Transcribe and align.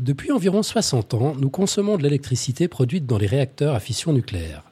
Depuis 0.00 0.32
environ 0.32 0.62
60 0.62 1.12
ans, 1.12 1.34
nous 1.38 1.50
consommons 1.50 1.98
de 1.98 2.02
l'électricité 2.02 2.68
produite 2.68 3.04
dans 3.04 3.18
les 3.18 3.26
réacteurs 3.26 3.74
à 3.74 3.80
fission 3.80 4.14
nucléaire. 4.14 4.62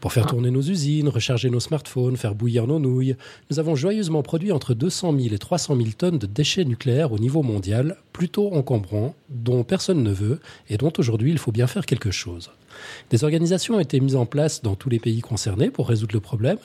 Pour 0.00 0.14
faire 0.14 0.24
tourner 0.24 0.50
nos 0.50 0.62
usines, 0.62 1.10
recharger 1.10 1.50
nos 1.50 1.60
smartphones, 1.60 2.16
faire 2.16 2.34
bouillir 2.34 2.66
nos 2.66 2.78
nouilles, 2.78 3.14
nous 3.50 3.58
avons 3.58 3.74
joyeusement 3.74 4.22
produit 4.22 4.52
entre 4.52 4.72
200 4.72 5.18
000 5.18 5.34
et 5.34 5.38
300 5.38 5.76
000 5.76 5.88
tonnes 5.98 6.16
de 6.16 6.26
déchets 6.26 6.64
nucléaires 6.64 7.12
au 7.12 7.18
niveau 7.18 7.42
mondial, 7.42 7.98
plutôt 8.14 8.54
encombrants, 8.54 9.14
dont 9.28 9.64
personne 9.64 10.02
ne 10.02 10.12
veut 10.12 10.40
et 10.70 10.78
dont 10.78 10.92
aujourd'hui 10.96 11.30
il 11.30 11.38
faut 11.38 11.52
bien 11.52 11.66
faire 11.66 11.84
quelque 11.84 12.10
chose. 12.10 12.50
Des 13.10 13.22
organisations 13.22 13.74
ont 13.74 13.80
été 13.80 14.00
mises 14.00 14.16
en 14.16 14.24
place 14.24 14.62
dans 14.62 14.76
tous 14.76 14.88
les 14.88 14.98
pays 14.98 15.20
concernés 15.20 15.70
pour 15.70 15.90
résoudre 15.90 16.14
le 16.14 16.20
problème. 16.20 16.56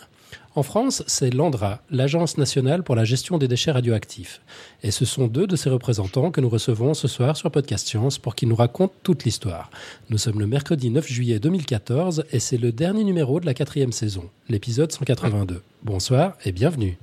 En 0.56 0.64
France, 0.64 1.04
c'est 1.08 1.34
l'ANDRA, 1.34 1.82
l'Agence 1.92 2.38
nationale 2.38 2.84
pour 2.84 2.96
la 2.96 3.04
gestion 3.04 3.38
des 3.38 3.48
déchets 3.48 3.72
radioactifs. 3.72 4.42
Et 4.84 4.92
ce 4.92 5.06
sont 5.06 5.28
deux 5.28 5.48
de 5.48 5.56
ses 5.56 5.70
représentants 5.70 6.32
que 6.32 6.42
nous 6.42 6.50
recevons 6.50 6.94
ce 6.94 7.08
soir 7.08 7.36
sur 7.36 7.52
Podcast 7.52 7.88
Science 7.88 8.18
pour 8.18 8.36
qu'ils 8.36 8.50
nous 8.50 8.56
racontent 8.56 8.94
toute 9.04 9.26
l'histoire. 9.26 9.70
Nous 10.10 10.18
sommes 10.18 10.40
le 10.40 10.48
mercredi 10.48 10.90
9 10.90 11.08
juillet 11.08 11.40
2014 11.40 12.26
et 12.32 12.40
c'est 12.40 12.58
le 12.58 12.72
dernier 12.72 13.04
numéro 13.04 13.40
de 13.40 13.46
la 13.46 13.54
quatrième 13.54 13.92
saison, 13.92 14.30
l'épisode 14.50 14.92
182. 14.92 15.62
Bonsoir 15.84 16.34
et 16.46 16.52
bienvenue. 16.52 16.98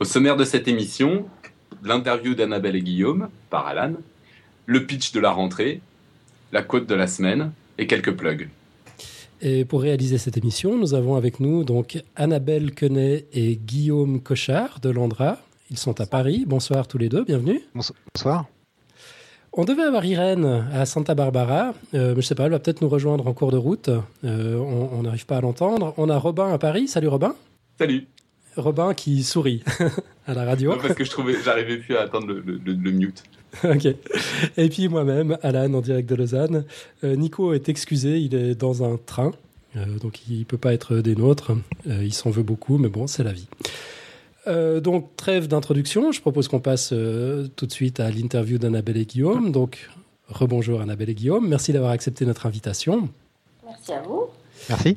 Au 0.00 0.04
sommaire 0.04 0.36
de 0.36 0.44
cette 0.44 0.68
émission, 0.68 1.26
l'interview 1.82 2.36
d'Annabelle 2.36 2.76
et 2.76 2.82
Guillaume 2.82 3.30
par 3.50 3.66
Alan, 3.66 3.94
le 4.66 4.86
pitch 4.86 5.10
de 5.10 5.18
la 5.18 5.32
rentrée, 5.32 5.80
la 6.52 6.62
quote 6.62 6.86
de 6.86 6.94
la 6.94 7.08
semaine 7.08 7.50
et 7.78 7.88
quelques 7.88 8.12
plugs. 8.12 8.48
Et 9.40 9.64
pour 9.64 9.82
réaliser 9.82 10.16
cette 10.18 10.36
émission, 10.36 10.78
nous 10.78 10.94
avons 10.94 11.16
avec 11.16 11.40
nous 11.40 11.64
donc 11.64 12.00
Annabelle 12.14 12.76
Quenet 12.76 13.26
et 13.32 13.56
Guillaume 13.56 14.20
Cochard 14.20 14.78
de 14.78 14.90
l'Andra. 14.90 15.38
Ils 15.68 15.78
sont 15.78 16.00
à 16.00 16.06
Paris. 16.06 16.44
Bonsoir 16.46 16.86
tous 16.86 16.98
les 16.98 17.08
deux, 17.08 17.24
bienvenue. 17.24 17.60
Bonsoir. 17.74 18.46
On 19.52 19.64
devait 19.64 19.82
avoir 19.82 20.04
Irène 20.04 20.68
à 20.72 20.86
Santa 20.86 21.16
Barbara, 21.16 21.74
euh, 21.94 22.14
mais 22.14 22.22
je 22.22 22.26
sais 22.26 22.36
pas, 22.36 22.44
elle 22.44 22.52
va 22.52 22.60
peut-être 22.60 22.82
nous 22.82 22.88
rejoindre 22.88 23.26
en 23.26 23.32
cours 23.32 23.50
de 23.50 23.56
route. 23.56 23.90
Euh, 24.22 24.56
on 24.58 25.02
n'arrive 25.02 25.26
pas 25.26 25.38
à 25.38 25.40
l'entendre. 25.40 25.92
On 25.96 26.08
a 26.08 26.16
Robin 26.16 26.52
à 26.52 26.58
Paris. 26.58 26.86
Salut 26.86 27.08
Robin. 27.08 27.34
Salut. 27.80 28.06
Robin 28.58 28.94
qui 28.94 29.22
sourit 29.22 29.62
à 30.26 30.34
la 30.34 30.44
radio. 30.44 30.72
Non, 30.72 30.78
parce 30.80 30.94
que 30.94 31.04
je 31.04 31.10
trouvais, 31.10 31.34
j'arrivais 31.44 31.78
plus 31.78 31.96
à 31.96 32.02
attendre 32.02 32.26
le, 32.26 32.40
le, 32.40 32.72
le 32.72 32.90
mute. 32.90 33.22
ok. 33.64 33.86
Et 34.56 34.68
puis 34.68 34.88
moi-même, 34.88 35.38
Alan, 35.42 35.72
en 35.74 35.80
direct 35.80 36.08
de 36.08 36.14
Lausanne. 36.14 36.64
Euh, 37.04 37.16
Nico 37.16 37.52
est 37.52 37.68
excusé, 37.68 38.18
il 38.18 38.34
est 38.34 38.54
dans 38.54 38.84
un 38.84 38.98
train, 38.98 39.32
euh, 39.76 39.84
donc 40.00 40.20
il 40.28 40.44
peut 40.44 40.58
pas 40.58 40.72
être 40.72 40.96
des 40.96 41.16
nôtres. 41.16 41.52
Euh, 41.88 42.04
il 42.04 42.12
s'en 42.12 42.30
veut 42.30 42.42
beaucoup, 42.42 42.78
mais 42.78 42.88
bon, 42.88 43.06
c'est 43.06 43.24
la 43.24 43.32
vie. 43.32 43.48
Euh, 44.48 44.80
donc, 44.80 45.14
trêve 45.16 45.46
d'introduction. 45.46 46.10
Je 46.12 46.20
propose 46.20 46.48
qu'on 46.48 46.60
passe 46.60 46.90
euh, 46.92 47.48
tout 47.56 47.66
de 47.66 47.72
suite 47.72 48.00
à 48.00 48.10
l'interview 48.10 48.58
d'Annabelle 48.58 48.96
et 48.96 49.04
Guillaume. 49.04 49.52
Donc, 49.52 49.90
rebonjour 50.28 50.80
Annabelle 50.80 51.10
et 51.10 51.14
Guillaume. 51.14 51.46
Merci 51.48 51.72
d'avoir 51.72 51.90
accepté 51.92 52.24
notre 52.24 52.46
invitation. 52.46 53.08
Merci 53.66 53.92
à 53.92 54.02
vous. 54.02 54.26
Merci. 54.68 54.96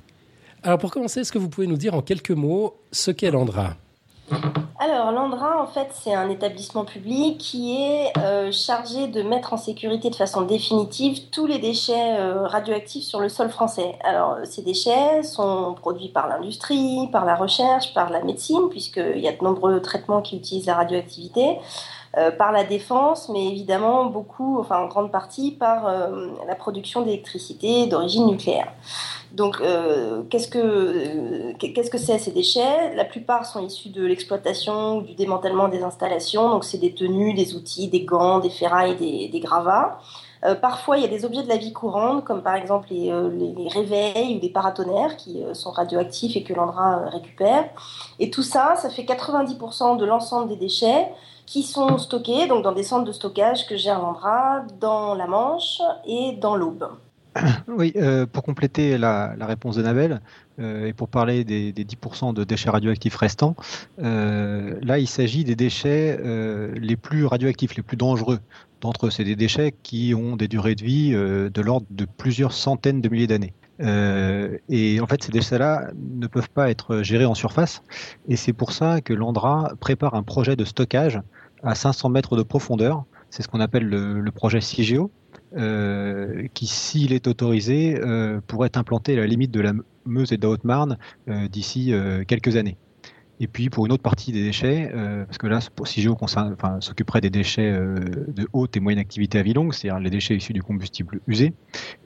Alors, 0.64 0.78
pour 0.78 0.92
commencer, 0.92 1.22
est-ce 1.22 1.32
que 1.32 1.40
vous 1.40 1.50
pouvez 1.50 1.66
nous 1.66 1.78
dire 1.78 1.96
en 1.96 2.04
quelques 2.04 2.32
mots 2.32 2.76
ce 2.92 3.10
qu'est 3.10 3.32
l'Andra? 3.32 3.72
Alors, 4.80 5.12
l'Andra, 5.12 5.62
en 5.62 5.66
fait, 5.66 5.88
c'est 5.92 6.14
un 6.14 6.30
établissement 6.30 6.86
public 6.86 7.40
qui 7.40 7.82
est 7.82 8.16
euh, 8.20 8.52
chargé 8.52 9.08
de 9.08 9.24
mettre 9.24 9.54
en 9.54 9.58
sécurité 9.58 10.12
de 10.12 10.16
façon 10.16 10.42
définitive 10.44 11.30
tous 11.32 11.48
les 11.48 11.58
déchets 11.58 12.20
euh, 12.20 12.46
radioactifs 12.46 13.04
sur 13.04 13.20
le 13.20 13.28
sol 13.28 13.50
français. 13.50 13.98
Alors, 14.04 14.38
ces 14.44 14.62
déchets 14.62 15.24
sont 15.24 15.74
produits 15.74 16.10
par 16.10 16.28
l'industrie, 16.28 17.10
par 17.12 17.26
la 17.26 17.36
recherche, 17.36 17.96
par 17.96 18.12
la 18.12 18.24
médecine, 18.24 18.70
puisqu'il 18.70 19.20
y 19.20 19.28
a 19.28 19.32
de 19.32 19.44
nombreux 19.44 19.82
traitements 19.82 20.22
qui 20.22 20.38
utilisent 20.38 20.68
la 20.68 20.76
radioactivité. 20.76 21.58
Euh, 22.18 22.30
par 22.30 22.52
la 22.52 22.66
défense, 22.66 23.30
mais 23.30 23.48
évidemment 23.48 24.06
beaucoup, 24.08 24.60
enfin 24.60 24.80
en 24.80 24.88
grande 24.88 25.14
partie 25.14 25.52
par 25.52 25.90
la 26.46 26.56
production 26.56 27.04
d'électricité 27.04 27.88
d'origine 27.88 28.28
nucléaire. 28.28 28.68
Donc, 29.34 29.62
euh, 29.62 30.24
qu'est-ce 30.30 30.50
que 30.50 31.54
qu'est-ce 31.54 31.90
que 31.90 31.98
c'est 31.98 32.18
ces 32.18 32.32
déchets? 32.32 32.94
La 32.96 33.06
plupart 33.06 33.46
sont 33.46 33.66
issus 33.66 33.90
de 33.90 34.06
l'exploitation 34.06 34.98
ou 34.98 35.02
du 35.02 35.14
démantèlement 35.14 35.70
des 35.70 35.84
installations. 35.84 36.50
Donc, 36.50 36.66
c'est 36.66 36.78
des 36.78 36.94
tenues, 36.94 37.34
des 37.34 37.56
outils, 37.56 37.88
des 37.88 38.04
gants, 38.04 38.40
des 38.40 38.50
ferrailles, 38.50 38.96
des, 38.98 39.40
gravats. 39.40 40.00
Euh, 40.44 40.56
parfois, 40.56 40.98
il 40.98 41.04
y 41.04 41.06
a 41.06 41.10
des 41.10 41.24
objets 41.24 41.44
de 41.44 41.48
la 41.48 41.58
vie 41.58 41.72
courante, 41.72 42.26
comme 42.26 42.42
par 42.42 42.56
exemple 42.56 42.88
les, 42.92 43.10
euh, 43.12 43.30
réveils 43.70 44.36
ou 44.36 44.40
des 44.40 44.50
paratonnerres 44.50 45.16
qui 45.16 45.44
euh, 45.44 45.54
sont 45.54 45.72
radioactifs 45.72 46.36
et 46.36 46.44
que 46.44 46.54
l'Andra 46.54 47.06
récupère. 47.10 47.70
Et 48.20 48.30
tout 48.32 48.44
ça, 48.44 48.76
ça 48.76 48.90
fait 48.90 49.04
90% 49.04 49.98
de 49.98 50.06
l'ensemble 50.06 50.50
des 50.50 50.58
déchets 50.58 51.08
qui 51.46 51.64
sont 51.64 51.98
stockés 51.98 52.48
donc 52.48 52.64
dans 52.64 52.72
des 52.72 52.84
centres 52.84 53.06
de 53.06 53.12
stockage 53.12 53.68
que 53.68 53.76
gère 53.78 54.00
l'Andra 54.00 54.62
dans 54.80 55.16
la 55.16 55.28
Manche 55.28 55.80
et 56.06 56.34
dans 56.34 56.56
l'Aube. 56.56 56.90
Oui, 57.68 57.94
euh, 57.96 58.26
pour 58.26 58.44
compléter 58.44 58.98
la, 58.98 59.36
réponse 59.40 59.78
d'Annabelle 59.78 60.22
euh, 60.60 60.88
et 60.88 60.94
pour 60.94 61.08
parler 61.08 61.44
des, 61.44 61.72
des 61.72 61.86
10% 61.86 62.34
de 62.34 62.44
déchets 62.44 62.70
radioactifs 62.70 63.16
restants, 63.16 63.56
euh, 64.00 64.78
là 64.82 65.00
il 65.00 65.08
s'agit 65.08 65.44
des 65.44 65.56
déchets 65.56 66.20
les 66.76 66.96
plus 66.96 67.26
radioactifs, 67.26 67.76
les 67.76 67.84
plus 67.84 67.98
dangereux. 67.98 68.40
D'entre 68.82 69.08
eux, 69.08 69.10
c'est 69.12 69.24
des 69.24 69.36
déchets 69.36 69.74
qui 69.84 70.14
ont 70.16 70.36
des 70.36 70.48
durées 70.48 70.76
de 70.76 70.84
vie 70.84 71.12
de 71.12 71.62
l'ordre 71.62 71.86
de 71.92 72.06
plusieurs 72.06 72.52
centaines 72.52 73.00
de 73.02 73.10
milliers 73.10 73.28
d'années. 73.28 73.54
Et 74.70 75.00
en 75.00 75.08
fait, 75.08 75.24
ces 75.24 75.32
déchets-là 75.32 75.92
ne 75.96 76.28
peuvent 76.28 76.50
pas 76.50 76.70
être 76.70 77.04
gérés 77.04 77.26
en 77.26 77.36
surface. 77.36 77.84
Et 78.28 78.36
c'est 78.36 78.54
pour 78.54 78.72
ça 78.72 79.02
que 79.02 79.14
l'Andra 79.14 79.72
prépare 79.80 80.16
un 80.16 80.24
projet 80.24 80.56
de 80.56 80.66
stockage 80.66 81.22
à 81.64 81.76
500 81.76 82.10
mètres 82.10 82.36
de 82.36 82.44
profondeur. 82.44 83.04
C'est 83.30 83.44
ce 83.44 83.48
qu'on 83.48 83.60
appelle 83.60 83.86
le, 83.86 84.20
le 84.20 84.32
projet 84.32 84.62
CIGEO. 84.62 85.12
Euh, 85.58 86.48
qui, 86.54 86.66
s'il 86.66 87.12
est 87.12 87.28
autorisé, 87.28 88.00
euh, 88.00 88.40
pourrait 88.48 88.70
à 89.14 89.16
la 89.16 89.28
limite 89.28 89.52
de 89.52 89.60
la 89.60 89.74
Meuse 90.06 90.32
et 90.32 90.38
de 90.38 90.44
la 90.44 90.50
Haute-Marne 90.50 90.98
euh, 91.28 91.48
d'ici 91.48 91.94
quelques 92.28 92.56
années. 92.56 92.78
Et 93.40 93.48
puis 93.48 93.72
pour 93.72 93.88
une 93.88 93.92
autre 93.92 94.04
partie 94.04 94.32
des 94.32 94.44
déchets, 94.44 94.92
parce 95.26 95.40
que 95.40 95.48
là, 95.48 95.60
CIGEO 95.84 96.16
enfin, 96.22 96.80
s'occuperait 96.80 97.22
des 97.22 97.32
déchets 97.32 97.72
de 97.72 98.48
haute 98.54 98.78
et 98.78 98.80
moyenne 98.80 99.00
activité 99.00 99.40
à 99.40 99.42
vie 99.42 99.54
longue, 99.54 99.74
c'est-à-dire 99.74 100.00
les 100.00 100.12
déchets 100.12 100.36
issus 100.36 100.54
du 100.54 100.62
combustible 100.62 101.22
usé. 101.26 101.52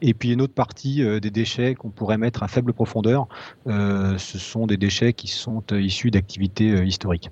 Et 0.02 0.14
puis 0.14 0.32
une 0.32 0.40
autre 0.40 0.54
partie 0.54 1.04
des 1.20 1.32
déchets 1.32 1.76
qu'on 1.76 1.90
pourrait 1.90 2.18
mettre 2.18 2.42
à 2.42 2.48
faible 2.48 2.72
profondeur, 2.72 3.28
ce 3.66 4.38
sont 4.38 4.66
des 4.66 4.78
déchets 4.78 5.12
qui 5.12 5.28
sont 5.28 5.62
issus 5.74 6.10
d'activités 6.10 6.86
historiques. 6.86 7.30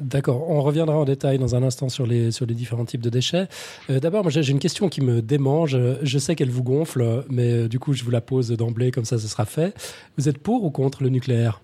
D'accord, 0.00 0.50
on 0.50 0.60
reviendra 0.60 0.96
en 0.96 1.04
détail 1.04 1.38
dans 1.38 1.54
un 1.54 1.62
instant 1.62 1.88
sur 1.88 2.04
les, 2.04 2.32
sur 2.32 2.46
les 2.46 2.54
différents 2.54 2.84
types 2.84 3.00
de 3.00 3.10
déchets. 3.10 3.46
Euh, 3.90 4.00
D'abord, 4.00 4.22
moi 4.24 4.30
j'ai 4.30 4.50
une 4.50 4.58
question 4.58 4.88
qui 4.88 5.00
me 5.00 5.22
démange. 5.22 5.78
Je 6.02 6.18
sais 6.18 6.34
qu'elle 6.34 6.50
vous 6.50 6.64
gonfle, 6.64 7.24
mais 7.28 7.52
euh, 7.52 7.68
du 7.68 7.78
coup 7.78 7.92
je 7.92 8.02
vous 8.02 8.10
la 8.10 8.20
pose 8.20 8.50
d'emblée, 8.50 8.90
comme 8.90 9.04
ça 9.04 9.18
ce 9.18 9.28
sera 9.28 9.44
fait. 9.44 9.72
Vous 10.16 10.28
êtes 10.28 10.38
pour 10.38 10.64
ou 10.64 10.70
contre 10.70 11.04
le 11.04 11.10
nucléaire? 11.10 11.60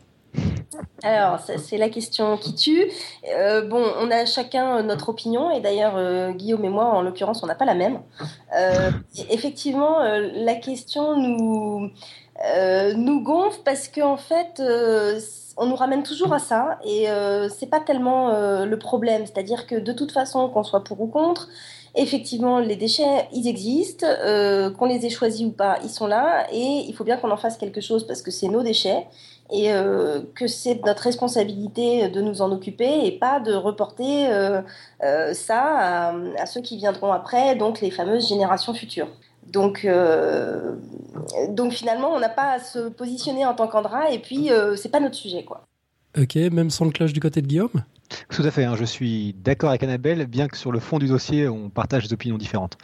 Alors, 1.03 1.41
c'est 1.41 1.77
la 1.77 1.89
question 1.89 2.37
qui 2.37 2.55
tue. 2.55 2.91
Euh, 3.37 3.69
bon, 3.69 3.85
on 4.01 4.11
a 4.11 4.25
chacun 4.27 4.83
notre 4.83 5.09
opinion, 5.09 5.51
et 5.51 5.61
d'ailleurs, 5.61 6.33
Guillaume 6.35 6.65
et 6.65 6.69
moi, 6.71 6.87
en 6.87 7.03
l'occurrence, 7.03 7.43
on 7.43 7.47
n'a 7.47 7.55
pas 7.55 7.65
la 7.65 7.75
même. 7.75 8.01
Effectivement, 9.31 9.99
la 10.01 10.55
question 10.55 11.17
nous, 11.17 11.91
nous 12.97 13.23
gonfle 13.23 13.61
parce 13.65 13.87
qu'en 13.87 14.17
fait, 14.17 14.61
on 15.57 15.67
nous 15.67 15.77
ramène 15.77 16.03
toujours 16.03 16.33
à 16.33 16.39
ça 16.39 16.79
et 16.85 17.09
euh, 17.11 17.49
c'est 17.49 17.67
pas 17.67 17.81
tellement 17.81 18.31
euh, 18.31 18.65
le 18.67 18.79
problème. 18.79 19.25
C'est-à-dire 19.27 19.67
que 19.67 19.77
de 19.77 19.93
toute 19.93 20.13
façon, 20.13 20.49
qu'on 20.49 20.65
soit 20.65 20.83
pour 20.85 21.01
ou 21.01 21.07
contre, 21.07 21.49
effectivement, 21.95 22.59
les 22.59 22.77
déchets, 22.77 23.29
ils 23.33 23.47
existent, 23.47 24.07
euh, 24.07 24.71
qu'on 24.71 24.87
les 24.87 25.07
ait 25.07 25.11
choisis 25.11 25.47
ou 25.47 25.53
pas, 25.53 25.79
ils 25.85 25.91
sont 25.91 26.07
là 26.07 26.47
et 26.53 26.85
il 26.89 26.95
faut 26.95 27.05
bien 27.05 27.17
qu'on 27.17 27.31
en 27.31 27.37
fasse 27.37 27.57
quelque 27.57 27.81
chose 27.81 28.07
parce 28.07 28.23
que 28.23 28.31
c'est 28.31 28.49
nos 28.49 28.63
déchets 28.63 29.07
et 29.53 29.73
euh, 29.73 30.23
que 30.35 30.47
c'est 30.47 30.85
notre 30.85 31.03
responsabilité 31.03 32.09
de 32.09 32.21
nous 32.21 32.43
en 32.43 32.51
occuper 32.51 33.07
et 33.07 33.13
pas 33.13 33.41
de 33.41 33.55
reporter 33.55 34.29
ça 35.35 36.13
à, 36.39 36.47
ceux 36.47 36.63
qui 36.63 36.77
viendront 36.79 37.13
après, 37.13 37.55
donc 37.55 37.81
les 37.81 37.91
fameuses 37.91 38.29
générations 38.29 38.75
futures. 38.75 39.09
Donc, 39.55 39.85
euh, 39.85 40.75
donc 41.49 41.73
finalement, 41.73 42.13
on 42.13 42.19
n'a 42.19 42.29
pas 42.29 42.55
à 42.55 42.59
se 42.59 42.89
positionner 42.89 43.47
en 43.47 43.55
tant 43.55 43.69
qu'Andra 43.69 44.11
et 44.11 44.19
puis 44.19 44.51
euh, 44.51 44.75
c'est 44.75 44.89
pas 44.89 45.01
notre 45.01 45.15
sujet, 45.15 45.45
quoi. 45.45 45.65
Ok, 46.19 46.35
même 46.35 46.71
sans 46.71 46.85
le 46.85 46.91
cloche 46.91 47.13
du 47.13 47.21
côté 47.21 47.41
de 47.41 47.47
Guillaume? 47.47 47.85
Tout 48.31 48.43
à 48.43 48.51
fait, 48.51 48.65
hein, 48.65 48.75
je 48.77 48.85
suis 48.85 49.33
d'accord 49.33 49.71
avec 49.71 49.83
Annabelle, 49.83 50.27
bien 50.27 50.49
que 50.49 50.57
sur 50.57 50.71
le 50.71 50.79
fond 50.79 50.99
du 50.99 51.07
dossier, 51.07 51.49
on 51.49 51.71
partage 51.71 52.07
des 52.07 52.13
opinions 52.13 52.37
différentes. 52.37 52.77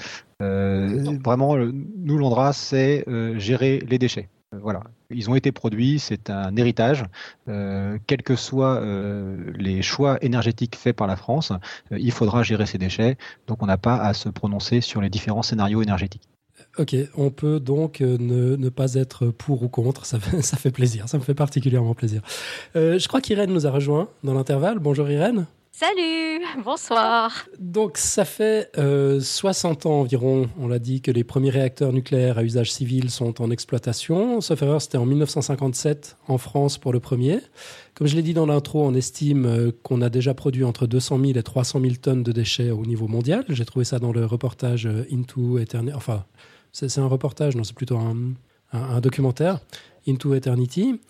Euh, 0.42 1.18
vraiment, 1.22 1.56
nous, 1.56 2.18
l'Andra, 2.18 2.52
c'est 2.52 3.04
gérer 3.36 3.80
les 3.88 3.98
déchets. 3.98 4.28
voilà. 4.52 4.82
Ils 5.10 5.28
ont 5.28 5.34
été 5.34 5.52
produits, 5.52 5.98
c'est 5.98 6.30
un 6.30 6.56
héritage. 6.56 7.04
quels 7.46 8.22
que 8.24 8.34
soient 8.34 8.82
les 9.54 9.82
choix 9.82 10.18
énergétiques 10.22 10.74
faits 10.74 10.96
par 10.96 11.06
la 11.06 11.16
France, 11.16 11.52
il 11.92 12.12
faudra 12.12 12.42
gérer 12.42 12.66
ces 12.66 12.78
déchets. 12.78 13.16
Donc 13.46 13.62
on 13.62 13.66
n'a 13.66 13.78
pas 13.78 13.96
à 13.96 14.14
se 14.14 14.28
prononcer 14.28 14.80
sur 14.80 15.00
les 15.00 15.10
différents 15.10 15.42
scénarios 15.42 15.82
énergétiques. 15.82 16.28
Ok, 16.78 16.94
on 17.16 17.30
peut 17.30 17.60
donc 17.60 18.00
ne, 18.00 18.68
pas 18.68 18.94
être 18.94 19.26
pour 19.26 19.62
ou 19.62 19.68
contre, 19.68 20.06
ça 20.06 20.20
fait, 20.20 20.42
ça 20.42 20.56
fait 20.56 20.70
plaisir, 20.70 21.08
ça 21.08 21.18
me 21.18 21.22
fait 21.22 21.34
particulièrement 21.34 21.94
plaisir. 21.94 22.22
je 22.74 23.06
crois 23.08 23.20
qu'Irène 23.20 23.52
nous 23.52 23.66
a 23.66 23.70
rejoint 23.70 24.08
dans 24.22 24.34
l'intervalle. 24.34 24.78
Bonjour 24.78 25.10
Irène. 25.10 25.46
Salut, 25.72 26.44
bonsoir. 26.62 27.46
Donc 27.58 27.96
ça 27.96 28.26
fait 28.26 28.70
60 28.74 29.86
euh, 29.86 29.88
ans 29.88 30.00
environ, 30.00 30.50
on 30.58 30.68
l'a 30.68 30.78
dit, 30.78 31.00
que 31.00 31.10
les 31.10 31.24
premiers 31.24 31.48
réacteurs 31.48 31.94
nucléaires 31.94 32.36
à 32.36 32.42
usage 32.42 32.70
civil 32.70 33.08
sont 33.08 33.40
en 33.40 33.50
exploitation. 33.50 34.42
Sauf 34.42 34.60
erreur, 34.60 34.82
c'était 34.82 34.98
en 34.98 35.06
1957 35.06 36.18
en 36.28 36.36
France 36.36 36.76
pour 36.76 36.92
le 36.92 37.00
premier. 37.00 37.38
Comme 37.94 38.08
je 38.08 38.14
l'ai 38.14 38.22
dit 38.22 38.34
dans 38.34 38.44
l'intro, 38.44 38.84
on 38.84 38.92
estime 38.92 39.46
euh, 39.46 39.70
qu'on 39.82 40.02
a 40.02 40.10
déjà 40.10 40.34
produit 40.34 40.64
entre 40.64 40.86
200 40.86 41.18
000 41.18 41.38
et 41.38 41.42
300 41.42 41.80
000 41.80 41.94
tonnes 41.94 42.24
de 42.24 42.32
déchets 42.32 42.70
au 42.70 42.84
niveau 42.84 43.08
mondial. 43.08 43.46
J'ai 43.48 43.64
trouvé 43.64 43.86
ça 43.86 43.98
dans 43.98 44.12
le 44.12 44.26
reportage 44.26 44.84
euh, 44.84 45.06
Into 45.10 45.58
Eternity. 45.58 45.96
Enfin, 45.96 46.26
c'est 46.72 46.98
un 46.98 47.06
reportage, 47.06 47.56
non, 47.56 47.64
c'est 47.64 47.74
plutôt 47.74 47.98
un 47.98 49.00
documentaire, 49.00 49.60
Into 50.06 50.34
Eternity. 50.34 51.00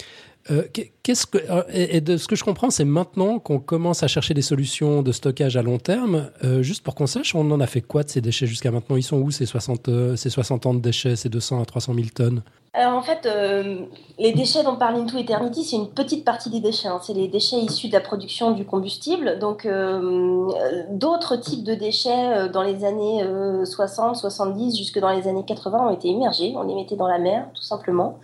Euh, 0.50 0.64
qu'est-ce 1.02 1.26
que, 1.26 1.38
euh, 1.50 1.62
et 1.72 2.00
de 2.00 2.16
ce 2.16 2.26
que 2.26 2.34
je 2.34 2.42
comprends, 2.44 2.70
c'est 2.70 2.84
maintenant 2.84 3.38
qu'on 3.38 3.60
commence 3.60 4.02
à 4.02 4.08
chercher 4.08 4.32
des 4.32 4.42
solutions 4.42 5.02
de 5.02 5.12
stockage 5.12 5.56
à 5.56 5.62
long 5.62 5.78
terme. 5.78 6.30
Euh, 6.44 6.62
juste 6.62 6.82
pour 6.82 6.94
qu'on 6.94 7.06
sache, 7.06 7.34
on 7.34 7.50
en 7.50 7.60
a 7.60 7.66
fait 7.66 7.82
quoi 7.82 8.02
de 8.02 8.08
ces 8.08 8.20
déchets 8.20 8.46
jusqu'à 8.46 8.70
maintenant? 8.70 8.96
Ils 8.96 9.02
sont 9.02 9.18
où 9.18 9.30
ces 9.30 9.44
60, 9.44 10.16
ces 10.16 10.30
60 10.30 10.66
ans 10.66 10.74
de 10.74 10.80
déchets, 10.80 11.16
ces 11.16 11.28
200 11.28 11.60
à 11.60 11.64
300 11.66 11.94
000 11.94 12.06
tonnes? 12.14 12.42
Alors 12.72 12.94
en 12.94 13.02
fait, 13.02 13.26
euh, 13.26 13.80
les 14.16 14.32
déchets 14.32 14.62
dont 14.62 14.76
parle 14.76 14.94
Into 14.94 15.18
Eternity, 15.18 15.64
c'est 15.64 15.74
une 15.74 15.90
petite 15.90 16.24
partie 16.24 16.50
des 16.50 16.60
déchets. 16.60 16.86
Hein. 16.86 17.00
C'est 17.02 17.14
les 17.14 17.26
déchets 17.26 17.56
issus 17.56 17.88
de 17.88 17.92
la 17.92 18.00
production 18.00 18.52
du 18.52 18.64
combustible. 18.64 19.40
Donc 19.40 19.66
euh, 19.66 20.46
d'autres 20.90 21.34
types 21.34 21.64
de 21.64 21.74
déchets 21.74 22.28
euh, 22.32 22.48
dans 22.48 22.62
les 22.62 22.84
années 22.84 23.24
60, 23.64 24.14
70, 24.14 24.78
jusque 24.78 25.00
dans 25.00 25.10
les 25.10 25.26
années 25.26 25.44
80 25.44 25.88
ont 25.88 25.90
été 25.90 26.06
immergés. 26.06 26.54
On 26.56 26.62
les 26.62 26.76
mettait 26.76 26.94
dans 26.94 27.08
la 27.08 27.18
mer, 27.18 27.48
tout 27.54 27.62
simplement, 27.62 28.20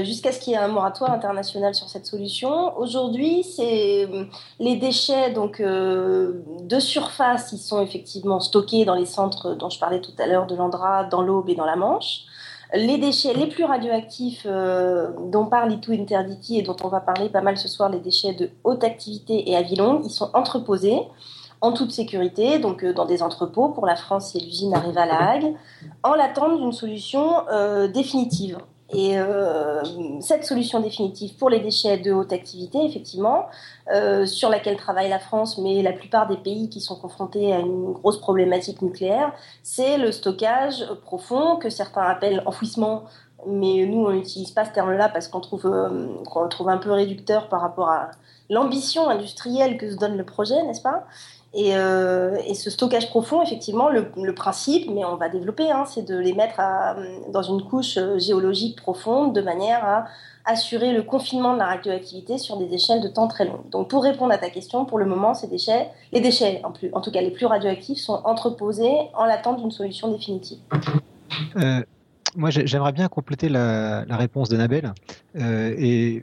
jusqu'à 0.00 0.32
ce 0.32 0.40
qu'il 0.40 0.54
y 0.54 0.56
ait 0.56 0.58
un 0.58 0.66
moratoire 0.66 1.12
international 1.12 1.72
sur 1.76 1.88
cette 1.88 2.06
solution. 2.06 2.76
Aujourd'hui, 2.78 3.44
c'est 3.44 4.08
les 4.58 4.74
déchets 4.74 5.30
donc 5.30 5.62
de 5.62 6.80
surface, 6.80 7.52
ils 7.52 7.58
sont 7.58 7.80
effectivement 7.80 8.40
stockés 8.40 8.84
dans 8.84 8.94
les 8.94 9.06
centres 9.06 9.54
dont 9.54 9.70
je 9.70 9.78
parlais 9.78 10.00
tout 10.00 10.12
à 10.18 10.26
l'heure 10.26 10.46
de 10.46 10.56
l'Andra, 10.56 11.04
dans 11.04 11.22
l'Aube 11.22 11.48
et 11.48 11.54
dans 11.54 11.64
la 11.64 11.76
Manche. 11.76 12.26
Les 12.74 12.98
déchets 12.98 13.34
les 13.34 13.46
plus 13.46 13.64
radioactifs 13.64 14.44
euh, 14.46 15.10
dont 15.30 15.46
parle 15.46 15.72
Itu 15.72 15.94
Interditi 15.94 16.58
et 16.58 16.62
dont 16.62 16.76
on 16.82 16.88
va 16.88 17.00
parler 17.00 17.28
pas 17.28 17.40
mal 17.40 17.56
ce 17.56 17.68
soir, 17.68 17.88
les 17.88 18.00
déchets 18.00 18.32
de 18.32 18.50
haute 18.64 18.82
activité 18.82 19.48
et 19.50 19.56
à 19.56 19.62
vie 19.62 19.76
longue, 19.76 20.02
ils 20.04 20.10
sont 20.10 20.30
entreposés 20.34 21.00
en 21.60 21.72
toute 21.72 21.92
sécurité, 21.92 22.58
donc 22.58 22.84
euh, 22.84 22.92
dans 22.92 23.06
des 23.06 23.22
entrepôts. 23.22 23.68
Pour 23.68 23.86
la 23.86 23.96
France, 23.96 24.30
c'est 24.32 24.40
l'usine 24.40 24.74
arrive 24.74 24.98
à 24.98 25.06
La 25.06 25.30
Hague, 25.30 25.54
en 26.02 26.14
l'attente 26.14 26.58
d'une 26.58 26.72
solution 26.72 27.48
euh, 27.50 27.88
définitive. 27.88 28.58
Et 28.90 29.18
euh, 29.18 29.82
cette 30.20 30.44
solution 30.44 30.80
définitive 30.80 31.34
pour 31.36 31.50
les 31.50 31.58
déchets 31.58 31.98
de 31.98 32.12
haute 32.12 32.32
activité, 32.32 32.84
effectivement, 32.84 33.46
euh, 33.92 34.26
sur 34.26 34.48
laquelle 34.48 34.76
travaille 34.76 35.08
la 35.08 35.18
France, 35.18 35.58
mais 35.58 35.82
la 35.82 35.92
plupart 35.92 36.28
des 36.28 36.36
pays 36.36 36.68
qui 36.68 36.80
sont 36.80 36.94
confrontés 36.94 37.52
à 37.52 37.58
une 37.58 37.92
grosse 37.92 38.20
problématique 38.20 38.82
nucléaire, 38.82 39.32
c'est 39.64 39.98
le 39.98 40.12
stockage 40.12 40.86
profond 41.02 41.56
que 41.56 41.68
certains 41.68 42.02
appellent 42.02 42.42
enfouissement. 42.46 43.04
Mais 43.46 43.86
nous, 43.86 44.06
on 44.06 44.12
n'utilise 44.12 44.52
pas 44.52 44.64
ce 44.64 44.70
terme-là 44.70 45.08
parce 45.08 45.28
qu'on 45.28 45.40
trouve, 45.40 45.66
euh, 45.66 45.88
le 45.88 46.48
trouve 46.48 46.68
un 46.68 46.78
peu 46.78 46.92
réducteur 46.92 47.48
par 47.48 47.60
rapport 47.62 47.88
à 47.88 48.10
l'ambition 48.50 49.08
industrielle 49.08 49.78
que 49.78 49.90
se 49.90 49.96
donne 49.96 50.16
le 50.16 50.24
projet, 50.24 50.62
n'est-ce 50.62 50.82
pas? 50.82 51.04
Euh, 51.54 52.36
et, 52.46 52.54
ce 52.54 52.70
stockage 52.70 53.08
profond, 53.08 53.42
effectivement, 53.42 53.88
le, 53.88 54.34
principe, 54.34 54.90
mais 54.90 55.04
on 55.04 55.16
va 55.16 55.28
développer, 55.28 55.70
hein, 55.70 55.84
c'est 55.86 56.02
de 56.02 56.16
les 56.16 56.34
mettre 56.34 56.60
dans 57.30 57.42
une 57.42 57.62
couche 57.62 57.96
euh, 57.96 58.18
géologique 58.18 58.76
profonde 58.76 59.34
de 59.34 59.40
manière 59.40 59.84
à 59.84 60.06
assurer 60.44 60.92
le 60.92 61.02
confinement 61.02 61.54
de 61.54 61.58
la 61.58 61.66
radioactivité 61.66 62.38
sur 62.38 62.56
des 62.56 62.72
échelles 62.72 63.00
de 63.00 63.08
temps 63.08 63.26
très 63.26 63.46
longues. 63.46 63.68
Donc 63.70 63.88
pour 63.88 64.02
répondre 64.02 64.32
à 64.32 64.38
ta 64.38 64.50
question, 64.50 64.84
pour 64.84 64.98
le 64.98 65.06
moment, 65.06 65.34
ces 65.34 65.48
déchets, 65.48 65.88
les 66.12 66.20
déchets, 66.20 66.62
en, 66.62 67.00
tout 67.00 67.10
cas 67.10 67.20
les 67.20 67.30
plus 67.30 67.46
radioactifs, 67.46 67.98
sont 67.98 68.20
entreposés 68.24 68.94
en 69.14 69.24
l'attente 69.24 69.58
d'une 69.58 69.72
solution 69.72 70.12
définitive. 70.12 70.58
Euh, 71.56 71.82
moi, 72.36 72.50
j'aimerais 72.50 72.92
bien 72.92 73.08
compléter 73.08 73.48
la, 73.48 74.04
réponse 74.10 74.50
d'Annabelle 74.50 74.92
et 75.34 76.22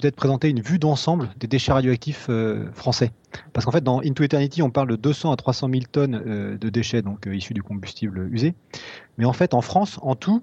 peut-être 0.00 0.16
présenter 0.16 0.48
une 0.48 0.60
vue 0.60 0.78
d'ensemble 0.78 1.28
des 1.38 1.46
déchets 1.46 1.72
radioactifs 1.72 2.26
euh, 2.30 2.70
français. 2.72 3.12
Parce 3.52 3.66
qu'en 3.66 3.72
fait, 3.72 3.84
dans 3.84 4.00
Into 4.00 4.24
Eternity, 4.24 4.62
on 4.62 4.70
parle 4.70 4.88
de 4.88 4.96
200 4.96 5.32
à 5.32 5.36
300 5.36 5.68
000 5.70 5.82
tonnes 5.90 6.22
euh, 6.26 6.58
de 6.58 6.68
déchets 6.70 7.02
donc 7.02 7.26
euh, 7.26 7.34
issus 7.34 7.54
du 7.54 7.62
combustible 7.62 8.28
usé. 8.32 8.54
Mais 9.18 9.24
en 9.24 9.32
fait, 9.32 9.52
en 9.54 9.60
France, 9.60 9.98
en 10.02 10.14
tout, 10.16 10.42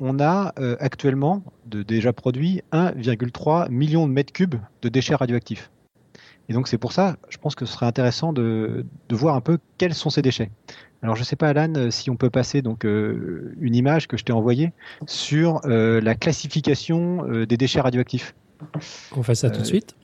on 0.00 0.18
a 0.18 0.52
actuellement 0.80 1.44
de, 1.66 1.84
déjà 1.84 2.12
produit 2.12 2.62
1,3 2.72 3.70
million 3.70 4.08
de 4.08 4.12
mètres 4.12 4.32
cubes 4.32 4.56
de 4.82 4.88
déchets 4.88 5.14
radioactifs. 5.14 5.70
Et 6.48 6.52
donc 6.52 6.66
c'est 6.66 6.78
pour 6.78 6.92
ça, 6.92 7.16
je 7.28 7.38
pense 7.38 7.54
que 7.54 7.64
ce 7.64 7.72
serait 7.72 7.86
intéressant 7.86 8.32
de, 8.32 8.84
voir 9.10 9.36
un 9.36 9.40
peu 9.40 9.58
quels 9.78 9.94
sont 9.94 10.10
ces 10.10 10.20
déchets. 10.20 10.50
Alors 11.00 11.14
je 11.14 11.20
ne 11.20 11.24
sais 11.24 11.36
pas 11.36 11.48
Alan 11.48 11.90
si 11.90 12.10
on 12.10 12.16
peut 12.16 12.28
passer 12.28 12.60
donc 12.60 12.82
une 12.82 13.74
image 13.74 14.08
que 14.08 14.16
je 14.16 14.24
t'ai 14.24 14.32
envoyée 14.32 14.72
sur 15.06 15.60
la 15.64 16.14
classification 16.16 17.44
des 17.46 17.56
déchets 17.56 17.80
radioactifs. 17.80 18.34
On 19.16 19.22
fait 19.22 19.34
ça 19.34 19.50
tout 19.50 19.58
de 19.58 19.62
euh, 19.62 19.66
suite 19.66 19.96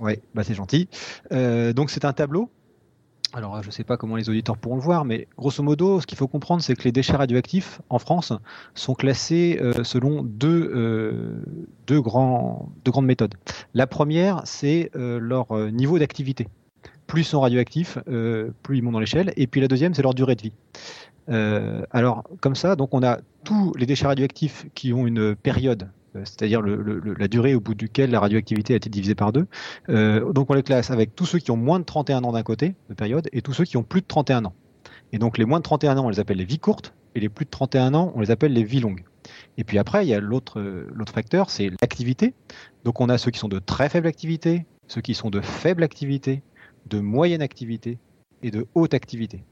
Oui, 0.00 0.14
bah 0.34 0.44
c'est 0.44 0.54
gentil. 0.54 0.88
Euh, 1.32 1.72
donc 1.72 1.90
c'est 1.90 2.04
un 2.04 2.12
tableau. 2.12 2.50
Alors 3.34 3.60
je 3.62 3.66
ne 3.66 3.72
sais 3.72 3.84
pas 3.84 3.98
comment 3.98 4.16
les 4.16 4.30
auditeurs 4.30 4.56
pourront 4.56 4.76
le 4.76 4.82
voir, 4.82 5.04
mais 5.04 5.28
grosso 5.36 5.62
modo, 5.62 6.00
ce 6.00 6.06
qu'il 6.06 6.16
faut 6.16 6.28
comprendre, 6.28 6.62
c'est 6.62 6.74
que 6.74 6.84
les 6.84 6.92
déchets 6.92 7.16
radioactifs 7.16 7.82
en 7.90 7.98
France 7.98 8.32
sont 8.74 8.94
classés 8.94 9.58
euh, 9.60 9.84
selon 9.84 10.22
deux, 10.22 11.44
deux, 11.86 12.00
grands, 12.00 12.72
deux 12.86 12.90
grandes 12.90 13.06
méthodes. 13.06 13.34
La 13.74 13.86
première, 13.86 14.40
c'est 14.44 14.90
leur 14.94 15.52
niveau 15.70 15.98
d'activité 15.98 16.48
plus 17.06 17.22
ils 17.22 17.24
sont 17.24 17.40
radioactifs, 17.40 17.96
plus 18.62 18.76
ils 18.76 18.82
montent 18.82 18.92
dans 18.92 19.00
l'échelle. 19.00 19.32
Et 19.38 19.46
puis 19.46 19.62
la 19.62 19.68
deuxième, 19.68 19.94
c'est 19.94 20.02
leur 20.02 20.12
durée 20.12 20.34
de 20.34 20.42
vie. 20.42 20.52
alors, 21.90 22.24
comme 22.40 22.54
ça, 22.54 22.76
donc 22.76 22.92
on 22.92 23.02
a 23.02 23.18
tous 23.44 23.72
les 23.78 23.86
déchets 23.86 24.06
radioactifs 24.06 24.66
qui 24.74 24.92
ont 24.92 25.06
une 25.06 25.34
période 25.34 25.88
euh, 26.18 26.22
c'est-à-dire 26.24 26.62
la 26.62 27.28
durée 27.28 27.54
au 27.54 27.60
bout 27.60 27.74
duquel 27.74 28.10
la 28.10 28.20
radioactivité 28.20 28.74
a 28.74 28.76
été 28.76 28.90
divisée 28.90 29.14
par 29.14 29.32
deux. 29.32 29.46
Euh, 29.88 30.32
donc 30.32 30.50
on 30.50 30.54
les 30.54 30.62
classe 30.62 30.90
avec 30.90 31.14
tous 31.14 31.26
ceux 31.26 31.38
qui 31.38 31.50
ont 31.50 31.56
moins 31.56 31.78
de 31.78 31.84
31 31.84 32.24
ans 32.24 32.32
d'un 32.32 32.42
côté 32.42 32.74
de 32.88 32.94
période 32.94 33.28
et 33.32 33.42
tous 33.42 33.52
ceux 33.52 33.64
qui 33.64 33.76
ont 33.76 33.82
plus 33.82 34.00
de 34.00 34.06
31 34.06 34.44
ans. 34.44 34.54
Et 35.12 35.18
donc 35.18 35.38
les 35.38 35.44
moins 35.44 35.58
de 35.58 35.64
31 35.64 35.98
ans, 35.98 36.06
on 36.06 36.10
les 36.10 36.20
appelle 36.20 36.38
les 36.38 36.44
vies 36.44 36.58
courtes 36.58 36.94
et 37.14 37.20
les 37.20 37.28
plus 37.28 37.44
de 37.44 37.50
31 37.50 37.94
ans, 37.94 38.12
on 38.14 38.20
les 38.20 38.30
appelle 38.30 38.52
les 38.52 38.64
vies 38.64 38.80
longues. 38.80 39.04
Et 39.56 39.64
puis 39.64 39.78
après, 39.78 40.06
il 40.06 40.08
y 40.08 40.14
a 40.14 40.20
l'autre 40.20 40.60
facteur, 41.12 41.50
c'est 41.50 41.70
l'activité. 41.80 42.34
Donc 42.84 43.00
on 43.00 43.08
a 43.08 43.18
ceux 43.18 43.30
qui 43.30 43.38
sont 43.38 43.48
de 43.48 43.58
très 43.58 43.88
faible 43.88 44.06
activité, 44.06 44.66
ceux 44.86 45.00
qui 45.00 45.14
sont 45.14 45.30
de 45.30 45.40
faible 45.40 45.82
activité, 45.82 46.42
de 46.86 47.00
moyenne 47.00 47.42
activité 47.42 47.98
et 48.42 48.50
de 48.50 48.66
haute 48.74 48.94
activité. 48.94 49.44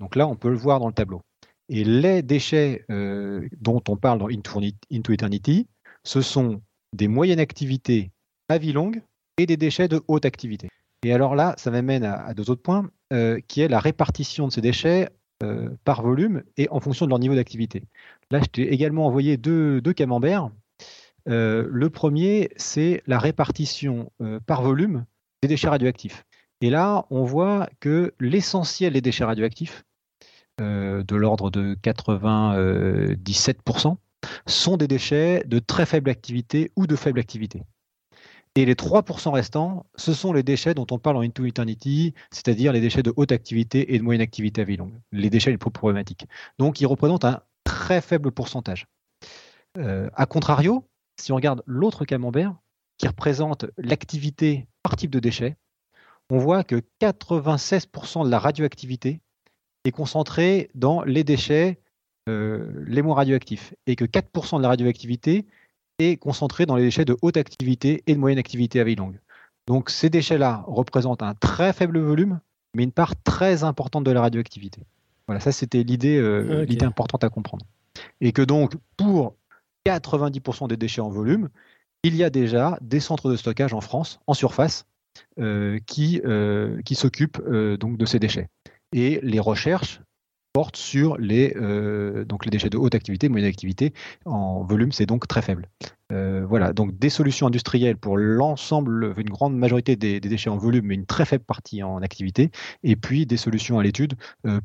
Donc 0.00 0.16
là, 0.16 0.26
on 0.26 0.36
peut 0.36 0.50
le 0.50 0.56
voir 0.56 0.80
dans 0.80 0.88
le 0.88 0.92
tableau. 0.92 1.22
Et 1.68 1.84
les 1.84 2.22
déchets 2.22 2.84
euh, 2.90 3.48
dont 3.60 3.82
on 3.88 3.96
parle 3.96 4.18
dans 4.18 4.28
Into 4.28 5.12
Eternity, 5.12 5.66
ce 6.04 6.20
sont 6.20 6.60
des 6.92 7.08
moyennes 7.08 7.40
activités 7.40 8.12
à 8.48 8.58
vie 8.58 8.72
longue 8.72 9.02
et 9.38 9.46
des 9.46 9.56
déchets 9.56 9.88
de 9.88 10.02
haute 10.06 10.24
activité. 10.24 10.68
Et 11.02 11.12
alors 11.12 11.34
là, 11.34 11.54
ça 11.58 11.70
m'amène 11.70 12.04
à, 12.04 12.32
deux 12.34 12.50
autres 12.50 12.62
points, 12.62 12.88
euh, 13.12 13.40
qui 13.46 13.60
est 13.60 13.68
la 13.68 13.78
répartition 13.80 14.48
de 14.48 14.52
ces 14.52 14.62
déchets 14.62 15.10
euh, 15.42 15.68
par 15.84 16.02
volume 16.02 16.44
et 16.56 16.68
en 16.70 16.80
fonction 16.80 17.06
de 17.06 17.10
leur 17.10 17.18
niveau 17.18 17.34
d'activité. 17.34 17.82
Là, 18.30 18.40
je 18.40 18.46
t'ai 18.46 18.72
également 18.72 19.06
envoyé 19.06 19.36
deux, 19.36 19.80
camemberts. 19.94 20.50
Euh, 21.28 21.66
le 21.70 21.90
premier, 21.90 22.50
c'est 22.56 23.02
la 23.06 23.18
répartition 23.18 24.10
par 24.46 24.62
volume 24.62 25.04
des 25.42 25.48
déchets 25.48 25.68
radioactifs. 25.68 26.24
Et 26.60 26.70
là, 26.70 27.06
on 27.10 27.24
voit 27.24 27.68
que 27.80 28.14
l'essentiel 28.20 28.92
des 28.94 29.02
déchets 29.02 29.24
radioactifs, 29.24 29.84
de 30.58 31.16
l'ordre 31.16 31.50
de 31.50 31.76
97%, 31.82 33.96
sont 34.46 34.76
des 34.76 34.88
déchets 34.88 35.42
de 35.46 35.58
très 35.58 35.86
faible 35.86 36.10
activité 36.10 36.72
ou 36.76 36.86
de 36.86 36.96
faible 36.96 37.20
activité. 37.20 37.62
Et 38.56 38.64
les 38.64 38.74
3% 38.74 39.32
restants, 39.32 39.86
ce 39.96 40.12
sont 40.12 40.32
les 40.32 40.44
déchets 40.44 40.74
dont 40.74 40.86
on 40.92 40.98
parle 40.98 41.16
en 41.16 41.22
Into 41.22 41.44
Eternity, 41.44 42.14
c'est-à-dire 42.30 42.72
les 42.72 42.80
déchets 42.80 43.02
de 43.02 43.12
haute 43.16 43.32
activité 43.32 43.94
et 43.94 43.98
de 43.98 44.04
moyenne 44.04 44.22
activité 44.22 44.60
à 44.60 44.64
vie 44.64 44.76
longue, 44.76 44.94
les 45.10 45.28
déchets 45.28 45.50
les 45.50 45.58
plus 45.58 45.72
problématiques. 45.72 46.26
Donc, 46.58 46.80
ils 46.80 46.86
représentent 46.86 47.24
un 47.24 47.40
très 47.64 48.00
faible 48.00 48.30
pourcentage. 48.30 48.86
Euh, 49.76 50.08
a 50.14 50.26
contrario, 50.26 50.88
si 51.20 51.32
on 51.32 51.36
regarde 51.36 51.62
l'autre 51.66 52.04
camembert, 52.04 52.54
qui 52.96 53.08
représente 53.08 53.66
l'activité 53.76 54.68
par 54.84 54.94
type 54.94 55.10
de 55.10 55.18
déchet, 55.18 55.56
on 56.30 56.38
voit 56.38 56.62
que 56.62 56.80
96% 57.00 58.24
de 58.24 58.30
la 58.30 58.38
radioactivité 58.38 59.20
est 59.84 59.90
concentrée 59.90 60.70
dans 60.74 61.02
les 61.02 61.24
déchets 61.24 61.80
euh, 61.80 61.83
les 62.26 63.02
moins 63.02 63.14
radioactifs 63.14 63.74
et 63.86 63.96
que 63.96 64.04
4% 64.04 64.56
de 64.58 64.62
la 64.62 64.68
radioactivité 64.68 65.46
est 65.98 66.16
concentré 66.16 66.66
dans 66.66 66.76
les 66.76 66.82
déchets 66.82 67.04
de 67.04 67.16
haute 67.22 67.36
activité 67.36 68.02
et 68.06 68.14
de 68.14 68.18
moyenne 68.18 68.38
activité 68.38 68.80
à 68.80 68.84
vie 68.84 68.96
longue. 68.96 69.18
Donc 69.66 69.90
ces 69.90 70.10
déchets-là 70.10 70.64
représentent 70.66 71.22
un 71.22 71.34
très 71.34 71.72
faible 71.72 71.98
volume, 71.98 72.40
mais 72.74 72.82
une 72.82 72.92
part 72.92 73.14
très 73.22 73.64
importante 73.64 74.04
de 74.04 74.10
la 74.10 74.20
radioactivité. 74.20 74.82
Voilà, 75.26 75.40
ça 75.40 75.52
c'était 75.52 75.82
l'idée 75.82 76.18
euh, 76.18 76.64
l'idée 76.64 76.84
importante 76.84 77.24
à 77.24 77.30
comprendre. 77.30 77.64
Et 78.20 78.32
que 78.32 78.42
donc 78.42 78.74
pour 78.96 79.36
90% 79.86 80.68
des 80.68 80.76
déchets 80.76 81.00
en 81.00 81.08
volume, 81.08 81.48
il 82.02 82.14
y 82.16 82.24
a 82.24 82.30
déjà 82.30 82.78
des 82.82 83.00
centres 83.00 83.30
de 83.30 83.36
stockage 83.36 83.72
en 83.72 83.80
France, 83.80 84.20
en 84.26 84.34
surface, 84.34 84.84
euh, 85.38 85.78
qui, 85.86 86.20
euh, 86.24 86.82
qui 86.82 86.94
s'occupent 86.94 87.42
donc 87.80 87.96
de 87.96 88.04
ces 88.04 88.18
déchets. 88.18 88.48
Et 88.92 89.20
les 89.22 89.40
recherches 89.40 90.00
portent 90.54 90.76
sur 90.76 91.18
les, 91.18 91.50
donc 92.26 92.46
les 92.46 92.50
déchets 92.50 92.70
de 92.70 92.78
haute 92.78 92.94
activité, 92.94 93.28
moyenne 93.28 93.48
activité. 93.48 93.92
En 94.24 94.62
volume, 94.62 94.92
c'est 94.92 95.04
donc 95.04 95.28
très 95.28 95.42
faible. 95.42 95.68
voilà, 96.10 96.72
donc 96.72 96.98
des 96.98 97.10
solutions 97.10 97.48
industrielles 97.48 97.98
pour 97.98 98.16
l'ensemble, 98.16 99.12
une 99.18 99.28
grande 99.28 99.56
majorité 99.56 99.96
des, 99.96 100.20
des, 100.20 100.28
déchets 100.28 100.50
en 100.50 100.56
volume, 100.56 100.86
mais 100.86 100.94
une 100.94 101.06
très 101.06 101.26
faible 101.26 101.44
partie 101.44 101.82
en 101.82 102.00
activité. 102.02 102.50
Et 102.84 102.96
puis 102.96 103.26
des 103.26 103.36
solutions 103.36 103.78
à 103.78 103.82
l'étude 103.82 104.14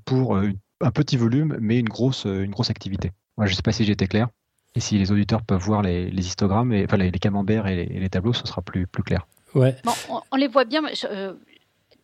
pour 0.06 0.40
un 0.82 0.92
petit 0.92 1.18
volume, 1.18 1.58
mais 1.60 1.80
une 1.80 1.90
grosse, 1.90 2.26
une 2.26 2.52
grosse 2.52 2.70
activité. 2.70 3.12
je 3.40 3.50
ne 3.50 3.56
sais 3.56 3.62
pas 3.62 3.72
si 3.72 3.84
j'étais 3.84 4.08
clair. 4.08 4.30
Et 4.76 4.80
si 4.80 4.98
les 4.98 5.12
auditeurs 5.12 5.42
peuvent 5.42 5.62
voir 5.62 5.82
les, 5.82 6.10
histogrammes, 6.10 6.72
et, 6.74 6.86
enfin 6.86 6.98
les, 6.98 7.12
camemberts 7.12 7.68
et 7.68 7.86
les, 7.86 8.10
tableaux, 8.10 8.34
ce 8.34 8.46
sera 8.46 8.62
plus, 8.62 8.86
plus 8.86 9.04
clair. 9.04 9.28
Ouais. 9.56 9.76
on, 10.32 10.36
les 10.38 10.48
voit 10.48 10.66
bien. 10.66 10.84
Euh, 11.06 11.34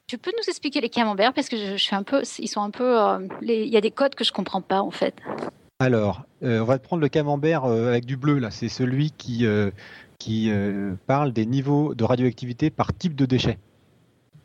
tu 0.07 0.17
peux 0.17 0.31
nous 0.31 0.49
expliquer 0.49 0.81
les 0.81 0.89
camemberts? 0.89 1.33
Parce 1.33 1.49
que 1.49 1.57
je, 1.57 1.75
suis 1.75 1.95
un 1.95 2.03
peu, 2.03 2.21
euh, 2.21 3.27
il 3.41 3.67
y 3.67 3.77
a 3.77 3.81
des 3.81 3.91
codes 3.91 4.15
que 4.15 4.23
je 4.23 4.31
comprends 4.31 4.61
pas 4.61 4.81
en 4.81 4.91
fait. 4.91 5.15
Alors, 5.79 6.23
euh, 6.43 6.59
on 6.59 6.65
va 6.65 6.79
prendre 6.79 7.01
le 7.01 7.09
camembert 7.09 7.65
avec 7.65 8.05
du 8.05 8.17
bleu 8.17 8.39
là. 8.39 8.51
C'est 8.51 8.69
celui 8.69 9.11
qui 9.11 9.45
qui 10.17 10.51
parle 11.07 11.33
des 11.33 11.45
niveaux 11.45 11.93
de 11.93 12.03
radioactivité 12.03 12.69
par 12.69 12.93
type 12.93 13.15
de 13.15 13.25
déchet. 13.25 13.57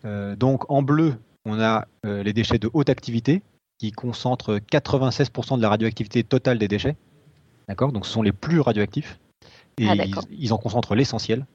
donc 0.05 0.71
en 0.71 0.83
bleu, 0.83 1.15
on 1.45 1.61
a 1.61 1.87
les 2.05 2.33
déchets 2.33 2.59
de 2.59 2.69
haute 2.73 2.91
activité 2.91 3.43
qui 3.79 3.93
concentrent 3.93 4.59
96% 4.59 5.57
de 5.57 5.63
la 5.63 5.71
radioactivité 5.71 6.23
totale 6.23 6.59
des 6.59 6.69
déchets. 6.69 6.97
D'accord? 7.67 7.93
Donc 7.93 8.05
ce 8.05 8.13
sont 8.13 8.23
les 8.23 8.33
plus 8.33 8.61
radioactifs. 8.61 9.19
Et 9.81 9.89
ah, 9.89 9.95
ils, 10.31 10.53
en 10.53 10.59
concentrent 10.59 10.95
l'essentiel. 10.95 11.47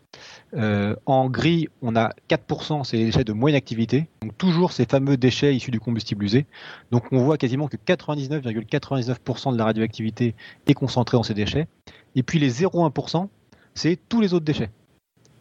Euh, 0.55 0.95
en 1.05 1.29
gris, 1.29 1.67
on 1.83 1.95
a 1.95 2.09
4%, 2.27 2.83
c'est 2.83 2.97
les 2.97 3.05
déchets 3.05 3.23
de 3.23 3.33
moyenne 3.33 3.55
activité. 3.55 4.07
Donc 4.23 4.35
toujours 4.35 4.71
ces 4.71 4.85
fameux 4.85 5.15
déchets 5.15 5.55
issus 5.55 5.69
du 5.69 5.79
combustible 5.79 6.25
usé. 6.25 6.47
Donc 6.89 7.03
on 7.11 7.19
voit 7.19 7.37
quasiment 7.37 7.67
que 7.67 7.77
99,99% 7.77 9.53
de 9.53 9.57
la 9.59 9.65
radioactivité 9.65 10.33
est 10.65 10.73
concentrée 10.73 11.17
dans 11.17 11.23
ces 11.23 11.35
déchets. 11.35 11.67
Et 12.15 12.23
puis 12.23 12.39
les 12.39 12.51
0,1%, 12.51 13.27
c'est 13.75 13.99
tous 14.09 14.21
les 14.21 14.33
autres 14.33 14.45
déchets. 14.45 14.71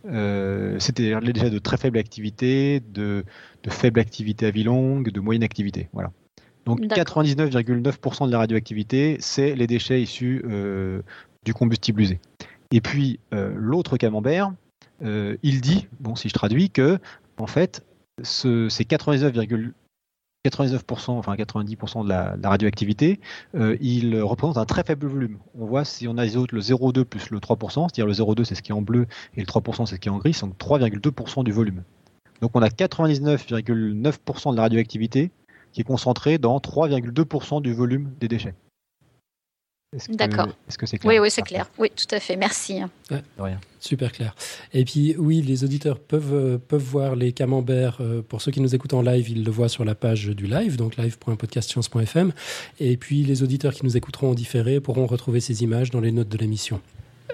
Euh, 0.06 0.78
c'est-à-dire 0.78 1.20
les 1.20 1.32
déchets 1.32 1.48
de 1.48 1.58
très 1.58 1.78
faible 1.78 1.96
activité, 1.96 2.82
de, 2.92 3.24
de 3.62 3.70
faible 3.70 3.98
activité 3.98 4.44
à 4.44 4.50
vie 4.50 4.64
longue, 4.64 5.10
de 5.10 5.20
moyenne 5.20 5.42
activité. 5.42 5.88
Voilà. 5.94 6.12
Donc 6.66 6.80
99,9% 6.80 8.26
de 8.26 8.32
la 8.32 8.38
radioactivité, 8.38 9.16
c'est 9.20 9.54
les 9.54 9.66
déchets 9.66 10.02
issus 10.02 10.42
euh, 10.44 11.00
du 11.44 11.54
combustible 11.54 12.02
usé. 12.02 12.20
Et 12.74 12.80
puis 12.80 13.20
euh, 13.32 13.52
l'autre 13.54 13.96
camembert, 13.96 14.52
euh, 15.04 15.36
il 15.44 15.60
dit, 15.60 15.86
bon 16.00 16.16
si 16.16 16.28
je 16.28 16.34
traduis, 16.34 16.70
que 16.70 16.98
en 17.38 17.46
fait, 17.46 17.86
ce, 18.24 18.68
ces 18.68 18.82
99,99%, 18.82 19.72
99%, 20.44 21.10
enfin 21.12 21.36
90% 21.36 22.02
de 22.02 22.08
la, 22.08 22.36
radioactivité, 22.42 23.20
il 23.80 24.20
représente 24.20 24.58
un 24.58 24.64
très 24.64 24.82
faible 24.82 25.06
volume. 25.06 25.38
On 25.56 25.66
voit 25.66 25.84
si 25.84 26.08
on 26.08 26.18
a 26.18 26.24
le 26.24 26.30
0,2 26.30 27.04
plus 27.04 27.30
le 27.30 27.38
3%, 27.38 27.82
c'est-à-dire 27.84 28.06
le 28.06 28.12
0,2 28.12 28.42
c'est 28.42 28.56
ce 28.56 28.62
qui 28.62 28.72
est 28.72 28.74
en 28.74 28.82
bleu 28.82 29.06
et 29.36 29.40
le 29.40 29.46
3% 29.46 29.86
c'est 29.86 29.94
ce 29.94 30.00
qui 30.00 30.08
est 30.08 30.12
en 30.12 30.18
gris, 30.18 30.36
donc 30.42 30.58
3,2% 30.58 31.44
du 31.44 31.52
volume. 31.52 31.84
Donc 32.40 32.50
on 32.54 32.60
a 32.60 32.68
99,9% 32.68 34.50
de 34.50 34.56
la 34.56 34.62
radioactivité 34.62 35.30
qui 35.70 35.80
est 35.80 35.84
concentré 35.84 36.38
dans 36.38 36.58
3,2% 36.58 37.62
du 37.62 37.72
volume 37.72 38.10
des 38.18 38.26
déchets. 38.26 38.54
D'accord. 40.10 40.48
Est-ce 40.68 40.78
que 40.78 40.86
c'est 40.86 40.98
clair? 40.98 41.12
Oui, 41.12 41.18
oui, 41.18 41.30
c'est 41.30 41.42
clair. 41.42 41.70
Oui, 41.78 41.90
tout 41.94 42.12
à 42.14 42.20
fait. 42.20 42.36
Merci. 42.36 42.80
rien. 43.38 43.60
Super 43.80 44.12
clair. 44.12 44.34
Et 44.72 44.84
puis, 44.84 45.14
oui, 45.18 45.42
les 45.42 45.64
auditeurs 45.64 45.98
peuvent, 45.98 46.34
euh, 46.34 46.58
peuvent 46.58 46.82
voir 46.82 47.16
les 47.16 47.32
camemberts. 47.32 47.98
Euh, 48.00 48.22
pour 48.22 48.40
ceux 48.40 48.50
qui 48.50 48.60
nous 48.60 48.74
écoutent 48.74 48.94
en 48.94 49.02
live, 49.02 49.28
ils 49.28 49.44
le 49.44 49.50
voient 49.50 49.68
sur 49.68 49.84
la 49.84 49.94
page 49.94 50.26
du 50.28 50.46
live, 50.46 50.76
donc 50.76 50.96
live.podcastscience.fm. 50.96 52.32
Et 52.80 52.96
puis, 52.96 53.24
les 53.24 53.42
auditeurs 53.42 53.74
qui 53.74 53.84
nous 53.84 53.96
écouteront 53.96 54.30
en 54.30 54.34
différé 54.34 54.80
pourront 54.80 55.06
retrouver 55.06 55.40
ces 55.40 55.62
images 55.62 55.90
dans 55.90 56.00
les 56.00 56.12
notes 56.12 56.28
de 56.28 56.38
l'émission. 56.38 56.80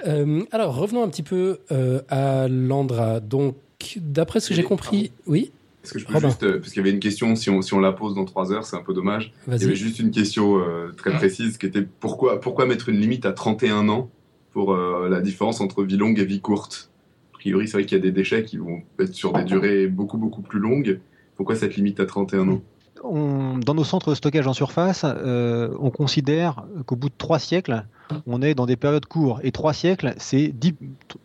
Euh, 0.07 0.43
alors, 0.51 0.75
revenons 0.75 1.03
un 1.03 1.09
petit 1.09 1.23
peu 1.23 1.61
à 2.09 2.49
Landra. 2.49 3.21
Donc, 3.21 3.57
d'après 3.97 4.41
ce 4.41 4.49
que 4.49 4.55
j'ai 4.55 4.65
compris, 4.65 5.13
oui? 5.27 5.53
Est-ce 5.83 5.95
que 5.95 5.99
je 5.99 6.07
peux 6.07 6.19
juste, 6.19 6.43
euh, 6.43 6.59
parce 6.59 6.73
qu'il 6.73 6.79
y 6.79 6.81
avait 6.81 6.91
une 6.91 7.01
question, 7.01 7.35
si 7.37 7.49
on, 7.49 7.63
si 7.63 7.73
on 7.73 7.81
la 7.81 7.93
pose 7.93 8.15
dans 8.15 8.27
trois 8.27 8.53
heures, 8.53 8.67
c'est 8.67 8.77
un 8.77 8.83
peu 8.83 8.93
dommage. 8.93 9.33
Il 9.49 9.61
y 9.61 9.65
avait 9.65 9.75
juste 9.75 9.99
une 9.99 10.11
question 10.11 10.59
euh, 10.59 10.93
très 10.97 11.13
précise 11.13 11.57
qui 11.57 11.67
était 11.67 11.83
pourquoi, 11.83 12.41
pourquoi 12.41 12.67
mettre 12.67 12.91
une 12.91 12.99
limite 12.99 13.25
à 13.25 13.33
31 13.33 13.89
ans 13.89 14.11
pour 14.53 14.75
euh, 14.75 15.09
la 15.09 15.21
différence 15.21 15.61
entre 15.61 15.83
vie 15.83 15.97
longue 15.97 16.19
et 16.19 16.25
vie 16.25 16.41
courte? 16.41 16.91
A 17.33 17.39
priori, 17.39 17.67
c'est 17.67 17.79
vrai 17.79 17.87
qu'il 17.87 17.97
y 17.97 18.01
a 18.01 18.03
des 18.03 18.13
déchets 18.13 18.45
qui 18.45 18.59
vont 18.59 18.83
être 18.99 19.15
sur 19.15 19.33
des 19.33 19.45
durées 19.45 19.87
beaucoup, 19.87 20.19
beaucoup 20.19 20.43
plus 20.43 20.59
longues. 20.59 21.01
Pourquoi 21.37 21.55
cette 21.57 21.77
limite 21.77 21.99
à 21.99 22.05
31 22.05 22.49
ans? 22.49 22.63
Dans 23.03 23.75
nos 23.75 23.85
centres 23.85 24.11
de 24.11 24.15
stockage 24.15 24.47
en 24.47 24.53
surface, 24.53 25.07
on 25.07 25.91
considère 25.91 26.67
qu'au 26.85 26.97
bout 26.97 27.09
de 27.09 27.15
trois 27.17 27.39
siècles, 27.39 27.87
on 28.27 28.43
est 28.43 28.55
dans 28.55 28.67
des 28.67 28.77
périodes 28.77 29.07
courtes. 29.07 29.41
Et 29.43 29.53
trois 29.53 29.73
siècles, 29.73 30.13
c'est 30.19 30.49
10, 30.49 30.75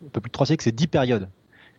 un 0.05 0.09
peu 0.13 0.21
plus 0.21 0.29
de 0.29 0.31
trois 0.31 0.45
siècles, 0.45 0.63
c'est 0.63 0.75
10 0.75 0.87
périodes. 0.87 1.27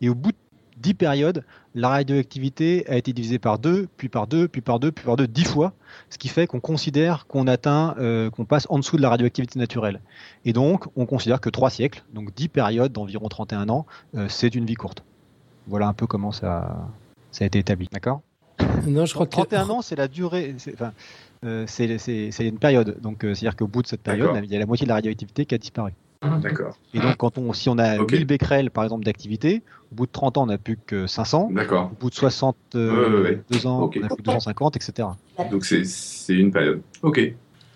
Et 0.03 0.11
au 0.11 0.15
bout 0.15 0.33
de 0.33 0.37
10 0.83 0.95
périodes, 0.95 1.45
la 1.77 1.91
radioactivité 1.91 2.89
a 2.89 2.97
été 2.97 3.13
divisée 3.13 3.39
par 3.39 3.59
2, 3.59 3.87
puis 3.99 4.09
par 4.09 4.27
2, 4.27 4.49
puis 4.49 4.63
par 4.63 4.81
2, 4.81 4.91
puis 4.91 5.05
par 5.05 5.17
2, 5.17 5.27
10 5.27 5.45
fois, 5.45 5.75
ce 6.09 6.17
qui 6.17 6.29
fait 6.29 6.47
qu'on 6.47 6.59
considère 6.59 7.27
qu'on 7.27 7.47
atteint, 7.47 7.95
euh, 7.99 8.31
qu'on 8.31 8.47
passe 8.47 8.67
en 8.71 8.79
dessous 8.79 8.97
de 8.97 9.03
la 9.03 9.11
radioactivité 9.11 9.59
naturelle. 9.59 10.01
Et 10.47 10.55
donc, 10.55 10.87
on 10.97 11.05
considère 11.05 11.39
que 11.39 11.51
3 11.51 11.69
siècles, 11.69 12.03
donc 12.15 12.35
10 12.35 12.49
périodes 12.49 12.93
d'environ 12.93 13.29
31 13.29 13.69
ans, 13.69 13.85
euh, 14.15 14.27
c'est 14.31 14.55
une 14.55 14.65
vie 14.65 14.75
courte. 14.75 15.05
Voilà 15.67 15.87
un 15.87 15.93
peu 15.93 16.07
comment 16.07 16.33
ça, 16.33 16.89
ça 17.31 17.45
a 17.45 17.47
été 17.47 17.59
établi, 17.59 17.89
d'accord? 17.93 18.23
Non, 18.87 19.05
je 19.05 19.13
crois 19.13 19.27
31 19.27 19.69
ans, 19.69 19.83
c'est 19.83 19.97
la 19.97 20.09
durée, 20.09 20.57
enfin, 20.73 20.93
euh, 21.45 21.67
c'est 21.67 22.31
une 22.41 22.59
période. 22.59 22.99
Donc, 23.03 23.19
c'est-à-dire 23.21 23.55
qu'au 23.55 23.67
bout 23.67 23.83
de 23.83 23.87
cette 23.87 24.03
période, 24.03 24.31
il 24.43 24.51
y 24.51 24.57
a 24.57 24.59
la 24.59 24.67
moitié 24.67 24.87
de 24.87 24.89
la 24.89 24.95
radioactivité 24.95 25.45
qui 25.45 25.55
a 25.55 25.59
disparu. 25.59 25.93
Mhm. 26.27 26.41
D'accord. 26.41 26.79
Et 26.95 27.01
donc, 27.01 27.17
quand 27.17 27.39
on, 27.39 27.53
si 27.53 27.69
on 27.69 27.79
a 27.79 27.99
1000 27.99 28.25
becquerels, 28.25 28.71
par 28.71 28.85
exemple, 28.85 29.05
d'activité, 29.05 29.63
au 29.93 29.95
bout 29.95 30.07
de 30.07 30.13
30 30.13 30.39
ans, 30.39 30.43
on 30.45 30.47
n'a 30.47 30.59
plus 30.59 30.79
que 30.85 31.07
500. 31.07 31.51
D'accord. 31.53 31.91
Au 31.93 32.01
bout 32.01 32.11
de 32.11 32.15
62 32.15 33.67
ans, 33.67 33.91
on 33.95 34.01
n'a 34.01 34.09
plus 34.09 34.17
que 34.17 34.23
250, 34.23 34.77
etc. 34.77 35.09
Donc, 35.51 35.65
c'est 35.65 36.35
une 36.35 36.53
période. 36.53 36.81
OK. 37.03 37.21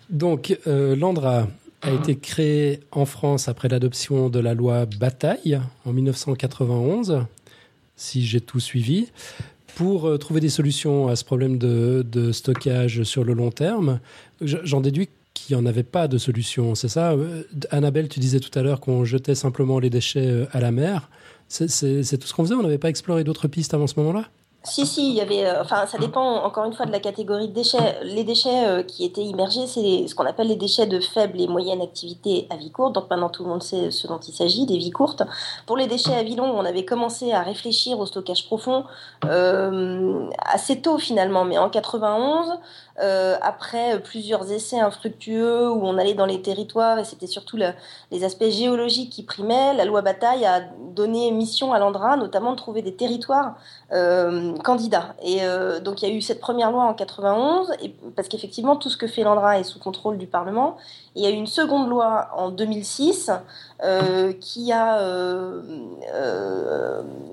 Donc, 0.09 0.57
euh, 0.67 0.95
l'Andra 0.95 1.47
a 1.81 1.91
été 1.91 2.15
créé 2.15 2.81
en 2.91 3.05
France 3.05 3.47
après 3.47 3.67
l'adoption 3.67 4.29
de 4.29 4.39
la 4.39 4.53
loi 4.53 4.85
Bataille 4.99 5.59
en 5.85 5.93
1991, 5.93 7.25
si 7.95 8.23
j'ai 8.23 8.41
tout 8.41 8.59
suivi, 8.59 9.09
pour 9.75 10.07
euh, 10.07 10.17
trouver 10.17 10.41
des 10.41 10.49
solutions 10.49 11.07
à 11.07 11.15
ce 11.15 11.23
problème 11.23 11.57
de, 11.57 12.05
de 12.09 12.31
stockage 12.31 13.03
sur 13.03 13.23
le 13.23 13.33
long 13.33 13.51
terme. 13.51 13.99
J'en 14.41 14.81
déduis 14.81 15.09
qu'il 15.51 15.59
n'y 15.59 15.67
en 15.67 15.69
avait 15.69 15.83
pas 15.83 16.07
de 16.07 16.17
solution, 16.17 16.75
c'est 16.75 16.87
ça? 16.87 17.11
Euh, 17.11 17.43
Annabelle, 17.71 18.07
tu 18.07 18.19
disais 18.21 18.39
tout 18.39 18.57
à 18.57 18.61
l'heure 18.61 18.79
qu'on 18.79 19.03
jetait 19.03 19.35
simplement 19.35 19.79
les 19.79 19.89
déchets 19.89 20.27
euh, 20.27 20.45
à 20.53 20.61
la 20.61 20.71
mer. 20.71 21.09
C'est 21.49 21.67
tout 21.67 22.27
ce 22.27 22.33
qu'on 22.33 22.43
faisait? 22.43 22.55
On 22.55 22.63
n'avait 22.63 22.77
pas 22.77 22.87
exploré 22.87 23.25
d'autres 23.25 23.49
pistes 23.49 23.73
avant 23.73 23.85
ce 23.85 23.99
moment-là? 23.99 24.27
Si, 24.63 24.85
si, 24.85 25.09
il 25.09 25.15
y 25.15 25.21
avait. 25.21 25.45
Euh, 25.45 25.61
enfin, 25.61 25.87
ça 25.87 25.97
dépend 25.97 26.43
encore 26.43 26.63
une 26.63 26.73
fois 26.73 26.85
de 26.85 26.91
la 26.91 27.01
catégorie 27.01 27.49
de 27.49 27.53
déchets. 27.53 27.97
Les 28.03 28.23
déchets 28.23 28.85
qui 28.87 29.03
étaient 29.03 29.23
immergés, 29.23 29.67
c'est 29.67 30.07
ce 30.07 30.15
qu'on 30.15 30.25
appelle 30.25 30.47
les 30.47 30.55
déchets 30.55 30.85
de 30.85 31.01
faible 31.01 31.41
et 31.41 31.47
moyenne 31.47 31.81
activité 31.81 32.47
à 32.49 32.55
vie 32.55 32.71
courte. 32.71 32.93
Donc 32.95 33.09
maintenant, 33.09 33.29
tout 33.29 33.43
le 33.43 33.49
monde 33.49 33.63
sait 33.63 33.91
ce 33.91 34.07
dont 34.07 34.19
il 34.19 34.33
s'agit, 34.33 34.65
des 34.65 34.77
vies 34.77 34.91
courtes. 34.91 35.23
Pour 35.65 35.75
les 35.75 35.87
déchets 35.87 36.13
à 36.13 36.23
vie 36.23 36.35
longue, 36.35 36.53
on 36.55 36.63
avait 36.63 36.85
commencé 36.85 37.33
à 37.33 37.41
réfléchir 37.41 37.99
au 37.99 38.05
stockage 38.05 38.45
profond 38.45 38.85
assez 39.23 40.81
tôt 40.81 40.97
finalement, 40.99 41.43
mais 41.43 41.57
en 41.57 41.69
91. 41.69 42.59
Euh, 42.99 43.37
après 43.41 43.99
plusieurs 44.01 44.51
essais 44.51 44.79
infructueux 44.79 45.71
où 45.71 45.81
on 45.83 45.97
allait 45.97 46.13
dans 46.13 46.25
les 46.25 46.41
territoires 46.41 46.99
et 46.99 47.05
c'était 47.05 47.27
surtout 47.27 47.57
les 47.57 48.23
aspects 48.23 48.49
géologiques 48.49 49.11
qui 49.11 49.23
primaient, 49.23 49.73
la 49.73 49.85
loi 49.85 50.01
Bataille 50.01 50.45
a 50.45 50.61
donné 50.93 51.31
mission 51.31 51.71
à 51.73 51.79
l'Andra, 51.79 52.17
notamment 52.17 52.51
de 52.51 52.57
trouver 52.57 52.81
des 52.81 52.93
territoires 52.93 53.55
euh, 53.93 54.55
candidats. 54.57 55.15
Et 55.23 55.43
euh, 55.43 55.79
donc 55.79 56.01
il 56.01 56.09
y 56.09 56.11
a 56.11 56.15
eu 56.15 56.21
cette 56.21 56.41
première 56.41 56.71
loi 56.71 56.83
en 56.83 56.93
91, 56.93 57.71
et, 57.81 57.95
parce 58.15 58.27
qu'effectivement 58.27 58.75
tout 58.75 58.89
ce 58.89 58.97
que 58.97 59.07
fait 59.07 59.23
l'Andra 59.23 59.59
est 59.59 59.63
sous 59.63 59.79
contrôle 59.79 60.17
du 60.17 60.27
Parlement. 60.27 60.77
Il 61.15 61.23
y 61.23 61.25
a 61.25 61.29
eu 61.29 61.33
une 61.33 61.47
seconde 61.47 61.89
loi 61.89 62.29
en 62.35 62.49
2006 62.51 63.31
qui 64.39 64.71
a 64.71 64.99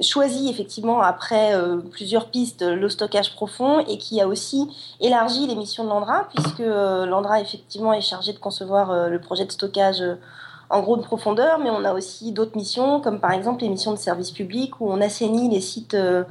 choisi 0.00 0.48
effectivement 0.48 1.00
après 1.00 1.54
plusieurs 1.90 2.26
pistes 2.30 2.62
le 2.62 2.88
stockage 2.88 3.34
profond 3.34 3.80
et 3.80 3.98
qui 3.98 4.20
a 4.20 4.28
aussi 4.28 4.68
élargi 5.00 5.46
les 5.46 5.54
missions 5.54 5.84
de 5.84 5.88
l'Andra, 5.88 6.28
puisque 6.34 6.60
euh, 6.60 7.06
l'Andra 7.06 7.40
effectivement 7.40 7.92
est 7.92 8.00
chargé 8.00 8.32
de 8.32 8.38
concevoir 8.38 8.90
euh, 8.90 9.08
le 9.08 9.20
projet 9.20 9.44
de 9.44 9.52
stockage 9.52 10.00
euh, 10.00 10.14
en 10.70 10.82
gros 10.82 10.96
de 10.96 11.02
profondeur, 11.02 11.58
mais 11.58 11.70
on 11.70 11.84
a 11.84 11.94
aussi 11.94 12.32
d'autres 12.32 12.56
missions, 12.56 13.00
comme 13.00 13.20
par 13.20 13.32
exemple 13.32 13.62
les 13.62 13.70
missions 13.70 13.92
de 13.92 13.98
service 13.98 14.30
public 14.30 14.80
où 14.80 14.90
on 14.90 15.00
assainit 15.00 15.48
les 15.48 15.62
sites 15.62 15.94
euh, 15.94 16.24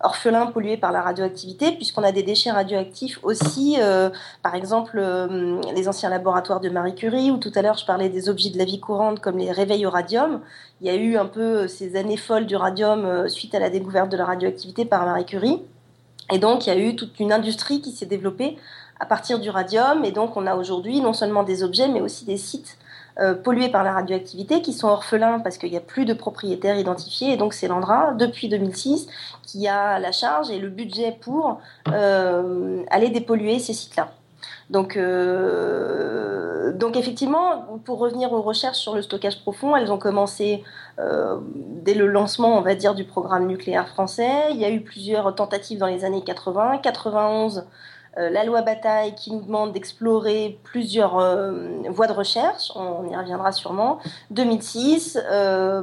orphelins 0.00 0.46
pollués 0.46 0.78
par 0.78 0.92
la 0.92 1.02
radioactivité, 1.02 1.72
puisqu'on 1.72 2.02
a 2.02 2.10
des 2.10 2.22
déchets 2.22 2.50
radioactifs 2.50 3.18
aussi, 3.22 3.76
euh, 3.80 4.08
par 4.42 4.54
exemple 4.54 4.98
euh, 4.98 5.60
les 5.74 5.88
anciens 5.88 6.08
laboratoires 6.08 6.60
de 6.60 6.70
Marie 6.70 6.94
Curie, 6.94 7.30
ou 7.30 7.36
tout 7.36 7.52
à 7.54 7.60
l'heure 7.60 7.76
je 7.76 7.84
parlais 7.84 8.08
des 8.08 8.30
objets 8.30 8.48
de 8.48 8.56
la 8.56 8.64
vie 8.64 8.80
courante 8.80 9.20
comme 9.20 9.36
les 9.36 9.52
réveils 9.52 9.84
au 9.84 9.90
radium. 9.90 10.40
Il 10.80 10.86
y 10.86 10.90
a 10.90 10.94
eu 10.94 11.16
un 11.16 11.26
peu 11.26 11.68
ces 11.68 11.96
années 11.96 12.16
folles 12.16 12.46
du 12.46 12.56
radium 12.56 13.28
suite 13.28 13.54
à 13.54 13.58
la 13.58 13.68
découverte 13.68 14.10
de 14.10 14.16
la 14.16 14.24
radioactivité 14.24 14.86
par 14.86 15.04
Marie 15.04 15.26
Curie. 15.26 15.62
Et 16.32 16.38
donc 16.38 16.66
il 16.66 16.70
y 16.70 16.72
a 16.72 16.78
eu 16.78 16.96
toute 16.96 17.20
une 17.20 17.32
industrie 17.32 17.82
qui 17.82 17.92
s'est 17.92 18.06
développée 18.06 18.56
à 18.98 19.04
partir 19.04 19.38
du 19.38 19.50
radium, 19.50 20.04
et 20.04 20.12
donc 20.12 20.36
on 20.36 20.46
a 20.46 20.54
aujourd'hui 20.54 21.00
non 21.00 21.12
seulement 21.12 21.42
des 21.42 21.62
objets, 21.62 21.88
mais 21.88 22.00
aussi 22.00 22.24
des 22.24 22.36
sites 22.36 22.78
euh, 23.20 23.34
pollués 23.34 23.68
par 23.68 23.84
la 23.84 23.92
radioactivité, 23.92 24.62
qui 24.62 24.72
sont 24.72 24.88
orphelins 24.88 25.40
parce 25.40 25.58
qu'il 25.58 25.70
n'y 25.70 25.76
a 25.76 25.80
plus 25.80 26.06
de 26.06 26.14
propriétaires 26.14 26.78
identifiés. 26.78 27.32
Et 27.32 27.36
donc 27.36 27.52
c'est 27.52 27.68
l'Andra, 27.68 28.12
depuis 28.12 28.48
2006, 28.48 29.06
qui 29.42 29.68
a 29.68 29.98
la 29.98 30.12
charge 30.12 30.50
et 30.50 30.58
le 30.58 30.70
budget 30.70 31.16
pour 31.20 31.60
euh, 31.88 32.82
aller 32.90 33.10
dépolluer 33.10 33.58
ces 33.58 33.74
sites-là. 33.74 34.12
Donc, 34.70 34.96
euh, 34.96 36.72
donc 36.72 36.96
effectivement, 36.96 37.66
pour 37.84 37.98
revenir 37.98 38.32
aux 38.32 38.40
recherches 38.40 38.78
sur 38.78 38.94
le 38.94 39.02
stockage 39.02 39.42
profond, 39.42 39.76
elles 39.76 39.92
ont 39.92 39.98
commencé 39.98 40.64
dès 41.82 41.94
le 41.94 42.06
lancement, 42.06 42.56
on 42.56 42.60
va 42.60 42.74
dire, 42.74 42.94
du 42.94 43.04
programme 43.04 43.46
nucléaire 43.46 43.88
français. 43.88 44.52
Il 44.52 44.56
y 44.56 44.64
a 44.64 44.70
eu 44.70 44.80
plusieurs 44.80 45.34
tentatives 45.34 45.78
dans 45.78 45.86
les 45.86 46.04
années 46.04 46.22
80, 46.22 46.78
91. 46.78 47.64
Euh, 48.18 48.28
la 48.28 48.44
loi 48.44 48.60
Bataille 48.60 49.14
qui 49.14 49.32
nous 49.32 49.40
demande 49.40 49.72
d'explorer 49.72 50.58
plusieurs 50.64 51.18
euh, 51.18 51.52
voies 51.88 52.06
de 52.06 52.12
recherche, 52.12 52.70
on 52.74 53.08
y 53.08 53.16
reviendra 53.16 53.52
sûrement. 53.52 54.00
2006, 54.30 55.18
euh, 55.30 55.82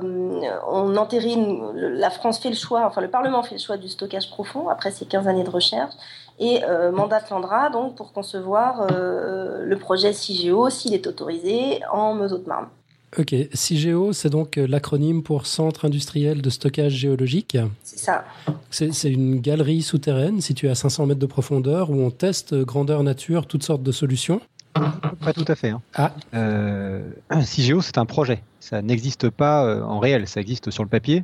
on 0.67 0.95
entérine, 0.95 1.71
la 1.73 2.11
France 2.11 2.39
fait 2.39 2.49
le 2.49 2.55
choix, 2.55 2.85
enfin 2.85 3.01
le 3.01 3.09
Parlement 3.09 3.41
fait 3.41 3.55
le 3.55 3.61
choix 3.61 3.77
du 3.77 3.89
stockage 3.89 4.29
profond 4.29 4.69
après 4.69 4.91
ces 4.91 5.05
15 5.05 5.27
années 5.27 5.43
de 5.43 5.49
recherche 5.49 5.93
et 6.41 6.61
mandate 6.93 7.29
l'Andra 7.31 7.69
donc 7.69 7.95
pour 7.95 8.13
concevoir 8.13 8.87
le 8.89 9.75
projet 9.75 10.13
CIGEO 10.13 10.69
s'il 10.69 10.93
est 10.93 11.05
autorisé 11.05 11.81
en 11.91 12.13
Meuse-Haute-Marne. 12.13 12.69
Ok, 13.17 13.33
CIGEO, 13.53 14.13
c'est 14.13 14.29
donc 14.29 14.57
euh, 14.57 14.67
l'acronyme 14.67 15.23
pour 15.23 15.47
Centre 15.47 15.85
industriel 15.85 16.43
de 16.43 16.49
stockage 16.51 16.93
géologique. 16.93 17.57
C'est 17.83 17.97
ça. 17.97 18.23
C'est 18.69 19.09
une 19.09 19.39
galerie 19.39 19.81
souterraine 19.81 20.41
située 20.41 20.69
à 20.69 20.75
500 20.75 21.07
mètres 21.07 21.19
de 21.19 21.25
profondeur 21.25 21.89
où 21.89 21.99
on 22.01 22.11
teste 22.11 22.53
euh, 22.53 22.63
grandeur 22.63 23.01
nature 23.01 23.47
toutes 23.47 23.63
sortes 23.63 23.81
de 23.81 23.91
solutions. 23.91 24.41
Pas 24.73 25.33
tout 25.33 25.45
à 25.47 25.55
fait. 25.55 25.69
Hein. 25.69 25.81
Ah. 25.95 26.13
Euh, 26.35 27.01
CIGEO, 27.41 27.81
c'est 27.81 27.97
un 27.97 28.05
projet. 28.05 28.43
Ça 28.59 28.83
n'existe 28.83 29.29
pas 29.31 29.83
en 29.83 29.97
réel, 29.97 30.27
ça 30.27 30.39
existe 30.39 30.69
sur 30.69 30.83
le 30.83 30.89
papier. 30.89 31.23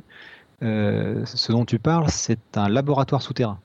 ce 0.60 1.52
dont 1.52 1.64
tu 1.64 1.78
parles, 1.78 2.06
c'est 2.08 2.56
un 2.56 2.68
laboratoire 2.68 3.22
souterrain. 3.22 3.58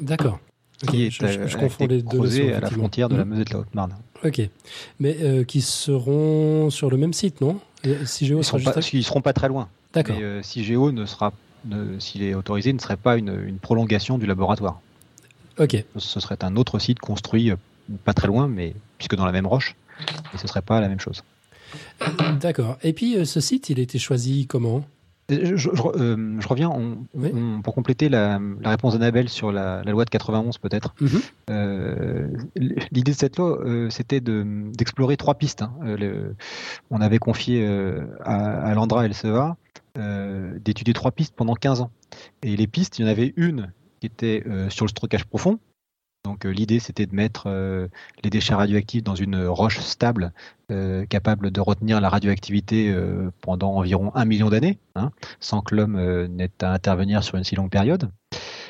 D'accord. 0.00 0.40
Qui 0.88 1.06
est 1.06 1.10
je, 1.10 1.46
je, 1.46 1.56
confonds 1.56 1.86
les 1.86 2.02
deux 2.02 2.52
à 2.54 2.60
la 2.60 2.70
frontière 2.70 3.08
de 3.08 3.16
la. 3.16 3.24
Meuse 3.24 3.40
et 3.40 3.44
de 3.44 3.52
la 3.52 3.60
Haute-Marne. 3.60 3.94
Ok. 4.24 4.40
Mais 5.00 5.16
euh, 5.22 5.44
qui 5.44 5.60
seront 5.60 6.70
sur 6.70 6.90
le 6.90 6.96
même 6.96 7.12
site, 7.12 7.40
non? 7.40 7.60
CIGEO 8.04 8.38
ils, 8.38 8.44
sera 8.44 8.60
seront 8.60 8.72
pas, 8.72 8.82
seront 8.82 9.20
pas 9.20 9.32
très 9.32 9.48
loin. 9.48 9.68
D'accord. 9.92 10.16
Mais 10.16 10.22
euh, 10.22 10.42
CIGEO 10.42 10.92
ne 10.92 11.06
sera, 11.06 11.32
s'il 11.98 12.22
est 12.22 12.34
autorisé, 12.34 12.72
ne 12.72 12.78
serait 12.78 12.96
pas 12.96 13.16
une, 13.16 13.58
prolongation 13.60 14.18
du 14.18 14.26
laboratoire. 14.26 14.80
Ok. 15.58 15.84
Ce 15.96 16.20
serait 16.20 16.42
un 16.42 16.56
autre 16.56 16.78
site 16.78 17.00
construit 17.00 17.50
euh, 17.50 17.56
pas 18.04 18.14
très 18.14 18.28
loin, 18.28 18.48
mais 18.48 18.74
puisque 18.98 19.16
dans 19.16 19.26
la 19.26 19.32
même 19.32 19.46
roche, 19.46 19.74
et 20.34 20.38
ce 20.38 20.46
serait 20.46 20.62
pas 20.62 20.80
la 20.80 20.88
même 20.88 21.00
chose. 21.00 21.24
D'accord. 22.40 22.78
Et 22.82 22.92
puis 22.92 23.26
ce 23.26 23.40
site, 23.40 23.70
il 23.70 23.80
a 23.80 23.82
été 23.82 23.98
choisi 23.98 24.46
comment? 24.46 24.84
Je, 25.28 25.56
je, 25.56 25.68
euh, 25.70 26.40
je, 26.40 26.48
reviens 26.48 26.70
pour 27.62 27.74
compléter 27.74 28.08
la, 28.08 28.40
la 28.60 28.70
réponse 28.70 28.94
d'Annabelle 28.94 29.28
sur 29.28 29.52
la, 29.52 29.82
la, 29.84 29.92
loi 29.92 30.04
de 30.04 30.10
91 30.10 30.58
peut-être. 30.58 30.94
Mhm. 31.00 31.20
euh, 31.50 32.28
L'idée 32.56 33.12
de 33.12 33.16
cette 33.16 33.36
loi, 33.36 33.60
euh, 33.60 33.88
c'était 33.90 34.20
d'explorer 34.20 35.16
trois 35.16 35.34
pistes. 35.34 35.62
Hein. 35.62 35.72
Euh, 35.84 35.96
le, 35.96 36.36
on 36.90 37.00
avait 37.00 37.18
confié 37.18 37.66
euh, 37.66 38.04
à, 38.24 38.68
à 38.68 38.74
l'Andra 38.74 39.04
et 39.04 39.08
le 39.08 39.14
CEA 39.14 39.56
d'étudier 40.60 40.94
trois 40.94 41.12
pistes 41.12 41.34
pendant 41.36 41.54
15 41.54 41.82
ans. 41.82 41.90
Et 42.42 42.56
les 42.56 42.66
pistes, 42.66 42.98
il 42.98 43.02
y 43.02 43.04
en 43.04 43.08
avait 43.08 43.34
une 43.36 43.72
qui 44.00 44.06
était 44.06 44.42
sur 44.70 44.86
le 44.86 44.88
stockage 44.88 45.26
profond, 45.26 45.58
donc 46.24 46.46
euh, 46.46 46.50
l'idée 46.50 46.78
c'était 46.78 47.06
de 47.06 47.14
mettre 47.14 47.44
euh, 47.46 47.88
les 48.22 48.30
déchets 48.30 48.54
radioactifs 48.54 49.02
dans 49.02 49.14
une 49.14 49.46
roche 49.46 49.80
stable 49.80 50.32
euh, 50.70 51.04
capable 51.06 51.50
de 51.50 51.60
retenir 51.60 52.00
la 52.00 52.08
radioactivité 52.08 52.94
pendant 53.40 53.74
environ 53.74 54.12
un 54.14 54.24
million 54.24 54.48
d'années, 54.48 54.78
hein, 54.94 55.10
sans 55.40 55.60
que 55.60 55.74
l'homme 55.74 56.00
n'ait 56.28 56.50
à 56.62 56.72
intervenir 56.72 57.22
sur 57.24 57.36
une 57.36 57.44
si 57.44 57.54
longue 57.54 57.70
période. 57.70 58.10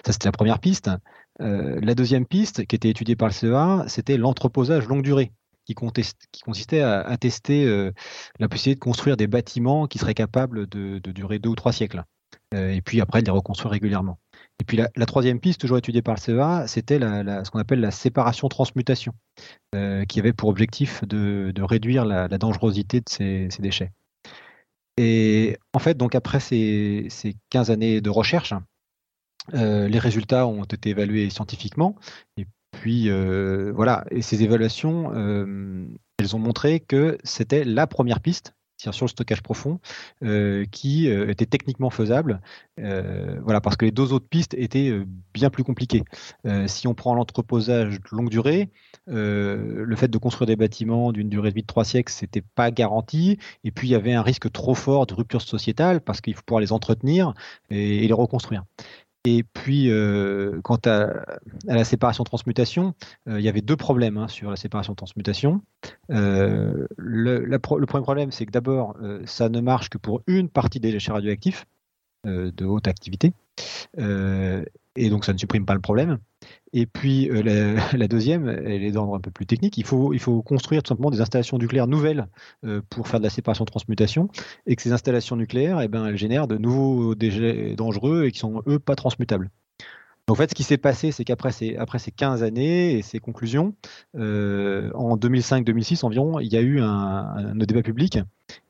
Ça 0.05 0.13
c'était 0.13 0.29
la 0.29 0.33
première 0.33 0.59
piste. 0.59 0.91
la 1.39 1.95
deuxième 1.95 2.27
piste 2.27 2.67
qui 2.67 2.77
était 2.77 2.91
étudiée 2.91 3.17
par 3.17 3.29
le 3.29 3.35
CEA, 3.35 3.85
c'était 3.87 4.17
l'entreposage 4.17 4.87
longue 4.87 5.03
durée. 5.03 5.33
Qui, 5.65 5.77
consistait 5.77 6.81
à, 6.81 7.17
tester 7.19 7.65
la 8.41 8.49
possibilité 8.49 8.75
de 8.75 8.85
construire 8.85 9.17
des 9.17 9.29
bâtiments 9.29 9.87
qui 9.87 9.99
seraient 9.99 10.13
capables 10.13 10.67
de, 10.67 10.99
de 10.99 11.13
durer 11.13 11.39
deux 11.39 11.51
ou 11.51 11.55
trois 11.55 11.73
siècles, 11.73 12.03
et 12.53 12.83
puis 12.83 13.01
après 13.01 13.21
de 13.23 13.27
les 13.27 13.33
reconstruire 13.33 13.71
régulièrement. 13.71 14.19
Et 14.61 14.65
puis 14.65 14.77
la, 14.77 15.07
troisième 15.07 15.41
piste, 15.41 15.61
toujours 15.61 15.79
étudiée 15.79 16.03
par 16.03 16.15
le 16.15 16.21
CEA, 16.21 16.67
c'était 16.69 17.01
ce 17.01 17.51
qu'on 17.51 17.59
appelle 17.59 17.81
la 17.81 17.91
séparation-transmutation, 17.91 19.13
euh, 19.75 20.05
qui 20.05 20.21
avait 20.21 20.33
pour 20.33 20.49
objectif 20.49 21.05
de, 21.05 21.53
réduire 21.63 22.05
la, 22.05 22.29
dangerosité 22.29 23.01
de 23.01 23.09
ces, 23.09 23.49
déchets. 23.59 23.91
Et 24.99 25.57
en 25.73 25.79
fait, 25.79 25.97
donc 25.97 26.15
après 26.15 26.39
ces, 26.39 27.09
15 27.51 27.71
années 27.71 28.01
de 28.01 28.11
recherche, 28.11 28.55
euh, 29.55 29.89
les 29.89 29.99
résultats 29.99 30.47
ont 30.47 30.65
été 30.65 30.91
évalués 30.91 31.29
scientifiquement. 31.31 31.97
Et 32.37 32.47
puis 32.71 33.11
euh, 33.11 33.73
voilà, 33.75 34.05
et 34.13 34.23
ces 34.23 34.45
évaluations, 34.45 35.13
elles 36.19 36.37
ont 36.37 36.39
montré 36.39 36.79
que 36.79 37.19
c'était 37.25 37.65
la 37.65 37.89
première 37.89 38.21
piste 38.21 38.55
sur 38.91 39.05
le 39.05 39.11
stockage 39.11 39.43
profond, 39.43 39.79
euh, 40.25 40.65
qui 40.71 41.09
euh, 41.09 41.31
était 41.31 41.47
techniquement 41.47 41.91
faisable. 41.91 42.41
Euh, 42.81 43.39
voilà, 43.45 43.61
parce 43.61 43.77
que 43.77 43.85
les 43.85 43.93
deux 43.93 44.13
autres 44.13 44.27
pistes 44.29 44.55
étaient 44.55 44.93
bien 45.33 45.51
plus 45.51 45.63
compliquées. 45.63 46.03
si 46.67 46.87
on 46.89 46.95
prend 46.95 47.15
l'entreposage 47.15 48.01
longue 48.11 48.31
durée, 48.31 48.71
le 49.07 49.95
fait 49.97 50.09
de 50.09 50.19
construire 50.19 50.47
des 50.47 50.57
bâtiments 50.57 51.13
d'une 51.13 51.29
durée 51.29 51.51
de 51.51 51.55
vie 51.55 51.63
de 51.63 51.67
trois 51.67 51.85
siècles, 51.85 52.13
c'était 52.13 52.43
pas 52.43 52.71
garanti. 52.71 53.39
Et 53.65 53.71
puis 53.71 53.89
il 53.89 53.91
y 53.91 53.95
avait 53.95 54.15
un 54.15 54.23
risque 54.23 54.51
trop 54.51 54.75
fort 54.75 55.07
de 55.07 55.15
rupture 55.15 55.43
sociétale 55.43 56.01
parce 56.01 56.21
qu'il 56.21 56.35
faut 56.35 56.43
pouvoir 56.43 56.61
les 56.61 56.73
entretenir 56.73 57.35
et 57.71 58.07
les 58.07 58.13
reconstruire. 58.13 58.65
Et 59.25 59.45
puis, 59.45 59.89
euh, 59.89 60.61
quant 60.63 60.81
à, 60.85 61.11
la 61.67 61.85
séparation-transmutation, 61.85 62.95
euh, 63.29 63.39
il 63.39 63.45
y 63.45 63.49
avait 63.49 63.61
deux 63.61 63.77
problèmes 63.77 64.17
hein, 64.17 64.27
sur 64.27 64.51
la 64.51 64.57
séparation-transmutation. 64.57 65.63
Euh, 66.11 66.89
le, 66.97 67.45
le, 67.45 67.59
premier 67.61 67.87
problème, 67.87 68.33
c'est 68.33 68.47
que 68.47 68.51
d'abord, 68.51 68.97
ça 69.25 69.49
ne 69.49 69.61
marche 69.61 69.91
que 69.91 69.99
pour 69.99 70.23
une 70.27 70.49
partie 70.49 70.81
des 70.81 70.91
déchets 70.91 71.13
radioactifs 71.13 71.67
de 72.25 72.65
haute 72.65 72.89
activité. 72.89 73.33
et 73.97 75.11
donc, 75.11 75.25
ça 75.25 75.33
ne 75.33 75.39
supprime 75.39 75.67
pas 75.67 75.75
le 75.75 75.81
problème. 75.81 76.19
Et 76.73 76.87
puis 76.87 77.29
euh, 77.31 77.77
la, 77.93 78.09
deuxième, 78.09 78.49
elle 78.49 78.83
est 78.83 78.93
d'ordre 78.93 79.15
un 79.15 79.21
peu 79.21 79.31
plus 79.31 79.47
technique. 79.47 79.77
Il 79.79 79.85
faut, 79.85 80.13
il 80.13 80.19
faut 80.21 80.43
construire 80.43 80.83
tout 80.83 80.89
simplement 80.89 81.11
des 81.11 81.21
installations 81.21 81.59
nucléaires 81.59 81.87
nouvelles 81.87 82.27
euh, 82.65 82.81
pour 82.89 83.09
faire 83.09 83.21
de 83.21 83.25
la 83.25 83.31
séparation-transmutation, 83.31 84.29
et 84.67 84.77
que 84.77 84.83
ces 84.83 84.93
installations 84.93 85.37
nucléaires, 85.37 85.81
eh 85.81 85.89
ben, 85.89 86.07
elles 86.07 86.17
génèrent 86.17 86.49
de 86.49 86.57
nouveaux 86.57 87.15
déchets 87.15 87.75
dangereux 87.77 88.25
et 88.25 88.33
qui 88.33 88.39
sont 88.39 88.63
eux 88.67 88.79
pas 88.79 88.97
transmutables. 88.97 89.51
En 90.29 90.35
fait, 90.35 90.51
ce 90.51 90.55
qui 90.55 90.63
s'est 90.63 90.79
passé, 90.79 91.11
c'est 91.11 91.25
qu'après 91.25 91.51
ces, 91.51 91.77
après 91.77 91.99
ces 91.99 92.13
15 92.13 92.45
années 92.45 92.93
et 92.93 93.03
ces 93.03 93.19
conclusions, 93.19 93.75
euh, 94.17 94.91
en 94.95 95.17
2005-2006 95.17 96.07
environ, 96.07 96.39
il 96.39 96.51
y 96.51 96.57
a 96.57 96.61
eu 96.61 96.81
un, 96.81 97.55
débat 97.57 97.83
public. 97.83 98.19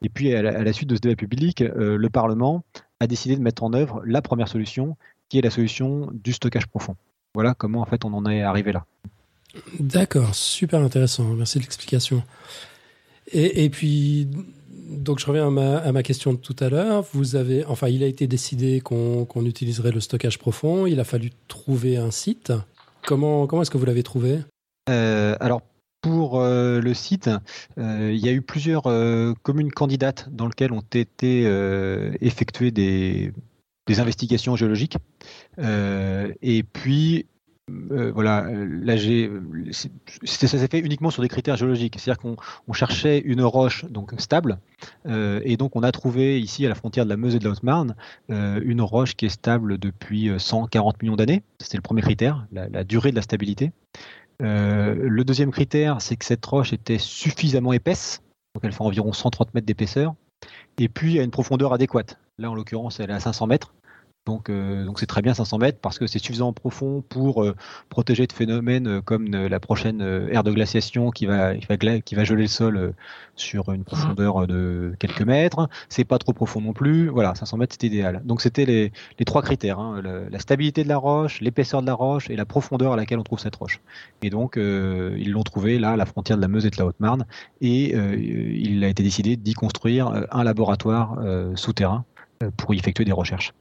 Et 0.01 0.09
puis, 0.09 0.35
à 0.35 0.43
la, 0.43 0.73
suite 0.73 0.89
de 0.89 0.97
ce 0.97 1.01
débat 1.01 1.15
public, 1.15 1.61
le 1.61 2.09
Parlement 2.09 2.65
a 3.01 3.07
décidé 3.07 3.37
de 3.37 3.43
mettre 3.43 3.63
en 3.63 3.75
œuvre 3.75 4.03
la 4.07 4.23
première 4.23 4.49
solution, 4.49 4.97
qui 5.29 5.39
est 5.39 5.43
la 5.43 5.51
solution 5.51 6.09
du 6.13 6.33
stockage 6.33 6.67
profond. 6.67 6.97
Voilà 7.35 7.55
comment 7.55 7.81
en 7.81 7.87
fait 7.87 8.05
on 8.05 8.13
en 8.13 8.27
est 8.27 8.43
arrivé 8.43 8.73
là. 8.73 8.85
D'accord, 9.79 10.35
super 10.35 10.81
intéressant. 10.81 11.25
Merci 11.35 11.59
de 11.59 11.65
l'explication. 11.65 12.23
Et, 13.35 13.71
puis, 13.71 14.29
donc 14.91 15.19
je 15.19 15.27
reviens 15.27 15.47
à 15.57 15.93
ma, 15.93 16.03
question 16.03 16.33
de 16.33 16.39
tout 16.39 16.57
à 16.61 16.69
l'heure. 16.69 17.05
Vous 17.13 17.37
avez, 17.37 17.65
enfin, 17.65 17.89
il 17.89 18.03
a 18.03 18.07
été 18.07 18.27
décidé 18.27 18.81
qu'on 18.81 19.47
utiliserait 19.47 19.93
le 19.93 20.01
stockage 20.01 20.39
profond. 20.39 20.87
Il 20.87 21.01
a 21.01 21.05
fallu 21.05 21.31
trouver 21.49 21.97
un 21.97 22.11
site. 22.11 22.53
Comment, 23.07 23.47
comment 23.47 23.63
est-ce 23.63 23.71
que 23.71 23.79
vous 23.79 23.87
l'avez 23.87 24.03
trouvé? 24.03 24.41
Euh, 24.91 25.37
Alors 25.41 25.63
pour 26.01 26.41
euh, 26.41 26.81
le 26.81 26.95
site, 26.95 27.31
euh, 27.79 28.11
il 28.13 28.19
y 28.19 28.29
a 28.29 28.33
eu 28.33 28.43
plusieurs 28.43 28.83
communes 29.43 29.71
candidates 29.71 30.29
dans 30.31 30.47
lesquelles 30.47 30.73
ont 30.73 30.85
été 30.93 31.45
effectuées 32.21 32.71
des, 32.71 33.33
des 33.87 34.01
investigations 34.01 34.57
géologiques. 34.57 34.97
Euh, 35.59 36.33
et 36.41 36.63
puis, 36.63 37.27
voilà, 37.69 38.47
là 38.51 38.97
ça 38.97 40.49
s'est 40.49 40.69
fait 40.69 40.81
uniquement 40.81 41.11
sur 41.11 41.23
des 41.23 41.29
critères 41.29 41.57
géologiques. 41.57 41.95
C'est-à-dire 41.99 42.21
qu'on 42.21 42.73
cherchait 42.73 43.19
une 43.19 43.43
roche 43.43 43.85
donc 43.87 44.13
stable, 44.19 44.59
et 45.07 45.57
donc 45.57 45.75
on 45.77 45.83
a 45.83 45.93
trouvé 45.93 46.41
ici 46.41 46.67
à 46.67 46.69
la 46.69 46.75
frontière 46.75 47.05
de 47.05 47.11
la 47.11 47.17
Meuse 47.17 47.35
et 47.35 47.39
de 47.39 47.45
la 47.45 47.51
Haute-Marne 47.51 47.95
une 48.29 48.83
roche 48.83 49.15
qui 49.15 49.27
est 49.27 49.31
stable 49.31 49.79
depuis 49.79 50.31
140 50.37 51.03
millions 51.03 51.17
d'années. 51.17 51.43
C'était 51.61 51.79
le 51.79 51.83
premier 51.83 52.03
critère, 52.03 52.47
la, 52.53 52.85
durée 52.85 53.11
de 53.11 53.17
la 53.17 53.23
stabilité. 53.23 53.71
le 54.41 55.23
deuxième 55.23 55.53
critère, 55.53 56.03
c'est 56.03 56.17
que 56.17 56.25
cette 56.25 56.45
roche 56.45 56.73
était 56.73 56.99
suffisamment 56.99 57.73
épaisse, 57.73 58.23
donc 58.55 58.65
elle 58.65 58.73
fait 58.73 58.83
environ 58.83 59.13
130 59.13 59.55
mètres 59.55 59.67
d'épaisseur, 59.67 60.15
et 60.79 60.89
puis 60.89 61.19
à 61.19 61.23
une 61.23 61.31
profondeur 61.31 61.73
adéquate. 61.73 62.19
Là, 62.39 62.51
en 62.51 62.55
l'occurrence, 62.55 63.01
elle 63.01 63.11
est 63.11 63.15
à 63.15 63.21
500 63.21 63.47
mètres. 63.47 63.75
Donc, 64.25 64.51
euh, 64.51 64.85
donc 64.85 65.01
c'est 65.01 65.07
très 65.07 65.21
bien 65.21 65.35
500 65.35 65.59
mètres 65.59 65.79
parce 65.81 65.99
que 65.99 66.07
c'est 66.07 66.21
suffisamment 66.21 66.53
profond 66.53 67.03
pour 67.09 67.43
euh, 67.43 67.57
protéger 67.89 68.29
de 68.29 68.33
phénomènes 68.33 68.87
euh, 68.87 69.01
comme 69.01 69.27
la 69.27 69.59
prochaine 69.59 70.01
ère 70.31 70.45
de 70.45 70.53
glaciation 70.53 71.11
qui 71.11 71.27
va, 71.27 71.55
geler 71.59 72.03
le 72.43 72.47
sol 72.47 72.95
sur 73.35 73.73
une 73.73 73.83
profondeur 73.83 74.47
de 74.47 74.95
quelques 75.01 75.23
mètres. 75.23 75.69
C'est 75.89 76.05
pas 76.05 76.19
trop 76.19 76.33
profond 76.33 76.61
non 76.61 76.73
plus. 76.73 77.09
Voilà, 77.09 77.35
500 77.35 77.57
mètres 77.57 77.77
c'est 77.79 77.87
idéal. 77.87 78.23
Donc 78.25 78.43
c'était 78.43 78.65
les, 78.65 78.93
trois 79.25 79.43
critères 79.43 79.81
hein, 79.81 80.01
la, 80.03 80.39
stabilité 80.39 80.85
de 80.85 80.89
la 80.89 80.99
roche, 80.99 81.41
l'épaisseur 81.41 81.83
de 81.83 81.87
la 81.87 81.95
roche 81.95 82.31
et 82.31 82.37
la 82.37 82.45
profondeur 82.45 82.93
à 82.93 82.97
laquelle 82.97 83.19
on 83.19 83.25
trouve 83.25 83.41
cette 83.41 83.57
roche. 83.57 83.81
Et 84.23 84.31
donc 84.31 84.55
ils 84.57 85.31
l'ont 85.33 85.43
trouvé 85.43 85.81
là 85.81 85.93
à 85.93 85.97
la 85.97 86.07
frontière 86.07 86.37
de 86.37 86.43
la 86.43 86.49
Meuse 86.49 86.67
et 86.67 86.71
de 86.71 86.77
la 86.79 86.87
Haute-Marne 86.87 87.27
et 87.61 87.97
il 87.97 88.85
a 88.85 88.89
été 88.89 89.03
décidé 89.03 89.37
d'y 89.37 89.55
construire 89.55 90.13
un 90.31 90.45
laboratoire 90.45 91.19
souterrain 91.57 92.05
pour 92.57 92.75
y 92.75 92.79
effectuer 92.79 93.05
des 93.05 93.13
recherches. 93.13 93.53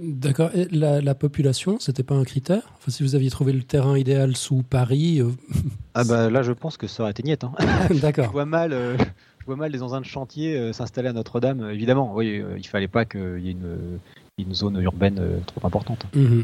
D'accord. 0.00 0.50
Et 0.54 0.66
la, 0.70 1.00
la 1.00 1.14
population, 1.14 1.78
c'était 1.78 2.02
pas 2.02 2.14
un 2.14 2.24
critère? 2.24 2.62
Enfin, 2.78 2.90
Si 2.90 3.02
vous 3.02 3.14
aviez 3.14 3.28
trouvé 3.28 3.52
le 3.52 3.62
terrain 3.62 3.98
idéal 3.98 4.34
sous 4.34 4.62
Paris. 4.62 5.20
Euh, 5.20 5.30
ah 5.94 6.04
bah 6.04 6.30
là, 6.30 6.42
je 6.42 6.52
pense 6.52 6.76
que 6.78 6.86
ça 6.86 7.02
aurait 7.02 7.10
été 7.10 7.22
niette. 7.22 7.44
Hein. 7.44 7.52
D'accord. 8.00 8.26
je 8.26 8.30
vois 8.30 8.46
mal. 8.46 8.72
Euh, 8.72 8.96
je 8.96 9.46
vois 9.46 9.56
mal 9.56 9.70
les 9.70 9.82
engins 9.82 10.00
de 10.00 10.06
chantier 10.06 10.56
euh, 10.56 10.72
s'installer 10.72 11.08
à 11.08 11.12
Notre-Dame. 11.12 11.70
Évidemment, 11.70 12.14
oui, 12.14 12.42
il 12.56 12.66
fallait 12.66 12.88
pas 12.88 13.04
qu'il 13.04 13.40
y 13.40 13.48
ait 13.48 13.52
une, 13.52 13.98
une, 14.38 14.54
zone 14.54 14.80
urbaine 14.80 15.20
trop 15.46 15.66
importante. 15.66 16.06
Mmh 16.14 16.42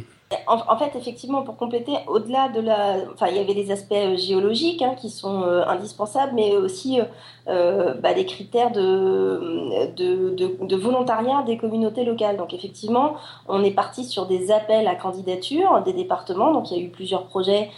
en, 0.48 0.76
fait, 0.76 0.96
effectivement, 0.96 1.42
pour 1.42 1.56
compléter, 1.56 1.92
au-delà 2.08 2.48
de 2.48 2.60
la, 2.60 2.96
enfin, 3.12 3.28
il 3.28 3.36
y 3.36 3.38
avait 3.38 3.54
des 3.54 3.70
aspects 3.70 3.92
euh, 3.92 4.16
géologiques 4.16 4.82
hein, 4.82 4.94
qui 4.96 5.08
sont 5.08 5.42
euh, 5.42 5.64
indispensables, 5.66 6.32
mais 6.34 6.56
aussi 6.56 6.98
euh, 7.48 7.94
bah, 7.94 8.12
des 8.12 8.26
critères 8.26 8.72
de, 8.72 10.76
volontariat 10.76 11.44
des 11.44 11.56
communautés 11.56 12.04
locales. 12.04 12.36
Donc, 12.36 12.54
effectivement, 12.54 13.14
on 13.46 13.62
est 13.62 13.70
parti 13.70 14.04
sur 14.04 14.26
des 14.26 14.50
appels 14.50 14.88
à 14.88 14.96
candidature 14.96 15.80
des 15.84 15.92
départements. 15.92 16.52
Donc, 16.52 16.72
il 16.72 16.76
y 16.76 16.80
a 16.80 16.82
eu 16.82 16.90
plusieurs 16.90 17.26
projets 17.26 17.70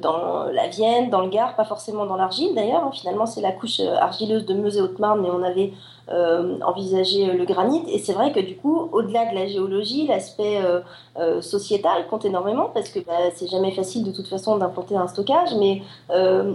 dans 0.00 0.44
la 0.44 0.68
Vienne, 0.68 1.10
dans 1.10 1.20
le 1.20 1.28
Gard, 1.28 1.54
pas 1.54 1.64
forcément 1.64 2.06
dans 2.06 2.16
l'argile 2.16 2.54
d'ailleurs. 2.54 2.84
Hein. 2.84 2.92
Finalement, 2.94 3.26
c'est 3.26 3.42
la 3.42 3.52
couche 3.52 3.80
argileuse 3.80 4.46
de 4.46 4.54
Meuse 4.54 4.78
et 4.78 4.80
Haute-Marne, 4.80 5.20
mais 5.20 5.28
on 5.30 5.42
avait 5.42 5.72
euh, 6.12 6.58
envisager 6.66 7.26
le 7.26 7.44
granit. 7.44 7.84
Et 7.88 8.00
c'est 8.00 8.12
vrai 8.12 8.32
que 8.32 8.40
du 8.40 8.56
coup, 8.56 8.88
au-delà 8.92 9.30
de 9.30 9.34
la 9.36 9.46
géologie, 9.46 10.08
l'aspect 10.08 10.60
euh, 10.60 10.80
euh, 11.20 11.40
sociétal 11.40 12.08
compte 12.08 12.24
énormément 12.24 12.68
parce 12.74 12.88
que 12.88 12.98
bah, 12.98 13.12
c'est 13.36 13.46
jamais 13.46 13.70
facile 13.70 14.02
de 14.02 14.10
toute 14.10 14.26
façon 14.26 14.56
d'implanter 14.56 14.96
un 14.96 15.06
stockage, 15.06 15.54
mais 15.60 15.82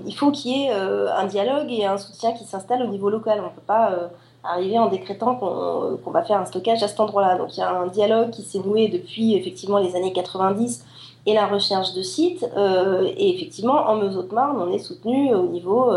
il 0.05 0.15
faut 0.15 0.31
qu'il 0.31 0.51
y 0.51 0.65
ait 0.65 0.71
un 0.71 1.25
dialogue 1.25 1.71
et 1.71 1.85
un 1.85 1.97
soutien 1.97 2.33
qui 2.33 2.43
s'installe 2.43 2.83
au 2.83 2.87
niveau 2.87 3.09
local. 3.09 3.39
On 3.39 3.43
ne 3.43 3.49
peut 3.49 3.61
pas 3.65 4.09
arriver 4.43 4.77
en 4.77 4.87
décrétant 4.87 5.35
qu'on 5.35 6.11
va 6.11 6.23
faire 6.23 6.39
un 6.39 6.45
stockage 6.45 6.83
à 6.83 6.89
cet 6.89 6.99
endroit-là. 6.99 7.37
Donc 7.37 7.55
il 7.55 7.61
y 7.61 7.63
a 7.63 7.71
un 7.71 7.87
dialogue 7.87 8.31
qui 8.31 8.41
s'est 8.41 8.59
noué 8.59 8.89
depuis 8.89 9.35
effectivement 9.35 9.77
les 9.77 9.95
années 9.95 10.11
90 10.11 10.83
et 11.27 11.33
la 11.33 11.47
recherche 11.47 11.93
de 11.93 12.01
sites. 12.01 12.45
Euh, 12.57 13.09
et 13.17 13.33
effectivement, 13.33 13.87
en 13.87 13.95
Meuse-Haute-Marne, 13.95 14.57
on 14.59 14.71
est 14.71 14.79
soutenu 14.79 15.33
au 15.33 15.47
niveau 15.47 15.91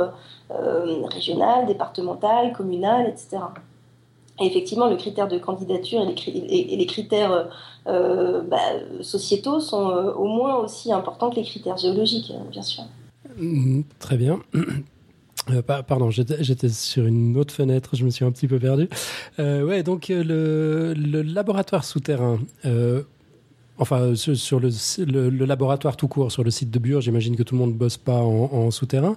euh, 0.50 1.02
euh, 1.02 1.06
régional, 1.06 1.66
départemental, 1.66 2.52
communal, 2.52 3.06
etc. 3.08 3.42
Et 4.40 4.46
effectivement, 4.46 4.88
le 4.88 4.96
critère 4.96 5.28
de 5.28 5.38
candidature 5.38 6.00
et 6.02 6.76
les, 6.76 6.86
critères 6.86 7.48
bah, 7.84 8.58
sociétaux 9.00 9.60
sont 9.60 9.84
au 10.16 10.26
moins 10.26 10.56
aussi 10.56 10.92
importants 10.92 11.30
que 11.30 11.36
les 11.36 11.42
critères 11.42 11.76
géologiques, 11.76 12.32
bien 12.50 12.62
sûr. 12.62 12.84
Mmh, 13.36 13.80
très 13.98 14.16
bien. 14.16 14.38
pardon, 15.88 16.10
j'étais 16.10 16.68
sur 16.68 17.04
une 17.04 17.36
autre 17.36 17.52
fenêtre, 17.52 17.96
je 17.96 18.04
me 18.04 18.10
suis 18.10 18.24
un 18.24 18.30
petit 18.30 18.46
peu 18.46 18.60
perdu. 18.60 18.88
ouais, 19.38 19.82
donc 19.82 20.06
le 20.08 20.94
laboratoire 20.94 21.84
souterrain, 21.84 22.38
Enfin, 23.78 24.14
sur, 24.14 24.60
le, 24.60 25.28
laboratoire 25.30 25.96
tout 25.96 26.08
court, 26.08 26.32
sur 26.32 26.42
le 26.42 26.50
site 26.50 26.70
de 26.70 26.78
Bure, 26.78 27.00
j'imagine 27.00 27.36
que 27.36 27.44
tout 27.44 27.54
le 27.54 27.60
monde 27.60 27.72
ne 27.74 27.78
bosse 27.78 27.96
pas 27.96 28.20
en, 28.20 28.70
souterrain. 28.70 29.16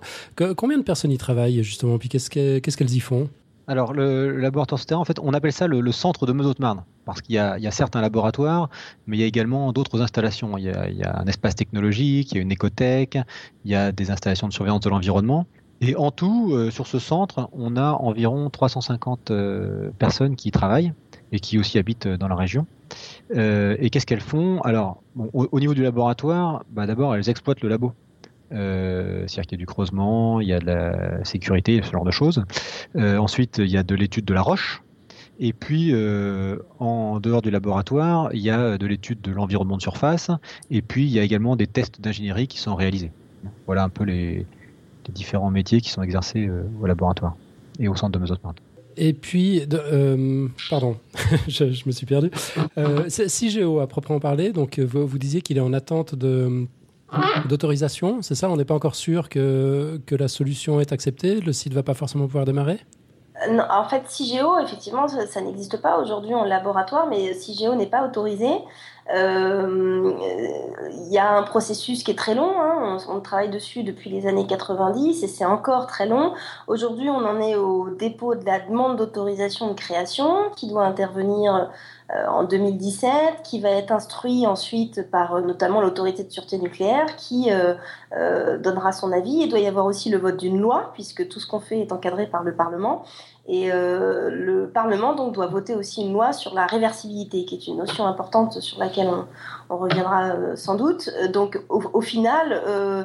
combien 0.55 0.77
de 0.77 0.83
personnes 0.83 1.11
y 1.11 1.17
travaillent, 1.17 1.63
justement? 1.63 1.97
Puis 1.97 2.09
qu'est-ce 2.09 2.29
qu'elles 2.29 2.93
y 2.93 2.99
font? 2.99 3.29
Alors, 3.67 3.93
le, 3.93 4.37
laboratoire 4.37 4.79
souterrain, 4.79 5.01
en 5.01 5.05
fait, 5.05 5.17
on 5.21 5.33
appelle 5.33 5.53
ça 5.53 5.65
le, 5.67 5.91
centre 5.91 6.27
de 6.27 6.33
Meuse-Haute-Marne, 6.33 6.83
parce 7.05 7.21
qu'il 7.21 7.35
y, 7.35 7.39
a 7.39 7.71
certes 7.71 7.95
un 7.95 8.01
laboratoire, 8.01 8.69
mais 9.07 9.17
il 9.17 9.19
y 9.21 9.23
a 9.23 9.27
également 9.27 9.73
d'autres 9.73 10.01
installations. 10.01 10.57
Il 10.57 10.65
y, 10.65 10.69
a, 10.69 11.19
un 11.19 11.25
espace 11.25 11.55
technologique, 11.55 12.31
il 12.31 12.35
y 12.35 12.39
a 12.39 12.41
une 12.41 12.51
écothèque, 12.51 13.17
il 13.65 13.71
y 13.71 13.75
a 13.75 13.91
des 13.91 14.11
installations 14.11 14.47
de 14.47 14.53
surveillance 14.53 14.81
de 14.81 14.89
l'environnement. 14.89 15.47
Et 15.79 15.95
en 15.95 16.11
tout, 16.11 16.51
euh, 16.53 16.69
sur 16.69 16.85
ce 16.85 16.99
centre, 16.99 17.49
on 17.53 17.75
a 17.75 17.93
environ 17.93 18.51
350 18.51 19.31
euh, 19.31 19.89
personnes 19.97 20.35
qui 20.35 20.49
y 20.49 20.51
travaillent 20.51 20.93
et 21.31 21.39
qui 21.39 21.57
aussi 21.57 21.79
habitent 21.79 22.07
dans 22.07 22.27
la 22.27 22.35
région. 22.35 22.67
Euh, 23.35 23.75
et 23.79 23.89
qu'est-ce 23.89 24.05
qu'elles 24.05 24.21
font? 24.21 24.61
Alors, 24.61 25.01
au, 25.33 25.59
niveau 25.59 25.73
du 25.73 25.83
laboratoire, 25.83 26.63
bah, 26.71 26.85
d'abord, 26.85 27.15
elles 27.15 27.29
exploitent 27.29 27.61
le 27.61 27.69
labo. 27.69 27.93
Euh, 28.51 29.23
c'est-à-dire 29.27 29.47
qu'il 29.47 29.57
y 29.57 29.61
a 29.61 29.63
du 29.63 29.65
creusement, 29.65 30.41
il 30.41 30.47
y 30.47 30.53
a 30.53 30.59
de 30.59 30.65
la 30.65 31.23
sécurité, 31.23 31.81
ce 31.83 31.91
genre 31.91 32.03
de 32.03 32.11
choses. 32.11 32.43
Euh, 32.95 33.17
ensuite, 33.17 33.59
il 33.59 33.69
y 33.69 33.77
a 33.77 33.83
de 33.83 33.95
l'étude 33.95 34.25
de 34.25 34.33
la 34.33 34.41
roche. 34.41 34.83
Et 35.39 35.53
puis, 35.53 35.91
en 36.79 37.19
dehors 37.19 37.41
du 37.41 37.49
laboratoire, 37.49 38.29
il 38.31 38.41
y 38.41 38.51
a 38.51 38.77
de 38.77 38.85
l'étude 38.85 39.21
de 39.21 39.31
l'environnement 39.31 39.77
de 39.77 39.81
surface. 39.81 40.29
Et 40.69 40.83
puis, 40.83 41.05
il 41.05 41.09
y 41.09 41.19
a 41.19 41.23
également 41.23 41.55
des 41.55 41.65
tests 41.65 41.99
d'ingénierie 41.99 42.47
qui 42.47 42.59
sont 42.59 42.75
réalisés. 42.75 43.11
Voilà 43.65 43.83
un 43.83 43.89
peu 43.89 44.03
les, 44.03 44.45
différents 45.09 45.49
métiers 45.49 45.81
qui 45.81 45.89
sont 45.89 46.03
exercés 46.03 46.47
au 46.79 46.85
laboratoire 46.85 47.35
et 47.79 47.87
au 47.87 47.95
centre 47.95 48.11
de 48.11 48.19
Mesothmarne. 48.19 48.55
Et 48.97 49.13
puis, 49.13 49.63
euh, 49.73 50.47
pardon, 50.69 50.97
je, 51.47 51.65
me 51.85 51.91
suis 51.91 52.05
perdu. 52.05 52.31
Euh, 52.77 53.09
CIGEO, 53.09 53.79
à 53.79 53.87
proprement 53.87 54.19
parler, 54.19 54.51
donc 54.51 54.79
euh, 54.79 54.83
vous, 54.83 55.07
vous 55.07 55.17
disiez 55.17 55.41
qu'il 55.41 55.57
est 55.57 55.61
en 55.61 55.73
attente 55.73 56.15
de, 56.15 56.65
d'autorisation, 57.47 58.21
c'est 58.21 58.35
ça? 58.35 58.49
On 58.49 58.57
n'est 58.57 58.65
pas 58.65 58.73
encore 58.73 58.95
sûr 58.95 59.29
que, 59.29 59.99
que 60.05 60.15
la 60.15 60.27
solution 60.27 60.79
est 60.79 60.91
acceptée 60.91 61.39
Le 61.39 61.53
site 61.53 61.73
va 61.73 61.83
pas 61.83 61.93
forcément 61.93 62.25
pouvoir 62.25 62.45
démarrer? 62.45 62.79
Non, 63.49 63.63
en 63.69 63.85
fait, 63.85 64.03
CIGEO, 64.07 64.59
effectivement, 64.59 65.07
ça, 65.07 65.41
n'existe 65.41 65.81
pas 65.81 65.97
aujourd'hui 65.99 66.33
en 66.33 66.43
laboratoire, 66.43 67.07
mais 67.07 67.33
CIGEO 67.33 67.75
n'est 67.75 67.87
pas 67.87 68.05
autorisé. 68.05 68.49
Euh, 69.13 70.13
il 70.89 71.11
y 71.11 71.17
a 71.17 71.37
un 71.37 71.43
processus 71.43 72.03
qui 72.03 72.11
est 72.11 72.17
très 72.17 72.35
long, 72.35 72.53
hein. 72.61 72.97
on, 73.09 73.19
travaille 73.19 73.49
dessus 73.49 73.83
depuis 73.83 74.09
les 74.09 74.25
années 74.27 74.47
90 74.47 75.23
et 75.23 75.27
c'est 75.27 75.45
encore 75.45 75.87
très 75.87 76.05
long. 76.05 76.33
Aujourd'hui, 76.67 77.09
on 77.09 77.25
en 77.25 77.39
est 77.41 77.55
au 77.55 77.89
dépôt 77.89 78.35
de 78.35 78.45
la 78.45 78.59
demande 78.59 78.97
d'autorisation 78.97 79.67
de 79.67 79.73
création 79.73 80.49
qui 80.55 80.69
doit 80.69 80.85
intervenir 80.85 81.69
euh, 82.13 82.27
en 82.27 82.43
2017, 82.45 83.41
qui 83.43 83.59
va 83.59 83.69
être 83.69 83.91
instruit 83.91 84.47
ensuite 84.47 85.09
par 85.11 85.35
euh, 85.35 85.41
notamment 85.41 85.81
l'autorité 85.81 86.23
de 86.23 86.31
sûreté 86.31 86.57
nucléaire 86.57 87.15
qui 87.17 87.49
donnera 88.59 88.91
son 88.91 89.11
avis. 89.11 89.41
Il 89.43 89.49
doit 89.49 89.59
y 89.59 89.67
avoir 89.67 89.85
aussi 89.85 90.09
le 90.09 90.17
vote 90.17 90.37
d'une 90.37 90.59
loi 90.59 90.91
puisque 90.93 91.27
tout 91.27 91.39
ce 91.39 91.47
qu'on 91.47 91.59
fait 91.59 91.79
est 91.79 91.91
encadré 91.91 92.27
par 92.27 92.43
le 92.43 92.55
Parlement. 92.55 93.03
Et 93.47 93.71
euh, 93.71 94.29
le 94.29 94.69
Parlement 94.69 95.15
donc 95.15 95.33
doit 95.33 95.47
voter 95.47 95.75
aussi 95.75 96.03
une 96.03 96.13
loi 96.13 96.31
sur 96.31 96.53
la 96.53 96.67
réversibilité, 96.67 97.43
qui 97.43 97.55
est 97.55 97.67
une 97.67 97.77
notion 97.77 98.05
importante 98.05 98.61
sur 98.61 98.77
laquelle 98.77 99.09
on, 99.69 99.77
reviendra 99.77 100.35
euh, 100.35 100.55
sans 100.55 100.75
doute. 100.75 101.09
Donc 101.33 101.59
au, 101.69 102.01
final, 102.01 102.61
euh, 102.67 103.03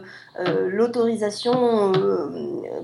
l'autorisation 0.69 1.93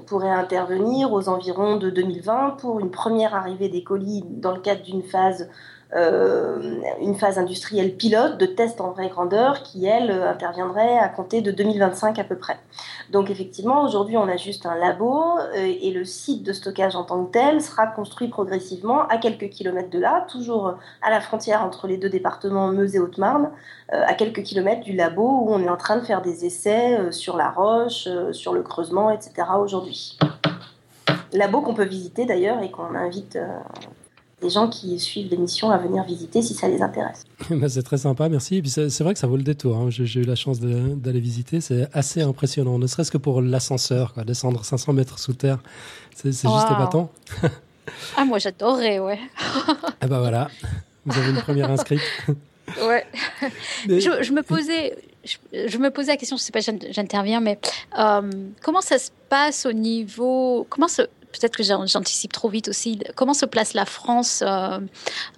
pourrait 0.06 0.30
intervenir 0.30 1.12
aux 1.12 1.28
environs 1.28 1.76
de 1.76 1.90
2020 1.90 2.56
pour 2.58 2.80
une 2.80 2.90
première 2.90 3.34
arrivée 3.34 3.68
des 3.68 3.84
colis 3.84 4.24
dans 4.28 4.52
le 4.52 4.60
cadre 4.60 4.82
d'une 4.82 5.02
phase 5.02 5.48
une 5.94 7.14
phase 7.16 7.38
industrielle 7.38 7.94
pilote 7.96 8.38
de 8.38 8.46
test 8.46 8.80
en 8.80 8.92
vraie 8.92 9.08
grandeur 9.08 9.62
qui, 9.62 9.84
elle, 9.86 10.10
interviendrait 10.10 10.98
à 10.98 11.08
compter 11.08 11.42
de 11.42 11.50
2025 11.50 12.18
à 12.18 12.24
peu 12.24 12.36
près. 12.36 12.56
Donc 13.10 13.30
effectivement, 13.30 13.84
aujourd'hui, 13.84 14.16
on 14.16 14.28
a 14.28 14.36
juste 14.36 14.66
un 14.66 14.74
labo 14.74 15.38
euh, 15.38 15.54
et 15.54 15.90
le 15.90 16.04
site 16.04 16.42
de 16.42 16.52
stockage 16.52 16.96
en 16.96 17.04
tant 17.04 17.24
que 17.24 17.32
tel 17.32 17.60
sera 17.60 17.86
construit 17.86 18.28
progressivement 18.28 19.06
à 19.08 19.18
quelques 19.18 19.50
kilomètres 19.50 19.90
de 19.90 19.98
là, 19.98 20.26
toujours 20.30 20.74
à 21.02 21.10
la 21.10 21.20
frontière 21.20 21.62
entre 21.62 21.86
les 21.86 21.98
deux 21.98 22.08
départements 22.08 22.68
Meuse 22.68 22.96
et 22.96 22.98
Haute-Marne, 22.98 23.50
euh, 23.92 24.02
à 24.06 24.14
quelques 24.14 24.42
kilomètres 24.42 24.82
du 24.82 24.94
labo 24.94 25.22
où 25.22 25.52
on 25.52 25.62
est 25.62 25.68
en 25.68 25.76
train 25.76 25.96
de 25.96 26.04
faire 26.04 26.22
des 26.22 26.44
essais 26.44 27.12
sur 27.12 27.36
la 27.36 27.50
roche, 27.50 28.08
sur 28.32 28.54
le 28.54 28.62
creusement, 28.62 29.10
etc. 29.10 29.48
aujourd'hui. 29.60 30.18
Labo 31.32 31.60
qu'on 31.60 31.74
peut 31.74 31.84
visiter 31.84 32.24
d'ailleurs 32.26 32.62
et 32.62 32.70
qu'on 32.70 32.94
invite 32.94 33.38
des 34.42 34.50
gens 34.50 34.68
qui 34.68 34.98
suivent 34.98 35.30
l'émission 35.30 35.70
à 35.70 35.78
venir 35.78 36.04
visiter 36.04 36.42
si 36.42 36.54
ça 36.54 36.68
les 36.68 36.82
intéresse. 36.82 37.24
Bah, 37.50 37.68
c'est 37.68 37.82
très 37.82 37.98
sympa, 37.98 38.28
merci. 38.28 38.56
Et 38.56 38.62
puis 38.62 38.70
c'est 38.70 39.00
vrai 39.00 39.14
que 39.14 39.18
ça 39.18 39.26
vaut 39.26 39.36
le 39.36 39.42
détour. 39.42 39.76
Hein. 39.76 39.86
J'ai 39.90 40.20
eu 40.20 40.24
la 40.24 40.34
chance 40.34 40.60
d'aller 40.60 41.20
visiter. 41.20 41.60
C'est 41.60 41.88
assez 41.92 42.22
impressionnant, 42.22 42.78
ne 42.78 42.86
serait-ce 42.86 43.10
que 43.10 43.18
pour 43.18 43.40
l'ascenseur, 43.40 44.14
descendre 44.26 44.64
500 44.64 44.92
mètres 44.92 45.18
sous 45.18 45.34
terre. 45.34 45.58
C'est 46.14 46.30
juste 46.30 46.70
épatant. 46.70 47.10
ah, 48.16 48.24
moi 48.24 48.38
j'adorerais, 48.38 48.98
ouais. 48.98 49.18
Et 49.18 49.18
eh 50.02 50.06
ben 50.06 50.18
voilà, 50.18 50.48
vous 51.04 51.18
avez 51.18 51.30
une 51.30 51.40
première 51.40 51.70
inscrite. 51.70 52.00
ouais. 52.88 53.06
Je, 53.86 54.32
me 54.32 54.42
posais, 54.42 54.96
je, 55.24 55.78
me 55.78 55.90
posais 55.90 56.12
la 56.12 56.16
question, 56.16 56.36
je 56.36 56.42
sais 56.42 56.52
pas, 56.52 56.60
j'interviens, 56.60 57.40
mais 57.40 57.58
euh, 57.98 58.30
comment 58.62 58.80
ça 58.80 58.98
se 58.98 59.10
passe 59.28 59.66
au 59.66 59.72
niveau, 59.72 60.66
comment 60.70 60.88
se, 60.88 61.02
peut-être 61.32 61.56
que 61.56 61.62
j'anticipe 61.62 62.32
trop 62.32 62.48
vite 62.48 62.68
aussi, 62.68 63.00
comment 63.16 63.34
se 63.34 63.46
place 63.46 63.74
la 63.74 63.84
France 63.84 64.42
euh, 64.46 64.78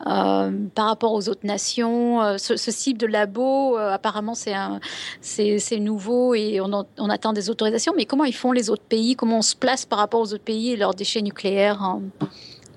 euh, 0.06 0.50
par 0.74 0.86
rapport 0.86 1.12
aux 1.12 1.28
autres 1.28 1.46
nations 1.46 2.22
euh, 2.22 2.38
ce, 2.38 2.56
ce, 2.56 2.70
type 2.70 2.98
de 2.98 3.06
labo, 3.06 3.76
apparemment, 3.76 4.34
c'est 4.34 5.78
nouveau 5.78 6.34
et 6.34 6.60
on, 6.60 7.08
attend 7.08 7.32
des 7.32 7.50
autorisations, 7.50 7.94
mais 7.96 8.04
comment 8.04 8.24
ils 8.24 8.34
font 8.34 8.52
les 8.52 8.68
autres 8.70 8.82
pays? 8.82 9.14
Comment 9.16 9.38
on 9.38 9.42
se 9.42 9.56
place 9.56 9.86
par 9.86 9.98
rapport 9.98 10.20
aux 10.20 10.32
autres 10.34 10.44
pays 10.44 10.72
et 10.72 10.76
leurs 10.76 10.94
déchets 10.94 11.22
nucléaires 11.22 11.82
hein? 11.82 12.02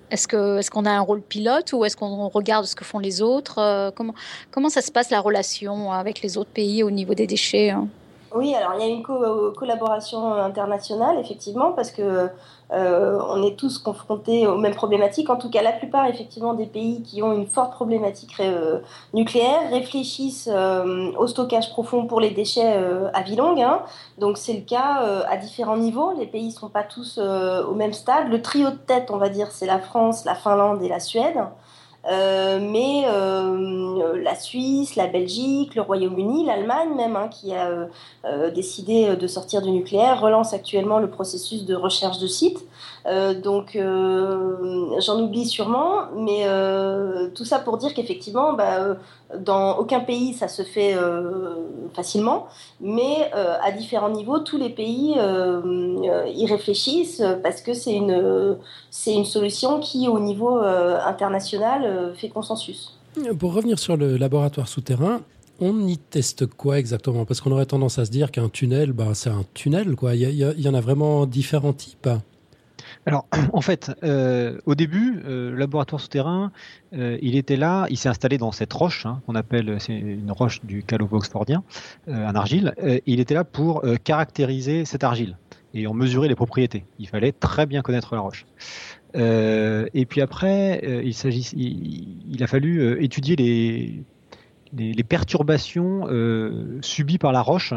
Est-ce 0.10 0.69
qu'on 0.71 0.86
a 0.86 0.91
un 0.91 1.01
rôle 1.01 1.21
pilote 1.21 1.73
ou 1.73 1.84
est-ce 1.84 1.97
qu'on 1.97 2.30
regarde 2.30 2.65
ce 2.65 2.77
que 2.77 2.86
font 2.86 2.99
les 2.99 3.21
autres? 3.21 3.91
Comment, 3.93 4.13
comment 4.51 4.69
ça 4.69 4.82
se 4.82 4.89
passe 4.89 5.10
la 5.10 5.19
relation 5.19 5.91
avec 5.91 6.21
les 6.21 6.38
autres 6.38 6.49
pays 6.49 6.82
au 6.82 6.91
niveau 6.91 7.13
des 7.13 7.27
déchets 7.27 7.71
hein? 7.71 7.89
Oui, 8.38 8.54
alors 8.54 8.73
il 8.76 8.82
y 8.82 8.84
a 8.84 8.88
une 8.88 9.02
collaboration 9.02 10.32
internationale, 10.32 11.17
effectivement, 11.19 11.71
parce 11.71 11.89
que 11.89 12.30
euh, 12.71 13.19
on 13.30 13.41
est 13.41 13.58
tous 13.58 13.80
confrontés 13.80 14.45
aux 14.45 14.58
mêmes 14.58 14.76
problématiques. 14.76 15.32
En 15.32 15.38
tout 15.38 15.50
cas, 15.50 15.63
la 15.63 15.71
plupart, 15.71 16.06
effectivement, 16.06 16.54
des 16.54 16.67
pays 16.67 17.02
qui 17.02 17.23
ont 17.23 17.34
une 17.34 17.47
forte 17.47 17.71
problématique 17.71 18.36
euh, 18.39 18.80
nucléaire 19.15 19.71
réfléchissent 19.71 20.52
euh, 20.54 21.12
au 21.17 21.26
stockage 21.26 21.71
profond 21.71 22.06
pour 22.06 22.21
les 22.21 22.30
déchets 22.30 22.78
à 23.12 23.23
vie 23.23 23.36
longue. 23.36 23.60
Hein. 23.60 23.82
Donc, 24.19 24.38
c'est 24.38 24.54
le 24.54 24.62
cas 24.62 25.02
à 25.28 25.38
différents 25.38 25.78
niveaux. 25.78 26.13
Les 26.19 26.28
pays 26.28 26.50
ne 26.50 26.52
sont 26.52 26.69
pas 26.69 26.84
tous 26.84 27.17
au 27.17 27.73
même 27.73 27.93
stade. 27.93 28.30
Le 28.30 28.43
trio 28.43 28.69
de 28.69 28.76
tête, 28.76 29.10
on 29.10 29.17
va 29.17 29.30
dire, 29.30 29.50
c'est 29.50 29.65
la 29.65 29.80
France, 29.80 30.26
la 30.26 30.36
Finlande 30.36 30.84
et 30.84 30.89
la 30.89 31.00
Suède. 31.00 31.38
Euh, 32.08 32.60
mais 32.62 33.04
euh, 33.08 34.22
la 34.22 34.36
Suisse, 34.36 34.96
la 34.96 35.08
Belgique, 35.08 35.76
le 35.76 35.82
Royaume-Uni, 35.82 36.46
l'Allemagne 36.46 36.96
même, 36.96 37.15
hein, 37.17 37.28
qui 37.28 37.54
a 37.54 37.89
euh, 38.26 38.52
décidé 38.52 39.15
de 39.15 39.28
sortir 39.28 39.62
du 39.62 39.72
nucléaire, 39.72 40.22
relance 40.22 40.54
actuellement 40.54 41.00
le 41.00 41.10
processus 41.10 41.65
de 41.65 41.76
recherche 41.76 42.20
de 42.20 42.28
sites. 42.28 42.63
Donc 43.43 43.78
j'en 43.78 45.22
oublie 45.22 45.46
sûrement, 45.46 46.08
mais 46.15 46.46
tout 47.36 47.46
ça 47.46 47.60
pour 47.60 47.78
dire 47.78 47.93
qu'effectivement, 47.93 48.54
bah, 48.54 48.98
dans 49.38 49.78
aucun 49.78 50.00
pays 50.02 50.34
ça 50.34 50.48
se 50.48 50.63
fait 50.63 50.96
facilement, 51.93 52.48
mais 52.82 53.32
à 53.34 53.72
différents 53.72 54.10
niveaux, 54.10 54.39
tous 54.39 54.58
les 54.58 54.70
pays 54.70 55.15
y 55.15 56.46
réfléchissent 56.48 57.24
parce 57.43 57.62
que 57.62 57.74
c'est 57.74 57.96
une, 57.96 58.58
c'est 58.91 59.13
une 59.13 59.26
solution 59.26 59.80
qui, 59.80 60.08
au 60.08 60.20
niveau 60.20 60.60
international, 60.60 61.84
euh, 61.84 62.13
fait 62.13 62.30
consensus. 62.30 62.93
Pour 63.39 63.54
revenir 63.54 63.80
sur 63.80 63.98
le 63.98 64.17
laboratoire 64.17 64.67
souterrain, 64.67 65.22
on 65.60 65.88
y 65.88 65.98
teste 65.98 66.46
quoi 66.46 66.78
exactement? 66.78 67.26
Parce 67.26 67.41
qu'on 67.41 67.52
aurait 67.52 67.65
tendance 67.65 67.98
à 67.98 68.06
se 68.06 68.12
dire 68.12 68.32
qu'un 68.32 68.50
tunnel, 68.50 68.93
bah, 68.93 69.10
c'est 69.13 69.30
un 69.30 69.43
tunnel. 69.54 69.96
Il, 70.13 70.20
y, 70.20 70.70
en 70.70 70.74
a 70.74 70.82
vraiment 70.82 71.26
différents 71.26 71.74
types. 71.74 72.10
Alors, 73.08 73.26
en 73.54 73.62
fait, 73.62 73.91
euh, 74.04 74.60
au 74.67 74.76
début, 74.76 75.20
euh, 75.26 75.50
le 75.50 75.58
laboratoire 75.58 76.00
souterrain, 76.00 76.52
il 76.91 77.36
était 77.36 77.58
là, 77.58 77.88
il 77.89 77.98
s'est 77.98 78.10
installé 78.10 78.38
dans 78.38 78.52
cette 78.52 78.72
roche 78.72 79.06
hein, 79.06 79.22
qu'on 79.26 79.36
appelle, 79.36 79.78
c'est 79.80 79.98
une 79.98 80.32
roche 80.32 80.63
du 80.63 80.84
calov 80.84 81.13
oxfordien, 81.13 81.63
un 82.08 82.36
argile. 82.36 82.74
il 83.06 83.20
était 83.20 83.34
là 83.34 83.43
pour 83.43 83.84
caractériser 84.04 84.86
cette 84.86 85.04
argile 85.04 85.38
et 85.74 85.88
en 85.88 85.93
mesurer 85.93 86.28
les 86.28 86.36
propriétés. 86.36 86.86
Il 87.00 87.08
fallait 87.08 87.32
très 87.32 87.65
bien 87.65 87.82
connaître 87.82 88.15
la 88.15 88.22
roche. 88.22 88.46
Euh, 89.15 89.88
et 89.93 90.06
puis 90.06 90.22
après, 90.22 90.82
euh, 90.84 91.02
il, 91.04 91.13
s'agit, 91.13 91.50
il, 91.56 92.43
a 92.43 92.48
fallu 92.48 92.80
euh, 92.80 93.02
étudier 93.02 93.36
les, 93.36 94.04
les, 94.74 95.04
perturbations 95.04 96.08
subies 96.82 97.17
par 97.17 97.32
la 97.32 97.41
roche 97.41 97.74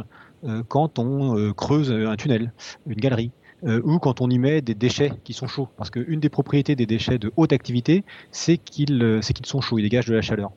quand 0.68 0.98
on 0.98 1.52
creuse 1.52 1.92
un 1.92 2.16
tunnel, 2.16 2.52
une 2.86 2.94
galerie. 2.94 3.30
Ou 3.62 3.98
quand 3.98 4.20
on 4.20 4.30
y 4.30 4.38
met 4.38 4.62
des 4.62 4.74
déchets 4.74 5.12
qui 5.24 5.32
sont 5.32 5.46
chauds. 5.46 5.68
Parce 5.76 5.90
qu'une 5.90 6.20
des 6.20 6.28
propriétés 6.28 6.76
des 6.76 6.86
déchets 6.86 7.18
de 7.18 7.32
haute 7.36 7.52
activité, 7.52 8.04
c'est 8.30 8.56
qu'ils, 8.56 9.20
qu'ils 9.22 9.46
sont 9.46 9.60
chauds, 9.60 9.78
ils 9.78 9.82
dégagent 9.82 10.06
de 10.06 10.14
la 10.14 10.22
chaleur. 10.22 10.52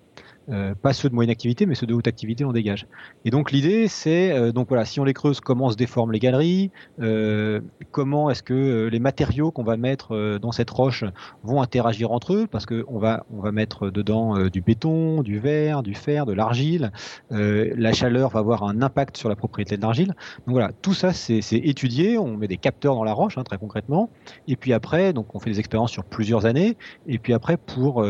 Euh, 0.50 0.76
pas 0.76 0.92
ceux 0.92 1.10
de 1.10 1.16
moyenne 1.16 1.32
activité, 1.32 1.66
mais 1.66 1.76
ceux 1.76 1.88
de 1.88 1.94
haute 1.94 2.08
activité, 2.08 2.44
on 2.44 2.52
dégage. 2.52 2.86
Et 3.24 3.30
donc 3.30 3.52
l'idée, 3.52 3.88
c'est 3.88 4.32
euh, 4.32 4.52
donc 4.52 4.68
voilà, 4.68 4.84
si 4.84 5.00
on 5.00 5.06
les 5.06 5.14
creuse, 5.14 5.40
comment 5.40 5.70
se 5.70 5.78
déforment 5.78 6.12
les 6.12 6.20
galeries, 6.20 6.70
euh, 7.00 7.62
comment 7.92 8.30
est-ce 8.30 8.44
que 8.44 8.90
les 8.92 9.00
matériaux 9.00 9.52
qu'on 9.52 9.64
va 9.64 9.78
mettre 9.78 10.38
dans 10.40 10.52
cette 10.52 10.70
roche 10.70 11.06
vont 11.44 11.62
interagir 11.62 12.12
entre 12.12 12.34
eux, 12.34 12.48
parce 12.48 12.66
qu'on 12.66 13.00
va 13.00 13.26
on 13.34 13.42
va 13.42 13.52
mettre 13.52 13.90
dedans 13.90 14.48
du 14.48 14.62
béton, 14.62 15.22
du 15.22 15.40
verre, 15.40 15.82
du 15.82 15.94
fer, 15.94 16.26
de 16.26 16.34
l'argile. 16.34 16.92
la 17.30 17.94
chaleur 17.94 18.30
va 18.30 18.40
avoir 18.40 18.64
un 18.64 18.82
impact 18.82 19.18
sur 19.18 19.30
la 19.30 19.36
propriété 19.36 19.78
de 19.78 19.82
l'argile. 19.82 20.14
Donc 20.46 20.54
voilà, 20.54 20.72
tout 20.82 20.94
ça 20.94 21.14
c'est 21.14 21.40
étudié. 21.52 22.18
On 22.18 22.38
met 22.38 22.48
des 22.48 22.58
capteurs 22.58 22.96
dans 22.96 23.04
la 23.04 23.14
roche, 23.14 23.38
hein, 23.38 23.44
très 23.44 23.58
concrètement. 23.58 24.10
Et 24.48 24.56
puis 24.56 24.74
après, 24.74 25.14
donc 25.14 25.36
on 25.36 25.40
fait 25.40 25.52
des 25.52 25.60
expériences 25.60 25.92
sur 25.92 26.04
plusieurs 26.04 26.46
années. 26.46 26.78
Et 27.08 27.18
puis 27.18 27.34
après, 27.34 27.58
pour 27.58 28.04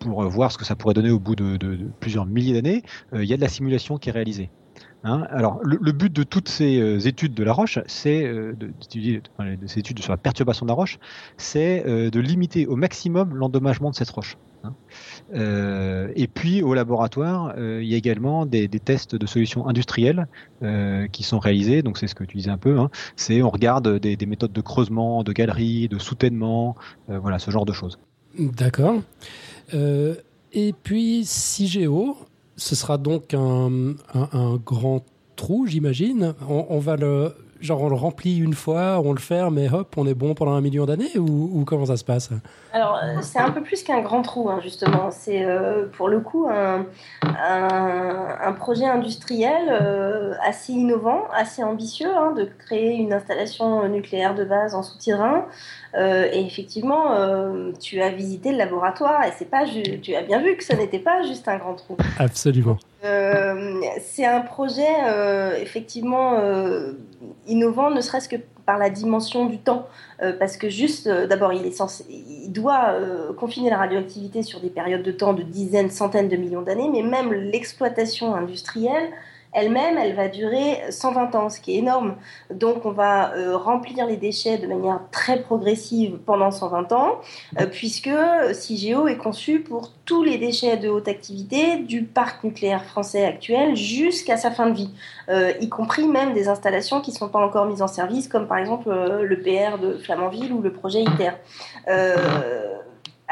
pour 0.00 0.22
euh, 0.22 0.26
voir 0.26 0.50
ce 0.50 0.58
que 0.58 0.64
ça 0.64 0.74
pourrait 0.74 0.94
donner 0.94 1.10
au 1.10 1.20
bout 1.20 1.36
de, 1.36 1.78
plusieurs 2.00 2.26
milliers 2.26 2.54
d'années, 2.54 2.82
euh, 3.12 3.22
il 3.22 3.30
y 3.30 3.32
a 3.32 3.36
de 3.36 3.42
la 3.42 3.48
simulation 3.48 3.98
qui 3.98 4.08
est 4.08 4.12
réalisée. 4.12 4.50
Hein. 5.04 5.26
Alors, 5.30 5.60
le, 5.62 5.92
but 5.92 6.12
de 6.12 6.24
toutes 6.24 6.48
ces 6.48 6.78
euh, 6.78 6.98
études 6.98 7.32
de 7.34 7.44
la 7.44 7.52
roche, 7.52 7.78
c'est 7.86 8.30
d'étudier 8.54 9.22
ces 9.66 9.78
études 9.78 10.00
sur 10.00 10.12
la 10.12 10.18
perturbation 10.18 10.66
de 10.66 10.70
la 10.70 10.74
roche, 10.74 10.98
c'est 11.36 11.84
de 11.86 12.20
limiter 12.20 12.66
au 12.66 12.76
maximum 12.76 13.34
l'endommagement 13.34 13.90
de 13.90 13.94
cette 13.94 14.10
roche. 14.10 14.36
Hein. 14.62 14.74
et 16.14 16.28
puis 16.28 16.62
au 16.62 16.74
laboratoire, 16.74 17.54
il 17.58 17.86
y 17.86 17.94
a 17.94 17.96
également 17.96 18.44
des, 18.44 18.68
tests 18.68 19.16
de 19.16 19.26
solutions 19.26 19.66
industrielles 19.66 20.28
qui 21.12 21.22
sont 21.22 21.38
réalisés. 21.38 21.80
Donc 21.80 21.96
c'est 21.96 22.08
ce 22.08 22.14
que 22.14 22.24
tu 22.24 22.36
disais 22.36 22.50
un 22.50 22.58
peu. 22.58 22.78
Hein. 22.78 22.90
c'est 23.16 23.40
on 23.40 23.48
regarde 23.48 23.98
des, 23.98 24.16
des, 24.16 24.26
méthodes 24.26 24.52
de 24.52 24.60
creusement, 24.60 25.24
de 25.24 25.32
galerie, 25.32 25.88
de 25.88 25.98
soutènement, 25.98 26.76
voilà 27.08 27.38
ce 27.38 27.50
genre 27.50 27.64
de 27.64 27.72
choses. 27.72 27.98
D'accord. 28.38 29.00
Euh, 29.74 30.14
et 30.52 30.72
puis 30.72 31.24
CIGEO, 31.24 32.16
ce 32.56 32.74
sera 32.74 32.98
donc 32.98 33.34
un, 33.34 33.94
grand 34.64 35.04
trou, 35.36 35.66
j'imagine. 35.66 36.34
On, 36.48 36.78
va 36.78 36.96
le, 36.96 37.34
genre 37.60 37.82
on 37.82 37.88
le 37.88 37.94
remplit 37.94 38.38
une 38.38 38.54
fois, 38.54 39.00
on 39.04 39.12
le 39.12 39.18
ferme 39.18 39.58
et 39.58 39.68
hop, 39.68 39.94
on 39.96 40.06
est 40.06 40.14
bon 40.14 40.34
pendant 40.34 40.52
un 40.52 40.60
million 40.60 40.86
d'années 40.86 41.18
ou, 41.18 41.64
comment 41.66 41.86
ça 41.86 41.96
se 41.96 42.04
passe? 42.04 42.30
Alors 42.72 42.98
euh, 43.02 43.18
c'est 43.22 43.38
un 43.38 43.50
peu 43.50 43.62
plus 43.62 43.82
qu'un 43.82 44.00
grand 44.00 44.22
trou, 44.22 44.48
hein, 44.50 44.60
justement. 44.62 45.10
C'est 45.10 45.44
euh, 45.44 45.86
pour 45.86 46.08
le 46.08 46.20
coup 46.20 46.48
un, 46.48 46.86
un, 47.22 48.52
projet 48.52 48.86
industriel 48.86 49.70
assez 50.44 50.72
innovant, 50.72 51.24
assez 51.32 51.62
ambitieux, 51.62 52.10
hein, 52.14 52.32
de 52.32 52.48
créer 52.58 52.94
une 52.94 53.12
installation 53.12 53.88
nucléaire 53.88 54.34
de 54.34 54.44
base 54.44 54.74
en 54.74 54.82
souterrain 54.82 55.46
euh, 55.94 56.28
et 56.32 56.44
effectivement, 56.44 57.12
euh, 57.12 57.72
tu 57.80 58.00
as 58.00 58.10
visité 58.10 58.52
le 58.52 58.58
laboratoire 58.58 59.24
et 59.24 59.32
c'est 59.36 59.50
pas 59.50 59.64
tu 59.66 60.14
as 60.14 60.22
bien 60.22 60.40
vu 60.40 60.56
que 60.56 60.64
ce 60.64 60.72
n'était 60.74 60.98
pas 60.98 61.22
juste 61.22 61.48
un 61.48 61.58
grand 61.58 61.74
trou. 61.74 61.96
Absolument. 62.18 62.78
Euh, 63.04 63.80
c'est 64.00 64.26
un 64.26 64.40
projet 64.40 64.86
effectivement 65.60 66.38
innovant, 67.46 67.90
ne 67.90 68.00
serait-ce 68.00 68.28
que 68.28 68.36
par 68.66 68.78
la 68.78 68.90
dimension 68.90 69.46
du 69.46 69.58
temps, 69.58 69.86
parce 70.38 70.56
que 70.56 70.68
juste, 70.68 71.08
d'abord, 71.08 71.52
il 71.52 71.66
est 71.66 71.72
censé, 71.72 72.04
il 72.08 72.52
doit 72.52 72.94
confiner 73.38 73.70
la 73.70 73.78
radioactivité 73.78 74.42
sur 74.42 74.60
des 74.60 74.70
périodes 74.70 75.02
de 75.02 75.12
temps 75.12 75.32
de 75.32 75.42
dizaines, 75.42 75.90
centaines 75.90 76.28
de 76.28 76.36
millions 76.36 76.62
d'années, 76.62 76.90
mais 76.92 77.02
même 77.02 77.32
l'exploitation 77.32 78.34
industrielle 78.34 79.10
elle-même, 79.52 79.98
elle 79.98 80.14
va 80.14 80.28
durer 80.28 80.78
120 80.90 81.34
ans, 81.34 81.50
ce 81.50 81.60
qui 81.60 81.74
est 81.74 81.78
énorme. 81.78 82.16
Donc 82.52 82.84
on 82.86 82.92
va 82.92 83.34
euh, 83.34 83.56
remplir 83.56 84.06
les 84.06 84.16
déchets 84.16 84.58
de 84.58 84.66
manière 84.66 85.00
très 85.10 85.40
progressive 85.40 86.18
pendant 86.24 86.50
120 86.50 86.92
ans, 86.92 87.20
euh, 87.60 87.66
puisque 87.66 88.10
CIGEO 88.52 89.08
est 89.08 89.16
conçu 89.16 89.60
pour 89.60 89.90
tous 90.04 90.22
les 90.22 90.38
déchets 90.38 90.76
de 90.76 90.88
haute 90.88 91.08
activité 91.08 91.78
du 91.78 92.04
parc 92.04 92.44
nucléaire 92.44 92.84
français 92.84 93.24
actuel 93.24 93.74
jusqu'à 93.76 94.36
sa 94.36 94.50
fin 94.50 94.68
de 94.68 94.74
vie, 94.74 94.90
euh, 95.28 95.52
y 95.60 95.68
compris 95.68 96.06
même 96.06 96.32
des 96.32 96.48
installations 96.48 97.00
qui 97.00 97.10
ne 97.10 97.16
sont 97.16 97.28
pas 97.28 97.44
encore 97.44 97.66
mises 97.66 97.82
en 97.82 97.88
service, 97.88 98.28
comme 98.28 98.46
par 98.46 98.58
exemple 98.58 98.90
le 98.90 99.40
PR 99.40 99.78
de 99.78 99.96
Flamanville 99.98 100.52
ou 100.52 100.62
le 100.62 100.72
projet 100.72 101.02
ITER. 101.02 101.32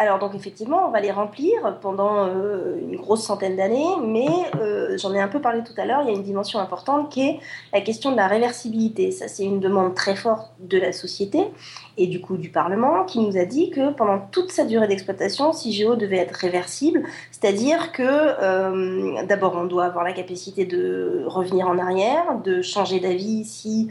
Alors 0.00 0.20
donc 0.20 0.36
effectivement, 0.36 0.86
on 0.86 0.92
va 0.92 1.00
les 1.00 1.10
remplir 1.10 1.76
pendant 1.82 2.28
euh, 2.28 2.78
une 2.80 2.94
grosse 2.94 3.24
centaine 3.24 3.56
d'années, 3.56 3.96
mais 4.00 4.28
euh, 4.60 4.96
j'en 4.96 5.12
ai 5.12 5.18
un 5.18 5.26
peu 5.26 5.40
parlé 5.40 5.64
tout 5.64 5.72
à 5.76 5.86
l'heure, 5.86 6.02
il 6.04 6.06
y 6.06 6.10
a 6.10 6.16
une 6.16 6.22
dimension 6.22 6.60
importante 6.60 7.10
qui 7.10 7.22
est 7.22 7.40
la 7.72 7.80
question 7.80 8.12
de 8.12 8.16
la 8.16 8.28
réversibilité. 8.28 9.10
Ça, 9.10 9.26
c'est 9.26 9.42
une 9.42 9.58
demande 9.58 9.96
très 9.96 10.14
forte 10.14 10.52
de 10.60 10.78
la 10.78 10.92
société 10.92 11.40
et 11.96 12.06
du 12.06 12.20
coup 12.20 12.36
du 12.36 12.48
Parlement 12.48 13.04
qui 13.06 13.18
nous 13.18 13.36
a 13.36 13.44
dit 13.44 13.70
que 13.70 13.92
pendant 13.92 14.20
toute 14.20 14.52
sa 14.52 14.64
durée 14.64 14.86
d'exploitation, 14.86 15.52
CIGEO 15.52 15.96
devait 15.96 16.18
être 16.18 16.36
réversible, 16.36 17.02
c'est-à-dire 17.32 17.90
que 17.90 18.04
euh, 18.04 19.24
d'abord 19.26 19.56
on 19.56 19.64
doit 19.64 19.86
avoir 19.86 20.04
la 20.04 20.12
capacité 20.12 20.64
de 20.64 21.24
revenir 21.26 21.66
en 21.66 21.76
arrière, 21.76 22.38
de 22.44 22.62
changer 22.62 23.00
d'avis 23.00 23.44
si 23.44 23.88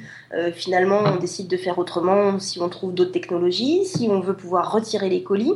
finalement 0.54 1.00
on 1.06 1.16
décide 1.18 1.48
de 1.48 1.58
faire 1.58 1.80
autrement, 1.80 2.40
si 2.40 2.62
on 2.62 2.70
trouve 2.70 2.94
d'autres 2.94 3.12
technologies, 3.12 3.86
si 3.86 4.08
on 4.10 4.20
veut 4.20 4.36
pouvoir 4.36 4.72
retirer 4.72 5.10
les 5.10 5.24
colis. 5.24 5.54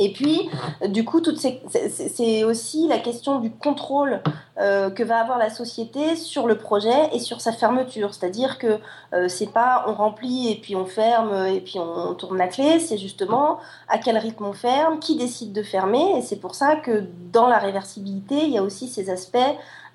Et 0.00 0.12
puis, 0.12 0.50
du 0.88 1.04
coup, 1.04 1.22
c'est 1.36 2.44
aussi 2.44 2.88
la 2.88 2.98
question 2.98 3.38
du 3.38 3.50
contrôle 3.50 4.22
euh, 4.58 4.90
que 4.90 5.04
va 5.04 5.20
avoir 5.20 5.38
la 5.38 5.50
société 5.50 6.16
sur 6.16 6.48
le 6.48 6.58
projet 6.58 7.10
et 7.12 7.20
sur 7.20 7.40
sa 7.40 7.52
fermeture. 7.52 8.12
C'est-à-dire 8.12 8.58
que 8.58 8.80
euh, 9.12 9.28
c'est 9.28 9.52
pas 9.52 9.84
on 9.86 9.94
remplit 9.94 10.50
et 10.50 10.56
puis 10.56 10.74
on 10.74 10.84
ferme 10.84 11.46
et 11.46 11.60
puis 11.60 11.78
on 11.78 12.14
tourne 12.14 12.38
la 12.38 12.48
clé, 12.48 12.80
c'est 12.80 12.98
justement 12.98 13.58
à 13.88 13.98
quel 13.98 14.18
rythme 14.18 14.46
on 14.46 14.52
ferme, 14.52 14.98
qui 14.98 15.16
décide 15.16 15.52
de 15.52 15.62
fermer. 15.62 16.18
Et 16.18 16.22
c'est 16.22 16.40
pour 16.40 16.56
ça 16.56 16.74
que 16.74 17.04
dans 17.32 17.46
la 17.46 17.58
réversibilité, 17.58 18.34
il 18.42 18.50
y 18.50 18.58
a 18.58 18.62
aussi 18.64 18.88
ces 18.88 19.10
aspects 19.10 19.38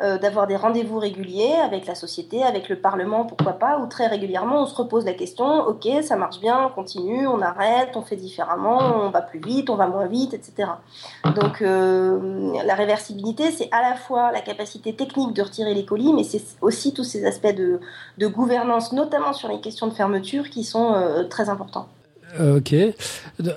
euh, 0.02 0.18
d'avoir 0.18 0.48
des 0.48 0.56
rendez-vous 0.56 0.98
réguliers 0.98 1.56
avec 1.62 1.86
la 1.86 1.94
société, 1.94 2.42
avec 2.42 2.70
le 2.70 2.78
Parlement, 2.78 3.26
pourquoi 3.26 3.54
pas, 3.54 3.80
où 3.80 3.88
très 3.88 4.08
régulièrement 4.08 4.64
on 4.64 4.66
se 4.66 4.74
repose 4.74 5.04
la 5.04 5.12
question, 5.12 5.68
ok, 5.68 5.90
ça 6.04 6.16
marche 6.16 6.40
bien, 6.40 6.68
on 6.68 6.70
continue, 6.70 7.28
on 7.28 7.42
arrête, 7.42 7.90
on 7.96 8.02
fait 8.02 8.16
différemment, 8.16 8.80
on 9.04 9.10
va 9.10 9.22
plus 9.22 9.42
vite, 9.42 9.70
on 9.70 9.76
va 9.76 9.88
moins 9.88 10.08
vite, 10.08 10.34
etc. 10.34 10.70
Donc 11.36 11.62
euh, 11.62 12.54
la 12.66 12.76
réversibilité, 12.76 13.52
c'est 13.52 13.68
à 13.74 13.82
la 13.82 13.98
fois 13.98 14.32
la 14.32 14.40
capacité 14.40 14.94
technique 14.94 15.34
de 15.34 15.42
retirer 15.42 15.74
les 15.74 15.84
colis, 15.84 16.14
mais 16.14 16.24
c'est 16.24 16.44
aussi 16.62 16.94
tous 16.94 17.04
ces 17.04 17.26
aspects 17.26 17.54
de, 17.54 17.80
gouvernance, 18.28 18.94
notamment 18.94 19.34
sur 19.34 19.50
les 19.50 19.60
questions 19.60 19.88
de 19.88 19.94
fermeture, 19.94 20.50
qui 20.50 20.64
sont 20.64 20.94
euh, 20.94 21.26
très 21.26 21.50
importants. 21.50 21.90
Ok. 22.40 22.74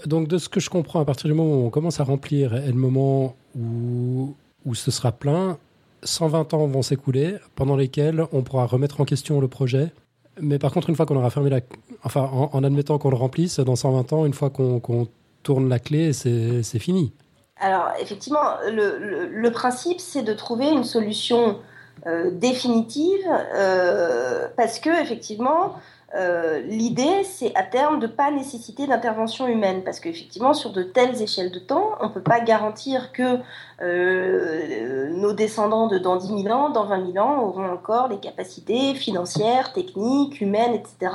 Donc, 0.06 0.26
de 0.26 0.38
ce 0.38 0.48
que 0.48 0.58
je 0.58 0.70
comprends, 0.70 0.98
à 1.00 1.04
partir 1.04 1.28
du 1.28 1.34
moment 1.34 1.54
où 1.54 1.66
on 1.66 1.70
commence 1.70 2.00
à 2.00 2.04
remplir 2.04 2.54
et 2.54 2.66
le 2.66 2.72
moment 2.72 3.36
où, 3.56 4.34
où 4.64 4.74
ce 4.74 4.90
sera 4.90 5.12
plein, 5.12 5.58
120 6.02 6.54
ans 6.54 6.66
vont 6.66 6.82
s'écouler, 6.82 7.36
pendant 7.54 7.76
lesquels 7.76 8.24
on 8.32 8.42
pourra 8.42 8.66
remettre 8.66 9.00
en 9.00 9.04
question 9.04 9.40
le 9.40 9.48
projet. 9.48 9.92
Mais 10.40 10.58
par 10.58 10.72
contre, 10.72 10.90
une 10.90 10.96
fois 10.96 11.06
qu'on 11.06 11.16
aura 11.16 11.30
fermé 11.30 11.50
la... 11.50 11.60
Enfin, 12.04 12.22
en, 12.22 12.64
admettant 12.64 12.98
qu'on 12.98 13.10
le 13.10 13.16
remplisse, 13.16 13.60
dans 13.60 13.76
120 13.76 14.12
ans, 14.12 14.26
une 14.26 14.34
fois 14.34 14.50
qu'on 14.50 15.08
tourne 15.42 15.68
la 15.68 15.78
clé, 15.78 16.12
c'est 16.12 16.78
fini. 16.78 17.12
Alors, 17.58 17.90
effectivement, 18.00 18.56
le, 18.66 19.48
principe, 19.50 20.00
c'est 20.00 20.22
de 20.22 20.32
trouver 20.32 20.68
une 20.68 20.84
solution 20.84 21.58
euh, 22.06 22.30
définitive, 22.32 23.24
euh, 23.54 24.48
parce 24.56 24.80
que, 24.80 24.90
effectivement, 25.00 25.76
euh, 26.14 26.60
l'idée, 26.60 27.24
c'est 27.24 27.54
à 27.54 27.62
terme 27.62 27.98
de 27.98 28.06
ne 28.06 28.12
pas 28.12 28.30
nécessiter 28.30 28.86
d'intervention 28.86 29.46
humaine, 29.46 29.82
parce 29.82 29.98
qu'effectivement, 29.98 30.52
sur 30.52 30.70
de 30.70 30.82
telles 30.82 31.22
échelles 31.22 31.50
de 31.50 31.58
temps, 31.58 31.92
on 32.00 32.08
ne 32.08 32.12
peut 32.12 32.22
pas 32.22 32.40
garantir 32.40 33.12
que 33.12 33.38
euh, 33.80 35.08
nos 35.10 35.32
descendants 35.32 35.86
de 35.86 35.96
dans 35.96 36.16
10 36.16 36.42
000 36.42 36.54
ans, 36.54 36.68
dans 36.68 36.84
20 36.84 37.12
000 37.12 37.26
ans, 37.26 37.42
auront 37.42 37.70
encore 37.70 38.08
les 38.08 38.18
capacités 38.18 38.94
financières, 38.94 39.72
techniques, 39.72 40.40
humaines, 40.42 40.74
etc., 40.74 41.14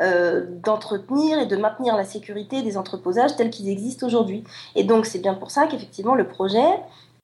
euh, 0.00 0.46
d'entretenir 0.64 1.40
et 1.40 1.46
de 1.46 1.56
maintenir 1.56 1.96
la 1.96 2.04
sécurité 2.04 2.62
des 2.62 2.78
entreposages 2.78 3.34
tels 3.34 3.50
qu'ils 3.50 3.68
existent 3.68 4.06
aujourd'hui. 4.06 4.44
Et 4.76 4.84
donc, 4.84 5.06
c'est 5.06 5.18
bien 5.18 5.34
pour 5.34 5.50
ça 5.50 5.66
qu'effectivement, 5.66 6.14
le 6.14 6.28
projet 6.28 6.68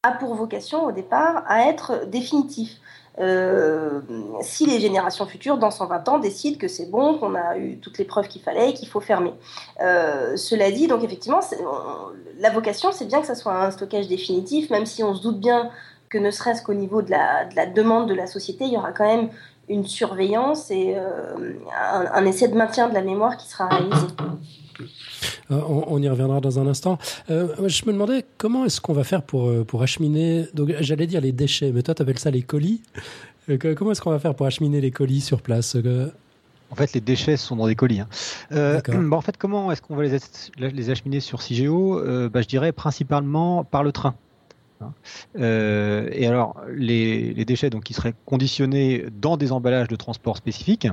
a 0.03 0.13
pour 0.13 0.35
vocation 0.35 0.85
au 0.85 0.93
départ 0.93 1.45
à 1.47 1.69
être 1.69 2.07
définitif. 2.07 2.81
Euh, 3.21 4.01
si 4.41 4.67
les 4.67 4.81
générations 4.81 5.27
futures, 5.27 5.59
dans 5.59 5.71
120 5.71 6.09
ans, 6.09 6.19
décident 6.19 6.59
que 6.59 6.69
c'est 6.69 6.91
bon, 6.91 7.19
qu'on 7.19 7.35
a 7.35 7.57
eu 7.59 7.79
toutes 7.79 7.99
les 7.99 8.05
preuves 8.05 8.29
qu'il 8.29 8.43
fallait 8.43 8.71
et 8.71 8.75
qu'il 8.75 8.89
faut 8.89 9.01
fermer. 9.01 9.33
Euh, 9.81 10.37
cela 10.37 10.71
dit, 10.71 10.89
donc 10.89 11.05
effectivement, 11.05 11.41
la 12.39 12.51
vocation, 12.51 12.91
c'est 12.93 13.07
bien 13.07 13.21
que 13.21 13.27
ça 13.27 13.35
soit 13.35 13.55
un 13.55 13.71
stockage 13.71 14.09
définitif, 14.09 14.71
même 14.71 14.87
si 14.87 15.03
on 15.05 15.15
se 15.15 15.23
doute 15.23 15.39
bien 15.39 15.71
que 16.09 16.19
ne 16.19 16.31
serait-ce 16.31 16.63
qu'au 16.63 16.75
niveau 16.75 17.03
de 17.03 17.11
la, 17.11 17.45
de 17.45 17.57
la, 17.57 17.67
demande 17.67 18.09
de 18.09 18.15
la 18.15 18.27
société, 18.27 18.65
il 18.65 18.73
y 18.73 18.77
aura 18.77 18.93
quand 18.93 19.07
même 19.07 19.31
une 19.69 19.87
surveillance 19.87 20.71
et 20.71 20.95
euh, 20.97 21.55
un, 22.13 22.25
essai 22.27 22.49
de 22.49 22.55
maintien 22.55 22.89
de 22.89 22.95
la 22.95 23.03
mémoire 23.03 23.37
qui 23.37 23.49
sera 23.49 23.69
réalisé. 23.69 24.07
Euh, 25.51 25.61
on, 25.67 26.03
y 26.03 26.09
reviendra 26.09 26.41
dans 26.41 26.59
un 26.59 26.67
instant. 26.67 26.99
Euh, 27.31 27.69
je 27.69 27.85
me 27.87 27.93
demandais 27.93 28.25
comment 28.39 28.65
est-ce 28.65 28.81
qu'on 28.81 28.93
va 28.93 29.05
faire 29.05 29.23
pour, 29.23 29.49
euh, 29.49 29.65
pour 29.65 29.83
acheminer, 29.83 30.47
donc 30.55 30.73
j'allais 30.81 31.07
dire 31.07 31.21
les 31.21 31.33
déchets, 31.33 31.73
mais 31.73 31.83
toi 31.83 31.95
tu 31.95 32.03
appelles 32.03 32.19
ça 32.19 32.31
les 32.31 32.43
colis. 32.43 32.83
comment 33.77 33.93
est-ce 33.93 34.01
qu'on 34.01 34.11
va 34.11 34.19
faire 34.19 34.35
pour 34.35 34.47
acheminer 34.47 34.81
les 34.81 34.91
colis 34.91 35.21
sur 35.21 35.41
place 35.41 35.77
en 36.71 36.77
fait, 36.77 36.93
les 36.95 37.01
déchets 37.01 37.37
sont 37.37 37.55
dans 37.55 37.69
des 37.69 37.77
colis. 37.77 38.01
Hein. 38.01 38.09
Bah, 38.51 39.17
en 39.17 39.21
fait, 39.21 39.37
comment 39.37 39.71
est-ce 39.71 39.81
qu'on 39.81 39.95
va 39.95 40.03
les, 40.03 40.19
les, 40.59 40.91
acheminer 40.91 41.21
sur 41.21 41.41
CIGEO 41.41 42.01
bah, 42.31 42.41
Je 42.41 42.49
dirais 42.49 42.73
principalement 42.73 43.63
par 43.63 43.85
le 43.85 43.93
train. 43.93 44.17
Hein. 44.81 44.93
et 45.37 46.27
alors, 46.27 46.57
les, 46.75 47.33
les, 47.33 47.45
déchets 47.45 47.71
donc, 47.71 47.85
qui 47.85 47.95
seraient 47.95 48.15
conditionnés 48.25 49.05
dans 49.21 49.37
des 49.37 49.53
emballages 49.53 49.87
de 49.87 49.95
transport 49.95 50.37
spécifiques, 50.37 50.89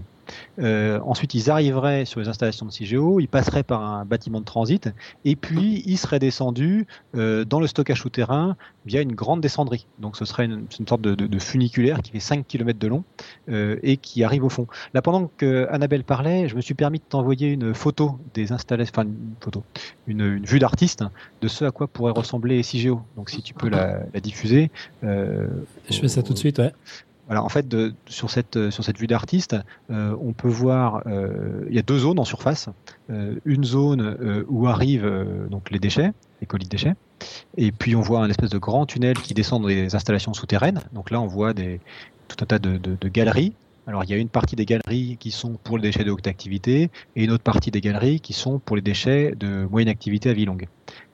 euh, 0.59 0.99
ensuite, 1.05 1.33
ils 1.33 1.49
arriveraient 1.49 2.05
sur 2.05 2.19
les 2.19 2.27
installations 2.27 2.65
de 2.65 2.71
CIGEO, 2.71 3.19
ils 3.19 3.27
passeraient 3.27 3.63
par 3.63 3.83
un 3.83 4.05
bâtiment 4.05 4.39
de 4.39 4.45
transit, 4.45 4.89
et 5.25 5.35
puis 5.35 5.83
ils 5.85 5.97
seraient 5.97 6.19
descendus 6.19 6.87
euh, 7.15 7.45
dans 7.45 7.59
le 7.59 7.67
stockage 7.67 8.01
souterrain 8.01 8.55
via 8.85 9.01
une 9.01 9.13
grande 9.13 9.41
descendrie. 9.41 9.85
Donc 9.99 10.17
ce 10.17 10.25
serait 10.25 10.45
une, 10.45 10.65
sorte 10.87 11.01
de, 11.01 11.39
funiculaire 11.39 12.01
qui 12.01 12.11
fait 12.11 12.19
5 12.19 12.47
km 12.47 12.79
de 12.79 12.87
long 12.87 13.03
euh, 13.49 13.77
et 13.83 13.97
qui 13.97 14.23
arrive 14.23 14.43
au 14.43 14.49
fond. 14.49 14.67
Là, 14.93 15.01
pendant 15.01 15.29
que 15.37 15.67
Annabelle 15.69 16.03
parlait, 16.03 16.47
je 16.47 16.55
me 16.55 16.61
suis 16.61 16.73
permis 16.73 16.99
de 16.99 17.03
t'envoyer 17.07 17.49
une 17.49 17.73
photo 17.73 18.19
des 18.33 18.51
installations, 18.51 18.93
enfin 18.95 19.07
une 19.07 19.35
photo, 19.39 19.63
une, 20.07 20.43
vue 20.45 20.59
d'artiste 20.59 21.03
de 21.41 21.47
ce 21.47 21.65
à 21.65 21.71
quoi 21.71 21.87
pourrait 21.87 22.13
ressembler 22.13 22.61
CIGEO. 22.63 23.01
Donc 23.15 23.29
si 23.29 23.41
tu 23.41 23.53
peux 23.53 23.69
la, 23.69 24.01
diffuser. 24.21 24.71
je 25.03 25.47
fais 25.89 26.07
ça 26.07 26.23
tout 26.23 26.33
de 26.33 26.37
suite, 26.37 26.59
ouais 26.59 26.73
en 27.39 27.49
fait, 27.49 27.65
sur, 28.07 28.29
cette, 28.29 28.57
euh, 28.57 28.71
sur 28.71 28.83
cette 28.83 28.97
vue 28.97 29.07
d'artiste, 29.07 29.55
euh, 29.89 30.15
on 30.21 30.33
peut 30.33 30.49
voir, 30.49 31.01
euh, 31.05 31.65
il 31.69 31.75
y 31.75 31.79
a 31.79 31.81
deux 31.81 31.99
zones 31.99 32.19
en 32.19 32.25
surface. 32.25 32.69
une 33.45 33.63
zone 33.63 34.45
où 34.47 34.67
arrivent 34.67 35.09
donc 35.49 35.69
les 35.69 35.79
déchets, 35.79 36.11
les 36.39 36.47
colis 36.47 36.65
de 36.65 36.69
déchets, 36.69 36.93
et 37.57 37.71
puis 37.73 37.95
on 37.95 38.01
voit 38.01 38.21
un 38.21 38.29
espèce 38.29 38.49
de 38.49 38.57
grand 38.57 38.85
tunnel 38.85 39.17
qui 39.17 39.33
descend 39.33 39.61
dans 39.61 39.67
les 39.67 39.95
installations 39.95 40.33
souterraines. 40.33 40.81
Donc 40.93 41.11
là, 41.11 41.19
on 41.19 41.27
voit 41.27 41.53
des, 41.53 41.81
tout 42.29 42.37
un 42.41 42.45
tas 42.45 42.59
de, 42.59 43.09
galeries. 43.09 43.53
Alors 43.87 44.03
il 44.03 44.09
y 44.09 44.13
a 44.13 44.17
une 44.17 44.29
partie 44.29 44.55
des 44.55 44.65
galeries 44.65 45.17
qui 45.19 45.31
sont 45.31 45.57
pour 45.63 45.77
les 45.77 45.83
déchets 45.83 46.03
de 46.03 46.11
haute 46.11 46.27
activité 46.27 46.89
et 47.15 47.23
une 47.23 47.31
autre 47.31 47.43
partie 47.43 47.71
des 47.71 47.81
galeries 47.81 48.21
qui 48.21 48.31
sont 48.31 48.59
pour 48.59 48.75
les 48.75 48.81
déchets 48.81 49.33
de 49.37 49.67
moyenne 49.69 49.89
activité 49.89 50.29
à 50.29 50.33
vie 50.33 50.45
longue. 50.45 50.67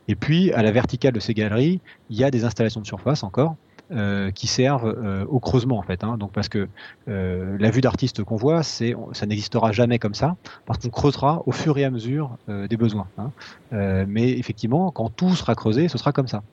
Et 0.08 0.16
puis 0.16 0.52
à 0.52 0.62
la 0.62 0.72
verticale 0.72 1.14
de 1.14 1.20
ces 1.20 1.34
galeries, 1.34 1.80
il 2.10 2.18
y 2.18 2.24
a 2.24 2.30
des 2.30 2.44
installations 2.44 2.82
de 2.82 2.86
surface 2.86 3.24
encore 3.24 3.56
euh, 3.90 4.32
qui 4.32 4.48
servent 4.48 4.94
euh, 5.02 5.24
au 5.30 5.40
creusement 5.40 5.78
en 5.78 5.82
fait. 5.82 6.04
Hein. 6.04 6.18
donc 6.18 6.34
parce 6.34 6.50
que 6.50 6.68
euh, 7.08 7.56
la 7.58 7.70
vue 7.70 7.80
d'artiste 7.80 8.22
qu'on 8.22 8.36
voit, 8.36 8.62
c'est 8.62 8.94
ça 9.14 9.26
n'existera 9.26 9.72
jamais 9.72 9.98
comme 9.98 10.14
ça, 10.14 10.36
parce 10.66 10.80
qu'on 10.80 10.90
creusera 10.90 11.42
au 11.46 11.54
fur 11.54 11.78
et 11.78 11.86
à 11.86 11.90
mesure 11.90 12.38
des 12.48 12.76
besoins. 12.76 13.08
Hein. 13.18 13.32
mais 13.72 14.32
effectivement, 14.32 14.92
quand 14.92 15.10
tout 15.10 15.36
sera 15.36 15.56
creusé, 15.56 15.88
ce 15.88 15.98
sera 15.98 16.12
comme 16.12 16.28
ça. 16.28 16.44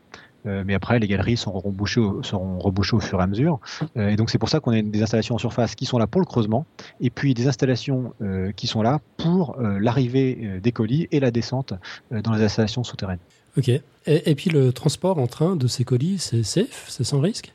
mais 0.45 0.75
après, 0.75 1.01
les 1.01 1.09
galeries 1.09 1.37
seront 1.37 1.59
rebouchées, 1.59 2.01
au, 2.01 2.23
seront 2.23 2.59
rebouchées 2.61 2.95
au 2.95 3.01
fur 3.01 3.19
et 3.19 3.23
à 3.25 3.27
mesure. 3.27 3.59
et 3.97 4.15
donc, 4.15 4.31
c'est 4.31 4.39
pour 4.39 4.49
ça 4.49 4.61
qu'on 4.61 4.73
a 4.73 4.81
des 4.81 5.03
installations 5.03 5.35
en 5.35 5.39
surface 5.39 5.75
qui 5.75 5.87
sont 5.87 5.99
là 5.99 6.07
pour 6.07 6.21
le 6.21 6.27
creusement, 6.27 6.67
et 7.01 7.11
puis 7.11 7.35
des 7.35 7.49
installations 7.49 8.13
qui 8.55 8.67
sont 8.69 8.83
là 8.83 9.01
pour 9.17 9.57
l'arrivée 9.59 10.61
des 10.63 10.73
colis 10.73 11.09
et 11.11 11.19
la 11.19 11.31
descente 11.31 11.75
dans 12.11 12.33
les 12.33 12.45
installations 12.45 12.85
souterraines. 12.85 13.21
Ok. 13.57 13.71
Et, 14.07 14.35
puis 14.35 14.51
le 14.51 14.73
transport 14.73 15.19
en 15.19 15.27
train 15.27 15.57
de 15.57 15.67
ces 15.67 15.85
colis, 15.85 16.19
c'est 16.19 16.43
safe 16.43 16.87
C'est 16.89 17.05
sans 17.05 17.21
risque? 17.21 17.55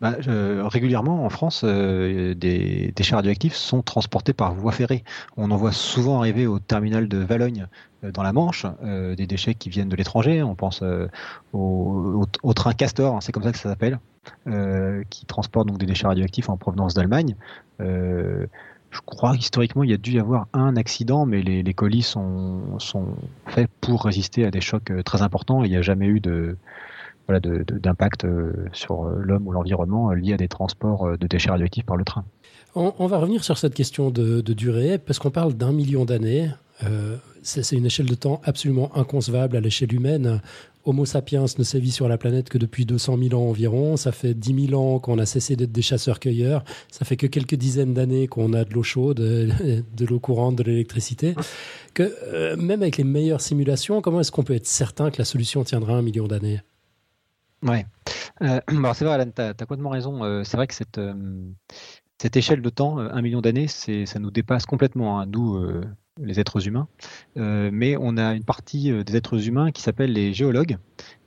Bah, 0.00 0.16
régulièrement 0.22 1.26
en 1.26 1.28
France, 1.28 1.60
euh, 1.62 2.34
des 2.34 2.90
déchets 2.96 3.14
radioactifs 3.14 3.54
sont 3.54 3.82
transportés 3.82 4.32
par 4.32 4.54
voie 4.54 4.72
ferrée. 4.72 5.04
On 5.36 5.50
en 5.50 5.56
voit 5.56 5.72
souvent 5.72 6.18
arriver 6.18 6.46
au 6.46 6.58
terminal 6.58 7.06
de 7.06 7.18
Valogne 7.18 7.66
euh, 8.02 8.10
dans 8.10 8.22
la 8.22 8.32
Manche, 8.32 8.64
euh, 8.82 9.14
des 9.14 9.26
déchets 9.26 9.54
qui 9.54 9.68
viennent 9.68 9.90
de 9.90 9.96
l'étranger. 9.96 10.42
On 10.42 10.54
pense 10.54 10.82
au, 11.52 12.26
train 12.54 12.72
Castor, 12.72 13.14
hein, 13.14 13.20
c'est 13.20 13.32
comme 13.32 13.42
ça 13.42 13.52
que 13.52 13.58
ça 13.58 13.68
s'appelle, 13.68 13.98
qui 15.10 15.26
transporte 15.26 15.68
donc 15.68 15.76
des 15.76 15.86
déchets 15.86 16.06
radioactifs 16.06 16.48
en 16.48 16.56
provenance 16.56 16.94
d'Allemagne 16.94 17.36
je 18.90 19.00
crois 19.04 19.36
historiquement 19.36 19.84
il 19.84 19.90
y 19.90 19.94
a 19.94 19.96
dû 19.96 20.12
y 20.12 20.18
avoir 20.18 20.46
un 20.52 20.76
accident, 20.76 21.26
mais 21.26 21.42
les, 21.42 21.74
colis 21.74 22.02
sont, 22.02 22.60
faits 23.46 23.70
pour 23.80 24.04
résister 24.04 24.44
à 24.44 24.50
des 24.50 24.60
chocs 24.60 24.90
euh, 24.90 25.02
très 25.02 25.22
importants. 25.22 25.62
Il 25.64 25.70
n'y 25.70 25.76
a 25.76 25.82
jamais 25.82 26.06
eu 26.06 26.20
d'impact 27.28 28.24
euh, 28.24 28.52
sur 28.72 29.04
euh, 29.04 29.20
l'homme 29.22 29.46
ou 29.46 29.52
l'environnement 29.52 30.10
lié 30.12 30.34
à 30.34 30.36
des 30.36 30.48
transports 30.48 31.16
de 31.16 31.26
déchets 31.26 31.50
radioactifs 31.50 31.86
par 31.86 31.96
le 31.96 32.04
train. 32.04 32.24
On, 32.76 33.06
va 33.08 33.18
revenir 33.18 33.42
sur 33.42 33.58
cette 33.58 33.74
question 33.74 34.10
de, 34.10 34.40
durée, 34.52 34.98
parce 34.98 35.18
qu'on 35.18 35.30
parle 35.30 35.54
d'un 35.54 35.72
million 35.72 36.04
d'années. 36.04 36.50
c'est 37.42 37.72
une 37.72 37.86
échelle 37.86 38.06
de 38.06 38.14
temps 38.14 38.40
absolument 38.44 38.96
inconcevable 38.96 39.56
à 39.56 39.60
l'échelle 39.60 39.92
humaine. 39.92 40.40
Homo 40.84 41.04
sapiens 41.04 41.44
ne 41.58 41.64
sévit 41.64 41.90
sur 41.90 42.08
la 42.08 42.16
planète 42.16 42.48
que 42.48 42.58
depuis 42.58 42.86
200 42.86 43.18
000 43.18 43.40
ans 43.40 43.48
environ. 43.48 43.96
Ça 43.96 44.12
fait 44.12 44.34
10 44.34 44.68
000 44.68 44.80
ans 44.80 44.98
qu'on 44.98 45.18
a 45.18 45.26
cessé 45.26 45.56
d'être 45.56 45.72
des 45.72 45.82
chasseurs-cueilleurs. 45.82 46.64
Ça 46.90 47.04
fait 47.04 47.16
que 47.16 47.26
quelques 47.26 47.54
dizaines 47.54 47.92
d'années 47.92 48.28
qu'on 48.28 48.52
a 48.54 48.64
de 48.64 48.72
l'eau 48.72 48.82
chaude, 48.82 49.16
de 49.20 50.06
l'eau 50.06 50.20
courante, 50.20 50.56
de 50.56 50.62
l'électricité. 50.62 51.34
Que 51.92 52.14
euh, 52.32 52.56
même 52.56 52.82
avec 52.82 52.96
les 52.96 53.04
meilleures 53.04 53.40
simulations, 53.40 54.00
comment 54.00 54.20
est-ce 54.20 54.32
qu'on 54.32 54.44
peut 54.44 54.54
être 54.54 54.66
certain 54.66 55.10
que 55.10 55.18
la 55.18 55.24
solution 55.24 55.64
tiendra 55.64 55.94
un 55.94 56.02
million 56.02 56.26
d'années? 56.26 56.60
Ouais. 57.62 57.84
Euh, 58.42 58.60
c'est 58.94 59.04
vrai, 59.04 59.14
Alan, 59.14 59.30
tu 59.34 59.42
as, 59.42 59.54
complètement 59.54 59.90
raison. 59.90 60.24
Euh, 60.24 60.44
c'est 60.44 60.56
vrai 60.56 60.66
que 60.66 60.74
cette, 60.74 61.00
cette 62.18 62.36
échelle 62.36 62.62
de 62.62 62.70
temps, 62.70 62.98
un 62.98 63.22
million 63.22 63.42
d'années, 63.42 63.66
ça 63.68 64.18
nous 64.18 64.30
dépasse 64.30 64.64
complètement, 64.64 65.20
hein, 65.20 65.26
les 66.22 66.40
êtres 66.40 66.66
humains. 66.66 66.88
Euh, 67.36 67.70
mais 67.72 67.96
on 67.98 68.16
a 68.16 68.34
une 68.34 68.44
partie 68.44 68.90
euh, 68.90 69.04
des 69.04 69.16
êtres 69.16 69.48
humains 69.48 69.70
qui 69.70 69.82
s'appelle 69.82 70.12
les 70.12 70.32
géologues. 70.32 70.78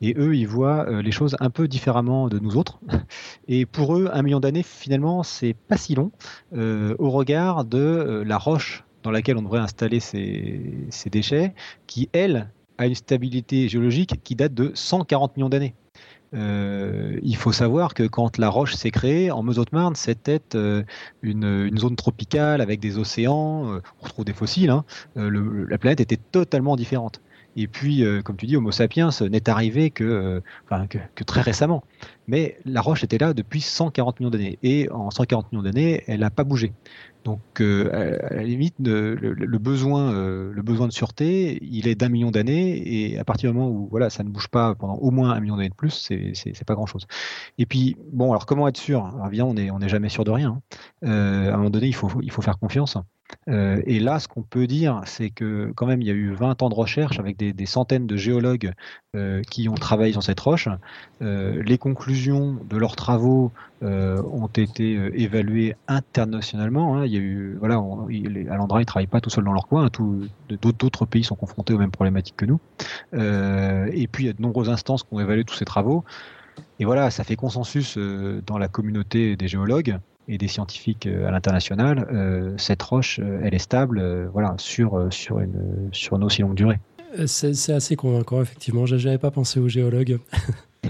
Et 0.01 0.15
eux, 0.17 0.35
ils 0.35 0.47
voient 0.47 0.87
euh, 0.87 1.01
les 1.01 1.11
choses 1.11 1.35
un 1.39 1.49
peu 1.49 1.67
différemment 1.67 2.27
de 2.29 2.39
nous 2.39 2.57
autres. 2.57 2.79
Et 3.47 3.65
pour 3.65 3.95
eux, 3.97 4.09
un 4.13 4.21
million 4.21 4.39
d'années, 4.39 4.63
finalement, 4.63 5.23
c'est 5.23 5.53
pas 5.53 5.77
si 5.77 5.95
long 5.95 6.11
au 6.53 7.09
regard 7.09 7.65
de 7.65 8.23
la 8.25 8.37
roche 8.37 8.83
dans 9.01 9.11
laquelle 9.11 9.37
on 9.37 9.41
devrait 9.41 9.59
installer 9.59 9.99
ces, 9.99 10.87
ces 10.89 11.09
déchets, 11.09 11.53
qui, 11.87 12.09
elle, 12.13 12.51
a 12.77 12.87
une 12.87 12.95
stabilité 12.95 13.67
géologique 13.67 14.23
qui 14.23 14.35
date 14.35 14.53
de 14.53 14.71
140 14.73 15.37
millions 15.37 15.49
d'années. 15.49 15.75
Euh, 16.33 17.19
il 17.21 17.35
faut 17.35 17.51
savoir 17.51 17.93
que 17.93 18.03
quand 18.03 18.37
la 18.37 18.49
roche 18.49 18.73
s'est 18.73 18.91
créée, 18.91 19.31
en 19.31 19.43
Meuse-Haute-Marne, 19.43 19.95
c'était 19.95 20.41
euh, 20.55 20.83
une, 21.21 21.77
zone 21.77 21.95
tropicale 21.95 22.61
avec 22.61 22.79
des 22.79 22.97
océans, 22.97 23.71
euh, 23.71 23.81
on 24.01 24.05
retrouve 24.05 24.25
des 24.25 24.33
fossiles, 24.33 24.71
hein. 24.71 24.83
la 25.15 25.77
planète 25.77 26.01
était 26.01 26.19
totalement 26.31 26.75
différente. 26.75 27.21
Et 27.55 27.67
puis, 27.67 28.03
comme 28.25 28.35
tu 28.35 28.47
dis, 28.47 28.57
Homo 28.57 28.71
sapiens 28.71 29.09
n'est 29.29 29.47
arrivé 29.47 29.91
que, 29.91 30.41
que, 30.89 31.23
très 31.23 31.41
récemment. 31.41 31.83
Mais 32.25 32.57
la 32.65 32.81
roche 32.81 33.03
était 33.03 33.19
là 33.19 33.35
depuis 33.35 33.61
140 33.61 34.19
millions 34.19 34.31
d'années. 34.31 34.57
Et 34.63 34.89
en 34.89 35.11
140 35.11 35.51
millions 35.51 35.61
d'années, 35.61 36.03
elle 36.07 36.21
n'a 36.21 36.31
pas 36.31 36.45
bougé. 36.45 36.73
Donc, 37.23 37.61
euh, 37.61 38.19
à 38.29 38.33
la 38.33 38.43
limite, 38.43 38.75
le, 38.79 39.57
besoin, 39.57 40.13
euh, 40.13 40.51
le 40.51 40.61
besoin 40.61 40.87
de 40.87 40.93
sûreté, 40.93 41.57
il 41.61 41.87
est 41.87 41.95
d'un 41.95 42.09
million 42.09 42.31
d'années, 42.31 42.81
et 42.85 43.17
à 43.17 43.23
partir 43.23 43.51
du 43.51 43.57
moment 43.57 43.71
où 43.71 43.87
voilà, 43.89 44.09
ça 44.09 44.23
ne 44.23 44.29
bouge 44.29 44.49
pas 44.49 44.75
pendant 44.75 44.95
au 44.95 45.09
moins 45.11 45.31
un 45.31 45.39
million 45.39 45.55
d'années 45.55 45.69
de 45.69 45.75
plus, 45.75 45.91
c'est 45.91 46.65
pas 46.65 46.75
grand-chose. 46.75 47.07
Et 47.57 47.65
puis, 47.65 47.95
bon, 48.11 48.31
alors 48.31 48.45
comment 48.45 48.67
être 48.67 48.77
sûr? 48.77 49.05
Alors, 49.05 49.27
Évidemment, 49.27 49.51
on 49.51 49.53
n'est 49.53 49.71
on 49.71 49.79
est 49.79 49.89
jamais 49.89 50.09
sûr 50.09 50.25
de 50.25 50.31
rien. 50.31 50.61
Hein. 51.03 51.07
Euh, 51.07 51.51
à 51.51 51.53
un 51.53 51.57
moment 51.57 51.69
donné, 51.69 51.87
il 51.87 51.95
faut, 51.95 52.09
il 52.21 52.31
faut 52.31 52.41
faire 52.41 52.59
confiance. 52.59 52.97
Euh, 53.49 53.81
et 53.85 53.99
là, 53.99 54.19
ce 54.19 54.27
qu'on 54.27 54.41
peut 54.41 54.67
dire, 54.67 55.01
c'est 55.05 55.29
que 55.29 55.71
quand 55.75 55.85
même, 55.85 56.01
il 56.01 56.07
y 56.07 56.11
a 56.11 56.13
eu 56.13 56.33
20 56.33 56.61
ans 56.61 56.69
de 56.69 56.75
recherche 56.75 57.19
avec 57.19 57.37
des, 57.37 57.65
centaines 57.65 58.07
de 58.07 58.15
géologues 58.15 58.73
euh, 59.15 59.41
qui 59.49 59.69
ont 59.69 59.75
travaillé 59.75 60.11
sur 60.11 60.23
cette 60.23 60.39
roche. 60.39 60.67
Euh, 61.21 61.61
les 61.63 61.77
conclusions 61.77 62.57
de 62.69 62.77
leurs 62.77 62.95
travaux 62.95 63.51
ont 63.81 64.47
été 64.47 64.93
évaluées 65.13 65.75
internationalement. 65.89 66.95
Hein. 66.95 67.05
Il 67.05 67.11
y 67.11 67.17
a 67.17 67.19
eu, 67.19 67.57
voilà, 67.59 67.75
Alandra, 68.49 68.81
ils 68.81 68.85
travaillent 68.85 69.07
pas 69.07 69.19
tout 69.19 69.29
seuls 69.29 69.43
dans 69.43 69.51
leur 69.51 69.67
coin. 69.67 69.87
Hein. 69.87 70.57
D'autres 70.61 71.05
pays 71.05 71.25
sont 71.25 71.35
confrontés 71.35 71.73
aux 71.73 71.77
mêmes 71.77 71.91
problématiques 71.91 72.37
que 72.37 72.45
nous. 72.45 72.61
et 73.13 74.07
puis, 74.07 74.23
il 74.23 74.27
y 74.27 74.29
a 74.29 74.33
de 74.33 74.41
nombreuses 74.41 74.69
instances 74.69 75.03
qui 75.03 75.09
ont 75.11 75.19
évalué 75.19 75.43
tous 75.43 75.55
ces 75.55 75.65
travaux. 75.65 76.05
Et 76.79 76.85
voilà, 76.85 77.11
ça 77.11 77.25
fait 77.25 77.35
consensus 77.35 77.97
dans 77.97 78.57
la 78.57 78.69
communauté 78.69 79.35
des 79.35 79.49
géologues 79.49 79.99
et 80.27 80.37
des 80.37 80.47
scientifiques 80.47 81.05
euh, 81.05 81.27
à 81.27 81.31
l'international, 81.31 82.07
euh, 82.11 82.53
cette 82.57 82.81
roche, 82.81 83.19
euh, 83.19 83.41
elle 83.43 83.53
est 83.53 83.59
stable 83.59 84.27
voilà, 84.31 84.55
sur, 84.57 85.07
sur, 85.11 85.39
une, 85.39 85.89
sur 85.91 86.15
une 86.15 86.23
aussi 86.23 86.41
longue 86.41 86.55
durée. 86.55 86.79
C'est 87.27 87.73
assez 87.73 87.95
convaincant, 87.95 88.41
effectivement. 88.41 88.87
Je 88.87 88.95
n'avais 88.95 89.19
pas 89.19 89.29
pensé 89.29 89.59
aux 89.59 89.67
géologues. 89.67 90.19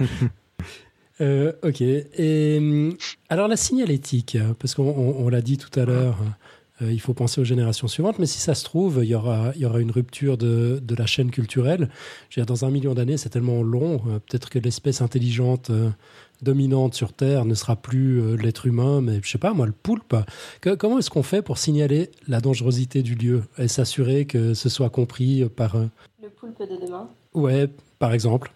ok. 1.20 1.82
Et 1.82 2.96
alors 3.28 3.50
la 3.50 3.58
signalétique, 3.58 4.38
parce 4.58 4.74
qu'on 4.74 5.28
l'a 5.28 5.42
dit 5.42 5.58
tout 5.58 5.78
à 5.78 5.84
l'heure, 5.84 6.18
il 6.80 7.02
faut 7.02 7.14
penser 7.14 7.42
aux 7.42 7.44
générations 7.44 7.90
suivantes, 7.90 8.20
mais 8.20 8.26
si 8.26 8.40
ça 8.40 8.56
se 8.56 8.64
trouve, 8.64 9.02
il 9.04 9.10
y 9.10 9.16
aura, 9.16 9.52
il 9.56 9.62
y 9.62 9.66
aura 9.66 9.82
une 9.82 9.92
rupture 9.92 10.38
de, 10.38 10.80
de 10.82 10.96
la 10.96 11.06
chaîne 11.06 11.30
culturelle. 11.30 11.90
Je 12.30 12.40
veux 12.40 12.46
dire, 12.46 12.54
dans 12.54 12.64
un 12.64 12.72
million 12.72 12.94
d'années, 12.94 13.18
c'est 13.18 13.30
tellement 13.30 13.62
long, 13.62 14.00
peut-être 14.00 14.50
que 14.50 14.60
l'espèce 14.60 15.02
intelligente 15.02 15.72
dominante 16.42 16.94
sur 16.94 17.14
Terre 17.14 17.46
ne 17.46 17.54
sera 17.54 17.76
plus 17.76 18.22
euh, 18.22 18.36
l'être 18.36 18.66
humain, 18.66 19.02
mais 19.02 19.20
je 19.24 19.30
sais 19.30 19.38
pas, 19.38 19.54
moi, 19.54 19.66
le 19.66 19.72
poulpe. 19.72 20.16
comment 20.80 21.00
est-ce 21.00 21.10
qu'on 21.10 21.24
fait 21.24 21.42
pour 21.42 21.58
signaler 21.58 22.12
la 22.28 22.42
dangerosité 22.42 23.04
du 23.04 23.16
lieu 23.16 23.44
et 23.58 23.68
s'assurer 23.68 24.26
que 24.26 24.54
ce 24.54 24.70
soit 24.70 24.90
compris 24.90 25.46
par... 25.56 25.78
Le 25.78 26.30
poulpe 26.30 26.60
de 26.60 26.86
demain? 26.86 27.10
Ouais, 27.34 27.70
par 28.00 28.14
exemple. 28.14 28.52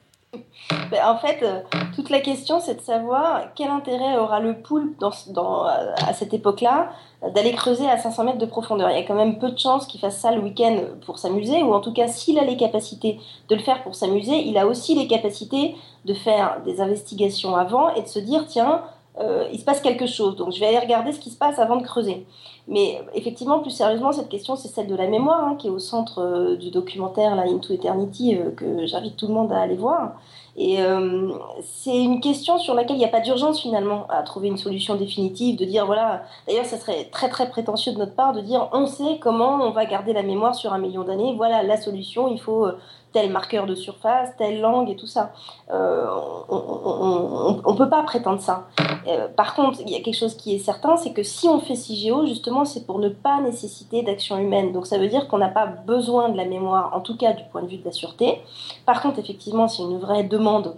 En 1.06 1.18
fait, 1.18 1.44
euh, 1.44 1.62
toute 1.96 2.10
la 2.10 2.20
question, 2.20 2.60
c'est 2.60 2.76
de 2.76 2.82
savoir 2.82 3.54
quel 3.56 3.70
intérêt 3.70 4.18
aura 4.18 4.40
le 4.40 4.62
poulpe 4.62 5.00
dans, 5.00 5.64
à 5.64 6.14
cette 6.14 6.34
époque-là 6.34 6.90
d'aller 7.34 7.52
creuser 7.54 7.90
à 7.90 7.98
500 7.98 8.24
mètres 8.24 8.38
de 8.38 8.46
profondeur. 8.46 8.90
Il 8.92 8.96
y 8.96 9.00
a 9.00 9.04
quand 9.04 9.16
même 9.16 9.40
peu 9.40 9.52
de 9.52 9.58
chances 9.58 9.88
qu'il 9.88 10.00
fasse 10.00 10.20
ça 10.20 10.32
le 10.32 10.42
week-end 10.42 10.78
pour 11.06 11.18
s'amuser, 11.18 11.64
ou 11.64 11.74
en 11.74 11.80
tout 11.80 11.94
cas, 11.94 12.08
s'il 12.08 12.38
a 12.40 12.44
les 12.44 12.58
capacités 12.58 13.20
de 13.50 13.56
le 13.56 13.62
faire 13.62 13.84
pour 13.84 13.96
s'amuser, 13.96 14.38
il 14.46 14.58
a 14.58 14.68
aussi 14.68 14.96
les 14.96 15.08
capacités 15.08 15.76
de 16.06 16.14
faire 16.14 16.62
des 16.64 16.80
investigations 16.80 17.56
avant 17.56 17.94
et 17.96 18.02
de 18.02 18.08
se 18.08 18.20
dire, 18.20 18.46
tiens, 18.48 18.84
euh, 19.20 19.48
il 19.52 19.60
se 19.60 19.66
passe 19.66 19.82
quelque 19.82 20.06
chose, 20.06 20.36
donc 20.36 20.52
je 20.52 20.60
vais 20.60 20.68
aller 20.68 20.80
regarder 20.80 21.12
ce 21.12 21.20
qui 21.20 21.30
se 21.30 21.38
passe 21.38 21.60
avant 21.60 21.78
de 21.78 21.84
creuser. 21.84 22.26
Mais 22.68 23.02
effectivement, 23.14 23.60
plus 23.60 23.72
sérieusement, 23.72 24.12
cette 24.12 24.30
question, 24.30 24.56
c'est 24.56 24.68
celle 24.68 24.88
de 24.88 24.96
la 24.96 25.08
mémoire, 25.08 25.44
hein, 25.44 25.56
qui 25.58 25.68
est 25.68 25.72
au 25.72 25.80
centre 25.80 26.20
euh, 26.20 26.56
du 26.56 26.70
documentaire 26.70 27.36
la 27.36 27.44
Into 27.44 27.74
Eternity, 27.74 28.38
que 28.56 28.86
j'invite 28.86 29.18
tout 29.18 29.28
le 29.28 29.34
monde 29.34 29.52
à 29.52 29.62
aller 29.62 29.76
voir. 29.76 30.14
Et 30.60 30.82
euh, 30.82 31.34
c'est 31.62 31.96
une 31.96 32.20
question 32.20 32.58
sur 32.58 32.74
laquelle 32.74 32.96
il 32.96 33.00
n'y 33.00 33.06
a 33.06 33.10
pas 33.10 33.20
d'urgence 33.20 33.62
finalement 33.62 34.08
à 34.10 34.24
trouver 34.24 34.48
une 34.48 34.58
solution 34.58 34.96
définitive, 34.96 35.56
de 35.56 35.66
dire 35.66 35.86
voilà, 35.86 36.24
d'ailleurs 36.48 36.66
ça 36.66 36.78
serait 36.78 37.06
très 37.12 37.30
très 37.30 37.48
prétentieux 37.48 37.94
de 37.94 38.00
notre 38.00 38.16
part 38.16 38.34
de 38.34 38.42
dire 38.42 38.68
on 38.72 38.88
sait 38.88 39.20
comment 39.22 39.60
on 39.62 39.70
va 39.70 39.86
garder 39.86 40.14
la 40.14 40.24
mémoire 40.24 40.56
sur 40.56 40.74
un 40.74 40.80
million 40.80 41.04
d'années, 41.04 41.36
voilà 41.38 41.62
la 41.62 41.78
solution, 41.78 42.28
il 42.28 42.42
faut 42.42 42.66
euh, 42.66 42.78
tel 43.14 43.32
marqueur 43.32 43.66
de 43.66 43.76
surface, 43.76 44.30
telle 44.38 44.62
langue 44.62 44.90
et 44.90 44.96
tout 44.96 45.08
ça. 45.08 45.32
Euh, 45.72 46.06
on 46.50 47.72
ne 47.72 47.78
peut 47.78 47.90
pas 47.90 48.04
prétendre 48.04 48.42
ça. 48.42 48.68
Euh, 49.08 49.28
par 49.28 49.56
contre, 49.56 49.80
il 49.82 49.90
y 49.90 49.96
a 49.96 50.02
quelque 50.02 50.18
chose 50.18 50.36
qui 50.36 50.56
est 50.56 50.60
certain, 50.60 50.98
c'est 50.98 51.14
que 51.14 51.24
si 51.24 51.48
on 51.48 51.60
fait 51.60 51.76
CIGEO, 51.76 52.26
justement, 52.26 52.66
c'est 52.66 52.86
pour 52.86 53.00
ne 53.00 53.10
pas 53.10 53.40
nécessiter 53.42 54.04
d'action 54.04 54.38
humaine. 54.38 54.72
Donc 54.72 54.86
ça 54.86 54.98
veut 54.98 55.08
dire 55.08 55.28
qu'on 55.28 55.38
n'a 55.38 55.50
pas 55.50 55.66
besoin 55.66 56.30
de 56.30 56.38
la 56.38 56.46
mémoire, 56.46 56.94
en 56.94 57.00
tout 57.00 57.16
cas 57.16 57.34
du 57.34 57.44
point 57.46 57.64
de 57.64 57.68
vue 57.68 57.78
de 57.78 57.86
la 57.86 57.92
sûreté. 57.92 58.42
Par 58.86 59.02
contre, 59.02 59.20
effectivement, 59.20 59.68
c'est 59.68 59.84
une 59.84 59.98
vraie 59.98 60.24
demande 60.24 60.76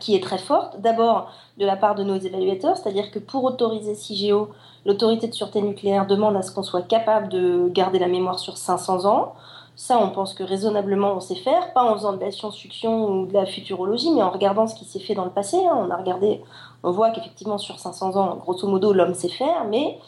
qui 0.00 0.14
est 0.14 0.22
très 0.22 0.38
forte. 0.38 0.80
D'abord, 0.80 1.30
de 1.58 1.66
la 1.66 1.76
part 1.76 1.94
de 1.94 2.02
nos 2.02 2.16
évaluateurs, 2.16 2.76
c'est-à-dire 2.76 3.10
que 3.10 3.18
pour 3.18 3.44
autoriser 3.44 3.94
CIGEO, 3.94 4.48
l'autorité 4.86 5.28
de 5.28 5.34
sûreté 5.34 5.62
nucléaire 5.62 6.06
demande 6.06 6.36
à 6.36 6.42
ce 6.42 6.52
qu'on 6.52 6.62
soit 6.62 6.82
capable 6.82 7.28
de 7.28 7.68
garder 7.68 7.98
la 7.98 8.08
mémoire 8.08 8.38
sur 8.38 8.56
500 8.56 9.06
ans. 9.06 9.34
Ça, 9.76 9.98
on 9.98 10.10
pense 10.10 10.34
que 10.34 10.44
raisonnablement 10.44 11.14
on 11.14 11.20
sait 11.20 11.34
faire, 11.34 11.72
pas 11.72 11.82
en 11.82 11.94
faisant 11.94 12.12
de 12.12 12.20
la 12.20 12.30
science-fiction 12.30 13.10
ou 13.10 13.26
de 13.26 13.32
la 13.32 13.44
futurologie, 13.44 14.12
mais 14.12 14.22
en 14.22 14.30
regardant 14.30 14.66
ce 14.66 14.74
qui 14.76 14.84
s'est 14.84 15.00
fait 15.00 15.14
dans 15.14 15.24
le 15.24 15.30
passé. 15.30 15.56
Hein. 15.56 15.76
On 15.76 15.90
a 15.90 15.96
regardé, 15.96 16.42
on 16.84 16.92
voit 16.92 17.10
qu'effectivement 17.10 17.58
sur 17.58 17.78
500 17.80 18.16
ans, 18.16 18.36
grosso 18.36 18.68
modo, 18.68 18.92
l'homme 18.92 19.14
sait 19.14 19.28
faire, 19.28 19.64
mais 19.68 19.98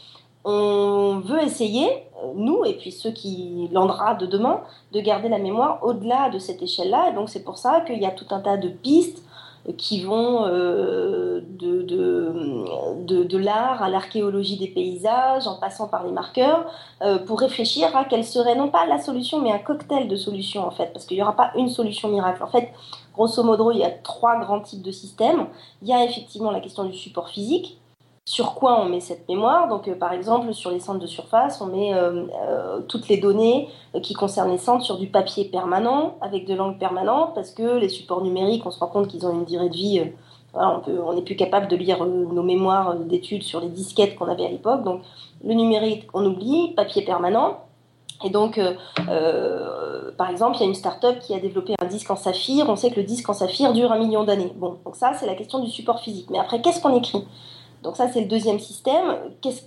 on 0.44 1.20
veut 1.24 1.42
essayer, 1.42 1.88
nous 2.36 2.64
et 2.64 2.74
puis 2.74 2.92
ceux 2.92 3.10
qui 3.10 3.68
l'endra 3.72 4.14
de 4.14 4.26
demain, 4.26 4.60
de 4.92 5.00
garder 5.00 5.28
la 5.28 5.38
mémoire 5.38 5.80
au-delà 5.82 6.30
de 6.30 6.38
cette 6.38 6.62
échelle-là. 6.62 7.10
Et 7.10 7.14
donc 7.14 7.28
c'est 7.28 7.42
pour 7.42 7.58
ça 7.58 7.80
qu'il 7.80 8.00
y 8.00 8.06
a 8.06 8.12
tout 8.12 8.26
un 8.30 8.38
tas 8.38 8.56
de 8.56 8.68
pistes 8.68 9.25
qui 9.72 10.02
vont 10.02 10.46
euh, 10.46 11.40
de, 11.42 13.38
l'art 13.38 13.82
à 13.82 13.90
l'archéologie 13.90 14.56
des 14.56 14.68
paysages, 14.68 15.46
en 15.46 15.56
passant 15.56 15.88
par 15.88 16.04
les 16.04 16.12
marqueurs, 16.12 16.70
euh, 17.02 17.18
pour 17.18 17.40
réfléchir 17.40 17.94
à 17.96 18.04
quelle 18.04 18.24
serait 18.24 18.54
non 18.54 18.68
pas 18.68 18.86
la 18.86 18.98
solution, 18.98 19.40
mais 19.40 19.52
un 19.52 19.58
cocktail 19.58 20.08
de 20.08 20.16
solutions 20.16 20.66
en 20.66 20.70
fait, 20.70 20.92
parce 20.92 21.04
qu'il 21.04 21.16
n'y 21.16 21.22
aura 21.22 21.36
pas 21.36 21.50
une 21.56 21.68
solution 21.68 22.08
miracle. 22.08 22.42
En 22.42 22.48
fait, 22.48 22.72
grosso 23.14 23.42
modo, 23.42 23.70
il 23.70 23.78
y 23.78 23.84
a 23.84 23.90
trois 23.90 24.38
grands 24.38 24.60
types 24.60 24.82
de 24.82 24.90
systèmes. 24.90 25.46
Il 25.82 25.88
y 25.88 25.92
a 25.92 26.04
effectivement 26.04 26.50
la 26.50 26.60
question 26.60 26.84
du 26.84 26.96
support 26.96 27.28
physique, 27.28 27.78
sur 28.28 28.54
quoi 28.54 28.80
on 28.80 28.86
met 28.86 28.98
cette 28.98 29.28
mémoire. 29.28 29.68
Donc, 29.68 29.86
euh, 29.86 29.94
par 29.94 30.12
exemple, 30.12 30.52
sur 30.52 30.70
les 30.70 30.80
centres 30.80 30.98
de 30.98 31.06
surface, 31.06 31.60
on 31.60 31.66
met 31.66 31.94
euh, 31.94 32.26
euh, 32.42 32.80
toutes 32.88 33.08
les 33.08 33.18
données 33.18 33.68
qui 34.02 34.14
concernent 34.14 34.50
les 34.50 34.58
centres 34.58 34.84
sur 34.84 34.98
du 34.98 35.06
papier 35.06 35.44
permanent, 35.44 36.16
avec 36.20 36.44
de 36.44 36.54
l'encre 36.54 36.78
permanente, 36.78 37.34
parce 37.34 37.52
que 37.52 37.78
les 37.78 37.88
supports 37.88 38.22
numériques, 38.22 38.66
on 38.66 38.72
se 38.72 38.80
rend 38.80 38.88
compte 38.88 39.06
qu'ils 39.06 39.24
ont 39.26 39.32
une 39.32 39.44
durée 39.44 39.68
de 39.68 39.76
vie. 39.76 40.02
on 40.54 41.12
n'est 41.14 41.22
plus 41.22 41.36
capable 41.36 41.68
de 41.68 41.76
lire 41.76 42.04
nos 42.04 42.42
mémoires 42.42 42.96
d'études 42.96 43.44
sur 43.44 43.60
les 43.60 43.68
disquettes 43.68 44.16
qu'on 44.16 44.26
avait 44.26 44.46
à 44.46 44.50
l'époque. 44.50 44.82
Donc, 44.82 45.02
le 45.44 45.54
numérique, 45.54 46.08
on 46.12 46.26
oublie, 46.26 46.74
papier 46.74 47.04
permanent. 47.04 47.60
Et 48.24 48.30
donc, 48.30 48.60
par 50.16 50.30
exemple, 50.30 50.56
il 50.56 50.60
y 50.60 50.64
a 50.64 50.66
une 50.66 50.74
start-up 50.74 51.20
qui 51.20 51.32
a 51.32 51.38
développé 51.38 51.74
un 51.80 51.86
disque 51.86 52.10
en 52.10 52.16
saphir. 52.16 52.68
On 52.68 52.74
sait 52.74 52.90
que 52.90 52.96
le 52.96 53.04
disque 53.04 53.28
en 53.28 53.34
saphir 53.34 53.72
dure 53.72 53.92
un 53.92 53.98
million 53.98 54.24
d'années. 54.24 54.52
Bon, 54.56 54.78
donc 54.84 54.96
ça, 54.96 55.12
c'est 55.14 55.26
la 55.26 55.34
question 55.36 55.60
du 55.60 55.70
support 55.70 56.00
physique. 56.00 56.28
Mais 56.30 56.38
après, 56.38 56.60
qu'est-ce 56.60 56.80
qu'on 56.80 56.96
écrit? 56.96 57.24
Donc 57.86 57.96
ça, 57.96 58.08
c'est 58.08 58.20
le 58.20 58.26
deuxième 58.26 58.58
système. 58.58 59.16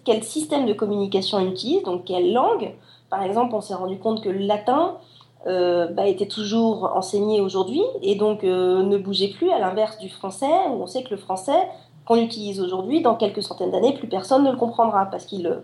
quel 0.04 0.24
système 0.24 0.66
de 0.66 0.74
communication 0.74 1.38
on 1.38 1.50
utilise? 1.50 1.84
Donc 1.84 2.04
quelle 2.04 2.34
langue? 2.34 2.76
Par 3.10 3.24
exemple, 3.24 3.56
on 3.56 3.62
s'est 3.62 3.74
rendu 3.74 3.98
compte 3.98 4.22
que 4.22 4.28
le 4.28 4.40
latin, 4.40 4.98
bah, 5.46 6.06
était 6.06 6.28
toujours 6.28 6.92
enseigné 6.96 7.40
aujourd'hui 7.40 7.82
et 8.02 8.16
donc 8.16 8.44
ne 8.44 8.98
bougeait 8.98 9.30
plus, 9.30 9.50
à 9.52 9.58
l'inverse 9.58 9.98
du 10.00 10.10
français, 10.10 10.52
où 10.70 10.84
on 10.84 10.86
sait 10.86 11.02
que 11.04 11.12
le 11.12 11.18
français, 11.18 11.70
qu'on 12.10 12.16
utilise 12.16 12.60
aujourd'hui, 12.60 13.02
dans 13.02 13.14
quelques 13.14 13.44
centaines 13.44 13.70
d'années, 13.70 13.94
plus 13.94 14.08
personne 14.08 14.44
ne 14.44 14.50
le 14.50 14.58
comprendra 14.58 15.06
parce 15.06 15.26
qu'il 15.26 15.46
euh, 15.46 15.60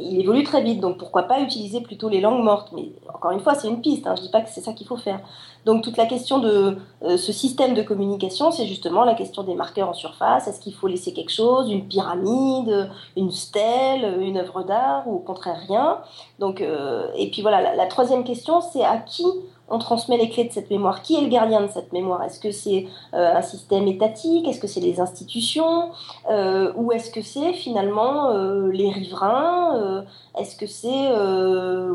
il 0.00 0.18
évolue 0.18 0.44
très 0.44 0.62
vite. 0.62 0.80
Donc 0.80 0.96
pourquoi 0.96 1.24
pas 1.24 1.40
utiliser 1.40 1.82
plutôt 1.82 2.08
les 2.08 2.22
langues 2.22 2.42
mortes? 2.42 2.68
Mais 2.74 2.92
encore 3.14 3.32
une 3.32 3.40
fois, 3.40 3.54
c'est 3.54 3.68
une 3.68 3.82
piste, 3.82 4.06
hein, 4.06 4.14
je 4.16 4.22
ne 4.22 4.26
dis 4.26 4.32
pas 4.32 4.40
que 4.40 4.48
c'est 4.48 4.62
ça 4.62 4.72
qu'il 4.72 4.86
faut 4.86 4.96
faire. 4.96 5.20
Donc 5.66 5.82
toute 5.82 5.98
la 5.98 6.06
question 6.06 6.38
de 6.38 6.78
euh, 7.02 7.18
ce 7.18 7.32
système 7.32 7.74
de 7.74 7.82
communication, 7.82 8.50
c'est 8.50 8.64
justement 8.64 9.04
la 9.04 9.12
question 9.12 9.42
des 9.42 9.54
marqueurs 9.54 9.90
en 9.90 9.92
surface. 9.92 10.48
Est-ce 10.48 10.60
qu'il 10.60 10.72
faut 10.72 10.86
laisser 10.86 11.12
quelque 11.12 11.32
chose, 11.32 11.70
une 11.70 11.86
pyramide, 11.86 12.90
une 13.14 13.30
stèle, 13.30 14.22
une 14.22 14.38
œuvre 14.38 14.62
d'art, 14.62 15.06
ou 15.06 15.16
au 15.16 15.18
contraire 15.18 15.60
rien? 15.68 15.98
Donc, 16.38 16.62
euh, 16.62 17.08
Et 17.14 17.30
puis 17.30 17.42
voilà, 17.42 17.60
la, 17.60 17.76
la 17.76 17.86
troisième 17.86 18.24
question, 18.24 18.62
c'est 18.62 18.84
à 18.84 18.96
qui 18.96 19.26
on 19.70 19.78
transmet 19.78 20.16
les 20.16 20.28
clés 20.28 20.44
de 20.44 20.52
cette 20.52 20.70
mémoire. 20.70 21.02
Qui 21.02 21.16
est 21.16 21.20
le 21.20 21.28
gardien 21.28 21.62
de 21.62 21.68
cette 21.68 21.92
mémoire? 21.92 22.22
Est-ce 22.24 22.40
que 22.40 22.50
c'est 22.50 22.86
euh, 23.14 23.36
un 23.36 23.42
système 23.42 23.86
étatique? 23.86 24.48
Est-ce 24.48 24.60
que 24.60 24.66
c'est 24.66 24.80
les 24.80 25.00
institutions? 25.00 25.90
Euh, 26.28 26.72
Ou 26.76 26.92
est-ce 26.92 27.10
que 27.10 27.22
c'est 27.22 27.52
finalement 27.52 28.30
euh, 28.30 28.70
les 28.72 28.90
riverains? 28.90 30.04
Est-ce 30.38 30.56
que 30.56 30.66
c'est, 30.66 31.10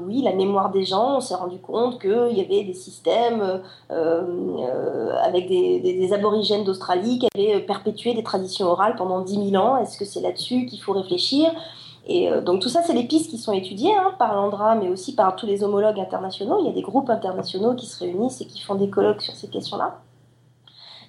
oui, 0.05 0.21
la 0.21 0.33
mémoire 0.33 0.71
des 0.71 0.85
gens? 0.85 1.17
On 1.17 1.19
s'est 1.19 1.35
rendu 1.35 1.59
compte 1.59 1.99
qu'il 1.99 2.37
y 2.37 2.41
avait 2.41 2.63
des 2.63 2.73
systèmes 2.73 3.61
avec 3.89 5.47
des, 5.47 5.79
des 5.79 6.13
aborigènes 6.13 6.63
d'Australie 6.63 7.19
qui 7.19 7.27
avaient 7.35 7.59
perpétué 7.59 8.13
des 8.13 8.23
traditions 8.23 8.67
orales 8.67 8.95
pendant 8.95 9.21
10 9.21 9.51
000 9.51 9.63
ans. 9.63 9.77
Est-ce 9.77 9.97
que 9.97 10.05
c'est 10.05 10.21
là-dessus 10.21 10.65
qu'il 10.65 10.79
faut 10.81 10.93
réfléchir? 10.93 11.51
Et 12.07 12.31
euh, 12.31 12.41
donc 12.41 12.61
tout 12.61 12.69
ça, 12.69 12.81
c'est 12.83 12.93
les 12.93 13.03
pistes 13.03 13.29
qui 13.29 13.37
sont 13.37 13.53
étudiées 13.53 13.95
hein, 13.95 14.13
par 14.19 14.35
l'ANDRA, 14.35 14.75
mais 14.75 14.89
aussi 14.89 15.15
par 15.15 15.35
tous 15.35 15.45
les 15.45 15.63
homologues 15.63 15.99
internationaux. 15.99 16.57
Il 16.61 16.67
y 16.67 16.69
a 16.69 16.73
des 16.73 16.81
groupes 16.81 17.09
internationaux 17.09 17.73
qui 17.73 17.87
se 17.87 17.99
réunissent 17.99 18.41
et 18.41 18.45
qui 18.45 18.61
font 18.61 18.75
des 18.75 18.89
colloques 18.89 19.21
sur 19.21 19.33
ces 19.33 19.47
questions-là. 19.47 19.99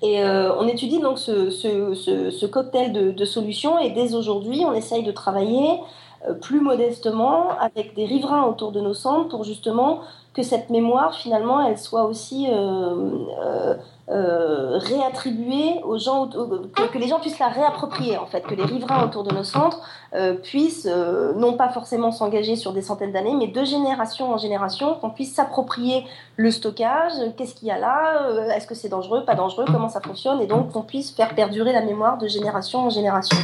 Et 0.02 0.22
euh, 0.22 0.54
on 0.58 0.66
étudie 0.66 1.00
donc 1.00 1.18
ce, 1.18 2.46
cocktail 2.46 2.92
de, 2.92 3.10
de, 3.12 3.24
solutions 3.24 3.78
et 3.78 3.90
dès 3.90 4.14
aujourd'hui, 4.14 4.62
on 4.66 4.72
essaye 4.72 5.02
de 5.02 5.12
travailler 5.12 5.80
euh, 6.28 6.34
plus 6.34 6.60
modestement 6.60 7.50
avec 7.60 7.94
des 7.94 8.04
riverains 8.04 8.44
autour 8.44 8.72
de 8.72 8.80
nos 8.80 8.94
centres 8.94 9.28
pour 9.28 9.44
justement 9.44 10.00
que 10.36 10.42
cette 10.42 10.68
mémoire, 10.68 11.14
finalement, 11.14 11.66
elle 11.66 11.78
soit 11.78 12.04
aussi 12.04 12.46
euh, 14.08 14.78
réattribuer 14.78 15.80
aux 15.82 15.98
gens, 15.98 16.28
que, 16.28 16.96
les 16.96 17.08
gens 17.08 17.18
puissent 17.18 17.40
la 17.40 17.48
réapproprier 17.48 18.16
en 18.16 18.26
fait, 18.26 18.42
que 18.42 18.54
les 18.54 18.64
riverains 18.64 19.04
autour 19.04 19.24
de 19.24 19.34
nos 19.34 19.42
centres 19.42 19.80
euh, 20.14 20.34
puissent 20.34 20.86
euh, 20.88 21.32
non 21.34 21.54
pas 21.54 21.70
forcément 21.70 22.12
s'engager 22.12 22.54
sur 22.54 22.72
des 22.72 22.82
centaines 22.82 23.10
d'années, 23.10 23.34
mais 23.36 23.48
de 23.48 23.64
génération 23.64 24.32
en 24.32 24.36
génération, 24.38 24.94
qu'on 24.94 25.10
puisse 25.10 25.34
s'approprier 25.34 26.06
le 26.36 26.52
stockage, 26.52 27.14
qu'est-ce 27.36 27.56
qu'il 27.56 27.66
y 27.66 27.72
a 27.72 27.80
là, 27.80 28.30
est-ce 28.54 28.68
que 28.68 28.76
c'est 28.76 28.88
dangereux, 28.88 29.24
pas 29.24 29.34
dangereux, 29.34 29.64
comment 29.66 29.88
ça 29.88 30.00
fonctionne, 30.00 30.40
et 30.40 30.46
donc 30.46 30.70
qu'on 30.70 30.82
puisse 30.82 31.10
faire 31.10 31.34
perdurer 31.34 31.72
la 31.72 31.80
mémoire 31.80 32.16
de 32.16 32.28
génération 32.28 32.86
en 32.86 32.90
génération. 32.90 33.38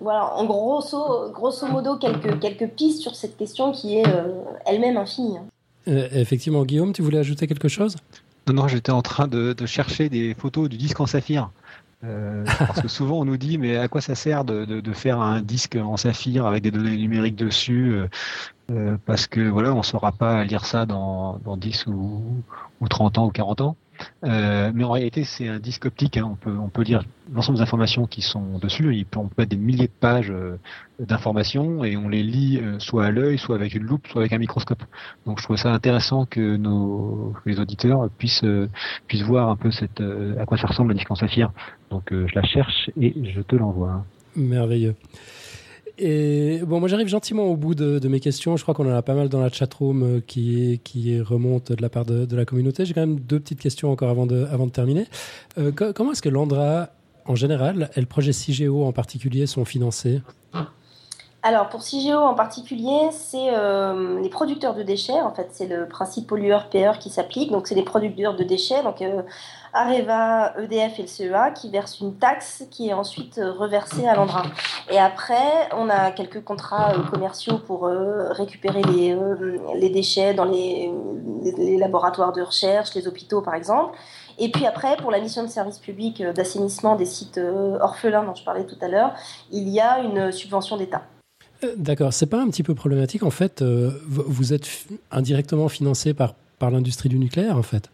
Voilà, 0.00 0.34
en 0.34 0.44
grosso, 0.44 1.30
grosso 1.32 1.66
modo, 1.66 1.96
quelques, 1.96 2.38
quelques 2.38 2.68
pistes 2.68 3.02
sur 3.02 3.14
cette 3.14 3.36
question 3.36 3.72
qui 3.72 3.98
est 3.98 4.04
elle-même 4.64 4.96
infinie. 4.96 5.38
effectivement, 5.86 6.64
Guillaume, 6.64 6.92
tu 6.92 7.02
voulais 7.02 7.18
ajouter 7.18 7.46
quelque 7.46 7.68
chose? 7.68 7.96
Non, 8.52 8.66
j'étais 8.68 8.92
en 8.92 9.02
train 9.02 9.28
de, 9.28 9.54
chercher 9.66 10.08
des 10.08 10.34
photos 10.34 10.68
du 10.68 10.76
disque 10.76 11.00
en 11.00 11.06
saphir. 11.06 11.50
Euh, 12.04 12.44
parce 12.58 12.80
que 12.80 12.86
souvent 12.86 13.18
on 13.18 13.24
nous 13.24 13.36
dit 13.36 13.58
mais 13.58 13.76
à 13.76 13.88
quoi 13.88 14.00
ça 14.00 14.14
sert 14.14 14.44
de, 14.44 14.92
faire 14.92 15.20
un 15.20 15.42
disque 15.42 15.74
en 15.74 15.96
saphir 15.96 16.46
avec 16.46 16.62
des 16.62 16.70
données 16.70 16.96
numériques 16.96 17.34
dessus 17.34 17.90
euh, 17.90 18.06
euh, 18.70 18.96
parce 19.04 19.26
que 19.26 19.40
voilà 19.40 19.74
on 19.74 19.82
saura 19.82 20.12
pas 20.12 20.44
lire 20.44 20.64
ça 20.64 20.86
dans, 20.86 21.40
dans 21.44 21.56
10 21.56 21.88
ou, 21.88 22.22
ou 22.80 22.88
30 22.88 23.18
ans 23.18 23.26
ou 23.26 23.30
40 23.30 23.62
ans 23.62 23.76
euh, 24.24 24.70
mais 24.74 24.84
en 24.84 24.90
réalité, 24.90 25.24
c'est 25.24 25.48
un 25.48 25.58
disque 25.58 25.86
optique. 25.86 26.16
Hein. 26.16 26.28
On, 26.30 26.34
peut, 26.34 26.56
on 26.56 26.68
peut 26.68 26.82
lire 26.82 27.02
l'ensemble 27.32 27.58
des 27.58 27.62
informations 27.62 28.06
qui 28.06 28.22
sont 28.22 28.58
dessus. 28.58 28.94
Il 28.96 29.06
peut, 29.06 29.18
on 29.18 29.28
peut 29.28 29.34
mettre 29.38 29.50
des 29.50 29.56
milliers 29.56 29.86
de 29.86 29.92
pages 30.00 30.30
euh, 30.30 30.58
d'informations 30.98 31.84
et 31.84 31.96
on 31.96 32.08
les 32.08 32.22
lit 32.22 32.60
euh, 32.62 32.78
soit 32.78 33.06
à 33.06 33.10
l'œil, 33.10 33.38
soit 33.38 33.56
avec 33.56 33.74
une 33.74 33.84
loupe, 33.84 34.06
soit 34.08 34.22
avec 34.22 34.32
un 34.32 34.38
microscope. 34.38 34.82
Donc 35.26 35.38
je 35.38 35.44
trouve 35.44 35.56
ça 35.56 35.72
intéressant 35.72 36.26
que 36.26 36.56
nos 36.56 37.34
les 37.46 37.60
auditeurs 37.60 38.08
puissent 38.18 38.44
puissent 39.06 39.22
voir 39.22 39.48
un 39.48 39.56
peu 39.56 39.70
cette 39.70 40.02
à 40.38 40.44
quoi 40.46 40.58
ça 40.58 40.66
ressemble 40.66 40.90
la 40.90 40.94
disque 40.94 41.10
en 41.10 41.14
saphir. 41.14 41.50
Donc 41.90 42.08
je 42.10 42.34
la 42.34 42.42
cherche 42.42 42.90
et 43.00 43.14
je 43.34 43.40
te 43.40 43.56
l'envoie. 43.56 44.04
Merveilleux. 44.36 44.94
Et 45.98 46.60
bon, 46.64 46.78
moi 46.78 46.88
j'arrive 46.88 47.08
gentiment 47.08 47.44
au 47.44 47.56
bout 47.56 47.74
de, 47.74 48.06
mes 48.08 48.20
questions. 48.20 48.56
Je 48.56 48.62
crois 48.62 48.74
qu'on 48.74 48.90
en 48.90 48.96
a 48.96 49.02
pas 49.02 49.14
mal 49.14 49.28
dans 49.28 49.40
la 49.40 49.50
chatroom 49.50 50.02
euh, 50.02 50.20
qui, 50.24 50.80
qui 50.84 51.20
remonte 51.20 51.72
de 51.72 51.82
la 51.82 51.88
part 51.88 52.04
de, 52.04 52.36
la 52.36 52.44
communauté. 52.44 52.84
J'ai 52.84 52.94
quand 52.94 53.00
même 53.00 53.18
deux 53.18 53.40
petites 53.40 53.60
questions 53.60 53.90
encore 53.90 54.10
avant 54.10 54.26
de, 54.26 54.68
terminer. 54.70 55.06
Euh, 55.58 55.72
comment 55.72 56.12
est-ce 56.12 56.22
que 56.22 56.28
l'Andra, 56.28 56.90
en 57.26 57.34
général, 57.34 57.90
et 57.96 58.00
le 58.00 58.06
projet 58.06 58.32
CIGEO 58.32 58.84
en 58.84 58.92
particulier, 58.92 59.46
sont 59.46 59.64
financés 59.64 60.20
alors 61.44 61.68
pour 61.68 61.82
CIGEO 61.82 62.18
en 62.18 62.34
particulier, 62.34 63.10
c'est 63.12 63.54
euh, 63.54 64.20
les 64.20 64.28
producteurs 64.28 64.74
de 64.74 64.82
déchets. 64.82 65.20
En 65.20 65.32
fait, 65.32 65.48
c'est 65.52 65.68
le 65.68 65.86
principe 65.86 66.26
pollueur-payeur 66.26 66.98
qui 66.98 67.10
s'applique. 67.10 67.52
Donc 67.52 67.68
c'est 67.68 67.76
les 67.76 67.84
producteurs 67.84 68.34
de 68.34 68.42
déchets. 68.42 68.82
Areva, 69.72 70.54
EDF 70.58 70.98
et 70.98 71.02
le 71.02 71.08
CEA 71.08 71.50
qui 71.50 71.70
versent 71.70 72.00
une 72.00 72.16
taxe 72.16 72.64
qui 72.70 72.88
est 72.88 72.92
ensuite 72.92 73.38
euh, 73.38 73.52
reversée 73.52 74.06
à 74.06 74.14
l'Andra. 74.14 74.44
Et 74.90 74.98
après, 74.98 75.68
on 75.76 75.88
a 75.88 76.10
quelques 76.10 76.42
contrats 76.42 76.94
euh, 76.94 77.02
commerciaux 77.10 77.58
pour 77.58 77.86
euh, 77.86 78.32
récupérer 78.32 78.82
les, 78.82 79.90
déchets 79.90 80.34
dans 80.34 80.44
les, 80.44 80.90
les, 81.56 81.76
laboratoires 81.76 82.32
de 82.32 82.42
recherche, 82.42 82.94
les 82.94 83.06
hôpitaux 83.06 83.42
par 83.42 83.54
exemple. 83.54 83.96
Et 84.38 84.50
puis 84.50 84.66
après, 84.66 84.96
pour 84.96 85.10
la 85.10 85.20
mission 85.20 85.42
de 85.42 85.48
service 85.48 85.78
public 85.78 86.22
d'assainissement 86.22 86.96
des 86.96 87.06
sites 87.06 87.40
orphelins 87.80 88.22
dont 88.22 88.34
je 88.34 88.44
parlais 88.44 88.64
tout 88.64 88.78
à 88.80 88.88
l'heure, 88.88 89.14
il 89.50 89.68
y 89.68 89.80
a 89.80 89.98
une 89.98 90.30
subvention 90.30 90.76
d'État. 90.76 91.02
D'accord, 91.76 92.12
c'est 92.12 92.26
pas 92.26 92.40
un 92.40 92.46
petit 92.48 92.62
peu 92.62 92.76
problématique 92.76 93.24
en 93.24 93.30
fait 93.30 93.64
Vous 93.64 94.52
êtes 94.52 94.68
indirectement 95.10 95.68
financé 95.68 96.14
par, 96.14 96.34
par 96.60 96.70
l'industrie 96.70 97.08
du 97.08 97.18
nucléaire 97.18 97.56
en 97.56 97.64
fait? 97.64 97.90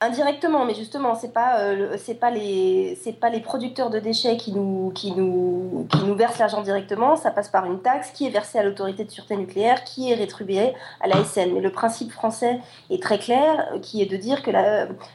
Indirectement, 0.00 0.64
mais 0.64 0.76
justement, 0.76 1.16
c'est 1.16 1.32
pas 1.32 1.58
euh, 1.58 1.96
c'est 1.98 2.14
pas 2.14 2.30
les 2.30 2.96
c'est 3.02 3.14
pas 3.14 3.30
les 3.30 3.40
producteurs 3.40 3.90
de 3.90 3.98
déchets 3.98 4.36
qui 4.36 4.52
nous 4.52 4.92
qui 4.94 5.10
nous 5.10 5.88
qui 5.90 6.04
nous 6.04 6.14
versent 6.14 6.38
l'argent 6.38 6.62
directement. 6.62 7.16
Ça 7.16 7.32
passe 7.32 7.48
par 7.48 7.64
une 7.64 7.80
taxe 7.80 8.12
qui 8.12 8.24
est 8.24 8.30
versée 8.30 8.60
à 8.60 8.62
l'autorité 8.62 9.04
de 9.04 9.10
sûreté 9.10 9.36
nucléaire, 9.36 9.82
qui 9.82 10.12
est 10.12 10.14
rétribuée 10.14 10.72
à 11.00 11.08
la 11.08 11.24
SN. 11.24 11.52
Mais 11.52 11.60
le 11.60 11.72
principe 11.72 12.12
français 12.12 12.60
est 12.90 13.02
très 13.02 13.18
clair, 13.18 13.72
qui 13.82 14.00
est 14.00 14.06
de 14.06 14.16
dire 14.16 14.44
que 14.44 14.52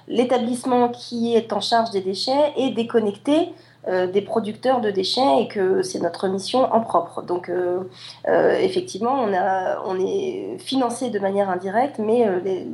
l'établissement 0.09 0.89
qui 0.89 1.33
est 1.33 1.53
en 1.53 1.61
charge 1.61 1.91
des 1.91 2.01
déchets 2.01 2.51
est 2.57 2.71
déconnecté 2.71 3.53
euh, 3.87 4.07
des 4.07 4.21
producteurs 4.21 4.79
de 4.79 4.89
déchets 4.91 5.41
et 5.41 5.47
que 5.49 5.81
c'est 5.81 5.99
notre 5.99 6.29
mission 6.29 6.71
en 6.73 6.79
propre. 6.79 7.21
Donc 7.21 7.49
euh, 7.49 7.81
euh, 8.29 8.57
effectivement, 8.59 9.13
on, 9.13 9.33
a, 9.33 9.81
on 9.85 9.99
est 9.99 10.57
financé 10.59 11.09
de 11.09 11.19
manière 11.19 11.49
indirecte, 11.49 11.99
mais 11.99 12.25
les, 12.45 12.65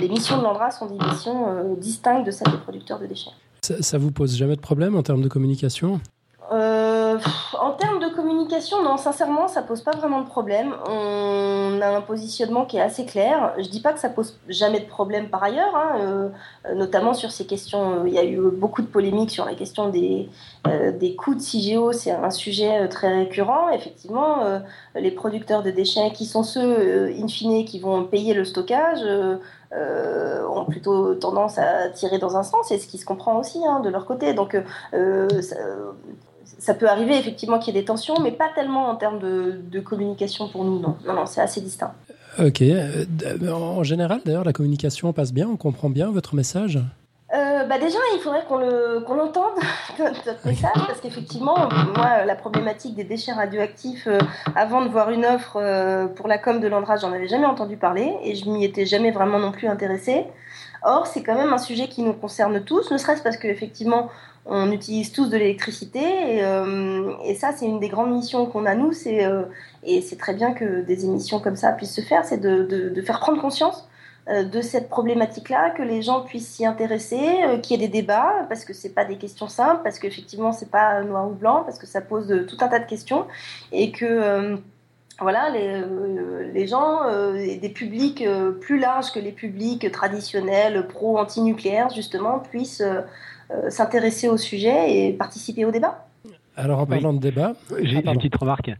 les, 0.00 0.08
missions 0.08 0.36
de 0.36 0.42
l'Andra 0.42 0.70
sont 0.70 0.84
des 0.84 0.98
missions 1.02 1.74
distinctes 1.78 2.26
de 2.26 2.30
celles 2.30 2.52
des 2.52 2.58
producteurs 2.58 2.98
de 2.98 3.06
déchets. 3.06 3.30
Ça, 3.62 3.80
ça 3.80 3.96
vous 3.96 4.10
pose 4.10 4.36
jamais 4.36 4.56
de 4.56 4.60
problème 4.60 4.96
en 4.96 5.02
termes 5.02 5.22
de 5.22 5.28
communication? 5.28 5.98
Euh, 7.26 7.58
en 7.58 7.72
termes 7.72 8.00
de 8.00 8.08
communication, 8.14 8.82
non, 8.82 8.96
sincèrement, 8.96 9.48
ça 9.48 9.62
pose 9.62 9.82
pas 9.82 9.92
vraiment 9.92 10.20
de 10.20 10.26
problème. 10.26 10.74
On 10.88 11.80
a 11.80 11.88
un 11.88 12.00
positionnement 12.00 12.64
qui 12.64 12.76
est 12.76 12.80
assez 12.80 13.04
clair. 13.04 13.54
Je 13.58 13.68
dis 13.68 13.80
pas 13.80 13.92
que 13.92 14.00
ça 14.00 14.08
pose 14.08 14.38
jamais 14.48 14.80
de 14.80 14.86
problème 14.86 15.28
par 15.28 15.42
ailleurs, 15.42 15.74
hein, 15.74 15.98
euh, 16.00 16.28
notamment 16.74 17.14
sur 17.14 17.30
ces 17.30 17.46
questions. 17.46 18.00
Euh, 18.00 18.08
il 18.08 18.14
y 18.14 18.18
a 18.18 18.24
eu 18.24 18.38
beaucoup 18.50 18.82
de 18.82 18.86
polémiques 18.86 19.30
sur 19.30 19.44
la 19.44 19.54
question 19.54 19.88
des, 19.88 20.28
des 20.98 21.14
coûts 21.14 21.34
de 21.34 21.40
CIGEO. 21.40 21.92
C'est 21.92 22.12
un 22.12 22.30
sujet 22.30 22.88
très 22.88 23.12
récurrent. 23.14 23.70
Effectivement, 23.70 24.60
les 24.94 25.10
producteurs 25.10 25.62
de 25.62 25.70
déchets, 25.70 26.12
qui 26.12 26.26
sont 26.26 26.42
ceux, 26.42 27.12
in 27.12 27.28
fine, 27.28 27.64
qui 27.64 27.80
vont 27.80 28.04
payer 28.04 28.34
le 28.34 28.44
stockage, 28.44 29.00
ont 29.72 30.64
plutôt 30.66 31.14
tendance 31.14 31.58
à 31.58 31.88
tirer 31.90 32.18
dans 32.18 32.36
un 32.36 32.42
sens, 32.42 32.70
et 32.70 32.78
ce 32.78 32.86
qui 32.86 32.98
se 32.98 33.04
comprend 33.04 33.38
aussi 33.38 33.60
hein, 33.66 33.80
de 33.80 33.88
leur 33.88 34.06
côté. 34.06 34.34
Donc, 34.34 34.56
ça, 34.92 35.56
ça 36.58 36.74
peut 36.74 36.88
arriver 36.88 37.16
effectivement 37.16 37.58
qu'il 37.58 37.74
y 37.74 37.78
ait 37.78 37.80
des 37.80 37.86
tensions, 37.86 38.14
mais 38.22 38.32
pas 38.32 38.48
tellement 38.54 38.88
en 38.88 38.96
termes 38.96 39.18
de, 39.18 39.80
communication 39.80 40.48
pour 40.48 40.64
nous, 40.64 40.78
non. 40.78 40.96
Non, 41.06 41.12
non, 41.12 41.26
c'est 41.26 41.40
assez 41.40 41.60
distinct. 41.60 41.92
Ok. 42.38 42.62
Euh, 42.62 43.04
en 43.52 43.82
général, 43.82 44.20
d'ailleurs, 44.24 44.44
la 44.44 44.52
communication 44.52 45.12
passe 45.12 45.32
bien, 45.32 45.48
on 45.48 45.56
comprend 45.56 45.90
bien 45.90 46.10
votre 46.10 46.34
message? 46.34 46.78
Euh, 47.32 47.64
bah 47.64 47.78
déjà, 47.78 47.98
il 48.14 48.20
faudrait 48.20 48.44
qu'on 48.48 48.58
le, 48.58 49.00
qu'on 49.06 49.14
l'entende, 49.14 49.54
notre 49.98 50.46
message, 50.46 50.86
parce 50.86 51.00
qu'effectivement, 51.00 51.68
moi, 51.96 52.24
la 52.24 52.34
problématique 52.36 52.94
des 52.94 53.04
déchets 53.04 53.32
radioactifs, 53.32 54.06
euh, 54.06 54.18
avant 54.54 54.82
de 54.82 54.88
voir 54.88 55.10
une 55.10 55.24
offre 55.24 56.08
pour 56.14 56.28
la 56.28 56.38
com 56.38 56.60
de 56.60 56.68
l'Andra, 56.68 56.96
j'en 56.96 57.12
avais 57.12 57.28
jamais 57.28 57.46
entendu 57.46 57.76
parler, 57.76 58.16
et 58.22 58.34
je 58.34 58.48
m'y 58.48 58.64
étais 58.64 58.86
jamais 58.86 59.10
vraiment 59.10 59.38
non 59.38 59.52
plus 59.52 59.68
intéressée. 59.68 60.26
Or, 60.84 61.06
c'est 61.06 61.22
quand 61.22 61.34
même 61.34 61.52
un 61.52 61.58
sujet 61.58 61.88
qui 61.88 62.02
nous 62.02 62.12
concerne 62.12 62.62
tous, 62.62 62.90
ne 62.90 62.98
serait-ce 62.98 63.22
parce 63.22 63.38
qu'effectivement, 63.38 64.10
on 64.46 64.70
utilise 64.72 65.12
tous 65.12 65.28
de 65.30 65.36
l'électricité 65.36 66.00
et, 66.00 66.42
et, 67.24 67.34
ça 67.34 67.52
c'est 67.56 67.66
une 67.66 67.80
des 67.80 67.88
grandes 67.88 68.12
missions 68.12 68.46
qu'on 68.46 68.66
a 68.66 68.74
nous 68.74 68.92
c'est 68.92 69.26
et 69.82 70.02
c'est 70.02 70.16
très 70.16 70.34
bien 70.34 70.52
que 70.52 70.82
des 70.82 71.04
émissions 71.04 71.40
comme 71.40 71.56
ça 71.56 71.72
puissent 71.72 71.94
se 71.94 72.02
faire 72.02 72.24
c'est 72.24 72.38
de, 72.38 73.02
faire 73.02 73.20
prendre 73.20 73.40
conscience 73.40 73.88
de 74.28 74.60
cette 74.62 74.88
problématique-là, 74.88 75.68
que 75.70 75.82
les 75.82 76.00
gens 76.00 76.22
puissent 76.22 76.48
s'y 76.48 76.64
intéresser, 76.64 77.20
qu'il 77.62 77.78
y 77.78 77.84
ait 77.84 77.86
des 77.86 77.92
débats, 77.92 78.46
parce 78.48 78.64
que 78.64 78.72
c'est 78.72 78.94
pas 78.94 79.04
des 79.04 79.16
questions 79.16 79.48
simples, 79.48 79.82
parce 79.84 79.98
qu'effectivement 79.98 80.52
c'est 80.52 80.70
pas 80.70 81.02
noir 81.02 81.28
ou 81.28 81.34
blanc, 81.34 81.62
parce 81.62 81.78
que 81.78 81.86
ça 81.86 82.00
pose 82.00 82.46
tout 82.48 82.56
un 82.60 82.68
tas 82.68 82.78
de 82.78 82.86
questions, 82.86 83.26
et 83.70 83.92
que 83.92 84.58
voilà, 85.20 85.48
les, 85.50 85.68
euh, 85.68 86.50
les 86.52 86.66
gens, 86.66 87.04
euh, 87.04 87.34
des 87.34 87.68
publics 87.68 88.22
euh, 88.22 88.50
plus 88.50 88.78
larges 88.78 89.12
que 89.12 89.20
les 89.20 89.30
publics 89.30 89.90
traditionnels, 89.92 90.86
pro-antinucléaires, 90.88 91.90
justement, 91.90 92.40
puissent 92.40 92.82
s'intéresser 93.68 94.28
au 94.28 94.36
sujet 94.36 95.08
et 95.08 95.12
participer 95.12 95.64
au 95.64 95.70
débat. 95.70 96.06
Alors 96.56 96.78
en 96.78 96.86
parlant 96.86 97.12
de 97.12 97.18
débat, 97.18 97.54
j'ai 97.82 98.00
ah, 98.06 98.12
une 98.12 98.16
petite 98.18 98.36
remarque 98.36 98.70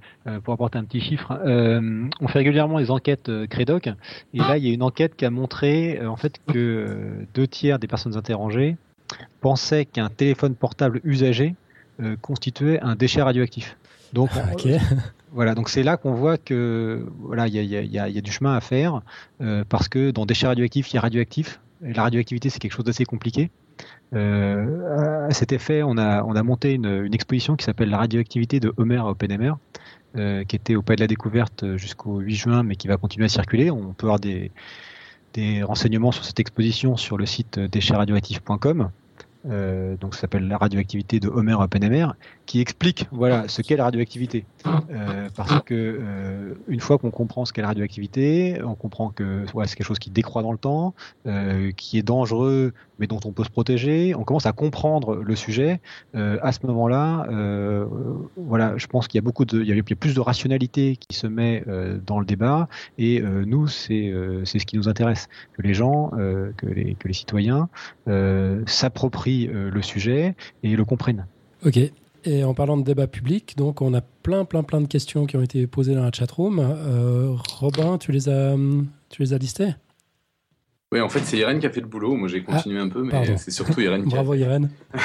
pour 0.44 0.54
apporter 0.54 0.78
un 0.78 0.84
petit 0.84 1.00
chiffre. 1.00 1.36
on 1.44 2.28
fait 2.28 2.38
régulièrement 2.38 2.78
des 2.78 2.90
enquêtes 2.92 3.30
Crédoc 3.48 3.88
et 3.88 4.38
là 4.38 4.56
il 4.58 4.64
y 4.64 4.70
a 4.70 4.72
une 4.72 4.82
enquête 4.82 5.16
qui 5.16 5.24
a 5.24 5.30
montré 5.30 6.00
en 6.06 6.16
fait 6.16 6.34
que 6.46 7.26
deux 7.34 7.48
tiers 7.48 7.80
des 7.80 7.88
personnes 7.88 8.16
interrogées 8.16 8.76
pensaient 9.40 9.86
qu'un 9.86 10.08
téléphone 10.08 10.54
portable 10.54 11.00
usagé 11.02 11.56
constituait 12.22 12.78
un 12.80 12.94
déchet 12.94 13.22
radioactif. 13.22 13.76
Donc 14.12 14.30
Voilà, 15.34 15.56
donc 15.56 15.68
c'est 15.68 15.82
là 15.82 15.96
qu'on 15.96 16.12
voit 16.12 16.38
que 16.38 17.04
voilà, 17.18 17.48
il 17.48 17.56
y, 17.56 17.66
y, 17.66 17.98
a, 17.98 18.20
du 18.20 18.30
chemin 18.30 18.54
à 18.54 18.60
faire 18.60 19.02
euh, 19.40 19.64
parce 19.68 19.88
que 19.88 20.12
dans 20.12 20.26
déchets 20.26 20.46
radioactifs, 20.46 20.92
il 20.92 20.94
y 20.94 20.98
a 20.98 21.00
radioactif. 21.00 21.60
Et 21.84 21.92
la 21.92 22.04
radioactivité, 22.04 22.50
c'est 22.50 22.60
quelque 22.60 22.72
chose 22.72 22.84
d'assez 22.84 23.04
compliqué. 23.04 23.50
Euh, 24.12 25.28
à 25.28 25.32
cet 25.32 25.52
effet, 25.52 25.82
on 25.82 25.96
a, 25.98 26.22
on 26.24 26.36
a 26.36 26.42
monté 26.42 26.74
une, 26.74 27.12
exposition 27.12 27.56
qui 27.56 27.64
s'appelle 27.64 27.90
La 27.90 27.98
radioactivité 27.98 28.60
de 28.60 28.72
Homer 28.76 28.98
à 28.98 29.08
Oppenheimer, 29.08 29.52
euh, 30.16 30.44
qui 30.44 30.56
était 30.56 30.76
au 30.76 30.82
Palais 30.82 30.96
de 30.96 31.02
la 31.02 31.06
Découverte 31.06 31.76
jusqu'au 31.76 32.18
8 32.18 32.34
juin, 32.34 32.62
mais 32.62 32.76
qui 32.76 32.86
va 32.86 32.96
continuer 32.96 33.26
à 33.26 33.28
circuler. 33.28 33.70
On 33.70 33.92
peut 33.92 34.06
avoir 34.06 34.20
des, 34.20 34.50
renseignements 35.64 36.12
sur 36.12 36.24
cette 36.24 36.38
exposition 36.38 36.96
sur 36.96 37.18
le 37.18 37.26
site 37.26 37.58
déchetsradioactifs.com. 37.58 38.90
Euh, 39.46 39.96
donc 39.96 40.14
ça 40.14 40.22
s'appelle 40.22 40.48
la 40.48 40.56
radioactivité 40.56 41.20
de 41.20 41.28
Homer 41.28 41.54
Oppenheimer, 41.54 42.06
qui 42.46 42.60
explique 42.60 43.06
voilà 43.12 43.46
ce 43.48 43.60
qu'est 43.60 43.76
la 43.76 43.84
radioactivité. 43.84 44.46
Euh, 44.90 45.28
parce 45.36 45.60
que 45.64 46.56
une 46.68 46.80
fois 46.80 46.98
qu'on 46.98 47.10
comprend 47.10 47.44
ce 47.44 47.52
qu'est 47.52 47.60
la 47.60 47.68
radioactivité, 47.68 48.60
on 48.64 48.74
comprend 48.74 49.10
que 49.10 49.44
c'est 49.46 49.76
quelque 49.76 49.86
chose 49.86 49.98
qui 49.98 50.10
décroît 50.10 50.42
dans 50.42 50.52
le 50.52 50.58
temps, 50.58 50.94
qui 51.76 51.98
est 51.98 52.02
dangereux, 52.02 52.72
mais 52.98 53.06
dont 53.06 53.20
on 53.24 53.32
peut 53.32 53.44
se 53.44 53.50
protéger. 53.50 54.14
On 54.14 54.24
commence 54.24 54.46
à 54.46 54.52
comprendre 54.52 55.16
le 55.16 55.36
sujet. 55.36 55.80
à 56.14 56.52
ce 56.52 56.66
moment-là, 56.66 57.26
voilà, 58.36 58.74
je 58.76 58.86
pense 58.86 59.08
qu'il 59.08 59.18
y 59.18 59.22
a 59.22 59.22
beaucoup 59.22 59.44
de, 59.44 59.60
il 59.60 59.68
y 59.68 59.78
a 59.78 59.82
plus 59.82 60.14
de 60.14 60.20
rationalité 60.20 60.96
qui 60.96 61.16
se 61.16 61.26
met 61.26 61.64
dans 62.06 62.20
le 62.20 62.26
débat. 62.26 62.68
Et 62.98 63.20
nous, 63.20 63.66
c'est 63.66 64.12
c'est 64.44 64.58
ce 64.58 64.66
qui 64.66 64.76
nous 64.76 64.88
intéresse, 64.88 65.28
que 65.54 65.62
les 65.62 65.74
gens, 65.74 66.10
que 66.56 66.66
les 66.66 66.94
que 66.94 67.08
les 67.08 67.14
citoyens 67.14 67.68
s'approprient 68.66 69.48
euh, 69.54 69.70
le 69.70 69.82
sujet 69.82 70.34
et 70.62 70.76
le 70.76 70.84
comprennent. 70.84 71.26
Ok. 71.64 71.78
Et 72.26 72.44
en 72.44 72.54
parlant 72.54 72.76
de 72.76 72.82
débat 72.82 73.06
public, 73.06 73.54
donc 73.56 73.82
on 73.82 73.92
a 73.92 74.00
plein, 74.00 74.44
plein, 74.44 74.62
plein 74.62 74.80
de 74.80 74.86
questions 74.86 75.26
qui 75.26 75.36
ont 75.36 75.42
été 75.42 75.66
posées 75.66 75.94
dans 75.94 76.04
la 76.04 76.12
chatroom. 76.12 76.58
Euh, 76.58 77.34
Robin, 77.58 77.98
tu 77.98 78.12
les 78.12 78.28
as, 78.28 78.56
tu 79.10 79.22
les 79.22 79.32
as 79.34 79.38
listées? 79.38 79.74
Oui, 80.94 81.00
en 81.00 81.08
fait, 81.08 81.24
c'est 81.24 81.38
Irène 81.38 81.58
qui 81.58 81.66
a 81.66 81.70
fait 81.70 81.80
le 81.80 81.88
boulot. 81.88 82.14
Moi, 82.14 82.28
j'ai 82.28 82.44
continué 82.44 82.78
un 82.78 82.88
peu, 82.88 83.02
mais 83.02 83.36
c'est 83.36 83.50
surtout 83.50 83.80
Irène 83.80 84.04
qui 84.04 84.10
Bravo, 84.10 84.34
Irène. 84.34 84.70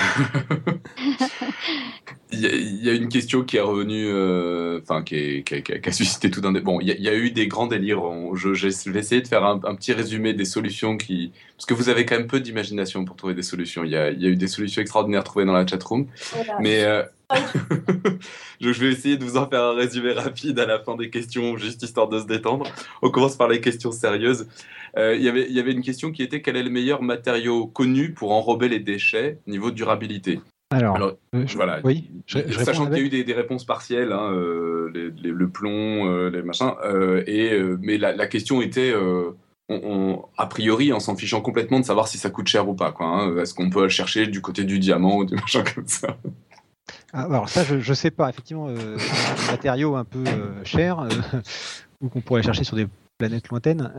Il 2.31 2.85
y, 2.85 2.89
a 2.89 2.93
une 2.93 3.09
question 3.09 3.43
qui 3.43 3.57
est 3.57 3.61
revenue, 3.61 4.05
euh, 4.07 4.79
enfin, 4.83 5.01
qui, 5.01 5.43
a 5.83 5.91
suscité 5.91 6.29
tout 6.29 6.41
un. 6.43 6.51
Bon, 6.51 6.79
il 6.79 6.87
y, 6.87 7.09
a 7.09 7.15
eu 7.15 7.31
des 7.31 7.47
grands 7.47 7.65
délires. 7.65 8.03
je, 8.35 8.49
vais 8.91 8.99
essayer 8.99 9.21
de 9.21 9.27
faire 9.27 9.43
un, 9.43 9.57
petit 9.57 9.93
résumé 9.93 10.33
des 10.33 10.45
solutions 10.45 10.95
qui. 10.95 11.31
Parce 11.57 11.65
que 11.65 11.73
vous 11.73 11.89
avez 11.89 12.05
quand 12.05 12.17
même 12.17 12.27
peu 12.27 12.39
d'imagination 12.39 13.03
pour 13.03 13.15
trouver 13.15 13.33
des 13.33 13.41
solutions. 13.41 13.83
Il 13.83 13.89
y 13.89 13.95
a, 13.95 14.11
eu 14.11 14.35
des 14.35 14.47
solutions 14.47 14.83
extraordinaires 14.83 15.23
trouvées 15.23 15.45
dans 15.45 15.53
la 15.53 15.65
chatroom. 15.65 16.05
Mais. 16.59 16.83
Euh, 16.83 17.01
je 18.61 18.69
vais 18.69 18.91
essayer 18.91 19.17
de 19.17 19.23
vous 19.23 19.37
en 19.37 19.47
faire 19.47 19.63
un 19.63 19.73
résumé 19.73 20.13
rapide 20.13 20.59
à 20.59 20.65
la 20.65 20.79
fin 20.79 20.95
des 20.95 21.09
questions, 21.09 21.57
juste 21.57 21.81
histoire 21.81 22.09
de 22.09 22.19
se 22.19 22.25
détendre. 22.25 22.65
On 23.01 23.09
commence 23.09 23.35
par 23.35 23.47
les 23.47 23.59
questions 23.59 23.91
sérieuses. 23.91 24.47
Euh, 24.97 25.15
il 25.15 25.23
y 25.23 25.59
avait 25.59 25.71
une 25.71 25.81
question 25.81 26.11
qui 26.11 26.23
était 26.23 26.41
quel 26.41 26.55
est 26.55 26.63
le 26.63 26.69
meilleur 26.69 27.01
matériau 27.01 27.67
connu 27.67 28.13
pour 28.13 28.31
enrober 28.31 28.69
les 28.69 28.79
déchets 28.79 29.39
niveau 29.47 29.71
durabilité? 29.71 30.39
Alors, 30.71 30.97
euh, 31.33 31.45
voilà. 31.55 31.79
Oui, 31.83 32.11
sachant 32.27 32.85
qu'il 32.85 32.97
y 32.97 32.99
a 32.99 33.19
eu 33.19 33.23
des, 33.23 33.33
réponses 33.33 33.65
partielles, 33.65 34.11
hein, 34.11 34.31
euh, 34.31 34.91
le 34.93 35.49
plomb, 35.49 36.07
euh, 36.07 36.29
les 36.29 36.43
machins, 36.43 36.73
et 37.25 37.59
mais 37.81 37.97
la, 37.97 38.27
question 38.27 38.61
était, 38.61 38.93
on, 39.67 40.25
a 40.37 40.45
priori, 40.45 40.93
en 40.93 40.99
s'en 40.99 41.15
fichant 41.15 41.41
complètement 41.41 41.79
de 41.79 41.85
savoir 41.85 42.07
si 42.07 42.19
ça 42.19 42.29
coûte 42.29 42.47
cher 42.47 42.69
ou 42.69 42.75
pas. 42.75 42.93
Hein. 42.99 43.35
Est-ce 43.37 43.55
qu'on 43.55 43.71
peut 43.71 43.89
chercher 43.89 44.27
du 44.27 44.41
côté 44.41 44.63
du 44.63 44.77
diamant 44.77 45.17
ou 45.17 45.25
des 45.25 45.35
machins 45.41 45.63
comme 45.73 45.87
ça? 45.87 46.17
Ah, 47.13 47.23
Alors 47.23 47.49
ça, 47.49 47.63
je, 47.63 47.75
ne 47.77 47.95
sais 47.95 48.11
pas. 48.11 48.29
Effectivement, 48.29 48.71
des 48.71 48.77
matériaux 49.49 49.95
un 49.95 50.05
peu 50.05 50.23
chers 50.65 51.07
ou 52.01 52.09
qu'on 52.09 52.21
pourrait 52.21 52.43
chercher 52.43 52.63
sur 52.63 52.75
des 52.75 52.87
planètes 53.17 53.49
lointaines. 53.49 53.91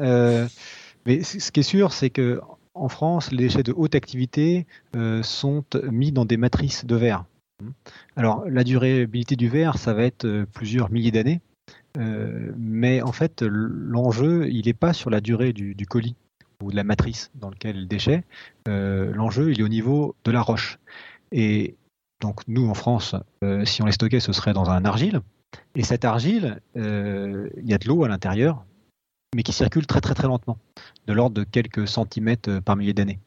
Mais 1.07 1.23
ce 1.23 1.51
qui 1.51 1.61
est 1.61 1.65
sûr, 1.65 1.93
c'est 1.93 2.11
que 2.11 2.41
en 2.75 2.89
France, 2.89 3.31
les 3.31 3.39
déchets 3.39 3.63
de 3.63 3.75
haute 3.77 3.95
activité 3.95 4.67
euh, 4.97 5.23
sont 5.23 5.65
mis 5.91 6.13
dans 6.13 6.25
des 6.25 6.37
matrices 6.37 6.85
de 6.85 6.97
verre. 6.97 7.25
Alors, 8.17 8.49
la 8.49 8.65
durabilité 8.65 9.37
du 9.37 9.49
verre, 9.49 9.77
ça 9.77 9.93
va 9.93 10.05
être 10.05 10.25
euh, 10.25 10.47
plusieurs 10.51 10.91
milliers 10.91 11.11
d'années, 11.11 11.41
euh, 11.99 12.53
mais 12.57 13.03
en 13.03 13.13
fait, 13.13 13.43
l'enjeu, 13.43 14.49
il 14.49 14.65
n'est 14.67 14.73
pas 14.73 14.93
sur 14.93 15.11
la 15.11 15.21
durée 15.21 15.53
du, 15.53 15.75
colis 15.87 16.17
ou 16.63 16.71
de 16.71 16.77
la 16.77 16.85
matrice 16.85 17.31
dans 17.35 17.51
lequel 17.51 17.81
le 17.81 17.87
déchet. 17.87 18.25
l'enjeu, 18.67 19.51
il 19.53 19.61
est 19.61 19.65
au 19.65 19.69
niveau 19.69 20.15
de 20.25 20.31
la 20.31 20.41
roche. 20.41 20.79
Et 21.33 21.77
donc, 22.21 22.41
nous, 22.49 22.69
en 22.69 22.75
France, 22.75 23.15
si 23.65 23.83
on 23.83 23.87
les 23.87 23.93
stockait, 23.93 24.21
ce 24.21 24.33
serait 24.33 24.53
dans 24.53 24.71
un 24.71 24.85
argile. 24.85 25.21
Et 25.75 25.83
cette 25.83 26.05
argile, 26.05 26.61
il 26.75 27.65
y 27.65 27.73
a 27.73 27.79
de 27.79 27.89
l'eau 27.89 28.05
à 28.05 28.09
l'intérieur, 28.09 28.65
mais 29.35 29.43
qui 29.43 29.53
circule 29.53 29.87
très 29.87 30.01
très 30.01 30.15
très 30.15 30.27
lentement, 30.27 30.59
de 31.07 31.13
l'ordre 31.13 31.37
de 31.37 31.45
quelques 31.45 31.87
centimètres 31.87 32.51
euh, 32.51 32.61
par 32.61 32.77
millier 32.77 32.93
d'années. 32.93 33.21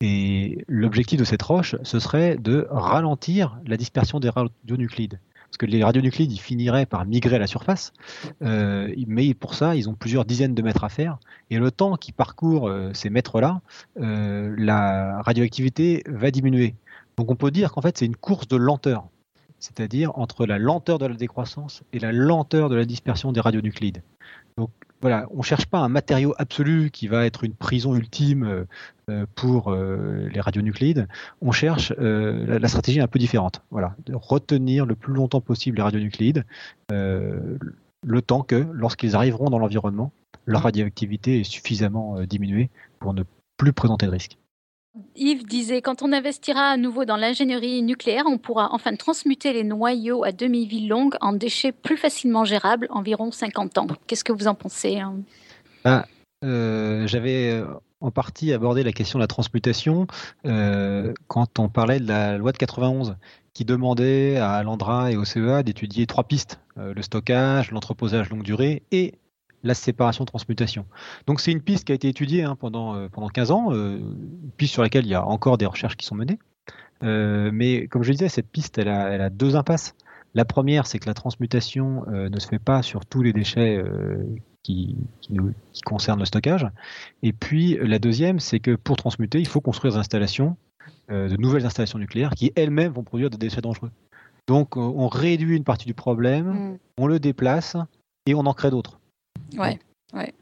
Et 0.00 0.64
l'objectif 0.68 1.18
de 1.18 1.24
cette 1.24 1.42
roche, 1.42 1.74
ce 1.82 1.98
serait 1.98 2.36
de 2.36 2.68
ralentir 2.70 3.58
la 3.66 3.76
dispersion 3.76 4.20
des 4.20 4.28
radionuclides. 4.28 5.18
Parce 5.50 5.56
que 5.56 5.66
les 5.66 5.82
radionuclides, 5.82 6.30
ils 6.30 6.40
finiraient 6.40 6.86
par 6.86 7.06
migrer 7.06 7.36
à 7.36 7.38
la 7.38 7.46
surface, 7.46 7.92
euh, 8.42 8.94
mais 9.06 9.34
pour 9.34 9.54
ça, 9.54 9.74
ils 9.74 9.88
ont 9.88 9.94
plusieurs 9.94 10.24
dizaines 10.26 10.54
de 10.54 10.62
mètres 10.62 10.84
à 10.84 10.90
faire. 10.90 11.18
Et 11.50 11.58
le 11.58 11.70
temps 11.70 11.96
qu'ils 11.96 12.14
parcourent 12.14 12.68
euh, 12.68 12.90
ces 12.92 13.10
mètres-là, 13.10 13.62
la 13.96 15.22
radioactivité 15.22 16.04
va 16.06 16.30
diminuer. 16.30 16.74
Donc 17.16 17.30
on 17.30 17.34
peut 17.34 17.50
dire 17.50 17.72
qu'en 17.72 17.80
fait, 17.80 17.98
c'est 17.98 18.06
une 18.06 18.14
course 18.14 18.46
de 18.46 18.56
lenteur, 18.56 19.08
c'est-à-dire 19.58 20.16
entre 20.16 20.46
la 20.46 20.58
lenteur 20.58 20.98
de 20.98 21.06
la 21.06 21.14
décroissance 21.14 21.82
et 21.92 21.98
la 21.98 22.12
lenteur 22.12 22.68
de 22.68 22.76
la 22.76 22.84
dispersion 22.84 23.32
des 23.32 23.40
radionuclides. 23.40 24.02
Voilà, 25.00 25.28
on 25.30 25.42
cherche 25.42 25.66
pas 25.66 25.78
un 25.78 25.88
matériau 25.88 26.34
absolu 26.38 26.90
qui 26.90 27.06
va 27.06 27.24
être 27.24 27.44
une 27.44 27.54
prison 27.54 27.94
ultime 27.94 28.44
euh, 28.44 28.64
euh, 29.10 29.26
pour 29.36 29.70
euh, 29.70 30.28
les 30.32 30.40
radionuclides. 30.40 31.06
On 31.40 31.52
cherche 31.52 31.92
la, 31.96 32.68
stratégie 32.68 33.00
un 33.00 33.06
peu 33.06 33.18
différente. 33.18 33.62
Voilà, 33.70 33.94
de 34.06 34.14
retenir 34.14 34.86
le 34.86 34.96
plus 34.96 35.14
longtemps 35.14 35.40
possible 35.40 35.76
les 35.76 35.82
radionuclides, 35.82 36.44
le 36.90 38.22
temps 38.22 38.42
que, 38.42 38.66
lorsqu'ils 38.72 39.14
arriveront 39.16 39.50
dans 39.50 39.58
l'environnement, 39.58 40.12
leur 40.46 40.62
radioactivité 40.62 41.40
est 41.40 41.44
suffisamment 41.44 42.22
diminuée 42.22 42.70
pour 42.98 43.14
ne 43.14 43.22
plus 43.56 43.72
présenter 43.72 44.06
de 44.06 44.10
risque. 44.12 44.38
Yves 45.16 45.44
disait, 45.46 45.82
quand 45.82 46.02
on 46.02 46.12
investira 46.12 46.70
à 46.70 46.76
nouveau 46.76 47.04
dans 47.04 47.16
l'ingénierie 47.16 47.82
nucléaire, 47.82 48.24
on 48.26 48.38
pourra 48.38 48.68
enfin 48.72 48.94
transmuter 48.96 49.52
les 49.52 49.64
noyaux 49.64 50.24
à 50.24 50.32
demi-vie 50.32 50.86
longue 50.86 51.14
en 51.20 51.32
déchets 51.32 51.72
plus 51.72 51.96
facilement 51.96 52.44
gérables, 52.44 52.86
environ 52.90 53.30
50 53.30 53.78
ans. 53.78 53.86
Qu'est-ce 54.06 54.24
que 54.24 54.32
vous 54.32 54.48
en 54.48 54.54
pensez 54.54 54.98
hein? 54.98 55.16
Ah, 55.84 56.06
euh, 56.44 57.06
J'avais 57.06 57.50
euh, 57.50 57.66
en 58.00 58.10
partie 58.10 58.52
abordé 58.52 58.82
la 58.82 58.92
question 58.92 59.18
de 59.18 59.22
la 59.22 59.28
transmutation 59.28 60.06
euh, 60.46 61.12
quand 61.26 61.58
on 61.58 61.68
parlait 61.68 62.00
de 62.00 62.08
la 62.08 62.38
loi 62.38 62.52
de 62.52 62.58
91 62.58 63.16
qui 63.54 63.64
demandait 63.64 64.36
à 64.36 64.62
l'ANDRA 64.62 65.12
et 65.12 65.16
au 65.16 65.24
CEA 65.24 65.62
d'étudier 65.64 66.06
trois 66.06 66.22
pistes, 66.22 66.60
le 66.76 67.02
stockage, 67.02 67.72
l'entreposage 67.72 68.30
longue 68.30 68.44
durée 68.44 68.84
et 68.92 69.14
la 69.62 69.74
séparation 69.74 70.24
transmutation. 70.24 70.86
Donc 71.26 71.40
c'est 71.40 71.52
une 71.52 71.60
piste 71.60 71.84
qui 71.84 71.92
a 71.92 71.94
été 71.94 72.08
étudiée 72.08 72.44
hein, 72.44 72.56
pendant, 72.56 72.94
euh, 72.94 73.08
pendant 73.08 73.28
15 73.28 73.50
ans, 73.50 73.72
euh, 73.72 73.96
une 73.96 74.50
piste 74.56 74.72
sur 74.72 74.82
laquelle 74.82 75.04
il 75.04 75.10
y 75.10 75.14
a 75.14 75.24
encore 75.24 75.58
des 75.58 75.66
recherches 75.66 75.96
qui 75.96 76.06
sont 76.06 76.14
menées. 76.14 76.38
Euh, 77.02 77.50
mais 77.52 77.86
comme 77.88 78.02
je 78.02 78.12
disais, 78.12 78.28
cette 78.28 78.48
piste, 78.48 78.78
elle 78.78 78.88
a, 78.88 79.08
elle 79.10 79.20
a 79.20 79.30
deux 79.30 79.56
impasses. 79.56 79.94
La 80.34 80.44
première, 80.44 80.86
c'est 80.86 80.98
que 80.98 81.06
la 81.06 81.14
transmutation 81.14 82.04
ne 82.06 82.38
se 82.38 82.46
fait 82.46 82.58
pas 82.58 82.82
sur 82.82 83.06
tous 83.06 83.22
les 83.22 83.32
déchets 83.32 83.82
qui, 84.62 84.94
qui, 85.22 85.32
nous, 85.32 85.54
qui, 85.72 85.80
concernent 85.80 86.18
le 86.18 86.26
stockage. 86.26 86.66
Et 87.22 87.32
puis 87.32 87.78
la 87.80 87.98
deuxième, 87.98 88.38
c'est 88.38 88.60
que 88.60 88.74
pour 88.74 88.96
transmuter, 88.96 89.38
il 89.38 89.48
faut 89.48 89.62
construire 89.62 89.94
des 89.94 89.98
installations 89.98 90.56
de 91.08 91.34
nouvelles 91.38 91.64
installations 91.64 91.98
nucléaires 91.98 92.30
qui 92.36 92.52
elles-mêmes 92.56 92.92
vont 92.92 93.04
produire 93.04 93.30
des 93.30 93.38
déchets 93.38 93.62
dangereux. 93.62 93.90
Donc 94.46 94.76
on 94.76 95.08
réduit 95.08 95.56
une 95.56 95.64
partie 95.64 95.86
du 95.86 95.94
problème, 95.94 96.72
mm. 96.72 96.78
on 96.98 97.06
le 97.06 97.18
déplace 97.18 97.76
et 98.26 98.34
on 98.34 98.40
en 98.40 98.52
crée 98.52 98.70
d'autres. 98.70 98.97
Ouais. 99.56 99.78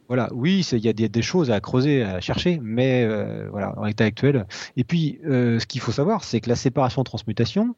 Voilà, 0.09 0.29
oui, 0.33 0.65
il 0.73 0.85
y 0.85 0.89
a 0.89 0.93
des, 0.93 1.23
choses 1.23 1.51
à 1.51 1.61
creuser, 1.61 2.05
à 2.05 2.21
chercher, 2.21 2.61
mais 2.63 3.05
euh, 3.05 3.49
voilà, 3.51 3.77
en 3.77 3.85
l'état 3.85 4.05
actuel. 4.05 4.47
Et 4.77 4.85
puis, 4.85 5.19
euh, 5.25 5.59
ce 5.59 5.67
qu'il 5.67 5.81
faut 5.81 5.93
savoir, 5.93 6.23
c'est 6.23 6.41
que 6.41 6.49
la 6.49 6.57
séparation 6.57 7.03
transmutation 7.03 7.75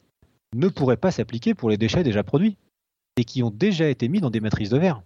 ne 0.55 0.69
pourrait 0.69 0.99
pas 0.99 1.11
s'appliquer 1.11 1.55
pour 1.55 1.71
les 1.71 1.79
déchets 1.79 2.03
déjà 2.03 2.23
produits 2.23 2.59
et 3.17 3.25
qui 3.25 3.43
ont 3.43 3.51
déjà 3.51 3.89
été 3.89 4.09
mis 4.09 4.21
dans 4.21 4.31
des 4.31 4.41
matrices 4.41 4.69
de 4.69 4.79
verre. 4.79 5.03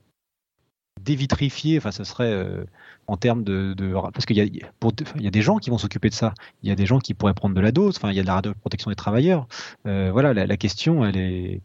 Dévitrifier, 1.01 1.79
enfin, 1.79 1.93
ce 1.93 2.05
serait 2.05 2.33
euh, 2.33 2.65
en 3.07 3.17
termes 3.17 3.45
de, 3.45 3.75
parce 4.13 4.27
qu'il 4.27 4.37
y, 4.37 4.61
y, 5.21 5.27
a 5.27 5.31
des 5.31 5.43
gens 5.43 5.59
qui 5.59 5.71
vont 5.71 5.79
s'occuper 5.79 6.09
de 6.09 6.15
ça. 6.15 6.35
Il 6.63 6.69
y 6.69 6.73
a 6.73 6.77
des 6.77 6.87
gens 6.87 6.99
qui 6.99 7.15
pourraient 7.15 7.35
prendre 7.35 7.55
de 7.55 7.61
la 7.61 7.73
dose. 7.73 7.97
Enfin, 7.97 8.11
il 8.11 8.17
y 8.17 8.21
a 8.21 8.23
de 8.23 8.27
la 8.27 8.35
radioprotection 8.35 8.91
des 8.91 8.97
travailleurs. 8.97 9.47
voilà, 9.85 10.35
la, 10.35 10.57
question, 10.57 11.05
elle 11.05 11.17
est, 11.17 11.61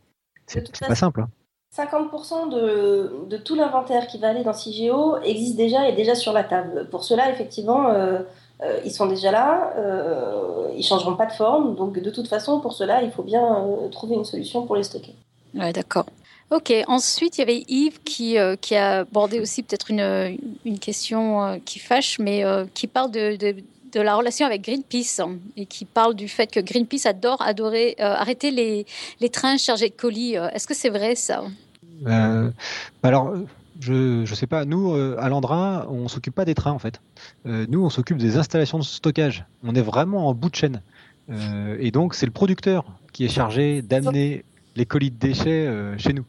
c'est 0.46 0.80
pas 0.80 0.96
simple. 0.96 1.22
Hein. 1.22 1.30
50% 1.78 2.50
de, 2.50 3.28
de, 3.30 3.38
tout 3.38 3.56
l'inventaire 3.56 4.08
qui 4.08 4.18
va 4.18 4.30
aller 4.30 4.44
dans 4.44 4.54
CIGEO 4.54 5.18
existe 5.24 5.56
déjà 5.56 5.88
et 5.88 5.92
est 5.92 5.96
déjà 5.96 6.16
sur 6.16 6.34
la 6.34 6.44
table. 6.44 6.88
Pour 6.90 7.04
cela, 7.04 7.30
effectivement, 7.32 7.90
euh, 7.90 8.20
euh, 8.64 8.80
ils 8.84 8.92
sont 8.92 9.06
déjà 9.06 9.32
là, 9.32 9.74
euh, 9.78 10.70
ils 10.76 10.84
changeront 10.84 11.16
pas 11.16 11.28
de 11.28 11.34
forme, 11.34 11.76
donc 11.76 12.00
de 12.00 12.10
toute 12.10 12.28
façon, 12.28 12.60
pour 12.60 12.74
cela, 12.74 13.04
il 13.04 13.12
faut 13.12 13.22
bien 13.22 13.64
trouver 13.92 14.16
une 14.16 14.26
solution 14.26 14.66
pour 14.66 14.76
les 14.76 14.84
stocker. 14.84 15.14
Ouais, 15.54 15.72
d'accord. 15.72 16.08
Ok, 16.50 16.74
ensuite 16.88 17.38
il 17.38 17.42
y 17.42 17.44
avait 17.44 17.64
Yves 17.68 18.02
qui, 18.04 18.38
qui 18.62 18.76
a 18.76 19.00
abordé 19.00 19.42
aussi 19.42 19.64
peut-être 19.64 19.92
une, 19.92 20.38
une, 20.64 20.80
question 20.80 21.60
qui 21.66 21.78
fâche, 21.78 22.20
mais 22.20 22.44
qui 22.74 22.88
parle 22.88 23.12
de, 23.12 23.36
de, 23.36 24.00
la 24.00 24.16
relation 24.16 24.46
avec 24.46 24.62
Greenpeace 24.62 25.20
et 25.58 25.66
qui 25.66 25.84
parle 25.84 26.14
du 26.16 26.30
fait 26.30 26.50
que 26.50 26.62
Greenpeace 26.62 27.06
adore 27.06 27.42
adorer, 27.42 27.96
arrêter 28.00 28.52
les, 28.52 28.86
les 29.20 29.30
trains 29.30 29.58
chargés 29.58 29.90
de 29.90 29.96
colis. 29.96 30.36
Est-ce 30.36 30.68
que 30.68 30.74
c'est 30.74 30.90
vrai 30.90 31.16
ça? 31.16 31.44
Euh, 32.06 32.52
alors, 33.04 33.36
je 33.80 34.22
ne 34.22 34.26
sais 34.26 34.48
pas. 34.48 34.66
Nous, 34.66 34.94
euh, 34.94 35.16
à 35.20 35.30
Landrin, 35.30 35.86
on 35.90 36.08
s'occupe 36.08 36.36
pas 36.36 36.46
des 36.46 36.56
trains 36.56 36.72
en 36.72 36.80
fait. 36.80 37.02
Euh, 37.46 37.66
nous, 37.70 37.84
on 37.84 37.90
s'occupe 37.90 38.18
des 38.18 38.38
installations 38.38 38.80
de 38.80 38.84
stockage. 38.84 39.46
On 39.64 39.76
est 39.76 39.82
vraiment 39.82 40.28
en 40.28 40.34
bout 40.34 40.50
de 40.50 40.56
chaîne. 40.56 40.82
et 41.80 41.92
donc, 41.92 42.16
c'est 42.16 42.26
le 42.26 42.32
producteur 42.32 42.86
qui 43.12 43.26
est 43.26 43.30
chargé 43.30 43.82
d'amener 43.82 44.46
les 44.76 44.86
colis 44.86 45.12
de 45.12 45.18
déchets 45.18 45.70
chez 45.98 46.14
nous. 46.14 46.26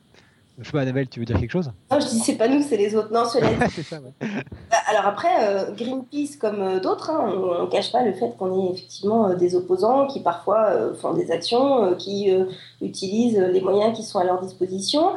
Je 0.60 0.64
sais 0.64 0.72
pas, 0.72 0.80
Annabelle, 0.80 1.08
tu 1.08 1.20
veux 1.20 1.26
dire 1.26 1.38
quelque 1.38 1.52
chose? 1.52 1.70
Non, 1.88 2.00
je 2.00 2.06
dis 2.06 2.18
c'est 2.18 2.34
pas 2.34 2.48
nous, 2.48 2.62
c'est 2.62 2.76
les 2.76 2.96
autres. 2.96 3.12
Non, 3.12 3.22
c'est 3.70 3.82
ça, 3.84 4.00
ouais. 4.00 4.12
Bah, 4.20 4.76
alors 4.88 5.06
après, 5.06 5.28
euh, 5.42 5.70
Greenpeace, 5.72 6.36
comme 6.36 6.60
euh, 6.60 6.80
d'autres, 6.80 7.10
hein, 7.10 7.32
on 7.32 7.62
ne 7.62 7.70
cache 7.70 7.92
pas 7.92 8.02
le 8.02 8.12
fait 8.12 8.36
qu'on 8.36 8.52
est 8.60 8.72
effectivement 8.72 9.28
euh, 9.28 9.34
des 9.36 9.54
opposants 9.54 10.08
qui 10.08 10.18
parfois 10.18 10.94
font 11.00 11.14
des 11.14 11.30
actions, 11.30 11.94
qui 11.94 12.32
utilisent 12.82 13.38
les 13.38 13.60
moyens 13.60 13.96
qui 13.96 14.02
sont 14.02 14.18
à 14.18 14.24
leur 14.24 14.40
disposition. 14.40 15.12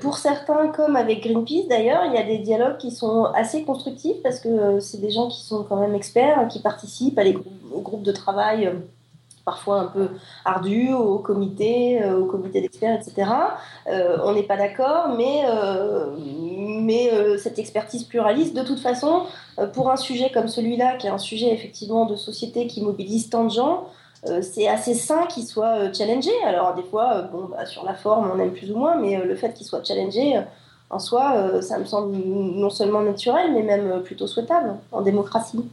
pour 0.00 0.18
certains, 0.18 0.68
comme 0.68 0.96
avec 0.96 1.22
Greenpeace 1.22 1.68
d'ailleurs, 1.68 2.04
il 2.06 2.12
y 2.12 2.18
a 2.18 2.24
des 2.24 2.38
dialogues 2.38 2.76
qui 2.76 2.90
sont 2.90 3.24
assez 3.34 3.64
constructifs 3.64 4.22
parce 4.22 4.40
que 4.40 4.80
c'est 4.80 5.00
des 5.00 5.10
gens 5.10 5.28
qui 5.28 5.42
sont 5.42 5.64
quand 5.64 5.76
même 5.76 5.94
experts, 5.94 6.48
qui 6.48 6.60
participent 6.60 7.18
à 7.18 7.24
les 7.24 7.36
groupes 7.82 8.02
de 8.02 8.12
travail 8.12 8.70
parfois 9.44 9.80
un 9.80 9.86
peu 9.86 10.08
ardu 10.44 10.92
au 10.92 11.18
comité, 11.18 12.02
euh, 12.02 12.20
au 12.20 12.26
comité 12.26 12.60
d'experts, 12.60 13.00
etc. 13.00 13.30
Euh, 13.88 14.18
on 14.24 14.34
n'est 14.34 14.42
pas 14.42 14.56
d'accord, 14.56 15.14
mais, 15.16 15.42
euh, 15.46 16.06
mais 16.16 17.10
cette 17.38 17.58
expertise 17.58 18.04
pluraliste, 18.04 18.54
de 18.54 18.62
toute 18.62 18.80
façon, 18.80 19.24
pour 19.72 19.90
un 19.90 19.96
sujet 19.96 20.30
comme 20.32 20.48
celui-là, 20.48 20.96
qui 20.96 21.06
est 21.06 21.10
un 21.10 21.18
sujet 21.18 21.52
effectivement 21.52 22.06
de 22.06 22.16
société 22.16 22.66
qui 22.66 22.82
mobilise 22.82 23.30
tant 23.30 23.44
de 23.44 23.50
gens, 23.50 23.86
c'est 24.40 24.68
assez 24.68 24.94
sain 24.94 25.26
qu'il 25.26 25.44
soit 25.44 25.92
challengé. 25.92 26.30
Alors 26.46 26.74
des 26.74 26.84
fois, 26.84 27.22
bon, 27.22 27.48
bah, 27.50 27.66
sur 27.66 27.84
la 27.84 27.94
forme, 27.94 28.30
on 28.32 28.38
aime 28.38 28.52
plus 28.52 28.70
ou 28.70 28.76
moins, 28.76 28.96
mais 28.96 29.16
le 29.16 29.34
fait 29.34 29.52
qu'il 29.52 29.66
soit 29.66 29.84
challengé, 29.84 30.40
en 30.90 30.98
soi, 30.98 31.60
ça 31.62 31.78
me 31.78 31.84
semble 31.84 32.16
non 32.16 32.70
seulement 32.70 33.00
naturel, 33.00 33.52
mais 33.52 33.62
même 33.62 34.02
plutôt 34.02 34.26
souhaitable 34.26 34.76
en 34.92 35.02
démocratie. 35.02 35.64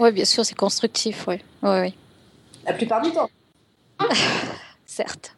Oui, 0.00 0.12
bien 0.12 0.24
sûr, 0.24 0.44
c'est 0.44 0.56
constructif, 0.56 1.26
oui. 1.28 1.40
oui, 1.62 1.80
oui. 1.80 1.94
La 2.66 2.72
plupart 2.72 3.02
du 3.02 3.10
temps. 3.12 3.30
Certes. 4.86 5.36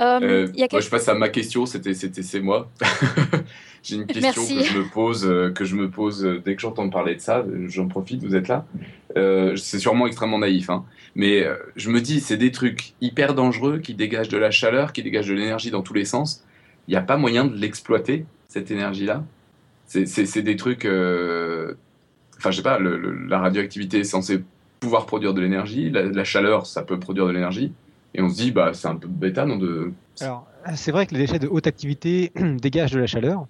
Euh, 0.00 0.20
euh, 0.22 0.48
moi, 0.72 0.80
je 0.80 0.88
passe 0.88 1.08
à 1.08 1.14
ma 1.14 1.28
question. 1.28 1.66
C'était, 1.66 1.94
c'était, 1.94 2.22
c'est 2.22 2.40
moi. 2.40 2.70
J'ai 3.82 3.96
une 3.96 4.06
question 4.06 4.42
que 4.42 4.64
je 4.64 4.78
me 4.78 4.84
pose, 4.84 5.26
euh, 5.26 5.50
que 5.50 5.64
je 5.64 5.76
me 5.76 5.88
pose 5.88 6.22
dès 6.44 6.56
que 6.56 6.60
j'entends 6.60 6.88
parler 6.88 7.14
de 7.14 7.20
ça. 7.20 7.44
J'en 7.66 7.88
profite. 7.88 8.22
Vous 8.24 8.36
êtes 8.36 8.48
là. 8.48 8.66
c'est 9.56 9.78
sûrement 9.78 10.06
extrêmement 10.06 10.38
naïf, 10.38 10.70
hein. 10.70 10.84
mais 11.14 11.46
je 11.76 11.90
me 11.90 12.00
dis, 12.00 12.20
c'est 12.20 12.36
des 12.36 12.52
trucs 12.52 12.94
hyper 13.00 13.34
dangereux 13.34 13.78
qui 13.78 13.94
dégagent 13.94 14.28
de 14.28 14.38
la 14.38 14.50
chaleur, 14.50 14.92
qui 14.92 15.02
dégagent 15.02 15.28
de 15.28 15.34
l'énergie 15.34 15.70
dans 15.70 15.82
tous 15.82 15.94
les 15.94 16.04
sens. 16.04 16.44
Il 16.86 16.92
n'y 16.92 16.96
a 16.96 17.02
pas 17.02 17.16
moyen 17.16 17.44
de 17.44 17.54
l'exploiter 17.56 18.24
cette 18.48 18.70
énergie-là. 18.70 19.24
C'est, 19.86 20.06
c'est, 20.06 20.42
des 20.42 20.56
trucs. 20.56 20.84
Enfin, 20.84 22.50
je 22.50 22.56
sais 22.56 22.62
pas. 22.62 22.78
la 22.78 23.38
radioactivité 23.38 24.00
est 24.00 24.04
censée 24.04 24.42
pouvoir 24.80 25.06
produire 25.06 25.34
de 25.34 25.40
l'énergie. 25.40 25.90
La, 25.90 26.24
chaleur, 26.24 26.66
ça 26.66 26.82
peut 26.82 26.98
produire 26.98 27.26
de 27.26 27.32
l'énergie. 27.32 27.72
Et 28.14 28.22
on 28.22 28.28
se 28.28 28.36
dit, 28.36 28.50
bah, 28.50 28.70
c'est 28.72 28.88
un 28.88 28.96
peu 28.96 29.08
bêta, 29.08 29.44
non 29.44 29.56
de... 29.56 29.92
Alors, 30.20 30.46
c'est 30.74 30.90
vrai 30.90 31.06
que 31.06 31.14
les 31.14 31.20
déchets 31.20 31.38
de 31.38 31.46
haute 31.46 31.66
activité 31.66 32.32
dégagent 32.60 32.92
de 32.92 32.98
la 32.98 33.06
chaleur. 33.06 33.46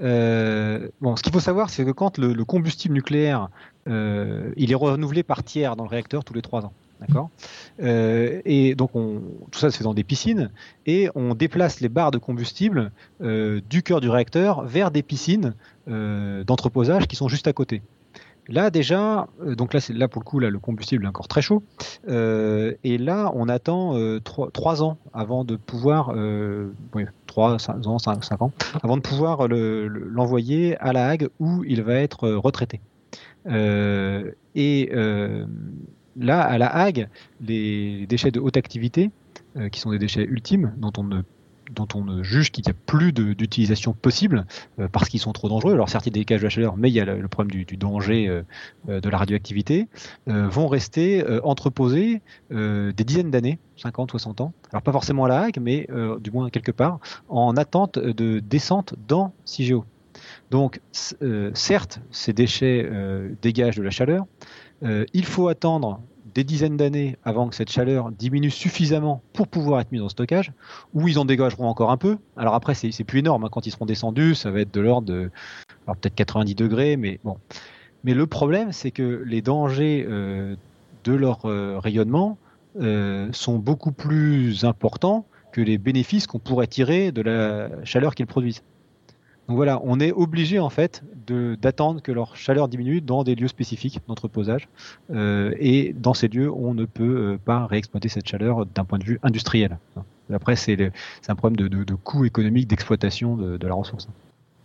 Euh, 0.00 0.88
bon, 1.00 1.16
ce 1.16 1.22
qu'il 1.22 1.32
faut 1.32 1.40
savoir, 1.40 1.70
c'est 1.70 1.84
que 1.84 1.90
quand 1.90 2.18
le, 2.18 2.44
combustible 2.44 2.94
nucléaire, 2.94 3.48
euh, 3.88 4.50
il 4.56 4.72
est 4.72 4.76
renouvelé 4.76 5.22
par 5.22 5.44
tiers 5.44 5.76
dans 5.76 5.84
le 5.84 5.90
réacteur 5.90 6.24
tous 6.24 6.34
les 6.34 6.42
trois 6.42 6.64
ans. 6.64 6.72
D'accord? 7.00 7.30
Euh, 7.80 8.40
Et 8.44 8.74
donc, 8.74 8.96
on, 8.96 9.22
tout 9.52 9.60
ça 9.60 9.70
se 9.70 9.76
fait 9.76 9.84
dans 9.84 9.94
des 9.94 10.02
piscines, 10.02 10.50
et 10.86 11.08
on 11.14 11.34
déplace 11.34 11.80
les 11.80 11.88
barres 11.88 12.10
de 12.10 12.18
combustible 12.18 12.90
du 13.20 13.82
cœur 13.82 14.00
du 14.00 14.08
réacteur 14.08 14.64
vers 14.64 14.90
des 14.90 15.02
piscines 15.02 15.54
d'entreposage 15.86 17.06
qui 17.06 17.16
sont 17.16 17.28
juste 17.28 17.46
à 17.46 17.52
côté. 17.52 17.82
Là 18.48 18.70
déjà, 18.70 19.28
euh, 19.42 19.54
donc 19.54 19.74
là 19.74 19.80
c'est 19.80 19.92
là 19.92 20.08
pour 20.08 20.22
le 20.22 20.24
coup 20.24 20.38
là 20.38 20.48
le 20.48 20.58
combustible 20.58 21.04
est 21.04 21.08
encore 21.08 21.28
très 21.28 21.42
chaud 21.42 21.62
euh, 22.08 22.72
et 22.82 22.96
là 22.96 23.30
on 23.34 23.46
attend 23.48 23.94
euh, 23.96 24.20
trois 24.20 24.82
ans 24.82 24.96
avant 25.12 25.44
de 25.44 25.56
pouvoir 25.56 26.14
oui, 26.94 27.04
3 27.26 27.58
5 27.58 27.86
ans 27.86 27.98
5, 27.98 28.42
ans 28.42 28.52
avant 28.82 28.96
de 28.96 29.02
pouvoir 29.02 29.48
l'envoyer 29.48 30.78
à 30.78 30.94
la 30.94 31.08
Hague 31.08 31.28
où 31.38 31.62
il 31.64 31.82
va 31.82 31.94
être 31.94 32.28
retraité. 32.30 32.80
et 33.46 34.90
là 36.16 36.40
à 36.40 36.58
la 36.58 36.74
Hague 36.74 37.08
les 37.42 38.06
déchets 38.06 38.30
de 38.30 38.40
haute 38.40 38.56
activité 38.56 39.10
qui 39.70 39.80
sont 39.80 39.90
des 39.90 39.98
déchets 39.98 40.24
ultimes 40.24 40.72
dont 40.78 40.92
on 40.96 41.04
ne 41.04 41.22
dont 41.70 41.88
on 41.94 42.22
juge 42.22 42.50
qu'il 42.50 42.64
n'y 42.64 42.70
a 42.70 42.74
plus 42.86 43.12
d'utilisation 43.12 43.92
possible 43.92 44.46
euh, 44.78 44.88
parce 44.90 45.08
qu'ils 45.08 45.20
sont 45.20 45.32
trop 45.32 45.48
dangereux. 45.48 45.74
Alors 45.74 45.88
certes, 45.88 46.06
il 46.06 46.10
y 46.10 46.12
a 46.12 46.14
des 46.14 46.20
dégages 46.20 46.40
de 46.40 46.46
la 46.46 46.50
chaleur, 46.50 46.76
mais 46.76 46.90
il 46.90 46.94
y 46.94 47.00
a 47.00 47.04
le, 47.04 47.28
problème 47.28 47.64
du, 47.64 47.76
danger 47.76 48.28
euh, 48.28 48.42
euh, 48.88 49.00
de 49.00 49.08
la 49.08 49.18
radioactivité, 49.18 49.88
vont 50.26 50.68
rester 50.68 51.24
entreposés 51.42 52.20
des 52.50 53.04
dizaines 53.04 53.30
d'années, 53.30 53.58
50, 53.76 54.10
60 54.10 54.40
ans. 54.40 54.52
Alors 54.72 54.82
pas 54.82 54.92
forcément 54.92 55.24
à 55.24 55.28
la 55.28 55.40
Hague, 55.42 55.58
mais 55.60 55.86
du 56.20 56.30
moins 56.30 56.50
quelque 56.50 56.72
part, 56.72 56.98
en 57.28 57.56
attente 57.56 57.98
de 57.98 58.40
descente 58.40 58.94
dans 59.06 59.32
CIGEO. 59.44 59.84
Donc 60.50 60.80
certes, 60.92 62.00
ces 62.10 62.32
déchets 62.32 62.88
dégagent 63.42 63.76
de 63.76 63.82
la 63.82 63.90
chaleur. 63.90 64.26
il 64.82 65.24
faut 65.24 65.48
attendre 65.48 66.00
des 66.38 66.44
dizaines 66.44 66.76
d'années 66.76 67.16
avant 67.24 67.48
que 67.48 67.56
cette 67.56 67.68
chaleur 67.68 68.12
diminue 68.12 68.52
suffisamment 68.52 69.22
pour 69.32 69.48
pouvoir 69.48 69.80
être 69.80 69.90
mise 69.90 70.02
en 70.02 70.08
stockage, 70.08 70.52
ou 70.94 71.08
ils 71.08 71.18
en 71.18 71.24
dégageront 71.24 71.66
encore 71.66 71.90
un 71.90 71.96
peu. 71.96 72.16
Alors 72.36 72.54
après, 72.54 72.74
c'est 72.74 73.02
plus 73.02 73.18
énorme. 73.18 73.42
Hein. 73.42 73.48
Quand 73.50 73.66
ils 73.66 73.72
seront 73.72 73.86
descendus, 73.86 74.36
ça 74.36 74.52
va 74.52 74.60
être 74.60 74.72
de 74.72 74.80
l'ordre 74.80 75.08
de 75.08 75.32
peut-être 75.86 76.14
90 76.14 76.54
degrés, 76.54 76.96
mais 76.96 77.18
bon. 77.24 77.38
Mais 78.04 78.14
le 78.14 78.28
problème, 78.28 78.70
c'est 78.70 78.92
que 78.92 79.24
les 79.26 79.42
dangers 79.42 80.06
euh, 80.08 80.54
de 81.02 81.12
leur 81.12 81.44
euh, 81.46 81.80
rayonnement 81.80 82.38
euh, 82.80 83.28
sont 83.32 83.58
beaucoup 83.58 83.90
plus 83.90 84.64
importants 84.64 85.26
que 85.50 85.60
les 85.60 85.76
bénéfices 85.76 86.28
qu'on 86.28 86.38
pourrait 86.38 86.68
tirer 86.68 87.10
de 87.10 87.22
la 87.22 87.68
chaleur 87.84 88.14
qu'ils 88.14 88.28
produisent. 88.28 88.62
Donc 89.48 89.56
voilà, 89.56 89.80
on 89.82 89.98
est 89.98 90.12
obligé 90.12 90.58
en 90.58 90.68
fait 90.68 91.02
d'attendre 91.26 92.02
que 92.02 92.12
leur 92.12 92.36
chaleur 92.36 92.68
diminue 92.68 93.00
dans 93.00 93.24
des 93.24 93.34
lieux 93.34 93.48
spécifiques 93.48 94.00
d'entreposage. 94.06 94.68
Euh, 95.10 95.54
et 95.58 95.94
dans 95.94 96.12
ces 96.12 96.28
lieux, 96.28 96.52
on 96.52 96.74
ne 96.74 96.84
peut 96.84 97.32
euh, 97.34 97.38
pas 97.42 97.66
réexploiter 97.66 98.10
cette 98.10 98.28
chaleur 98.28 98.66
d'un 98.66 98.84
point 98.84 98.98
de 98.98 99.04
vue 99.04 99.18
industriel. 99.22 99.78
Après, 100.30 100.54
c'est 100.54 100.92
un 101.28 101.34
problème 101.34 101.56
de, 101.56 101.68
de, 101.68 101.82
de 101.82 101.94
coût 101.94 102.26
économique 102.26 102.68
d'exploitation 102.68 103.36
de, 103.36 103.56
de, 103.56 103.66
la 103.66 103.72
ressource. 103.72 104.08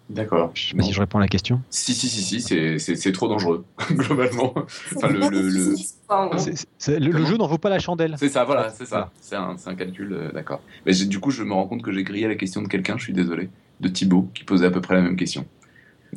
D'accord. 0.09 0.51
Je 0.53 0.67
sais 0.67 0.75
pas 0.75 0.84
si 0.84 0.91
je 0.91 0.99
réponds 0.99 1.19
à 1.19 1.21
la 1.21 1.29
question. 1.29 1.61
Si, 1.69 1.93
si, 1.93 2.09
si, 2.09 2.41
si 2.41 2.77
c'est 2.97 3.11
trop 3.13 3.29
dangereux, 3.29 3.63
globalement. 3.91 4.53
Enfin, 4.97 5.07
le, 5.07 5.29
le, 5.29 6.99
le, 6.99 7.25
jeu 7.25 7.38
n'en 7.38 7.47
vaut 7.47 7.57
pas 7.57 7.69
la 7.69 7.79
chandelle. 7.79 8.15
C'est 8.19 8.27
ça, 8.27 8.43
voilà, 8.43 8.69
c'est 8.69 8.86
ça. 8.86 9.11
C'est 9.21 9.38
un, 9.38 9.55
un, 9.65 9.75
calcul, 9.75 10.11
euh, 10.11 10.31
d'accord. 10.34 10.59
Mais 10.86 10.93
du 10.93 11.21
coup, 11.21 11.31
je 11.31 11.43
me 11.43 11.53
rends 11.53 11.67
compte 11.67 11.81
que 11.81 11.93
j'ai 11.93 12.03
grillé 12.03 12.27
la 12.27 12.36
question 12.36 12.61
de 12.61 12.67
quelqu'un, 12.67 12.97
je 12.97 13.03
suis 13.03 13.13
désolé 13.13 13.49
de 13.84 13.89
Thibaut 13.89 14.27
qui 14.34 14.43
posait 14.43 14.65
à 14.65 14.71
peu 14.71 14.81
près 14.81 14.95
la 14.95 15.01
même 15.01 15.15
question. 15.15 15.45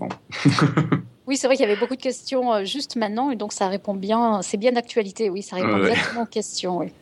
Oui, 1.26 1.36
c'est 1.36 1.48
vrai 1.48 1.56
qu'il 1.56 1.66
y 1.66 1.68
avait 1.68 1.80
beaucoup 1.80 1.96
de 1.96 2.00
questions 2.00 2.54
euh, 2.54 2.64
juste 2.64 2.94
maintenant, 2.94 3.32
et 3.32 3.36
donc 3.36 3.52
ça 3.52 3.66
répond 3.66 3.94
bien, 3.94 4.42
c'est 4.42 4.58
bien 4.58 4.70
d'actualité, 4.70 5.28
oui, 5.28 5.42
ça 5.42 5.56
répond 5.56 5.78
exactement 5.78 6.22
aux 6.22 6.26
questions. 6.26 6.78
Oui. 6.78 6.92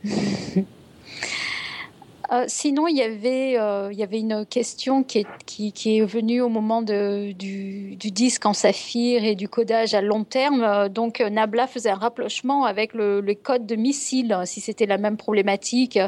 Euh, 2.34 2.44
sinon, 2.48 2.88
il 2.88 2.96
y, 2.96 3.02
avait, 3.02 3.56
euh, 3.58 3.90
il 3.92 3.98
y 3.98 4.02
avait 4.02 4.18
une 4.18 4.44
question 4.44 5.04
qui 5.04 5.18
est, 5.20 6.04
venue 6.04 6.40
au 6.40 6.48
moment 6.48 6.82
du, 6.82 7.34
disque 7.96 8.44
en 8.46 8.52
saphir 8.52 9.22
et 9.22 9.36
du 9.36 9.48
codage 9.48 9.94
à 9.94 10.00
long 10.00 10.24
terme. 10.24 10.62
Euh, 10.62 10.88
donc, 10.88 11.20
Nabla 11.20 11.68
faisait 11.68 11.90
un 11.90 11.96
rapprochement 11.96 12.64
avec 12.64 12.92
le, 12.92 13.22
code 13.40 13.66
de 13.66 13.76
missiles, 13.76 14.36
si 14.46 14.60
c'était 14.60 14.86
la 14.86 14.98
même 14.98 15.16
problématique. 15.16 15.98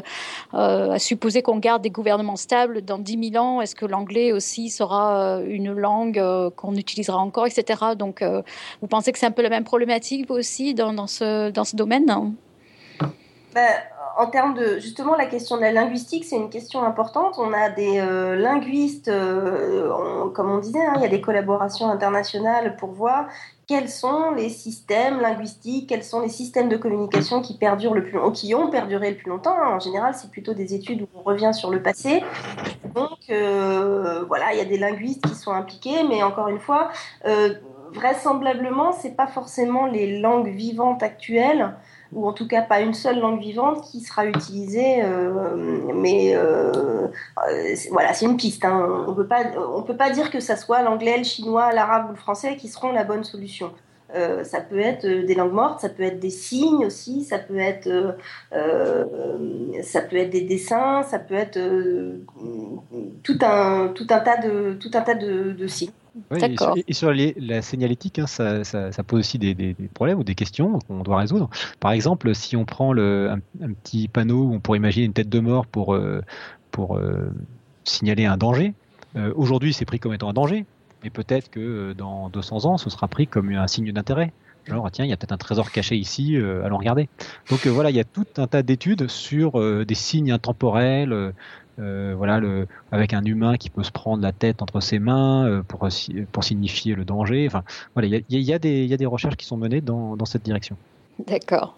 à 0.53 0.99
supposer 0.99 1.41
qu'on 1.41 1.57
garde 1.57 1.81
des 1.81 1.89
gouvernements 1.89 2.35
stables 2.35 2.81
dans 2.81 2.97
10 2.97 3.31
000 3.31 3.43
ans, 3.43 3.61
est-ce 3.61 3.75
que 3.75 3.85
l'anglais 3.85 4.31
aussi 4.31 4.69
sera 4.69 5.41
une 5.47 5.71
langue 5.73 6.21
qu'on 6.55 6.75
utilisera 6.75 7.17
encore, 7.17 7.47
etc. 7.47 7.95
Donc, 7.97 8.23
vous 8.81 8.87
pensez 8.87 9.11
que 9.11 9.19
c'est 9.19 9.25
un 9.25 9.31
peu 9.31 9.43
la 9.43 9.49
même 9.49 9.65
problématique, 9.65 10.27
vous 10.27 10.35
aussi, 10.35 10.73
dans 10.73 11.07
ce 11.07 11.75
domaine? 11.75 12.33
Ben, 13.57 13.73
en 14.17 14.27
termes 14.27 14.53
de 14.53 14.77
justement 14.77 15.15
la 15.15 15.25
question 15.25 15.55
de 15.55 15.61
la 15.61 15.71
linguistique, 15.71 16.25
c'est 16.25 16.35
une 16.35 16.51
question 16.51 16.83
importante. 16.83 17.39
On 17.39 17.53
a 17.53 17.71
des 17.71 17.97
euh, 17.97 18.35
linguistes, 18.35 19.07
euh, 19.07 20.29
comme 20.29 20.51
on 20.51 20.59
disait, 20.59 20.85
hein, 20.85 20.93
il 20.97 21.01
y 21.01 21.05
a 21.05 21.07
des 21.07 21.21
collaborations 21.21 21.89
internationales 21.89 22.75
pour 22.75 22.91
voir 22.91 23.25
quels 23.65 23.89
sont 23.89 24.29
les 24.29 24.49
systèmes 24.49 25.21
linguistiques, 25.21 25.89
quels 25.89 26.03
sont 26.03 26.21
les 26.21 26.29
systèmes 26.29 26.69
de 26.69 26.77
communication 26.77 27.41
qui 27.41 27.57
perdurent 27.57 27.95
le 27.95 28.03
plus 28.03 28.19
qui 28.31 28.53
ont 28.53 28.69
perduré 28.69 29.09
le 29.09 29.17
plus 29.17 29.31
longtemps. 29.31 29.57
En 29.59 29.79
général, 29.79 30.13
c'est 30.13 30.29
plutôt 30.29 30.53
des 30.53 30.75
études 30.75 31.01
où 31.01 31.07
on 31.15 31.23
revient 31.23 31.51
sur 31.51 31.71
le 31.71 31.81
passé. 31.81 32.23
Donc 32.93 33.17
euh, 33.31 34.23
voilà, 34.27 34.53
il 34.53 34.59
y 34.59 34.61
a 34.61 34.65
des 34.65 34.77
linguistes 34.77 35.27
qui 35.27 35.33
sont 35.33 35.51
impliqués, 35.51 36.03
mais 36.07 36.21
encore 36.21 36.49
une 36.49 36.59
fois, 36.59 36.91
vraisemblablement, 37.91 38.91
c'est 38.91 39.15
pas 39.15 39.27
forcément 39.27 39.87
les 39.87 40.19
langues 40.19 40.49
vivantes 40.49 41.01
actuelles 41.01 41.73
ou 42.13 42.27
en 42.27 42.33
tout 42.33 42.47
cas 42.47 42.61
pas 42.61 42.81
une 42.81 42.93
seule 42.93 43.19
langue 43.19 43.39
vivante 43.39 43.83
qui 43.83 44.01
sera 44.01 44.25
utilisée. 44.25 45.03
Euh, 45.03 45.93
mais 45.95 46.35
euh, 46.35 47.07
euh, 47.49 47.75
voilà, 47.91 48.13
c'est 48.13 48.25
une 48.25 48.37
piste. 48.37 48.65
Hein. 48.65 49.05
On 49.07 49.13
peut 49.13 49.27
pas, 49.27 49.43
on 49.75 49.83
peut 49.83 49.97
pas 49.97 50.09
dire 50.09 50.31
que 50.31 50.39
ça 50.39 50.55
soit 50.55 50.81
l'anglais, 50.81 51.17
le 51.17 51.23
chinois, 51.23 51.71
l'arabe 51.73 52.07
ou 52.09 52.11
le 52.11 52.17
français 52.17 52.55
qui 52.55 52.67
seront 52.67 52.91
la 52.91 53.03
bonne 53.03 53.23
solution. 53.23 53.71
ça 54.43 54.61
peut 54.61 54.79
être 54.79 55.05
des 55.05 55.35
langues 55.35 55.53
mortes, 55.53 55.81
ça 55.81 55.89
peut 55.89 56.03
être 56.03 56.19
des 56.19 56.29
signes 56.29 56.85
aussi, 56.85 57.23
ça 57.23 57.39
peut 57.39 57.59
être, 57.59 58.17
ça 59.83 60.01
peut 60.01 60.17
être 60.17 60.29
des 60.29 60.41
dessins, 60.41 61.03
ça 61.03 61.19
peut 61.19 61.35
être 61.35 61.59
tout 63.23 63.39
un, 63.41 63.89
tout 63.89 64.07
un 64.09 64.19
tas 64.19 64.37
de, 64.37 64.73
tout 64.79 64.91
un 64.93 65.01
tas 65.01 65.15
de 65.15 65.67
signes 65.67 65.91
et, 66.87 66.93
sur, 66.93 67.13
la 67.13 67.61
signalétique, 67.61 68.19
hein, 68.19 68.27
ça, 68.27 69.03
pose 69.05 69.19
aussi 69.19 69.39
des, 69.39 69.75
problèmes 69.93 70.19
ou 70.19 70.23
des 70.23 70.35
questions 70.35 70.79
qu'on 70.79 71.03
doit 71.03 71.17
résoudre. 71.17 71.49
Par 71.79 71.91
exemple, 71.91 72.33
si 72.35 72.55
on 72.55 72.65
prend 72.65 72.93
le, 72.93 73.29
un, 73.61 73.73
petit 73.73 74.07
panneau 74.07 74.43
où 74.43 74.53
on 74.53 74.59
pourrait 74.59 74.77
imaginer 74.77 75.05
une 75.05 75.13
tête 75.13 75.29
de 75.29 75.39
mort 75.39 75.65
pour, 75.65 75.93
euh, 75.93 76.21
pour 76.71 76.97
euh, 76.97 77.31
signaler 77.83 78.25
un 78.25 78.37
danger, 78.37 78.73
euh, 79.15 79.33
aujourd'hui 79.35 79.73
c'est 79.73 79.85
pris 79.85 79.99
comme 79.99 80.13
étant 80.13 80.29
un 80.29 80.33
danger, 80.33 80.65
mais 81.03 81.09
peut-être 81.09 81.49
que 81.49 81.93
dans 81.93 82.29
200 82.29 82.65
ans 82.65 82.77
ce 82.77 82.89
sera 82.89 83.07
pris 83.07 83.27
comme 83.27 83.51
un 83.51 83.67
signe 83.67 83.91
d'intérêt. 83.91 84.33
Alors 84.69 84.91
tiens, 84.91 85.05
il 85.05 85.09
y 85.09 85.13
a 85.13 85.17
peut-être 85.17 85.31
un 85.31 85.37
trésor 85.37 85.71
caché 85.71 85.95
ici, 85.95 86.35
allons 86.35 86.77
regarder. 86.77 87.07
Donc 87.49 87.65
voilà, 87.67 87.89
il 87.89 87.95
y 87.95 88.01
a 88.01 88.03
tout 88.03 88.25
un 88.35 88.47
tas 88.47 88.63
d'études 88.63 89.07
sur 89.07 89.85
des 89.85 89.95
signes 89.95 90.29
intemporels, 90.29 91.33
euh, 91.79 92.15
voilà, 92.17 92.39
le, 92.39 92.67
avec 92.91 93.13
un 93.13 93.23
humain 93.23 93.57
qui 93.57 93.69
peut 93.69 93.83
se 93.83 93.91
prendre 93.91 94.23
la 94.23 94.31
tête 94.31 94.61
entre 94.61 94.79
ses 94.79 94.97
mains 94.97 95.47
euh, 95.47 95.61
pour, 95.61 95.87
pour 96.31 96.43
signifier 96.43 96.95
le 96.95 97.05
danger. 97.05 97.45
Enfin, 97.47 97.63
voilà, 97.93 98.07
il 98.07 98.23
y, 98.29 98.41
y, 98.41 98.53
a, 98.53 98.57
des 98.59 99.05
recherches 99.05 99.37
qui 99.37 99.45
sont 99.45 99.57
menées 99.57 99.81
dans, 99.81 100.15
dans 100.15 100.25
cette 100.25 100.43
direction. 100.43 100.75
D'accord. 101.27 101.77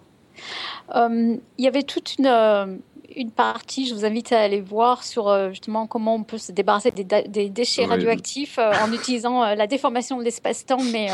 Euh, 0.94 1.36
il 1.58 1.64
y 1.64 1.68
avait 1.68 1.82
toute 1.82 2.16
une, 2.18 2.80
une 3.14 3.30
partie, 3.30 3.86
je 3.86 3.94
vous 3.94 4.06
invite 4.06 4.32
à 4.32 4.40
aller 4.40 4.62
voir 4.62 5.04
sur 5.04 5.50
justement 5.50 5.86
comment 5.86 6.14
on 6.14 6.22
peut 6.22 6.38
se 6.38 6.50
débarrasser 6.50 6.92
des, 6.92 7.50
déchets 7.50 7.84
radioactifs 7.84 8.58
en 8.58 8.90
utilisant 8.92 9.54
la 9.54 9.66
déformation 9.66 10.18
de 10.18 10.24
l'espace-temps. 10.24 10.82
Mais, 10.92 11.08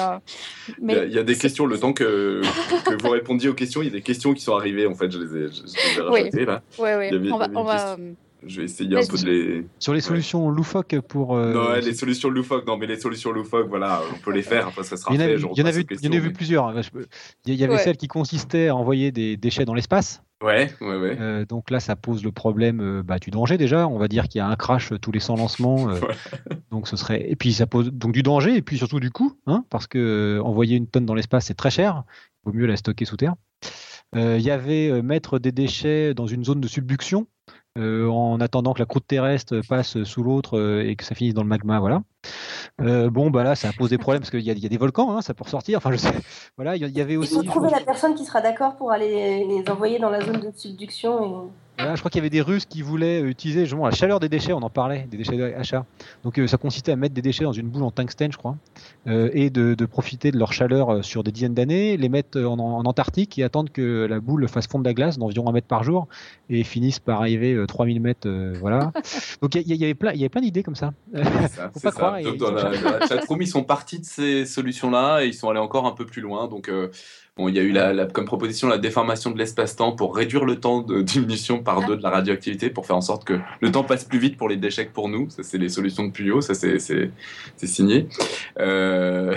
mais 0.80 1.06
il, 1.08 1.12
y 1.12 1.18
a, 1.18 1.24
des 1.24 1.36
questions, 1.36 1.66
le 1.66 1.76
temps 1.76 1.92
que, 1.92 2.40
que, 2.84 3.02
vous 3.02 3.10
répondiez 3.10 3.48
aux 3.48 3.54
questions, 3.54 3.82
il 3.82 3.86
y 3.86 3.90
a 3.90 3.94
des 3.94 4.02
questions 4.02 4.32
qui 4.32 4.42
sont 4.42 4.54
arrivées, 4.54 4.86
en 4.86 4.94
fait, 4.94 5.10
je 5.10 5.18
les 5.18 5.46
ai, 5.46 5.48
je, 5.50 6.00
rajoutées 6.02 6.44
là. 6.44 6.62
Oui, 6.78 6.90
oui. 6.98 7.30
on 7.32 7.38
va, 7.38 7.48
on 7.56 7.64
va 7.64 7.96
je 8.46 8.60
vais 8.60 8.64
essayer 8.64 8.96
un 8.96 9.06
peu 9.06 9.16
de 9.18 9.26
les. 9.26 9.66
Sur 9.78 9.94
les 9.94 10.00
solutions 10.00 10.50
loufoques 10.50 11.00
pour. 11.00 11.36
Euh, 11.36 11.52
non, 11.52 11.72
les 11.74 11.94
solutions 11.94 12.28
loufoques, 12.28 12.66
non, 12.66 12.76
mais 12.76 12.86
les 12.86 12.98
solutions 12.98 13.32
loufoques, 13.32 13.68
voilà, 13.68 14.02
on 14.14 14.18
peut 14.18 14.32
les 14.32 14.42
faire, 14.42 14.68
après 14.68 14.84
ça 14.84 14.96
sera 14.96 15.14
il 15.14 15.20
y 15.20 15.22
en 15.22 15.26
a, 15.26 15.28
fait. 15.28 15.46
Il 15.54 15.58
y 15.58 15.62
en 15.62 15.66
a 15.66 15.70
vu, 15.70 15.86
il 15.90 16.04
y 16.04 16.08
en 16.08 16.12
a 16.12 16.20
vu 16.20 16.32
plusieurs. 16.32 16.68
Hein, 16.68 16.80
il 17.46 17.54
y 17.54 17.64
avait 17.64 17.78
celle 17.78 17.96
qui 17.96 18.08
consistait 18.08 18.68
à 18.68 18.76
envoyer 18.76 19.12
des 19.12 19.36
déchets 19.36 19.64
dans 19.64 19.74
l'espace. 19.74 20.22
Ouais, 20.42 20.70
ouais, 20.82 20.96
ouais. 20.98 21.16
Euh, 21.18 21.46
donc 21.46 21.70
là, 21.70 21.80
ça 21.80 21.96
pose 21.96 22.22
le 22.22 22.30
problème 22.30 22.80
euh, 22.80 23.02
bah, 23.02 23.18
du 23.18 23.30
danger 23.30 23.56
déjà. 23.56 23.88
On 23.88 23.98
va 23.98 24.06
dire 24.06 24.28
qu'il 24.28 24.38
y 24.38 24.42
a 24.42 24.46
un 24.46 24.56
crash 24.56 24.92
tous 25.00 25.10
les 25.10 25.20
100 25.20 25.36
lancements. 25.36 25.88
donc 26.70 26.88
ce 26.88 26.96
serait. 26.96 27.30
Et 27.30 27.36
puis 27.36 27.54
ça 27.54 27.66
pose 27.66 27.90
donc 27.90 28.12
du 28.12 28.22
danger 28.22 28.54
et 28.54 28.62
puis 28.62 28.76
surtout 28.76 29.00
du 29.00 29.10
coût, 29.10 29.32
hein, 29.46 29.64
parce 29.70 29.86
que 29.86 30.40
envoyer 30.44 30.76
une 30.76 30.88
tonne 30.88 31.06
dans 31.06 31.14
l'espace, 31.14 31.46
c'est 31.46 31.54
très 31.54 31.70
cher. 31.70 32.04
Il 32.44 32.50
vaut 32.50 32.58
mieux 32.58 32.66
la 32.66 32.76
stocker 32.76 33.06
sous 33.06 33.16
terre. 33.16 33.34
Il 34.14 34.40
y 34.40 34.50
avait 34.50 35.02
mettre 35.02 35.38
des 35.38 35.52
déchets 35.52 36.14
dans 36.14 36.26
une 36.26 36.44
zone 36.44 36.60
de 36.60 36.68
subduction. 36.68 37.26
Euh, 37.76 38.08
en 38.08 38.40
attendant 38.40 38.72
que 38.72 38.78
la 38.78 38.86
croûte 38.86 39.06
terrestre 39.06 39.60
passe 39.68 40.02
sous 40.04 40.22
l'autre 40.22 40.58
euh, 40.58 40.88
et 40.88 40.96
que 40.96 41.04
ça 41.04 41.14
finisse 41.14 41.34
dans 41.34 41.42
le 41.42 41.48
magma, 41.48 41.78
voilà. 41.78 42.02
Euh, 42.80 43.10
bon, 43.10 43.30
bah 43.30 43.42
là, 43.42 43.54
ça 43.54 43.70
pose 43.76 43.90
des 43.90 43.98
problèmes 43.98 44.20
parce 44.20 44.30
qu'il 44.30 44.40
y, 44.40 44.46
y, 44.46 44.66
a 44.66 44.68
des 44.68 44.76
volcans, 44.78 45.16
hein, 45.16 45.20
ça 45.20 45.34
peut 45.34 45.44
ressortir. 45.44 45.78
Enfin, 45.78 45.92
je 45.92 45.96
sais. 45.96 46.12
Voilà, 46.56 46.76
il 46.76 46.96
y, 46.96 47.00
avait 47.00 47.16
aussi. 47.16 47.34
Il 47.34 47.36
faut 47.36 47.42
trouver 47.42 47.70
la 47.70 47.80
personne 47.80 48.14
qui 48.14 48.24
sera 48.24 48.40
d'accord 48.40 48.76
pour 48.76 48.92
aller 48.92 49.44
les 49.44 49.70
envoyer 49.70 49.98
dans 49.98 50.08
la 50.08 50.22
zone 50.22 50.40
de 50.40 50.50
subduction. 50.56 51.22
Et 51.22 51.50
je 51.78 51.98
crois 51.98 52.10
qu'il 52.10 52.18
y 52.18 52.22
avait 52.22 52.30
des 52.30 52.40
Russes 52.40 52.64
qui 52.66 52.82
voulaient 52.82 53.20
utiliser 53.20 53.60
justement 53.60 53.86
la 53.86 53.92
chaleur 53.92 54.20
des 54.20 54.28
déchets, 54.28 54.52
on 54.52 54.62
en 54.62 54.70
parlait, 54.70 55.06
des 55.10 55.16
déchets 55.16 55.36
d'achat. 55.36 55.84
Donc 56.24 56.38
euh, 56.38 56.46
ça 56.46 56.56
consistait 56.56 56.92
à 56.92 56.96
mettre 56.96 57.14
des 57.14 57.22
déchets 57.22 57.44
dans 57.44 57.52
une 57.52 57.68
boule 57.68 57.82
en 57.82 57.90
tungstène, 57.90 58.32
je 58.32 58.38
crois, 58.38 58.56
euh, 59.06 59.30
et 59.32 59.50
de, 59.50 59.74
profiter 59.86 60.30
de 60.30 60.38
leur 60.38 60.52
chaleur 60.52 60.90
euh, 60.90 61.02
sur 61.02 61.22
des 61.22 61.32
dizaines 61.32 61.54
d'années, 61.54 61.96
les 61.96 62.08
mettre 62.08 62.40
en, 62.40 62.56
Antarctique 62.86 63.38
et 63.38 63.44
attendre 63.44 63.72
que 63.72 64.06
la 64.06 64.20
boule 64.20 64.48
fasse 64.48 64.66
fondre 64.68 64.84
la 64.84 64.94
glace 64.94 65.18
d'environ 65.18 65.48
un 65.48 65.52
mètre 65.52 65.66
par 65.66 65.82
jour 65.82 66.06
et 66.50 66.62
finisse 66.62 66.98
par 66.98 67.20
arriver 67.20 67.64
3000 67.66 68.00
mètres. 68.00 68.28
voilà. 68.60 68.92
Donc 69.42 69.54
il 69.54 69.74
y, 69.74 69.84
avait 69.84 69.94
plein, 69.94 70.12
il 70.12 70.18
y 70.18 70.22
avait 70.22 70.28
plein 70.28 70.40
d'idées 70.40 70.62
comme 70.62 70.76
ça. 70.76 70.92
ça 71.14 71.70
Faut 71.74 71.80
pas 71.80 71.92
croire. 71.92 72.18
dans, 72.38 72.52
la, 72.52 72.72
ils 73.40 73.46
sont 73.46 73.64
partis 73.64 73.98
de 73.98 74.04
ces 74.04 74.46
solutions-là 74.46 75.22
et 75.22 75.28
ils 75.28 75.34
sont 75.34 75.48
allés 75.48 75.60
encore 75.60 75.86
un 75.86 75.92
peu 75.92 76.06
plus 76.06 76.22
loin. 76.22 76.48
Donc 76.48 76.70
Bon, 77.36 77.48
il 77.48 77.54
y 77.54 77.58
a 77.58 77.62
eu 77.62 77.70
la, 77.70 78.06
comme 78.06 78.24
proposition 78.24 78.66
la 78.66 78.78
déformation 78.78 79.30
de 79.30 79.36
l'espace-temps 79.36 79.92
pour 79.92 80.16
réduire 80.16 80.46
le 80.46 80.58
temps 80.58 80.80
de 80.80 81.02
diminution 81.02 81.62
par 81.62 81.86
deux 81.86 81.94
de 81.98 82.02
la 82.02 82.08
radioactivité, 82.08 82.70
pour 82.70 82.86
faire 82.86 82.96
en 82.96 83.02
sorte 83.02 83.24
que 83.24 83.38
le 83.60 83.70
temps 83.70 83.84
passe 83.84 84.04
plus 84.04 84.18
vite 84.18 84.38
pour 84.38 84.48
les 84.48 84.56
déchets 84.56 84.86
que 84.86 84.92
pour 84.92 85.10
nous. 85.10 85.28
Ça, 85.28 85.42
c'est 85.42 85.58
les 85.58 85.68
solutions 85.68 86.04
de 86.06 86.12
Puyo, 86.12 86.40
ça, 86.40 86.54
c'est 86.54 87.10
signé. 87.58 88.08
Euh, 88.58 89.34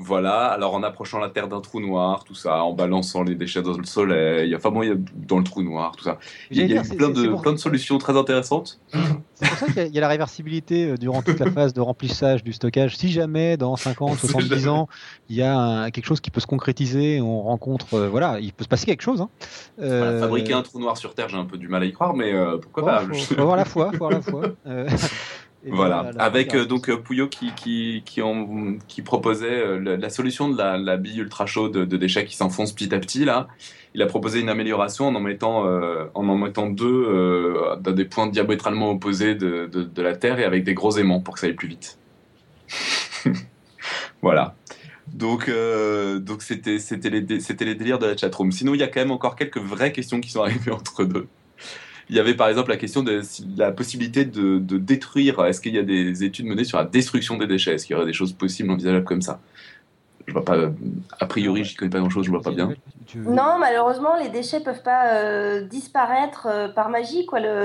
voilà, 0.00 0.46
alors 0.46 0.74
en 0.74 0.84
approchant 0.84 1.18
la 1.18 1.28
Terre 1.28 1.48
d'un 1.48 1.60
trou 1.60 1.80
noir, 1.80 2.22
tout 2.22 2.36
ça, 2.36 2.62
en 2.62 2.72
balançant 2.72 3.24
les 3.24 3.34
déchets 3.34 3.62
dans 3.62 3.76
le 3.76 3.84
soleil, 3.84 4.54
enfin 4.54 4.70
bon, 4.70 4.84
il 4.84 4.88
y 4.90 4.92
a 4.92 4.96
dans 5.26 5.38
le 5.38 5.44
trou 5.44 5.60
noir, 5.60 5.96
tout 5.96 6.04
ça. 6.04 6.18
Il 6.52 6.58
y 6.58 6.78
a, 6.78 6.82
eu 6.82 6.96
plein, 6.96 7.10
de, 7.10 7.40
plein 7.42 7.52
de 7.52 7.56
solutions 7.56 7.98
très 7.98 8.16
intéressantes. 8.16 8.78
C'est 9.34 9.48
pour 9.48 9.58
ça 9.58 9.66
qu'il 9.66 9.92
y, 9.92 9.98
a 9.98 10.00
la 10.00 10.06
réversibilité 10.06 10.90
euh, 10.90 10.96
durant 10.96 11.20
toute 11.20 11.40
la 11.40 11.50
phase 11.50 11.74
de 11.74 11.80
remplissage 11.80 12.44
du 12.44 12.52
stockage. 12.52 12.96
Si 12.96 13.10
jamais 13.10 13.56
dans 13.56 13.74
50, 13.74 14.18
70 14.20 14.68
ans, 14.68 14.88
il 15.30 15.34
y 15.34 15.42
a 15.42 15.90
quelque 15.90 16.06
chose 16.06 16.20
qui 16.20 16.30
peut 16.30 16.40
se 16.40 16.46
concrétiser, 16.46 17.20
on 17.20 17.42
rencontre, 17.42 17.94
euh, 17.94 18.08
voilà, 18.08 18.38
il 18.38 18.52
peut 18.52 18.62
se 18.62 18.68
passer 18.68 18.86
quelque 18.86 19.02
chose. 19.02 19.20
Hein. 19.20 19.30
Euh, 19.80 20.20
fabriquer 20.20 20.52
un 20.52 20.62
trou 20.62 20.78
noir 20.78 20.96
sur 20.96 21.12
Terre, 21.12 21.28
j'ai 21.28 21.38
un 21.38 21.44
peu 21.44 21.58
du 21.58 21.66
mal 21.66 21.82
à 21.82 21.86
y 21.86 21.92
croire, 21.92 22.14
mais 22.14 22.32
pourquoi 22.62 22.84
pas 22.84 23.00
faut, 23.00 23.14
faut, 23.14 23.40
avoir 23.40 23.56
la 23.56 23.64
foi, 23.64 23.90
faut 23.90 24.04
avoir 24.04 24.12
la 24.12 24.20
foi. 24.20 24.42
voilà, 25.66 26.10
avec 26.18 26.54
euh, 26.54 26.64
donc 26.64 26.88
euh, 26.88 26.96
Pouillot 26.96 27.28
qui, 27.28 27.52
qui, 27.52 28.02
qui, 28.04 28.22
qui 28.86 29.02
proposait 29.02 29.46
euh, 29.50 29.96
la, 29.96 30.10
solution 30.10 30.48
de 30.48 30.56
la, 30.56 30.78
la, 30.78 30.96
bille 30.96 31.18
ultra 31.18 31.46
chaude 31.46 31.72
de 31.72 31.96
déchets 31.96 32.24
qui 32.24 32.36
s'enfonce 32.36 32.72
petit 32.72 32.94
à 32.94 33.00
petit. 33.00 33.24
Là, 33.24 33.48
il 33.94 34.02
a 34.02 34.06
proposé 34.06 34.40
une 34.40 34.48
amélioration 34.48 35.08
en 35.08 35.14
en 35.16 35.20
mettant, 35.20 35.64
en, 36.14 36.28
en 36.28 36.36
mettant 36.36 36.70
deux 36.70 37.56
dans 37.80 37.92
des 37.92 38.04
points 38.04 38.28
diamétralement 38.28 38.90
opposés 38.90 39.34
de, 39.34 39.66
de, 39.66 40.02
la 40.02 40.14
Terre 40.14 40.38
et 40.38 40.44
avec 40.44 40.62
des 40.62 40.74
gros 40.74 40.96
aimants 40.96 41.20
pour 41.20 41.34
que 41.34 41.40
ça 41.40 41.46
aille 41.46 41.54
plus 41.54 41.68
vite. 41.68 41.98
voilà. 44.22 44.54
Donc, 45.08 45.50
donc 46.20 46.42
c'était 46.42 46.78
c'était 46.78 47.10
les 47.10 47.40
c'était 47.40 47.64
les 47.64 47.74
délires 47.74 47.98
de 47.98 48.06
la 48.06 48.16
chatroom. 48.16 48.52
Sinon, 48.52 48.74
il 48.74 48.80
y 48.80 48.82
a 48.84 48.88
quand 48.88 49.00
même 49.00 49.10
encore 49.10 49.34
quelques 49.34 49.58
vraies 49.58 49.92
questions 49.92 50.20
qui 50.20 50.30
sont 50.30 50.42
arrivées 50.42 50.70
entre 50.70 51.04
deux. 51.04 51.26
Il 52.10 52.16
y 52.16 52.20
avait 52.20 52.34
par 52.34 52.48
exemple 52.48 52.70
la 52.70 52.76
question 52.76 53.02
de 53.02 53.20
la 53.56 53.70
possibilité 53.72 54.24
de, 54.24 54.58
détruire. 54.78 55.44
Est-ce 55.44 55.60
qu'il 55.60 55.74
y 55.74 55.78
a 55.78 55.82
des 55.82 56.24
études 56.24 56.46
menées 56.46 56.64
sur 56.64 56.78
la 56.78 56.84
destruction 56.84 57.36
des 57.36 57.46
déchets? 57.46 57.74
Est-ce 57.74 57.86
qu'il 57.86 57.94
y 57.94 57.96
aurait 57.96 58.06
des 58.06 58.12
choses 58.12 58.32
possibles, 58.32 58.70
envisageables 58.70 59.04
comme 59.04 59.22
ça? 59.22 59.40
Je 60.26 60.32
vois 60.32 60.44
pas. 60.44 60.56
A 61.20 61.26
priori, 61.26 61.64
je 61.64 61.76
connais 61.76 61.90
pas 61.90 62.00
grand-chose. 62.00 62.26
Je 62.26 62.30
vois 62.30 62.42
pas 62.42 62.50
bien. 62.50 62.72
Non, 63.14 63.58
malheureusement, 63.58 64.16
les 64.16 64.28
déchets 64.28 64.60
peuvent 64.60 64.82
pas 64.82 65.14
euh, 65.14 65.62
disparaître 65.62 66.46
euh, 66.50 66.68
par 66.68 66.90
magie. 66.90 67.24
Quoi. 67.24 67.40
Le... 67.40 67.62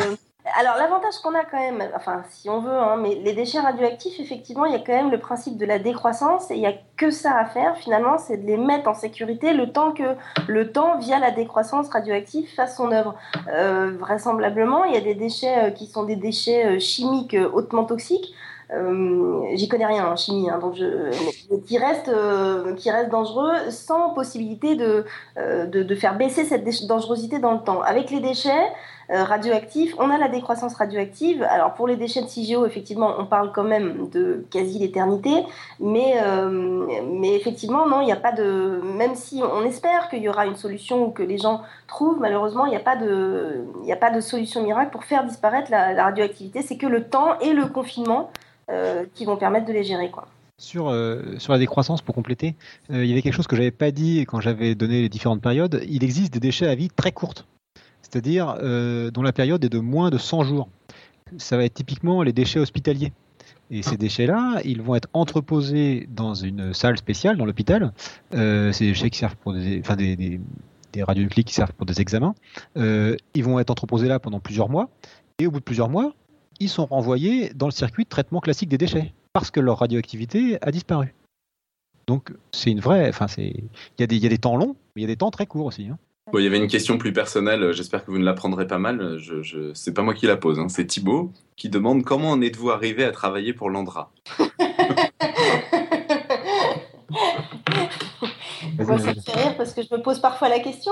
alors 0.60 0.76
l'avantage 0.78 1.16
qu'on 1.24 1.34
a 1.36 1.46
quand 1.46 1.60
même, 1.60 1.82
enfin 1.96 2.24
si 2.30 2.50
on 2.50 2.60
veut, 2.60 2.72
hein, 2.72 2.98
mais 2.98 3.16
les 3.16 3.34
déchets 3.34 3.60
radioactifs, 3.60 4.20
effectivement, 4.20 4.66
il 4.66 4.74
y 4.74 4.76
a 4.76 4.80
quand 4.80 4.94
même 4.94 5.10
le 5.10 5.20
principe 5.20 5.58
de 5.58 5.66
la 5.66 5.80
décroissance 5.80 6.52
et 6.52 6.56
il 6.56 6.60
n'y 6.60 6.68
a 6.68 6.74
que 6.98 7.12
ça 7.12 7.38
à 7.38 7.46
faire 7.46 7.78
finalement, 7.78 8.18
c'est 8.18 8.38
de 8.38 8.46
les 8.46 8.58
mettre 8.58 8.90
en 8.90 8.94
sécurité 8.94 9.54
le 9.54 9.72
temps 9.72 9.94
que 9.94 10.16
le 10.48 10.72
temps, 10.72 10.98
via 10.98 11.20
la 11.20 11.32
décroissance 11.32 11.90
radioactive, 11.90 12.48
fasse 12.54 12.76
son 12.76 12.92
œuvre. 12.92 13.16
Euh, 13.54 13.96
vraisemblablement, 13.98 14.84
il 14.84 14.94
y 14.94 14.98
a 14.98 15.02
des 15.02 15.16
déchets 15.16 15.68
euh, 15.68 15.72
qui 15.72 15.88
sont 15.88 16.04
des 16.04 16.18
déchets 16.18 16.80
chimiques 16.80 17.38
hautement 17.54 17.86
toxiques. 17.86 18.34
Euh, 18.72 19.44
j'y 19.54 19.68
connais 19.68 19.86
rien 19.86 20.08
en 20.08 20.16
chimie, 20.16 20.50
hein, 20.50 20.58
donc 20.60 20.76
qui 21.66 21.78
reste 21.78 22.08
euh, 22.08 22.74
qui 22.76 22.90
reste 22.90 23.10
dangereux 23.10 23.70
sans 23.70 24.12
possibilité 24.12 24.78
euh, 24.80 25.66
de, 25.66 25.84
de, 25.84 25.96
faire 25.96 26.18
baisser 26.18 26.44
cette 26.44 26.66
dangerosité 26.88 27.40
dans 27.40 27.54
le 27.54 27.60
temps. 27.60 27.82
Avec 27.82 28.10
les 28.10 28.20
déchets 28.20 28.72
radioactifs, 29.10 29.94
on 30.00 30.10
a 30.10 30.18
la 30.18 30.28
décroissance 30.28 30.76
radioactive. 30.76 31.44
Alors 31.44 31.74
pour 31.74 31.88
les 31.88 31.96
déchets 31.96 32.22
de 32.22 32.28
CIGEO, 32.28 32.66
effectivement, 32.66 33.14
on 33.20 33.26
parle 33.26 33.52
quand 33.52 33.64
même 33.64 34.10
de 34.10 34.46
quasi 34.50 34.80
l'éternité, 34.80 35.44
mais 35.80 36.16
mais 37.06 37.36
effectivement 37.36 37.88
non, 37.88 38.02
il 38.02 38.06
n'y 38.06 38.12
a 38.12 38.18
pas 38.18 38.32
de 38.32 38.82
même 38.98 39.16
si 39.16 39.42
on 39.44 39.64
espère 39.66 40.10
qu'il 40.10 40.22
y 40.24 40.30
aura 40.30 40.46
une 40.46 40.56
solution 40.56 41.06
ou 41.06 41.12
que 41.12 41.24
les 41.24 41.38
gens 41.38 41.62
trouvent, 41.88 42.20
malheureusement 42.20 42.66
il 42.66 42.70
n'y 42.70 42.76
a 42.76 42.82
pas 42.82 42.96
de 42.96 43.66
a 43.92 43.96
pas 43.96 44.12
de 44.12 44.22
solution 44.22 44.64
miracle 44.64 44.92
pour 44.92 45.04
faire 45.04 45.24
disparaître 45.26 45.72
la, 45.72 46.04
radioactivité. 46.04 46.62
C'est 46.62 46.78
que 46.78 46.88
le 46.88 47.04
temps 47.04 47.40
et 47.40 47.54
le 47.54 47.68
confinement 47.68 48.32
euh, 48.70 49.06
qui 49.14 49.26
vont 49.26 49.38
permettre 49.38 49.66
de 49.66 49.74
les 49.74 49.84
gérer. 49.84 50.12
Sur, 50.58 50.90
euh, 50.90 51.38
sur 51.38 51.54
la 51.54 51.60
décroissance, 51.60 52.02
pour 52.02 52.16
compléter, 52.16 52.56
euh, 52.92 53.04
il 53.04 53.10
y 53.10 53.14
avait 53.14 53.22
quelque 53.22 53.34
chose 53.34 53.48
que 53.48 53.56
j'avais 53.56 53.72
pas 53.72 53.92
dit 53.92 54.22
quand 54.22 54.40
j'avais 54.40 54.76
donné 54.76 55.02
les 55.02 55.10
différentes 55.10 55.42
périodes. 55.42 55.82
Il 55.88 56.04
existe 56.04 56.34
des 56.34 56.40
déchets 56.40 56.68
à 56.68 56.76
vie 56.76 56.90
très 56.90 57.12
courte, 57.12 57.46
c'est-à-dire 58.14 58.56
dont 59.12 59.22
la 59.24 59.34
période 59.34 59.66
est 59.66 59.70
de 59.70 59.80
moins 59.80 60.12
de 60.12 60.20
100 60.20 60.44
jours. 60.44 60.70
Ça 61.38 61.58
va 61.58 61.66
être 61.66 61.74
typiquement 61.74 62.22
les 62.22 62.32
déchets 62.32 62.60
hospitaliers. 62.60 63.12
Et 63.72 63.82
ces 63.82 63.98
déchets-là, 63.98 64.62
ils 64.66 64.84
vont 64.84 64.94
être 64.94 65.10
entreposés 65.14 66.08
dans 66.12 66.36
une 66.36 66.76
salle 66.76 66.96
spéciale 66.98 67.38
dans 67.38 67.46
l'hôpital. 67.46 67.92
Euh, 68.36 68.72
ces 68.72 68.86
déchets 68.86 69.10
qui 69.10 69.18
servent 69.18 69.36
pour 69.38 69.54
des, 69.54 69.80
enfin 69.80 69.96
des, 69.96 70.16
des, 70.16 70.40
des 70.92 71.04
radionuclides 71.04 71.48
qui 71.48 71.56
servent 71.56 71.74
pour 71.74 71.88
des 71.88 72.00
examens. 72.00 72.36
Euh, 72.78 73.16
ils 73.34 73.44
vont 73.44 73.60
être 73.60 73.72
entreposés 73.72 74.08
là 74.08 74.20
pendant 74.20 74.40
plusieurs 74.40 74.70
mois. 74.70 74.90
Et 75.40 75.48
au 75.48 75.52
bout 75.52 75.60
de 75.60 75.64
plusieurs 75.64 75.90
mois, 75.90 76.14
ils 76.60 76.70
sont 76.70 76.86
renvoyés 76.86 77.52
dans 77.56 77.66
le 77.66 77.72
circuit 77.72 78.04
de 78.04 78.10
traitement 78.10 78.42
classique 78.42 78.70
des 78.70 78.78
déchets 78.78 79.12
parce 79.32 79.50
que 79.50 79.60
leur 79.60 79.80
radioactivité 79.80 80.60
a 80.62 80.72
disparu. 80.72 81.16
Donc 82.06 82.32
c'est 82.52 82.70
une 82.70 82.82
vraie, 82.82 83.10
enfin 83.10 83.28
c'est, 83.28 83.48
il 83.48 83.70
y, 84.00 84.04
a 84.04 84.08
des, 84.08 84.18
y 84.18 84.26
a 84.26 84.30
des 84.30 84.38
temps 84.38 84.58
longs, 84.58 84.76
mais 84.96 85.02
il 85.02 85.04
y 85.04 85.06
a 85.06 85.08
des 85.08 85.18
temps 85.18 85.32
très 85.32 85.48
courts 85.48 85.66
aussi. 85.66 85.88
Hein. 85.88 85.98
Il 86.32 86.40
y 86.40 86.48
avait 86.48 86.58
une 86.58 86.68
question 86.68 86.98
plus 86.98 87.12
personnelle, 87.12 87.74
j'espère 87.74 88.06
que 88.06 88.12
vous 88.12 88.18
ne 88.18 88.24
la 88.24 88.34
prendrez 88.34 88.66
pas 88.66 88.78
mal. 88.78 89.18
Je, 89.18 89.42
je... 89.42 89.74
C'est 89.74 89.94
pas 89.94 90.04
moi 90.04 90.14
qui 90.14 90.26
la 90.26 90.38
pose, 90.38 90.58
hein. 90.58 90.70
c'est 90.70 90.86
Thibaut 90.86 91.32
qui 91.58 91.70
demande 91.70 92.04
comment 92.04 92.32
en 92.32 92.42
êtes-vous 92.42 92.72
arrivé 92.72 93.04
à 93.04 93.12
travailler 93.12 93.54
pour 93.54 93.70
l'Andra? 93.70 94.12
Moi, 98.80 98.98
ça 98.98 99.14
me 99.14 99.20
fait 99.20 99.40
rire 99.40 99.56
parce 99.58 99.74
que 99.74 99.82
je 99.82 99.94
me 99.96 100.02
pose 100.02 100.20
parfois 100.20 100.50
la 100.50 100.60
question. 100.60 100.92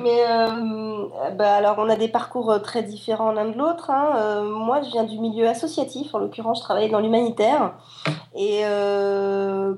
Mais 0.00 0.24
euh, 0.28 1.06
bah, 1.36 1.56
alors, 1.56 1.76
on 1.78 1.88
a 1.88 1.96
des 1.96 2.08
parcours 2.08 2.50
euh, 2.50 2.58
très 2.58 2.82
différents 2.82 3.32
l'un 3.32 3.46
de 3.46 3.56
l'autre. 3.56 3.90
Hein. 3.90 4.12
Euh, 4.16 4.42
moi, 4.44 4.80
je 4.82 4.90
viens 4.90 5.04
du 5.04 5.18
milieu 5.18 5.48
associatif. 5.48 6.14
En 6.14 6.18
l'occurrence, 6.18 6.58
je 6.58 6.64
travaillais 6.64 6.88
dans 6.88 7.00
l'humanitaire. 7.00 7.74
Et 8.38 8.62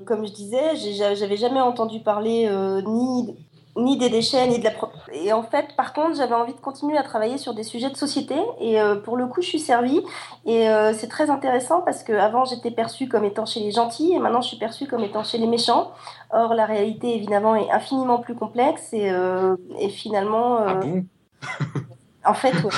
comme 0.05 0.25
je 0.25 0.33
disais, 0.33 0.75
j'avais 1.15 1.37
jamais 1.37 1.61
entendu 1.61 2.01
parler 2.01 2.49
ni 2.85 3.33
ni 3.79 3.97
des 3.97 4.09
déchets, 4.09 4.47
ni 4.47 4.59
de 4.59 4.63
la... 4.63 4.71
Et 5.13 5.33
en 5.33 5.43
fait, 5.43 5.75
par 5.75 5.93
contre, 5.93 6.15
j'avais 6.15 6.35
envie 6.35 6.53
de 6.53 6.59
continuer 6.59 6.97
à 6.97 7.03
travailler 7.03 7.37
sur 7.37 7.53
des 7.53 7.63
sujets 7.63 7.89
de 7.89 7.97
société. 7.97 8.35
Et 8.59 8.79
euh, 8.79 8.95
pour 8.95 9.17
le 9.17 9.27
coup, 9.27 9.41
je 9.41 9.47
suis 9.47 9.59
servie. 9.59 10.01
Et 10.45 10.69
euh, 10.69 10.93
c'est 10.93 11.07
très 11.07 11.29
intéressant 11.29 11.81
parce 11.81 12.03
qu'avant, 12.03 12.45
j'étais 12.45 12.71
perçue 12.71 13.07
comme 13.07 13.25
étant 13.25 13.45
chez 13.45 13.59
les 13.59 13.71
gentils 13.71 14.13
et 14.13 14.19
maintenant, 14.19 14.41
je 14.41 14.47
suis 14.47 14.57
perçue 14.57 14.87
comme 14.87 15.03
étant 15.03 15.23
chez 15.23 15.37
les 15.37 15.47
méchants. 15.47 15.91
Or, 16.31 16.53
la 16.53 16.65
réalité, 16.65 17.15
évidemment, 17.15 17.55
est 17.55 17.71
infiniment 17.71 18.19
plus 18.19 18.35
complexe 18.35 18.93
et, 18.93 19.09
euh, 19.09 19.55
et 19.79 19.89
finalement... 19.89 20.59
Ah 20.65 20.75
bon? 20.75 21.05
en 22.25 22.33
fait, 22.33 22.53
ouais. 22.63 22.71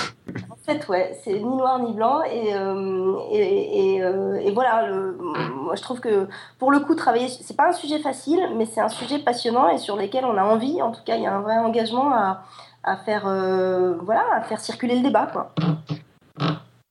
Fait, 0.63 0.87
ouais, 0.89 1.19
c'est 1.23 1.33
ni 1.33 1.55
noir 1.55 1.79
ni 1.79 1.93
blanc. 1.93 2.21
Et, 2.23 2.53
euh, 2.53 3.15
euh, 3.33 4.51
voilà, 4.53 4.87
moi 5.55 5.75
je 5.75 5.81
trouve 5.81 5.99
que 5.99 6.27
pour 6.59 6.71
le 6.71 6.79
coup, 6.79 6.93
travailler, 6.93 7.27
c'est 7.27 7.57
pas 7.57 7.69
un 7.69 7.73
sujet 7.73 7.99
facile, 7.99 8.39
mais 8.55 8.65
c'est 8.65 8.81
un 8.81 8.89
sujet 8.89 9.19
passionnant 9.19 9.69
et 9.69 9.79
sur 9.79 9.95
lequel 9.95 10.25
on 10.25 10.37
a 10.37 10.43
envie. 10.43 10.81
En 10.81 10.91
tout 10.91 11.01
cas, 11.03 11.15
il 11.15 11.23
y 11.23 11.27
a 11.27 11.33
un 11.33 11.41
vrai 11.41 11.57
engagement 11.57 12.11
à, 12.13 12.43
euh, 12.85 13.95
faire 14.47 14.59
circuler 14.59 14.95
le 14.95 15.01
débat. 15.01 15.31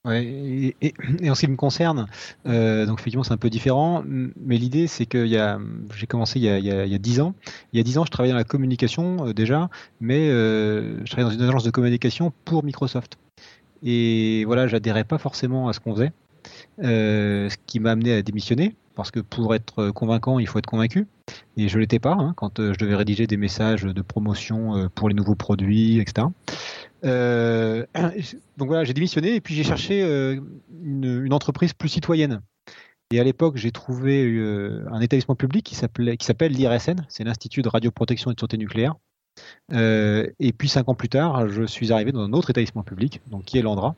Et, 0.08 0.74
et, 0.80 0.94
en 1.30 1.34
ce 1.34 1.40
qui 1.40 1.48
me 1.48 1.56
concerne, 1.56 2.06
euh, 2.46 2.86
donc 2.86 3.00
effectivement 3.00 3.22
c'est 3.22 3.34
un 3.34 3.38
peu 3.38 3.50
différent, 3.50 4.02
mais 4.06 4.56
l'idée 4.56 4.86
c'est 4.86 5.04
que 5.04 5.26
j'ai 5.26 6.06
commencé 6.06 6.38
il 6.38 6.44
y, 6.44 6.48
a, 6.48 6.58
il, 6.58 6.64
il 6.64 6.92
y 6.92 6.94
a 6.94 6.98
10 6.98 7.20
ans. 7.20 7.34
Il 7.72 7.76
y 7.76 7.80
a 7.80 7.82
10 7.82 7.98
ans 7.98 8.04
je 8.06 8.10
travaillais 8.10 8.32
dans 8.32 8.38
la 8.38 8.44
communication 8.44 9.26
euh, 9.26 9.34
déjà, 9.34 9.68
mais 10.00 10.30
euh, 10.30 11.04
je 11.04 11.10
travaillais 11.10 11.36
dans 11.36 11.42
une 11.42 11.48
agence 11.48 11.64
de 11.64 11.70
communication 11.70 12.32
pour 12.46 12.64
Microsoft. 12.64 13.18
Et 13.82 14.44
voilà, 14.46 14.68
j'adhérais 14.68 15.04
pas 15.04 15.18
forcément 15.18 15.68
à 15.68 15.74
ce 15.74 15.80
qu'on 15.80 15.94
faisait, 15.94 16.12
ce 16.78 17.56
qui 17.66 17.78
m'a 17.78 17.90
amené 17.90 18.14
à 18.14 18.22
démissionner, 18.22 18.76
parce 18.94 19.10
que 19.10 19.20
pour 19.20 19.54
être 19.54 19.90
convaincant 19.90 20.38
il 20.38 20.46
faut 20.46 20.58
être 20.58 20.66
convaincu. 20.66 21.06
Et 21.56 21.68
je 21.68 21.78
l'étais 21.78 21.98
pas 21.98 22.12
hein, 22.12 22.32
quand 22.36 22.60
euh, 22.60 22.72
je 22.72 22.78
devais 22.78 22.94
rédiger 22.94 23.26
des 23.26 23.36
messages 23.36 23.82
de 23.82 24.02
promotion 24.02 24.76
euh, 24.76 24.88
pour 24.88 25.08
les 25.08 25.14
nouveaux 25.14 25.34
produits, 25.34 25.98
etc. 25.98 26.28
Euh, 27.04 27.84
donc 28.56 28.68
voilà, 28.68 28.84
j'ai 28.84 28.94
démissionné 28.94 29.34
et 29.34 29.40
puis 29.40 29.54
j'ai 29.54 29.64
cherché 29.64 30.02
une, 30.02 31.32
entreprise 31.32 31.72
plus 31.72 31.88
citoyenne. 31.88 32.40
Et 33.12 33.18
à 33.18 33.24
l'époque, 33.24 33.56
j'ai 33.56 33.72
trouvé 33.72 34.40
un 34.92 35.00
établissement 35.00 35.34
public 35.34 35.64
qui 35.64 35.74
s'appelle 35.74 36.52
l'IRSN, 36.52 37.04
c'est 37.08 37.24
l'Institut 37.24 37.62
de 37.62 37.68
radioprotection 37.68 38.30
et 38.30 38.34
de 38.34 38.38
sûreté 38.38 38.56
nucléaire, 38.56 38.94
euh, 39.72 40.26
et 40.38 40.52
puis 40.52 40.68
cinq 40.68 40.88
ans 40.88 40.94
plus 40.94 41.08
tard, 41.08 41.48
je 41.48 41.64
suis 41.64 41.92
arrivé 41.92 42.12
dans 42.12 42.20
un 42.20 42.32
autre 42.32 42.50
établissement 42.50 42.82
public, 42.82 43.20
donc 43.30 43.44
qui 43.44 43.58
est 43.58 43.62
l'Andra, 43.62 43.94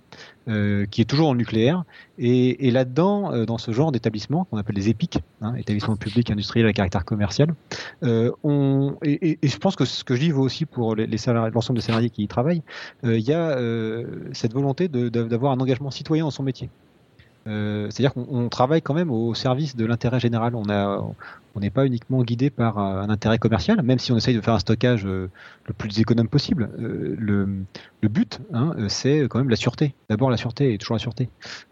euh, 0.49 0.87
qui 0.87 1.01
est 1.01 1.05
toujours 1.05 1.29
en 1.29 1.35
nucléaire. 1.35 1.85
Et, 2.19 2.71
là-dedans, 2.71 3.33
euh, 3.33 3.45
dans 3.47 3.59
ce 3.59 3.73
genre 3.73 3.93
d'établissement 3.93 4.45
qu'on 4.45 4.59
appelle 4.59 4.77
les 4.77 4.89
EPIC, 4.89 5.19
hein, 5.41 5.55
établissements 5.55 5.97
publics 5.97 6.31
industriels 6.31 6.67
à 6.67 6.73
caractère 6.73 7.05
commercial, 7.05 7.55
et, 8.03 9.39
je 9.43 9.57
pense 9.59 9.77
que 9.77 9.85
ce 9.85 10.05
que 10.05 10.15
je 10.15 10.21
dis 10.21 10.31
vaut 10.31 10.43
aussi 10.43 10.67
pour 10.67 10.95
les, 10.95 11.07
l'ensemble 11.07 11.79
des 11.79 11.85
salariés 11.85 12.11
qui 12.11 12.23
y 12.23 12.29
travaillent. 12.29 12.63
Il 13.03 13.21
y 13.21 13.33
a 13.33 13.57
cette 14.33 14.53
volonté 14.53 14.89
d'avoir 14.89 15.53
un 15.53 15.61
engagement 15.61 15.91
citoyen 15.91 16.25
dans 16.25 16.31
son 16.31 16.43
métier. 16.43 16.71
Euh, 17.47 17.89
C'est-à-dire 17.91 18.15
qu'on 18.15 18.49
travaille 18.49 18.83
quand 18.83 18.95
même 18.95 19.11
au 19.11 19.35
service 19.35 19.77
de 19.77 19.85
l'intérêt 19.85 20.21
général. 20.21 20.55
On 20.55 20.69
a, 20.69 21.05
on 21.55 21.61
n'est 21.61 21.71
pas 21.71 21.87
uniquement 21.87 22.23
guidé 22.23 22.51
par 22.51 22.79
un 22.79 23.11
intérêt 23.11 23.39
commercial, 23.39 23.81
même 23.83 23.99
si 23.99 24.13
on 24.13 24.17
essaye 24.17 24.35
de 24.35 24.41
faire 24.41 24.55
un 24.55 24.59
stockage 24.59 25.05
euh, 25.07 25.29
le 25.67 25.75
plus 25.75 26.01
économe 26.01 26.29
possible. 26.29 26.71
Euh, 26.79 27.17
le, 27.19 27.49
le, 28.01 28.09
but, 28.09 28.41
hein, 28.53 28.75
c'est 28.89 29.27
quand 29.29 29.39
même 29.39 29.51
la 29.51 29.57
sûreté. 29.57 29.95
D'abord 30.09 30.31
la 30.31 30.37
sûreté 30.37 30.73
et 30.73 30.79
toujours 30.79 30.95
la 30.95 31.01
sûreté. 31.01 31.29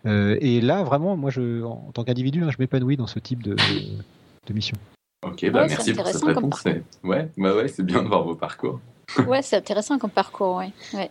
Euh, 0.07 0.37
et 0.41 0.61
là, 0.61 0.83
vraiment, 0.83 1.17
moi, 1.17 1.31
je, 1.31 1.63
en 1.63 1.91
tant 1.93 2.05
qu'individu, 2.05 2.43
hein, 2.43 2.51
je 2.51 2.57
m'épanouis 2.59 2.97
dans 2.97 3.07
ce 3.07 3.19
type 3.19 3.43
de, 3.43 3.55
de 3.55 4.55
mission. 4.55 4.77
Ok, 5.23 5.51
bah 5.51 5.63
ouais, 5.63 5.69
merci 5.69 5.93
pour 5.93 6.07
cette 6.07 6.25
réponse. 6.25 6.65
Ouais, 7.05 7.31
bah 7.37 7.55
ouais, 7.55 7.69
c'est 7.69 7.83
bien 7.83 8.03
de 8.03 8.09
voir 8.09 8.25
vos 8.25 8.35
parcours. 8.35 8.81
ouais, 9.27 9.43
c'est 9.43 9.57
intéressant 9.57 9.99
comme 9.99 10.11
parcours, 10.11 10.57
ouais. 10.57 10.73
ouais. 10.95 11.11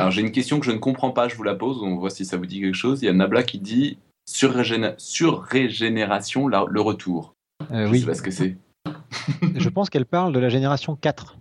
Alors 0.00 0.10
j'ai 0.10 0.22
une 0.22 0.32
question 0.32 0.60
que 0.60 0.66
je 0.66 0.72
ne 0.72 0.78
comprends 0.78 1.10
pas, 1.10 1.28
je 1.28 1.34
vous 1.36 1.42
la 1.42 1.54
pose, 1.54 1.82
on 1.82 1.96
voit 1.96 2.10
si 2.10 2.24
ça 2.24 2.36
vous 2.36 2.46
dit 2.46 2.60
quelque 2.60 2.74
chose. 2.74 3.02
Il 3.02 3.06
y 3.06 3.08
a 3.08 3.12
Nabla 3.12 3.42
qui 3.42 3.58
dit 3.58 3.98
sur, 4.26 4.52
régénération, 4.54 6.46
le 6.48 6.80
retour. 6.80 7.34
Euh, 7.70 7.86
je 7.86 7.92
oui. 7.92 8.00
sais 8.00 8.06
pas 8.06 8.14
ce 8.14 8.22
que 8.22 8.30
c'est. 8.30 8.56
je 9.56 9.68
pense 9.68 9.90
qu'elle 9.90 10.06
parle 10.06 10.32
de 10.32 10.38
la 10.38 10.48
génération 10.48 10.96
4. 10.96 11.36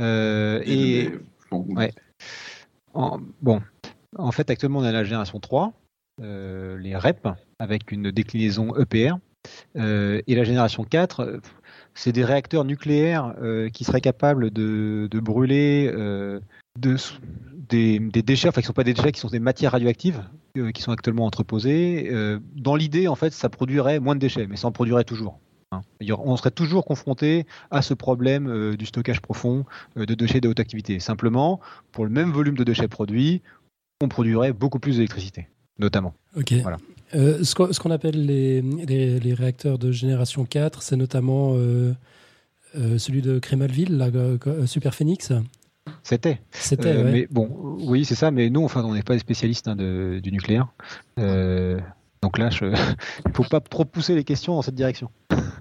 Euh, 0.00 0.62
et, 0.64 1.00
et 1.00 1.12
bon, 1.50 1.66
ouais. 1.74 1.92
en, 2.94 3.20
bon, 3.42 3.60
en 4.16 4.32
fait, 4.32 4.50
actuellement, 4.50 4.80
on 4.80 4.84
a 4.84 4.92
la 4.92 5.04
génération 5.04 5.38
3, 5.40 5.72
euh, 6.22 6.78
les 6.78 6.96
REP, 6.96 7.28
avec 7.58 7.92
une 7.92 8.10
déclinaison 8.10 8.74
EPR. 8.76 9.16
Euh, 9.76 10.22
et 10.26 10.34
la 10.34 10.44
génération 10.44 10.84
4, 10.84 11.40
c'est 11.94 12.12
des 12.12 12.24
réacteurs 12.24 12.64
nucléaires 12.64 13.34
euh, 13.40 13.68
qui 13.68 13.84
seraient 13.84 14.00
capables 14.00 14.50
de, 14.50 15.08
de 15.10 15.20
brûler 15.20 15.92
de, 16.78 16.96
des, 17.68 17.98
des, 17.98 18.22
déchets, 18.22 18.48
enfin 18.48 18.60
qui 18.60 18.64
ne 18.64 18.68
sont 18.68 18.72
pas 18.72 18.84
des 18.84 18.94
déchets, 18.94 19.12
qui 19.12 19.20
sont 19.20 19.28
des 19.28 19.40
matières 19.40 19.72
radioactives 19.72 20.22
euh, 20.56 20.72
qui 20.72 20.82
sont 20.82 20.92
actuellement 20.92 21.26
entreposées. 21.26 22.08
Euh, 22.10 22.38
dans 22.54 22.76
l'idée, 22.76 23.08
en 23.08 23.14
fait, 23.14 23.32
ça 23.32 23.48
produirait 23.48 24.00
moins 24.00 24.14
de 24.14 24.20
déchets, 24.20 24.46
mais 24.46 24.56
ça 24.56 24.68
en 24.68 24.72
produirait 24.72 25.04
toujours. 25.04 25.38
Hein. 25.72 25.82
On 26.08 26.36
serait 26.36 26.50
toujours 26.50 26.84
confronté 26.84 27.46
à 27.70 27.82
ce 27.82 27.94
problème 27.94 28.48
euh, 28.48 28.76
du 28.76 28.86
stockage 28.86 29.20
profond 29.20 29.64
de 29.96 30.14
déchets 30.14 30.40
de 30.40 30.48
haute 30.48 30.60
activité. 30.60 31.00
Simplement, 31.00 31.60
pour 31.92 32.04
le 32.04 32.10
même 32.10 32.30
volume 32.30 32.56
de 32.56 32.64
déchets 32.64 32.88
produits, 32.88 33.42
on 34.00 34.08
produirait 34.08 34.52
beaucoup 34.52 34.78
plus 34.78 34.96
d'électricité, 34.96 35.48
notamment. 35.78 36.14
Ok. 36.36 36.52
Voilà. 36.62 36.78
Ce 37.12 37.54
qu'on 37.80 37.90
appelle 37.90 38.26
les, 38.26 38.62
les, 38.62 39.20
les, 39.20 39.34
réacteurs 39.34 39.78
de 39.78 39.92
génération 39.92 40.44
4, 40.44 40.82
c'est 40.82 40.96
notamment 40.96 41.54
celui 42.74 43.22
de 43.22 43.38
Crémalville, 43.38 43.96
la 43.96 44.66
Super 44.66 44.94
Phoenix 44.94 45.32
C'était. 46.06 46.40
C'était. 46.52 46.90
Euh, 46.90 47.02
mais 47.02 47.26
bon, 47.28 47.50
oui, 47.80 48.04
c'est 48.04 48.14
ça. 48.14 48.30
Mais 48.30 48.48
nous, 48.48 48.62
enfin, 48.62 48.84
on 48.84 48.94
n'est 48.94 49.02
pas 49.02 49.14
des 49.14 49.18
spécialistes 49.18 49.66
hein, 49.66 49.74
du 49.74 50.30
nucléaire. 50.30 50.68
Euh, 51.18 51.80
donc 52.22 52.38
là, 52.38 52.48
il 52.60 52.68
ne 52.68 53.32
faut 53.32 53.42
pas 53.42 53.58
trop 53.58 53.84
pousser 53.84 54.14
les 54.14 54.22
questions 54.22 54.54
dans 54.54 54.62
cette 54.62 54.76
direction. 54.76 55.10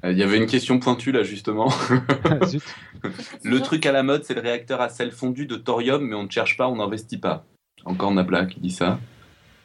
Il 0.03 0.15
y 0.15 0.21
avait 0.21 0.37
une 0.37 0.45
question 0.45 0.77
pointue 0.77 1.11
là 1.11 1.23
justement. 1.23 1.73
le 3.43 3.59
truc 3.59 3.87
à 3.87 3.91
la 3.91 4.03
mode, 4.03 4.23
c'est 4.23 4.35
le 4.35 4.41
réacteur 4.41 4.81
à 4.81 4.89
sel 4.89 5.11
fondu 5.11 5.47
de 5.47 5.55
thorium, 5.55 6.05
mais 6.05 6.13
on 6.13 6.25
ne 6.25 6.29
cherche 6.29 6.57
pas, 6.57 6.67
on 6.67 6.75
n'investit 6.75 7.17
pas. 7.17 7.43
Encore 7.83 8.11
Nabla 8.11 8.45
qui 8.45 8.59
dit 8.59 8.69
ça. 8.69 8.99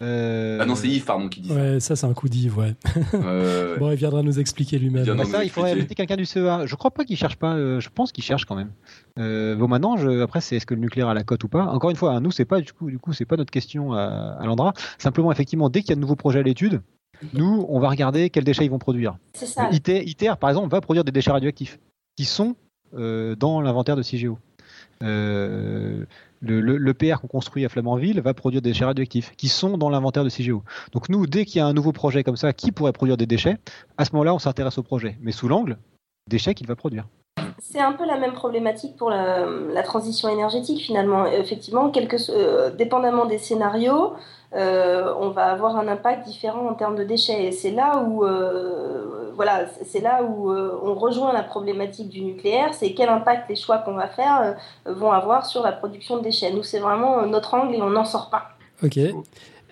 Euh, 0.03 0.59
ah 0.61 0.64
non, 0.64 0.74
c'est 0.74 0.88
Yves, 0.88 1.05
pardon, 1.05 1.28
qui 1.28 1.42
dit 1.42 1.53
ouais, 1.53 1.78
ça. 1.78 1.94
c'est 1.94 2.07
un 2.07 2.14
coup 2.14 2.28
d'Yves, 2.28 2.57
ouais. 2.57 2.74
bon, 3.78 3.90
il 3.90 3.96
viendra 3.96 4.22
nous 4.22 4.40
expliquer 4.40 4.78
lui-même. 4.78 5.05
Il, 5.07 5.26
ça, 5.26 5.44
il 5.44 5.51
faudrait 5.51 5.72
inviter 5.72 5.94
quelqu'un 5.94 6.16
du 6.16 6.24
CEA. 6.24 6.64
Je 6.64 6.74
crois 6.74 6.90
pas 6.90 7.05
qu'il 7.05 7.16
cherche 7.16 7.36
pas, 7.36 7.55
euh, 7.55 7.80
je 7.80 7.90
pense 7.90 8.11
qu'il 8.11 8.24
cherche 8.24 8.46
quand 8.46 8.55
même. 8.55 8.70
Euh, 9.18 9.57
bon, 9.57 9.68
maintenant, 9.68 9.98
je, 9.98 10.22
après, 10.22 10.40
c'est 10.40 10.57
est-ce 10.57 10.64
que 10.64 10.74
le 10.74 10.80
nucléaire 10.80 11.09
a 11.09 11.14
la 11.14 11.22
cote 11.22 11.44
ou 11.44 11.48
pas? 11.48 11.64
Encore 11.64 11.90
une 11.90 11.96
fois, 11.96 12.12
hein, 12.12 12.20
nous, 12.20 12.30
c'est 12.30 12.46
pas 12.46 12.61
du 12.61 12.72
coup, 12.72 12.90
du 12.90 12.98
coup, 12.98 13.12
c'est 13.12 13.26
pas 13.26 13.36
notre 13.36 13.51
question 13.51 13.92
à, 13.92 14.38
à 14.40 14.46
l'Andra. 14.46 14.72
Simplement, 14.96 15.30
effectivement, 15.30 15.68
dès 15.68 15.82
qu'il 15.82 15.90
y 15.90 15.92
a 15.92 15.96
de 15.96 16.01
nouveaux 16.01 16.16
projets 16.16 16.38
à 16.38 16.42
l'étude, 16.42 16.80
nous, 17.34 17.66
on 17.68 17.78
va 17.78 17.90
regarder 17.90 18.30
quels 18.30 18.44
déchets 18.44 18.64
ils 18.64 18.70
vont 18.70 18.78
produire. 18.78 19.18
C'est 19.34 19.46
ça. 19.46 19.68
ITER, 19.70 20.32
par 20.40 20.48
exemple, 20.48 20.70
va 20.70 20.80
produire 20.80 21.05
des 21.05 21.12
déchets 21.12 21.32
radioactifs 21.32 21.78
qui 22.16 22.24
sont 22.24 22.57
dans 22.92 23.61
l'inventaire 23.61 23.96
de 23.96 24.03
CIGEO. 24.03 24.38
Euh, 25.03 26.05
le, 26.41 26.95
PR 26.95 27.20
qu'on 27.20 27.28
construit 27.28 27.64
à 27.64 27.68
Flamanville 27.68 28.20
va 28.20 28.34
produire 28.34 28.62
des 28.62 28.70
déchets 28.70 28.84
radioactifs 28.84 29.32
qui 29.36 29.49
sont 29.49 29.78
dans 29.78 29.91
l'inventaire 29.91 30.24
de 30.24 30.28
CIGEO. 30.28 30.62
Donc 30.93 31.09
nous, 31.09 31.26
dès 31.26 31.45
qu'il 31.45 31.59
y 31.59 31.61
a 31.61 31.66
un 31.66 31.72
nouveau 31.72 31.93
projet 31.93 32.24
comme 32.24 32.36
ça 32.36 32.53
qui 32.53 32.72
pourrait 32.72 32.93
produire 32.93 33.16
des 33.16 33.26
déchets, 33.26 33.59
à 33.99 34.05
ce 34.05 34.12
moment-là, 34.12 34.34
on 34.34 34.38
s'intéresse 34.38 34.78
au 34.78 34.82
projet, 34.82 35.16
mais 35.20 35.32
sous 35.32 35.49
l'angle 35.49 35.78
déchets 36.28 36.55
qu'il 36.55 36.66
va 36.66 36.76
produire. 36.76 37.07
C'est 37.59 37.80
un 37.80 37.93
peu 37.93 38.07
la 38.07 38.18
même 38.18 38.32
problématique 38.32 38.97
pour 38.97 39.11
la, 39.11 39.82
transition 39.82 40.28
énergétique 40.28 40.80
finalement. 40.80 41.26
Effectivement, 41.26 41.93
euh, 42.30 42.70
dépendamment 42.70 43.26
des 43.26 43.38
scénarios, 43.38 44.14
euh, 44.55 45.14
on 45.18 45.30
va 45.30 45.46
avoir 45.46 45.76
un 45.76 45.88
impact 45.88 46.26
différent 46.26 46.66
en 46.68 46.74
termes 46.74 46.96
de 46.96 47.05
déchets. 47.05 47.44
Et 47.44 47.53
c'est 47.53 47.70
là 47.70 48.03
où, 48.05 48.24
euh, 48.24 49.30
voilà, 49.34 49.66
c'est 49.86 50.01
là 50.01 50.22
où 50.22 50.51
on 50.51 50.94
rejoint 50.94 51.32
la 51.32 51.42
problématique 51.42 52.09
du 52.09 52.22
nucléaire. 52.22 52.74
C'est 52.74 52.92
quel 52.92 53.09
impact 53.09 53.48
les 53.48 53.57
choix 53.57 53.78
qu'on 53.78 53.94
va 53.94 54.09
faire 54.09 54.57
vont 54.86 55.12
avoir 55.12 55.46
sur 55.46 55.62
la 55.62 55.72
production 55.72 56.18
de 56.18 56.22
déchets. 56.24 56.53
Nous, 56.53 56.62
c'est 56.62 56.80
vraiment 56.80 57.26
notre 57.26 57.55
angle 57.55 57.74
et 57.74 57.82
on 57.82 57.90
n'en 57.90 58.05
sort 58.05 58.30
pas. 58.30 58.57
Ok. 58.82 58.98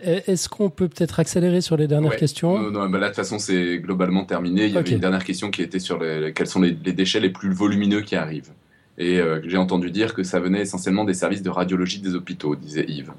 Est-ce 0.02 0.48
qu'on 0.48 0.70
peut 0.70 0.88
peut-être 0.88 1.18
accélérer 1.18 1.60
sur 1.60 1.76
les 1.76 1.88
dernières 1.88 2.16
questions? 2.16 2.58
Non, 2.70 2.88
là, 2.88 2.98
de 3.00 3.06
toute 3.06 3.16
façon, 3.16 3.38
c'est 3.38 3.78
globalement 3.78 4.24
terminé. 4.24 4.66
Il 4.66 4.72
y 4.72 4.78
avait 4.78 4.90
une 4.90 5.00
dernière 5.00 5.24
question 5.24 5.50
qui 5.50 5.62
était 5.62 5.80
sur 5.80 5.98
les, 5.98 6.32
quels 6.32 6.46
sont 6.46 6.60
les, 6.60 6.72
déchets 6.72 7.20
les 7.20 7.30
plus 7.30 7.52
volumineux 7.52 8.02
qui 8.02 8.14
arrivent. 8.14 8.52
Et 8.96 9.18
euh, 9.18 9.40
j'ai 9.44 9.56
entendu 9.56 9.90
dire 9.90 10.14
que 10.14 10.22
ça 10.22 10.40
venait 10.40 10.60
essentiellement 10.60 11.04
des 11.04 11.14
services 11.14 11.42
de 11.42 11.50
radiologie 11.50 12.00
des 12.00 12.14
hôpitaux, 12.14 12.54
disait 12.56 12.84
Yves. 12.88 13.12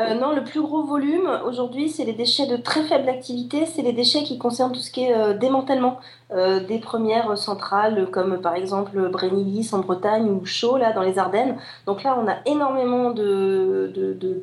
Euh, 0.00 0.14
non, 0.14 0.32
le 0.34 0.44
plus 0.44 0.60
gros 0.60 0.82
volume 0.82 1.28
aujourd'hui, 1.46 1.88
c'est 1.88 2.04
les 2.04 2.12
déchets 2.12 2.46
de 2.46 2.56
très 2.56 2.82
faible 2.84 3.08
activité, 3.08 3.66
c'est 3.66 3.82
les 3.82 3.92
déchets 3.92 4.24
qui 4.24 4.38
concernent 4.38 4.72
tout 4.72 4.80
ce 4.80 4.90
qui 4.90 5.04
est 5.04 5.14
euh, 5.14 5.34
démantèlement 5.34 5.98
euh, 6.32 6.60
des 6.60 6.78
premières 6.78 7.36
centrales, 7.36 8.08
comme 8.10 8.40
par 8.40 8.54
exemple 8.54 9.08
Brénilis 9.10 9.70
en 9.72 9.80
Bretagne 9.80 10.28
ou 10.30 10.44
Chaux, 10.44 10.76
là, 10.76 10.92
dans 10.92 11.02
les 11.02 11.18
Ardennes. 11.18 11.56
Donc 11.86 12.02
là, 12.02 12.18
on 12.20 12.28
a 12.28 12.36
énormément 12.46 13.10
de, 13.10 13.92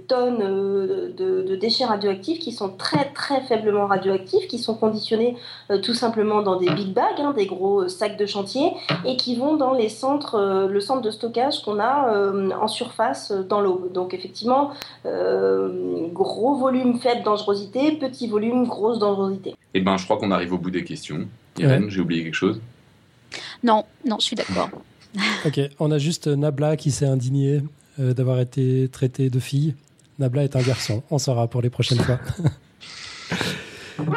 tonnes 0.08 0.40
de, 0.40 1.56
déchets 1.56 1.86
radioactifs 1.86 2.40
qui 2.40 2.52
sont 2.52 2.70
très 2.70 3.06
très 3.14 3.42
faiblement 3.42 3.86
radioactifs, 3.86 4.48
qui 4.48 4.58
sont 4.58 4.76
conditionnés 4.76 5.38
tout 5.84 5.94
simplement 5.94 6.42
dans 6.42 6.56
des 6.56 6.70
big 6.72 6.94
bags, 6.94 7.20
hein, 7.20 7.34
des 7.36 7.46
gros 7.46 7.88
sacs 7.88 8.18
de 8.18 8.26
chantier, 8.26 8.74
et 9.06 9.16
qui 9.16 9.36
vont 9.36 9.58
dans 9.58 9.74
les 9.74 9.90
centres, 9.90 10.68
le 10.68 10.80
centre 10.80 11.02
de 11.02 11.12
stockage 11.12 11.62
qu'on 11.62 11.80
a 11.80 12.32
en 12.60 12.68
surface 12.68 13.32
dans 13.32 13.62
l'eau. 13.62 13.90
Donc 13.94 14.14
effectivement, 14.14 14.72
euh, 15.06 16.08
gros 16.14 16.56
volume, 16.56 17.00
faible 17.00 17.24
dangerosité, 17.24 17.94
petit 17.94 18.28
volume, 18.28 18.66
grosse 18.66 19.00
dangerosité. 19.00 19.56
Eh 19.74 19.82
ben, 19.82 19.98
je 19.98 20.06
crois 20.06 20.18
qu'on 20.18 20.32
arrive 20.32 20.54
au 20.54 20.58
bout 20.58 20.72
des 20.72 20.84
questions. 20.84 21.28
Irène, 21.58 21.90
j'ai 21.90 22.00
oublié 22.00 22.24
quelque 22.24 22.36
chose? 22.36 22.62
Non, 23.64 23.86
non, 24.06 24.18
je 24.20 24.26
suis 24.26 24.36
d'accord. 24.36 24.70
ok, 25.46 25.60
on 25.80 25.92
a 25.92 25.98
juste 25.98 26.28
Nabla 26.28 26.78
qui 26.78 26.92
s'est 26.92 27.06
indigné 27.06 27.62
euh, 28.00 28.14
d'avoir 28.14 28.40
été 28.40 28.88
traité 28.90 29.30
de 29.30 29.40
fille. 29.40 29.76
Nabla 30.20 30.44
est 30.44 30.56
un 30.56 30.62
garçon, 30.62 31.04
on 31.12 31.18
saura 31.18 31.48
pour 31.48 31.62
les 31.62 31.70
prochaines 31.70 32.00
fois. 32.00 32.20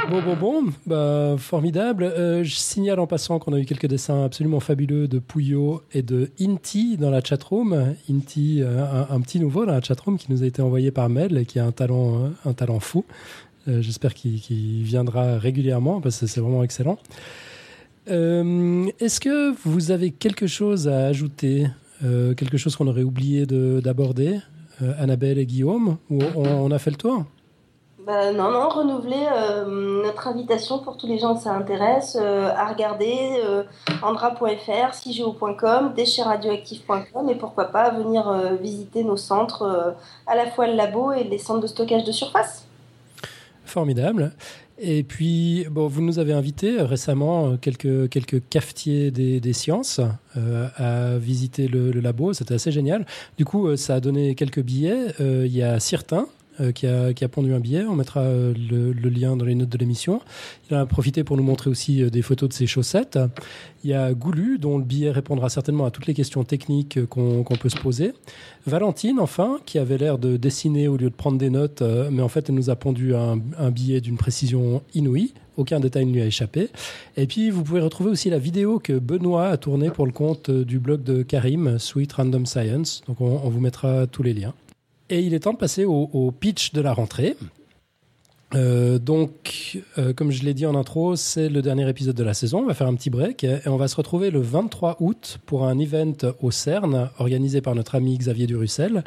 Bon, 0.09 0.23
bon, 0.23 0.37
bon, 0.37 0.73
bah, 0.87 1.37
formidable. 1.39 2.05
Euh, 2.05 2.43
je 2.43 2.55
signale 2.55 3.01
en 3.01 3.07
passant 3.07 3.39
qu'on 3.39 3.53
a 3.53 3.59
eu 3.59 3.65
quelques 3.65 3.87
dessins 3.87 4.25
absolument 4.25 4.61
fabuleux 4.61 5.09
de 5.09 5.19
Pouillot 5.19 5.83
et 5.93 6.03
de 6.03 6.31
Inti 6.41 6.97
dans 6.97 7.11
la 7.11 7.23
chatroom. 7.23 7.95
Inti, 8.11 8.61
euh, 8.63 9.05
un, 9.11 9.21
petit 9.21 9.41
nouveau 9.41 9.67
dans 9.67 9.73
la 9.73 9.83
chatroom 9.83 10.17
qui 10.17 10.33
nous 10.33 10.43
a 10.43 10.47
été 10.47 10.63
envoyé 10.63 10.91
par 10.91 11.09
Mel 11.09 11.37
et 11.37 11.45
qui 11.45 11.59
a 11.59 11.67
un 11.67 11.73
talent, 11.73 12.25
euh, 12.25 12.29
un 12.47 12.53
talent 12.53 12.81
fou. 12.81 13.05
J'espère 13.67 14.15
qu'il 14.15 14.83
viendra 14.83 15.39
régulièrement 15.39 16.01
parce 16.01 16.19
que 16.19 16.27
c'est 16.27 16.41
vraiment 16.41 16.63
excellent. 16.63 16.99
Est-ce 18.07 19.21
que 19.21 19.55
vous 19.67 19.91
avez 19.91 20.11
quelque 20.11 20.47
chose 20.47 20.89
à 20.89 21.07
ajouter 21.07 21.67
Quelque 22.01 22.59
chose 22.59 22.77
qu'on 22.77 22.89
aurait 22.89 23.03
oublié 23.03 23.47
d'aborder 23.47 24.41
Annabelle 24.99 25.39
et 25.39 25.47
Guillaume 25.47 25.97
on 26.11 26.71
a 26.71 26.79
fait 26.79 26.91
le 26.91 26.97
tour? 26.97 27.25
Bah, 28.07 28.33
non, 28.35 28.51
non, 28.51 28.69
renouveler 28.69 29.27
euh, 29.33 30.03
notre 30.03 30.29
invitation 30.29 30.79
pour 30.79 30.99
tous 30.99 31.07
les 31.07 31.19
gens 31.19 31.35
que 31.37 31.41
ça 31.41 31.55
intéresse 31.55 32.19
euh, 32.21 32.51
à 32.55 32.67
regarder 32.67 33.43
euh, 33.43 33.63
andra.fr, 34.03 34.93
cigeo.com, 34.93 35.95
déchetsradioactifs.com 35.95 37.31
et 37.31 37.35
pourquoi 37.35 37.65
pas 37.67 37.89
venir 37.91 38.31
visiter 38.61 39.05
nos 39.05 39.17
centres, 39.17 39.95
à 40.27 40.37
la 40.37 40.51
fois 40.51 40.67
le 40.67 40.75
labo 40.75 41.13
et 41.13 41.25
les 41.25 41.39
centres 41.39 41.61
de 41.61 41.67
stockage 41.67 42.05
de 42.05 42.13
surface. 42.13 42.67
Formidable. 43.65 44.33
Et 44.79 45.05
puis, 45.05 45.67
bon, 45.71 45.87
vous 45.87 46.03
nous 46.03 46.19
avez 46.19 46.33
invité 46.33 46.81
récemment 46.81 47.57
quelques, 47.57 48.09
quelques 48.09 48.43
cafetiers 48.51 49.11
des, 49.11 49.53
sciences 49.53 50.01
à 50.35 51.17
visiter 51.17 51.69
le, 51.69 51.93
labo. 51.93 52.33
C'était 52.33 52.55
assez 52.55 52.73
génial. 52.73 53.07
Du 53.39 53.45
coup, 53.45 53.77
ça 53.77 53.95
a 53.95 54.01
donné 54.01 54.35
quelques 54.35 54.63
billets. 54.63 55.15
Il 55.21 55.55
y 55.55 55.63
a 55.63 55.79
Cirtin, 55.79 56.27
euh, 56.61 56.71
qui, 56.71 56.87
a, 56.87 57.13
qui, 57.13 57.27
pondu 57.27 57.53
un 57.53 57.59
billet. 57.59 57.85
On 57.85 57.97
mettra 57.97 58.21
euh, 58.21 58.55
le, 58.55 59.09
lien 59.09 59.37
dans 59.37 59.45
les 59.45 59.57
notes 59.57 59.71
de 59.71 59.79
l'émission. 59.79 60.21
Il 60.71 60.77
a 60.77 60.87
profité 60.87 61.25
pour 61.25 61.37
nous 61.37 61.43
montrer 61.43 61.69
aussi 61.69 62.01
euh, 62.01 62.11
des 62.11 62.23
photos 62.23 62.49
de 62.49 62.55
ses 62.55 62.69
chaussettes. 62.69 63.19
Il 63.83 63.91
y 63.91 63.95
a 63.95 64.15
Goulu, 64.15 64.59
dont 64.59 64.79
le 64.79 64.85
billet 64.85 65.11
répondra 65.11 65.49
certainement 65.49 65.85
à 65.85 65.91
toutes 65.91 66.07
les 66.07 66.15
questions 66.15 66.45
techniques 66.45 67.05
qu'on 67.07 67.45
peut 67.61 67.69
se 67.69 67.77
poser. 67.77 68.13
Valentine, 68.67 69.19
enfin, 69.19 69.59
qui 69.67 69.79
avait 69.79 69.99
l'air 69.99 70.17
de 70.17 70.37
dessiner 70.37 70.87
au 70.87 70.97
lieu 70.97 71.11
de 71.11 71.15
prendre 71.15 71.39
des 71.39 71.51
notes, 71.51 71.83
mais 72.11 72.23
en 72.23 72.29
fait, 72.29 72.49
elle 72.49 72.55
nous 72.55 72.71
a 72.71 72.77
pondu 72.77 73.15
un, 73.15 73.39
un 73.59 73.71
billet 73.71 74.01
d'une 74.01 74.17
précision 74.17 74.81
inouïe. 74.95 75.35
Aucun 75.59 75.81
détail 75.81 76.07
ne 76.07 76.13
lui 76.13 76.23
a 76.23 76.27
échappé. 76.27 76.71
Et 77.17 77.27
puis, 77.27 77.51
vous 77.51 77.63
pouvez 77.63 77.81
retrouver 77.81 78.11
aussi 78.11 78.31
la 78.31 78.39
vidéo 78.39 78.79
que 78.79 78.99
Benoît 78.99 79.49
a 79.49 79.57
tournée 79.59 79.91
pour 79.91 80.07
le 80.07 80.13
compte 80.13 80.51
du 80.51 80.79
blog 80.79 81.03
de 81.03 81.23
Karim, 81.23 81.79
Sweet 81.79 82.13
Random 82.15 82.47
Science. 82.47 83.03
Donc, 83.07 83.21
on, 83.21 83.41
on 83.45 83.51
vous 83.51 83.61
mettra 83.61 84.07
tous 84.07 84.23
les 84.23 84.33
liens. 84.33 84.55
Et 85.11 85.21
il 85.21 85.35
est 85.35 85.41
temps 85.41 85.53
de 85.53 85.59
passer 85.59 85.85
au, 85.85 86.33
pitch 86.39 86.73
de 86.73 86.81
la 86.81 86.93
rentrée. 86.93 87.37
Euh, 88.55 88.99
donc, 88.99 89.83
euh, 89.99 90.13
comme 90.13 90.31
je 90.31 90.45
l'ai 90.45 90.55
dit 90.55 90.65
en 90.65 90.77
intro, 90.77 91.17
c'est 91.17 91.49
le 91.49 91.61
dernier 91.61 91.89
épisode 91.89 92.15
de 92.15 92.23
la 92.23 92.35
saison. 92.35 92.61
On 92.61 92.67
va 92.67 92.75
faire 92.75 92.87
un 92.87 92.95
petit 92.95 93.11
break 93.11 93.43
et 93.43 93.59
on 93.67 93.77
va 93.77 93.89
se 93.89 93.97
retrouver 93.97 94.31
le 94.31 94.41
23 94.41 94.99
août 95.01 95.39
pour 95.45 95.67
un 95.67 95.79
event 95.79 96.15
au 96.41 96.53
CERN 96.53 97.11
organisé 97.19 97.61
par 97.61 97.75
notre 97.75 97.97
ami 97.97 98.17
Xavier 98.17 98.47
Durussel. 98.47 99.03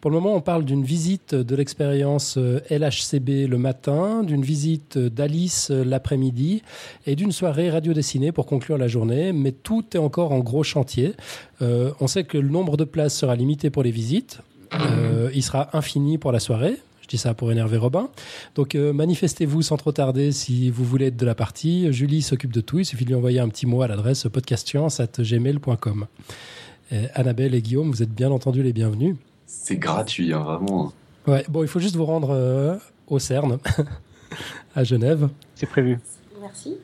Pour 0.00 0.10
le 0.10 0.18
moment, 0.20 0.36
on 0.36 0.40
parle 0.40 0.64
d'une 0.64 0.84
visite 0.84 1.34
de 1.34 1.56
l'expérience 1.56 2.36
euh, 2.38 2.60
LHCb 2.70 3.48
le 3.48 3.58
matin, 3.58 4.22
d'une 4.22 4.42
visite 4.42 4.96
d'Alice 4.96 5.70
l'après-midi 5.70 6.62
et 7.06 7.16
d'une 7.16 7.32
soirée 7.32 7.70
radio 7.70 7.92
dessinée 7.92 8.30
pour 8.30 8.46
conclure 8.46 8.78
la 8.78 8.88
journée. 8.88 9.32
Mais 9.32 9.52
tout 9.52 9.84
est 9.94 9.98
encore 9.98 10.32
en 10.32 10.40
gros 10.40 10.62
chantier. 10.62 11.14
on 11.60 12.06
sait 12.06 12.24
que 12.24 12.38
le 12.38 12.48
nombre 12.48 12.76
de 12.76 12.84
places 12.84 13.16
sera 13.16 13.34
limité 13.36 13.68
pour 13.70 13.82
les 13.82 13.90
visites. 13.90 14.40
Euh, 14.74 15.30
il 15.34 15.42
sera 15.42 15.76
infini 15.76 16.18
pour 16.18 16.32
la 16.32 16.40
soirée. 16.40 16.76
Je 17.02 17.08
dis 17.08 17.18
ça 17.18 17.34
pour 17.34 17.50
énerver 17.52 17.76
Robin. 17.76 18.08
Donc 18.54 18.74
euh, 18.74 18.92
manifestez-vous 18.92 19.62
sans 19.62 19.76
trop 19.76 19.92
tarder 19.92 20.32
si 20.32 20.70
vous 20.70 20.84
voulez 20.84 21.06
être 21.06 21.16
de 21.16 21.26
la 21.26 21.34
partie. 21.34 21.92
Julie 21.92 22.22
s'occupe 22.22 22.52
de 22.52 22.60
tout. 22.60 22.78
Il 22.78 22.84
suffit 22.84 23.04
de 23.04 23.10
lui 23.10 23.16
envoyer 23.16 23.40
un 23.40 23.48
petit 23.48 23.66
mot 23.66 23.82
à 23.82 23.88
l'adresse 23.88 24.26
podcastscience.gmail.com. 24.32 26.06
Annabelle 27.14 27.54
et 27.54 27.62
Guillaume, 27.62 27.90
vous 27.90 28.02
êtes 28.02 28.12
bien 28.12 28.30
entendu 28.30 28.62
les 28.62 28.74
bienvenus. 28.74 29.16
C'est 29.46 29.76
gratuit, 29.76 30.32
hein, 30.32 30.40
vraiment. 30.40 30.92
Ouais, 31.26 31.44
bon, 31.48 31.62
il 31.62 31.68
faut 31.68 31.78
juste 31.78 31.94
vous 31.94 32.06
rendre 32.06 32.30
euh, 32.30 32.76
au 33.06 33.18
CERN, 33.18 33.58
à 34.74 34.82
Genève. 34.82 35.28
C'est 35.54 35.68
prévu. 35.68 36.00
Merci. 36.40 36.76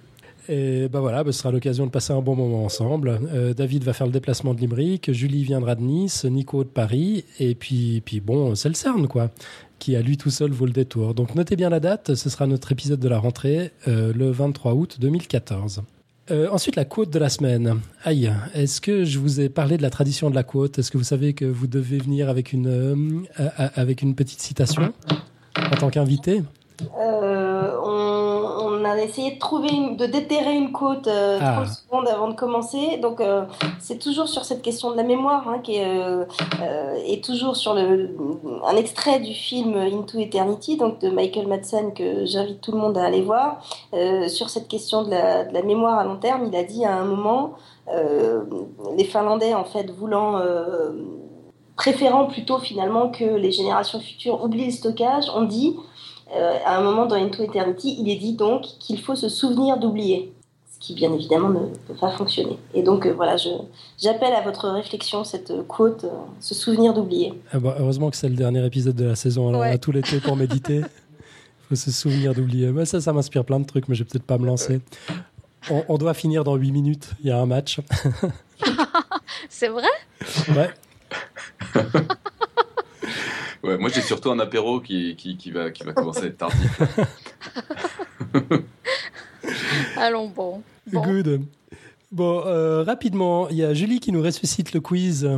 Et 0.48 0.88
ben 0.88 1.00
voilà, 1.00 1.22
bah, 1.24 1.32
ce 1.32 1.40
sera 1.40 1.50
l'occasion 1.50 1.84
de 1.84 1.90
passer 1.90 2.12
un 2.12 2.22
bon 2.22 2.34
moment 2.34 2.64
ensemble. 2.64 3.20
Euh, 3.34 3.52
David 3.52 3.84
va 3.84 3.92
faire 3.92 4.06
le 4.06 4.12
déplacement 4.12 4.54
de 4.54 4.60
Limerick, 4.60 5.12
Julie 5.12 5.44
viendra 5.44 5.74
de 5.74 5.82
Nice, 5.82 6.24
Nico 6.24 6.64
de 6.64 6.68
Paris, 6.68 7.24
et 7.38 7.54
puis, 7.54 8.02
puis 8.04 8.20
bon, 8.20 8.54
c'est 8.54 8.70
le 8.70 8.74
CERN, 8.74 9.08
quoi, 9.08 9.30
qui 9.78 9.94
à 9.94 10.00
lui 10.00 10.16
tout 10.16 10.30
seul 10.30 10.50
vaut 10.50 10.64
le 10.64 10.72
détour. 10.72 11.12
Donc 11.12 11.34
notez 11.34 11.54
bien 11.54 11.68
la 11.68 11.80
date, 11.80 12.14
ce 12.14 12.30
sera 12.30 12.46
notre 12.46 12.72
épisode 12.72 12.98
de 12.98 13.08
la 13.08 13.18
rentrée, 13.18 13.72
euh, 13.88 14.12
le 14.14 14.30
23 14.30 14.72
août 14.72 14.96
2014. 14.98 15.82
Euh, 16.30 16.48
ensuite, 16.50 16.76
la 16.76 16.84
quote 16.86 17.10
de 17.10 17.18
la 17.18 17.28
semaine. 17.28 17.80
Aïe, 18.04 18.32
est-ce 18.54 18.80
que 18.80 19.04
je 19.04 19.18
vous 19.18 19.40
ai 19.40 19.50
parlé 19.50 19.76
de 19.76 19.82
la 19.82 19.90
tradition 19.90 20.30
de 20.30 20.34
la 20.34 20.42
quote? 20.44 20.78
Est-ce 20.78 20.90
que 20.90 20.98
vous 20.98 21.04
savez 21.04 21.34
que 21.34 21.44
vous 21.44 21.66
devez 21.66 21.98
venir 21.98 22.28
avec 22.28 22.52
une, 22.52 23.26
avec 23.56 24.02
une 24.02 24.14
petite 24.14 24.40
citation 24.40 24.92
en 25.56 25.76
tant 25.76 25.90
qu'invité? 25.90 26.42
A 28.90 29.02
essayé 29.02 29.32
de 29.32 29.38
trouver, 29.38 29.70
de 29.70 30.06
déterrer 30.06 30.54
une 30.54 30.72
côte 30.72 31.06
euh, 31.06 31.38
ah. 31.40 31.64
secondes 31.66 32.08
avant 32.08 32.28
de 32.28 32.34
commencer. 32.34 32.98
Donc, 33.00 33.20
euh, 33.20 33.44
c'est 33.78 33.98
toujours 33.98 34.28
sur 34.28 34.44
cette 34.44 34.62
question 34.62 34.90
de 34.90 34.96
la 34.96 35.02
mémoire, 35.02 35.48
hein, 35.48 35.58
qui 35.62 35.76
est, 35.76 35.86
euh, 35.86 36.24
est, 37.06 37.24
toujours 37.24 37.56
sur 37.56 37.74
le, 37.74 38.16
un 38.66 38.76
extrait 38.76 39.20
du 39.20 39.34
film 39.34 39.76
Into 39.76 40.18
Eternity, 40.18 40.76
donc 40.76 41.00
de 41.00 41.10
Michael 41.10 41.46
Madsen, 41.46 41.92
que 41.94 42.26
j'invite 42.26 42.60
tout 42.60 42.72
le 42.72 42.78
monde 42.78 42.96
à 42.98 43.04
aller 43.04 43.22
voir. 43.22 43.62
sur 44.28 44.50
cette 44.50 44.68
question 44.68 45.04
de 45.04 45.10
la, 45.10 45.44
de 45.44 45.54
la, 45.54 45.62
mémoire 45.62 45.98
à 45.98 46.04
long 46.04 46.16
terme, 46.16 46.46
il 46.46 46.56
a 46.56 46.62
dit 46.62 46.84
à 46.84 46.96
un 46.96 47.04
moment, 47.04 47.54
les 48.96 49.04
Finlandais, 49.04 49.54
en 49.54 49.64
fait, 49.64 49.90
voulant 49.90 50.40
préférant 51.76 52.26
plutôt 52.26 52.58
finalement 52.58 53.08
que 53.08 53.24
les 53.24 53.52
générations 53.52 54.00
futures 54.00 54.42
oublient 54.44 54.66
le 54.66 54.72
stockage, 54.72 55.26
on 55.34 55.42
dit 55.42 55.76
euh, 56.34 56.58
à 56.64 56.76
un 56.76 56.82
moment 56.82 57.06
dans 57.06 57.16
Into 57.16 57.42
Eternity, 57.42 57.96
il 58.00 58.10
est 58.10 58.16
dit 58.16 58.34
donc 58.34 58.62
qu'il 58.78 59.00
faut 59.00 59.14
se 59.14 59.28
souvenir 59.28 59.78
d'oublier. 59.78 60.32
Ce 60.72 60.78
qui, 60.78 60.94
bien 60.94 61.12
évidemment, 61.12 61.48
ne 61.48 61.66
peut 61.88 61.94
pas 61.98 62.10
fonctionner. 62.10 62.56
Et 62.74 62.82
donc, 62.82 63.06
euh, 63.06 63.12
voilà, 63.12 63.36
j'appelle 63.98 64.32
à 64.32 64.42
votre 64.42 64.68
réflexion 64.68 65.24
cette 65.24 65.52
quote, 65.66 66.04
euh, 66.04 66.10
se 66.40 66.54
souvenir 66.54 66.94
d'oublier. 66.94 67.34
Ah 67.52 67.58
bah, 67.58 67.76
heureusement 67.80 68.10
que 68.10 68.16
c'est 68.16 68.28
le 68.28 68.36
dernier 68.36 68.64
épisode 68.64 68.94
de 68.94 69.06
la 69.06 69.16
saison. 69.16 69.48
Alors, 69.48 69.62
on 69.62 69.64
a 69.64 69.78
tout 69.78 69.90
l'été 69.90 70.20
pour 70.20 70.36
méditer. 70.36 70.78
Il 70.80 71.68
faut 71.68 71.74
se 71.74 71.90
souvenir 71.90 72.34
d'oublier. 72.34 72.68
Bah, 72.68 72.84
ça, 72.84 73.00
ça 73.00 73.12
m'inspire 73.12 73.44
plein 73.44 73.60
de 73.60 73.66
trucs, 73.66 73.88
mais 73.88 73.94
je 73.94 74.04
vais 74.04 74.08
peut-être 74.08 74.26
pas 74.26 74.38
me 74.38 74.46
lancer. 74.46 74.80
On, 75.70 75.82
on, 75.88 75.98
doit 75.98 76.14
finir 76.14 76.44
dans 76.44 76.54
8 76.54 76.72
minutes. 76.72 77.10
Il 77.20 77.26
y 77.26 77.30
a 77.30 77.38
un 77.38 77.46
match. 77.46 77.80
c'est 79.48 79.68
vrai? 79.68 79.88
Ouais. 80.54 80.70
Ouais, 83.68 83.76
moi 83.76 83.90
j'ai 83.90 84.00
surtout 84.00 84.30
un 84.30 84.38
apéro 84.38 84.80
qui, 84.80 85.14
qui, 85.14 85.36
qui, 85.36 85.50
va, 85.50 85.70
qui 85.70 85.82
va 85.82 85.92
commencer 85.92 86.22
à 86.22 86.26
être 86.26 86.38
tardif. 86.38 86.80
Allons 89.98 90.28
bon. 90.28 90.62
Good. 90.90 91.42
Bon, 92.10 92.42
euh, 92.46 92.82
rapidement, 92.82 93.50
il 93.50 93.56
y 93.56 93.64
a 93.64 93.74
Julie 93.74 94.00
qui 94.00 94.10
nous 94.10 94.22
ressuscite 94.22 94.72
le 94.72 94.80
quiz. 94.80 95.28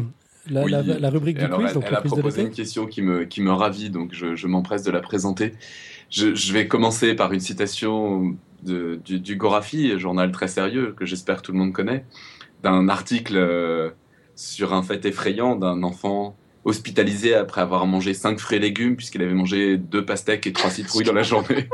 La, 0.48 0.64
la, 0.64 1.10
rubrique 1.10 1.38
du 1.38 1.48
quiz. 1.48 1.66
Elle, 1.66 1.74
donc 1.74 1.84
elle 1.88 1.94
a 1.96 2.02
proposé 2.02 2.42
une 2.42 2.52
question 2.52 2.86
qui 2.86 3.02
me, 3.02 3.24
qui 3.24 3.40
me 3.40 3.50
ravit, 3.50 3.90
donc 3.90 4.14
je, 4.14 4.36
je 4.36 4.46
m'empresse 4.46 4.84
de 4.84 4.92
la 4.92 5.00
présenter. 5.00 5.54
Je, 6.08 6.36
je, 6.36 6.52
vais 6.52 6.68
commencer 6.68 7.14
par 7.14 7.32
une 7.32 7.40
citation 7.40 8.36
de, 8.62 9.00
du, 9.04 9.18
du, 9.18 9.34
Gorafi, 9.34 9.98
journal 9.98 10.30
très 10.30 10.46
sérieux 10.46 10.94
que 10.96 11.04
j'espère 11.04 11.42
tout 11.42 11.50
le 11.50 11.58
monde 11.58 11.72
connaît, 11.72 12.04
d'un 12.62 12.88
article 12.88 13.36
euh, 13.36 13.90
sur 14.36 14.72
un 14.72 14.84
fait 14.84 15.04
effrayant 15.04 15.56
d'un 15.56 15.82
enfant 15.82 16.36
hospitalisé 16.64 17.34
après 17.34 17.60
avoir 17.60 17.86
mangé 17.86 18.14
5 18.14 18.38
fruits 18.38 18.58
et 18.58 18.60
légumes, 18.60 18.96
puisqu'il 18.96 19.22
avait 19.22 19.34
mangé 19.34 19.76
2 19.76 20.04
pastèques 20.04 20.46
et 20.46 20.52
3 20.52 20.70
citrouilles 20.70 21.04
dans 21.04 21.12
la 21.12 21.22
journée. 21.22 21.68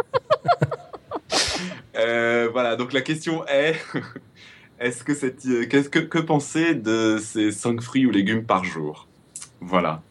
euh, 1.96 2.48
voilà, 2.52 2.76
donc 2.76 2.92
la 2.92 3.00
question 3.00 3.46
est 3.46 3.76
est-ce 4.80 5.04
que 5.04 5.14
cette, 5.14 5.44
euh, 5.46 5.66
qu'est-ce 5.68 5.88
que, 5.88 5.98
que 5.98 6.18
penser 6.18 6.74
de 6.74 7.18
ces 7.20 7.50
5 7.50 7.80
fruits 7.80 8.06
ou 8.06 8.10
légumes 8.10 8.44
par 8.44 8.64
jour? 8.64 9.08
Voilà. 9.60 10.02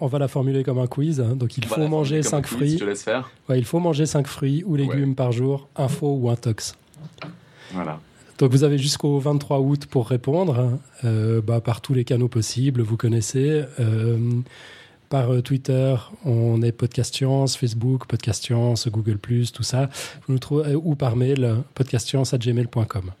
On 0.00 0.06
va 0.06 0.18
la 0.20 0.28
formuler 0.28 0.62
comme 0.62 0.78
un 0.78 0.86
quiz. 0.86 1.20
Hein. 1.20 1.34
Donc 1.34 1.56
il 1.56 1.64
faut 1.64 1.88
manger 1.88 2.22
5 2.22 2.46
fruits. 2.46 2.78
Je 2.78 2.84
laisse 2.84 3.02
faire. 3.02 3.30
Ouais, 3.48 3.58
il 3.58 3.64
faut 3.64 3.80
manger 3.80 4.06
5 4.06 4.28
fruits 4.28 4.62
ou 4.64 4.76
légumes 4.76 5.16
par 5.16 5.32
jour, 5.32 5.68
info 5.74 6.18
ou 6.20 6.30
intox. 6.30 6.76
Voilà. 7.72 7.98
Donc 8.42 8.50
vous 8.50 8.64
avez 8.64 8.76
jusqu'au 8.76 9.20
23 9.20 9.60
août 9.60 9.86
pour 9.86 10.08
répondre 10.08 10.76
euh, 11.04 11.40
bah, 11.40 11.60
par 11.60 11.80
tous 11.80 11.94
les 11.94 12.02
canaux 12.02 12.26
possibles, 12.26 12.82
vous 12.82 12.96
connaissez. 12.96 13.62
Euh, 13.78 14.18
par 15.08 15.32
euh, 15.32 15.42
Twitter, 15.42 15.94
on 16.24 16.60
est 16.60 16.72
Podcast 16.72 17.14
Science, 17.14 17.56
Facebook, 17.56 18.08
Podcast 18.08 18.42
Science, 18.42 18.88
Google+, 18.88 19.20
tout 19.52 19.62
ça. 19.62 19.88
Vous 20.26 20.32
nous 20.32 20.40
trouvez, 20.40 20.74
ou 20.74 20.96
par 20.96 21.14
mail, 21.14 21.58
podcastscience.gmail.com. 21.76 23.12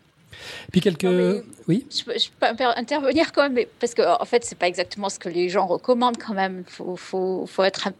Puis 0.72 0.80
quelques... 0.80 1.44
oui? 1.68 1.86
je 1.88 2.02
peux, 2.02 2.46
intervenir 2.76 3.30
quand 3.30 3.48
même, 3.48 3.64
parce 3.78 3.94
qu'en 3.94 4.20
en 4.20 4.24
fait, 4.24 4.44
c'est 4.44 4.58
pas 4.58 4.66
exactement 4.66 5.08
ce 5.08 5.20
que 5.20 5.28
les 5.28 5.48
gens 5.48 5.68
recommandent 5.68 6.18
quand 6.18 6.34
même. 6.34 6.64
Il 6.66 6.72
faut, 6.72 6.96
faut, 6.96 7.46
faut 7.46 7.62
être 7.62 7.90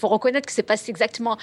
faut 0.00 0.08
reconnaître 0.08 0.46
que 0.46 0.52
c'est 0.52 0.62
pas 0.62 0.80
exactement. 0.88 1.36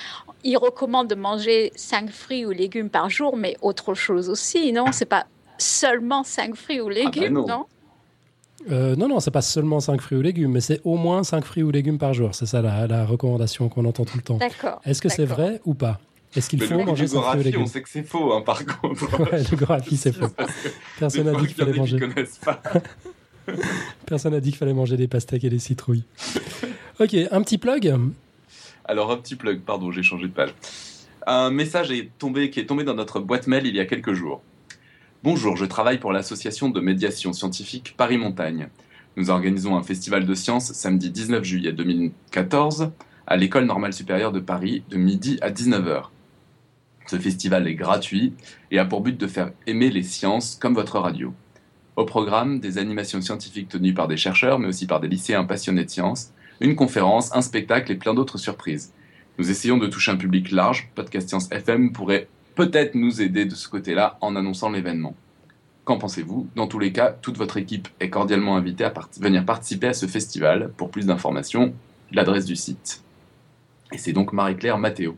Il 0.43 0.57
recommande 0.57 1.07
de 1.07 1.15
manger 1.15 1.71
5 1.75 2.09
fruits 2.09 2.45
ou 2.45 2.51
légumes 2.51 2.89
par 2.89 3.09
jour, 3.09 3.37
mais 3.37 3.55
autre 3.61 3.93
chose 3.93 4.29
aussi, 4.29 4.73
non? 4.73 4.91
C'est 4.91 5.05
pas 5.05 5.27
seulement 5.57 6.23
5 6.23 6.55
fruits 6.55 6.81
ou 6.81 6.89
ah, 6.89 6.93
ben 6.93 7.05
légumes, 7.05 7.33
non, 7.33 7.47
non? 7.47 7.65
Euh, 8.71 8.95
non, 8.95 9.07
non, 9.07 9.19
c'est 9.19 9.31
pas 9.31 9.41
seulement 9.41 9.79
5 9.79 10.01
fruits 10.01 10.17
ou 10.17 10.21
légumes, 10.21 10.51
mais 10.51 10.61
c'est 10.61 10.81
au 10.83 10.97
moins 10.97 11.23
5 11.23 11.45
fruits 11.45 11.63
ou 11.63 11.71
légumes 11.71 11.99
par 11.99 12.13
jour. 12.13 12.33
C'est 12.33 12.47
ça 12.47 12.61
la, 12.61 13.05
recommandation 13.05 13.69
qu'on 13.69 13.85
entend 13.85 14.05
tout 14.05 14.17
le 14.17 14.23
temps. 14.23 14.37
D'accord. 14.37 14.81
Est-ce 14.83 15.01
que 15.01 15.09
c'est 15.09 15.25
vrai 15.25 15.61
ou 15.65 15.73
pas? 15.73 15.99
Est-ce 16.35 16.49
qu'il 16.49 16.61
faut 16.61 16.83
manger 16.83 17.07
5 17.07 17.21
fruits 17.21 17.39
ou 17.39 17.43
légumes 17.43 17.61
On 17.61 17.67
sait 17.67 17.81
que 17.81 17.89
c'est 17.89 18.03
faux, 18.03 18.33
hein, 18.33 18.41
par 18.41 18.65
contre. 18.65 19.19
ouais, 19.31 19.39
le 19.39 19.95
c'est 19.95 20.11
faux. 20.13 20.27
Personne 20.99 21.31
n'a 21.31 21.39
dit 21.39 21.47
qu'il 21.47 21.55
fallait 21.55 21.77
manger. 21.77 21.99
Personne 24.05 24.33
n'a 24.33 24.41
dit 24.41 24.49
qu'il 24.49 24.57
fallait 24.57 24.73
manger 24.73 24.97
des 24.97 25.07
pastèques 25.07 25.43
et 25.43 25.49
des 25.49 25.59
citrouilles. 25.59 26.03
ok, 26.99 27.15
un 27.31 27.41
petit 27.41 27.57
plug 27.57 27.95
alors, 28.87 29.11
un 29.11 29.17
petit 29.17 29.35
plug, 29.35 29.61
pardon, 29.61 29.91
j'ai 29.91 30.01
changé 30.01 30.27
de 30.27 30.33
page. 30.33 30.53
Un 31.25 31.51
message 31.51 31.91
est 31.91 32.09
tombé, 32.17 32.49
qui 32.49 32.61
est 32.61 32.65
tombé 32.65 32.85
dans 32.85 32.93
notre 32.93 33.19
boîte 33.19 33.47
mail 33.47 33.67
il 33.67 33.75
y 33.75 33.81
a 33.81 33.85
quelques 33.85 34.13
jours. 34.13 34.41
Bonjour, 35.23 35.57
je 35.57 35.65
travaille 35.65 35.97
pour 35.97 36.13
l'association 36.13 36.69
de 36.69 36.79
médiation 36.79 37.33
scientifique 37.33 37.95
Paris 37.97 38.17
Montagne. 38.17 38.69
Nous 39.17 39.29
organisons 39.29 39.75
un 39.75 39.83
festival 39.83 40.25
de 40.25 40.33
sciences 40.33 40.71
samedi 40.71 41.09
19 41.09 41.43
juillet 41.43 41.73
2014 41.73 42.91
à 43.25 43.35
l'École 43.35 43.65
normale 43.65 43.91
supérieure 43.91 44.31
de 44.31 44.39
Paris 44.39 44.83
de 44.89 44.95
midi 44.95 45.37
à 45.41 45.51
19h. 45.51 46.03
Ce 47.07 47.17
festival 47.17 47.67
est 47.67 47.75
gratuit 47.75 48.35
et 48.71 48.79
a 48.79 48.85
pour 48.85 49.01
but 49.01 49.17
de 49.17 49.27
faire 49.27 49.51
aimer 49.65 49.89
les 49.89 50.03
sciences 50.03 50.55
comme 50.55 50.75
votre 50.75 50.97
radio. 50.99 51.33
Au 51.97 52.05
programme, 52.05 52.61
des 52.61 52.77
animations 52.77 53.19
scientifiques 53.19 53.67
tenues 53.67 53.93
par 53.93 54.07
des 54.07 54.17
chercheurs 54.17 54.59
mais 54.59 54.67
aussi 54.69 54.87
par 54.87 55.01
des 55.01 55.09
lycéens 55.09 55.43
passionnés 55.43 55.83
de 55.83 55.89
sciences, 55.89 56.31
une 56.59 56.75
conférence, 56.75 57.35
un 57.35 57.41
spectacle 57.41 57.91
et 57.91 57.95
plein 57.95 58.13
d'autres 58.13 58.37
surprises. 58.37 58.93
Nous 59.37 59.51
essayons 59.51 59.77
de 59.77 59.87
toucher 59.87 60.11
un 60.11 60.17
public 60.17 60.51
large. 60.51 60.89
Podcast 60.95 61.29
Science 61.29 61.51
FM 61.51 61.91
pourrait 61.91 62.27
peut-être 62.55 62.95
nous 62.95 63.21
aider 63.21 63.45
de 63.45 63.53
ce 63.55 63.67
côté-là 63.67 64.17
en 64.21 64.35
annonçant 64.35 64.69
l'événement. 64.69 65.15
Qu'en 65.83 65.97
pensez-vous? 65.97 66.47
Dans 66.55 66.67
tous 66.67 66.79
les 66.79 66.91
cas, 66.91 67.11
toute 67.11 67.37
votre 67.37 67.57
équipe 67.57 67.87
est 67.99 68.09
cordialement 68.09 68.57
invitée 68.57 68.83
à 68.83 68.93
venir 69.19 69.45
participer 69.45 69.87
à 69.87 69.93
ce 69.93 70.05
festival. 70.05 70.71
Pour 70.75 70.89
plus 70.89 71.05
d'informations, 71.05 71.73
l'adresse 72.11 72.45
du 72.45 72.55
site. 72.55 73.03
Et 73.93 73.97
c'est 73.97 74.11
donc 74.11 74.33
Marie-Claire 74.33 74.77
Mathéo. 74.77 75.15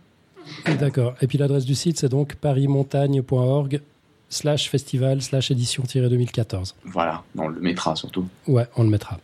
D'accord. 0.79 1.15
Et 1.21 1.27
puis 1.27 1.37
l'adresse 1.37 1.65
du 1.65 1.75
site, 1.75 1.97
c'est 1.97 2.09
donc 2.09 2.35
parismontagne.org 2.35 3.81
slash 4.29 4.69
festival 4.69 5.21
slash 5.21 5.51
édition-2014. 5.51 6.75
Voilà, 6.85 7.23
on 7.37 7.47
le 7.47 7.59
mettra 7.59 7.95
surtout. 7.95 8.27
Ouais, 8.47 8.67
on 8.75 8.83
le 8.83 8.89
mettra. 8.89 9.19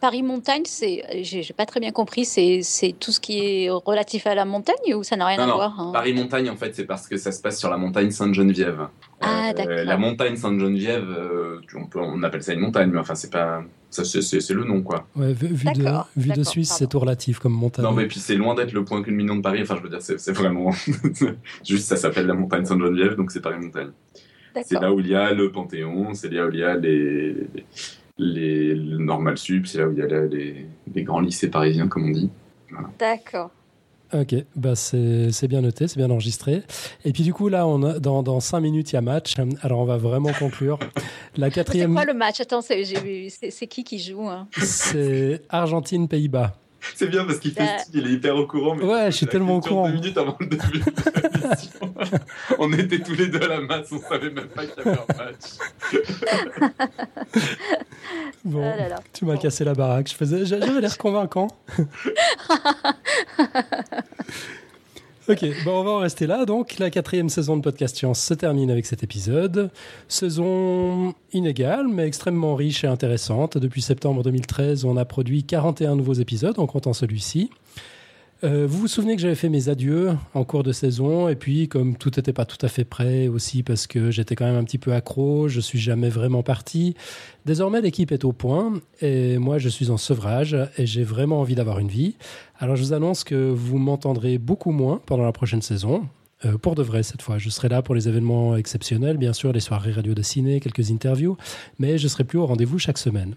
Paris 0.00 0.22
montagne, 0.22 0.62
c'est, 0.64 1.22
j'ai 1.22 1.52
pas 1.56 1.66
très 1.66 1.80
bien 1.80 1.92
compris, 1.92 2.24
c'est, 2.24 2.62
tout 2.98 3.12
ce 3.12 3.20
qui 3.20 3.38
est 3.38 3.70
relatif 3.70 4.26
à 4.26 4.34
la 4.34 4.44
montagne 4.44 4.94
ou 4.94 5.02
ça 5.02 5.16
n'a 5.16 5.26
rien 5.26 5.38
à 5.38 5.52
voir 5.52 5.80
hein 5.80 5.90
Paris 5.92 6.12
montagne, 6.12 6.50
en 6.50 6.56
fait, 6.56 6.74
c'est 6.74 6.84
parce 6.84 7.06
que 7.06 7.16
ça 7.16 7.32
se 7.32 7.40
passe 7.40 7.58
sur 7.58 7.70
la 7.70 7.76
montagne 7.76 8.10
Sainte-Geneviève. 8.10 8.88
Ah, 9.20 9.50
euh, 9.50 9.52
d'accord. 9.52 9.84
La 9.84 9.96
montagne 9.96 10.36
Sainte-Geneviève, 10.36 11.08
euh, 11.08 11.60
on, 11.94 12.22
appelle 12.22 12.42
ça 12.42 12.54
une 12.54 12.60
montagne, 12.60 12.90
mais 12.90 12.98
enfin, 12.98 13.14
c'est 13.14 13.30
pas. 13.30 13.62
Ça, 13.90 14.04
c'est, 14.04 14.50
le 14.50 14.64
nom, 14.64 14.82
quoi. 14.82 15.06
Ouais, 15.16 15.32
vu, 15.32 15.48
de, 15.48 15.84
vu 16.16 16.30
de 16.30 16.42
Suisse, 16.44 16.72
c'est 16.78 16.88
tout 16.88 17.00
relatif 17.00 17.40
comme 17.40 17.52
montagne. 17.52 17.84
Non, 17.84 17.92
mais 17.92 18.06
puis 18.06 18.20
c'est 18.20 18.36
loin 18.36 18.54
d'être 18.54 18.72
le 18.72 18.84
point 18.84 19.02
culminant 19.02 19.34
de 19.34 19.40
Paris. 19.40 19.60
Enfin, 19.62 19.76
je 19.78 19.82
veux 19.82 19.88
dire, 19.88 20.00
c'est, 20.00 20.32
vraiment. 20.32 20.70
Juste, 21.64 21.88
ça 21.88 21.96
s'appelle 21.96 22.26
la 22.26 22.34
montagne 22.34 22.64
Sainte-Geneviève, 22.64 23.16
donc 23.16 23.32
c'est 23.32 23.40
Paris 23.40 23.58
montagne. 23.58 23.90
C'est 24.64 24.80
là 24.80 24.92
où 24.92 25.00
il 25.00 25.08
y 25.08 25.14
a 25.14 25.32
le 25.32 25.52
Panthéon, 25.52 26.14
c'est 26.14 26.28
là 26.28 26.46
où 26.46 26.50
il 26.50 26.58
y 26.58 26.64
a 26.64 26.76
les 26.76 27.34
les, 28.20 28.74
le 28.74 28.98
normal 28.98 29.38
sup, 29.38 29.66
c'est 29.66 29.78
là 29.78 29.88
où 29.88 29.92
il 29.92 29.98
y 29.98 30.02
a 30.02 30.06
les, 30.06 30.66
les, 30.94 31.02
grands 31.02 31.20
lycées 31.20 31.48
parisiens, 31.48 31.88
comme 31.88 32.08
on 32.08 32.12
dit. 32.12 32.30
D'accord. 32.98 33.50
Ok, 34.12 34.34
bah 34.56 34.74
c'est 34.74 35.46
bien 35.48 35.60
noté, 35.60 35.86
c'est 35.86 35.96
bien 35.96 36.10
enregistré. 36.10 36.62
Et 37.04 37.12
puis 37.12 37.22
du 37.22 37.32
coup, 37.32 37.48
là, 37.48 37.66
on 37.66 37.82
a, 37.84 37.98
dans, 38.00 38.24
dans 38.24 38.40
cinq 38.40 38.60
minutes, 38.60 38.90
il 38.90 38.96
y 38.96 38.98
a 38.98 39.02
match. 39.02 39.34
Alors, 39.62 39.78
on 39.80 39.84
va 39.84 39.98
vraiment 39.98 40.32
conclure. 40.32 40.80
La 41.36 41.48
quatrième... 41.48 41.90
C'est 41.90 41.94
quoi 41.94 42.04
le 42.04 42.18
match? 42.18 42.40
Attends, 42.40 42.60
c'est 42.60 43.66
qui 43.68 43.84
qui 43.84 43.98
joue 44.00 44.28
hein? 44.28 44.48
C'est 44.58 45.42
Argentine-Pays-Bas. 45.48 46.56
C'est 46.94 47.08
bien 47.08 47.24
parce 47.24 47.38
qu'il 47.38 47.52
fait 47.52 47.86
il 47.92 48.06
est 48.06 48.12
hyper 48.12 48.36
au 48.36 48.46
courant. 48.46 48.74
Mais 48.74 48.84
ouais, 48.84 49.10
je 49.10 49.16
suis 49.16 49.26
tellement 49.26 49.56
au 49.56 49.60
courant. 49.60 49.88
Deux 49.88 49.94
minutes 49.94 50.16
avant 50.16 50.36
le 50.40 50.46
début 50.46 50.78
de 50.78 50.84
on 52.58 52.72
était 52.72 53.00
tous 53.00 53.14
les 53.14 53.28
deux 53.28 53.42
à 53.42 53.48
la 53.48 53.60
masse, 53.60 53.92
on 53.92 54.00
savait 54.00 54.30
même 54.30 54.48
pas 54.48 54.64
qu'il 54.64 54.84
y 54.84 54.88
avait 54.88 54.98
un 54.98 55.06
match. 55.16 55.58
bon, 58.44 58.62
ah 58.64 59.00
tu 59.12 59.24
m'as 59.24 59.36
cassé 59.36 59.64
la 59.64 59.74
baraque. 59.74 60.08
Je 60.08 60.14
faisais, 60.14 60.46
j'avais 60.46 60.80
l'air 60.80 60.96
convaincant. 60.98 61.48
ok, 65.30 65.46
on 65.66 65.82
va 65.84 65.90
en 65.90 65.98
rester 65.98 66.26
là. 66.26 66.44
Donc, 66.44 66.78
la 66.78 66.90
quatrième 66.90 67.28
saison 67.28 67.56
de 67.56 67.62
Podcast 67.62 67.96
Science 67.96 68.20
se 68.20 68.34
termine 68.34 68.70
avec 68.70 68.84
cet 68.84 69.04
épisode. 69.04 69.70
Saison 70.08 71.14
inégale, 71.32 71.86
mais 71.86 72.06
extrêmement 72.06 72.56
riche 72.56 72.82
et 72.82 72.88
intéressante. 72.88 73.56
Depuis 73.56 73.80
septembre 73.80 74.24
2013, 74.24 74.84
on 74.84 74.96
a 74.96 75.04
produit 75.04 75.44
41 75.44 75.94
nouveaux 75.94 76.14
épisodes 76.14 76.58
en 76.58 76.66
comptant 76.66 76.92
celui-ci. 76.92 77.50
Euh, 78.42 78.66
vous 78.66 78.78
vous 78.78 78.88
souvenez 78.88 79.16
que 79.16 79.22
j'avais 79.22 79.34
fait 79.34 79.50
mes 79.50 79.68
adieux 79.68 80.16
en 80.32 80.44
cours 80.44 80.62
de 80.62 80.72
saison 80.72 81.28
et 81.28 81.36
puis 81.36 81.68
comme 81.68 81.96
tout 81.96 82.10
n'était 82.16 82.32
pas 82.32 82.46
tout 82.46 82.64
à 82.64 82.68
fait 82.68 82.84
prêt 82.84 83.28
aussi 83.28 83.62
parce 83.62 83.86
que 83.86 84.10
j'étais 84.10 84.34
quand 84.34 84.46
même 84.46 84.56
un 84.56 84.64
petit 84.64 84.78
peu 84.78 84.94
accro, 84.94 85.48
je 85.48 85.60
suis 85.60 85.78
jamais 85.78 86.08
vraiment 86.08 86.42
parti. 86.42 86.94
Désormais 87.44 87.82
l'équipe 87.82 88.12
est 88.12 88.24
au 88.24 88.32
point 88.32 88.72
et 89.02 89.36
moi 89.36 89.58
je 89.58 89.68
suis 89.68 89.90
en 89.90 89.98
sevrage 89.98 90.56
et 90.78 90.86
j'ai 90.86 91.04
vraiment 91.04 91.40
envie 91.40 91.54
d'avoir 91.54 91.80
une 91.80 91.88
vie. 91.88 92.16
Alors 92.58 92.76
je 92.76 92.82
vous 92.82 92.92
annonce 92.94 93.24
que 93.24 93.50
vous 93.50 93.76
m'entendrez 93.76 94.38
beaucoup 94.38 94.70
moins 94.70 95.02
pendant 95.04 95.24
la 95.24 95.32
prochaine 95.32 95.62
saison. 95.62 96.08
Euh, 96.46 96.56
pour 96.56 96.74
de 96.74 96.82
vrai 96.82 97.02
cette 97.02 97.20
fois. 97.20 97.36
Je 97.36 97.50
serai 97.50 97.68
là 97.68 97.82
pour 97.82 97.94
les 97.94 98.08
événements 98.08 98.56
exceptionnels, 98.56 99.18
bien 99.18 99.34
sûr, 99.34 99.52
les 99.52 99.60
soirées 99.60 99.92
radio 99.92 100.14
de 100.14 100.22
ciné, 100.22 100.58
quelques 100.60 100.90
interviews, 100.90 101.36
mais 101.78 101.98
je 101.98 102.08
serai 102.08 102.24
plus 102.24 102.38
au 102.38 102.46
rendez-vous 102.46 102.78
chaque 102.78 102.96
semaine. 102.96 103.34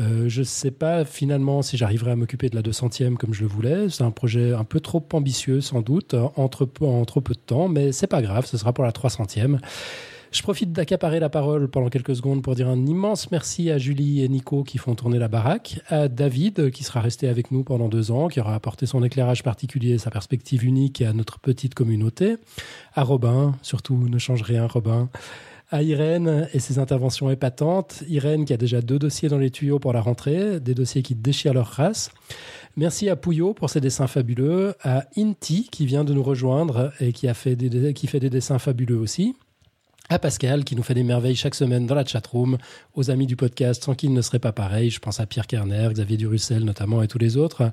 Euh, 0.00 0.28
je 0.28 0.40
ne 0.40 0.44
sais 0.44 0.72
pas 0.72 1.04
finalement 1.04 1.62
si 1.62 1.76
j'arriverai 1.76 2.10
à 2.10 2.16
m'occuper 2.16 2.48
de 2.48 2.56
la 2.56 2.62
200e 2.62 3.14
comme 3.14 3.32
je 3.32 3.42
le 3.42 3.46
voulais. 3.46 3.88
C'est 3.90 4.02
un 4.02 4.10
projet 4.10 4.52
un 4.52 4.64
peu 4.64 4.80
trop 4.80 5.06
ambitieux 5.12 5.60
sans 5.60 5.82
doute, 5.82 6.16
trop, 6.50 6.68
en 6.80 7.04
trop 7.04 7.20
peu 7.20 7.34
de 7.34 7.38
temps, 7.38 7.68
mais 7.68 7.92
c'est 7.92 8.08
pas 8.08 8.22
grave, 8.22 8.46
ce 8.46 8.56
sera 8.56 8.72
pour 8.72 8.82
la 8.82 8.90
300e. 8.90 9.58
Je 10.32 10.40
profite 10.42 10.72
d'accaparer 10.72 11.20
la 11.20 11.28
parole 11.28 11.68
pendant 11.68 11.90
quelques 11.90 12.16
secondes 12.16 12.42
pour 12.42 12.54
dire 12.54 12.66
un 12.66 12.86
immense 12.86 13.30
merci 13.30 13.70
à 13.70 13.76
Julie 13.76 14.24
et 14.24 14.28
Nico 14.30 14.64
qui 14.64 14.78
font 14.78 14.94
tourner 14.94 15.18
la 15.18 15.28
baraque, 15.28 15.80
à 15.88 16.08
David 16.08 16.70
qui 16.70 16.84
sera 16.84 17.00
resté 17.02 17.28
avec 17.28 17.50
nous 17.50 17.64
pendant 17.64 17.90
deux 17.90 18.10
ans, 18.10 18.28
qui 18.28 18.40
aura 18.40 18.54
apporté 18.54 18.86
son 18.86 19.04
éclairage 19.04 19.42
particulier, 19.42 19.98
sa 19.98 20.10
perspective 20.10 20.64
unique 20.64 21.02
à 21.02 21.12
notre 21.12 21.38
petite 21.38 21.74
communauté, 21.74 22.36
à 22.94 23.02
Robin, 23.02 23.54
surtout 23.60 24.08
ne 24.08 24.16
change 24.16 24.40
rien 24.40 24.66
Robin, 24.66 25.10
à 25.70 25.82
Irène 25.82 26.48
et 26.54 26.60
ses 26.60 26.78
interventions 26.78 27.30
épatantes. 27.30 28.02
Irène 28.08 28.46
qui 28.46 28.54
a 28.54 28.58
déjà 28.58 28.80
deux 28.80 28.98
dossiers 28.98 29.28
dans 29.28 29.38
les 29.38 29.50
tuyaux 29.50 29.80
pour 29.80 29.92
la 29.92 30.00
rentrée, 30.00 30.60
des 30.60 30.74
dossiers 30.74 31.02
qui 31.02 31.14
déchirent 31.14 31.54
leur 31.54 31.66
race. 31.66 32.10
Merci 32.78 33.10
à 33.10 33.16
Pouillot 33.16 33.52
pour 33.52 33.68
ses 33.68 33.82
dessins 33.82 34.06
fabuleux, 34.06 34.76
à 34.82 35.04
Inti 35.14 35.68
qui 35.70 35.84
vient 35.84 36.04
de 36.04 36.14
nous 36.14 36.22
rejoindre 36.22 36.90
et 37.00 37.12
qui, 37.12 37.28
fait 37.34 37.54
des 37.54 38.30
dessins 38.30 38.58
fabuleux 38.58 38.98
aussi 38.98 39.34
à 40.08 40.18
Pascal 40.18 40.64
qui 40.64 40.76
nous 40.76 40.82
fait 40.82 40.94
des 40.94 41.02
merveilles 41.02 41.36
chaque 41.36 41.54
semaine 41.54 41.86
dans 41.86 41.94
la 41.94 42.04
chatroom, 42.04 42.58
aux 42.94 43.10
amis 43.10 43.26
du 43.26 43.36
podcast 43.36 43.84
sans 43.84 43.94
qu'ils 43.94 44.12
ne 44.12 44.20
seraient 44.20 44.38
pas 44.38 44.52
pareils. 44.52 44.90
Je 44.90 44.98
pense 44.98 45.20
à 45.20 45.26
Pierre 45.26 45.46
Kerner, 45.46 45.88
Xavier 45.92 46.16
Durussel 46.16 46.64
notamment 46.64 47.02
et 47.02 47.08
tous 47.08 47.18
les 47.18 47.36
autres. 47.36 47.70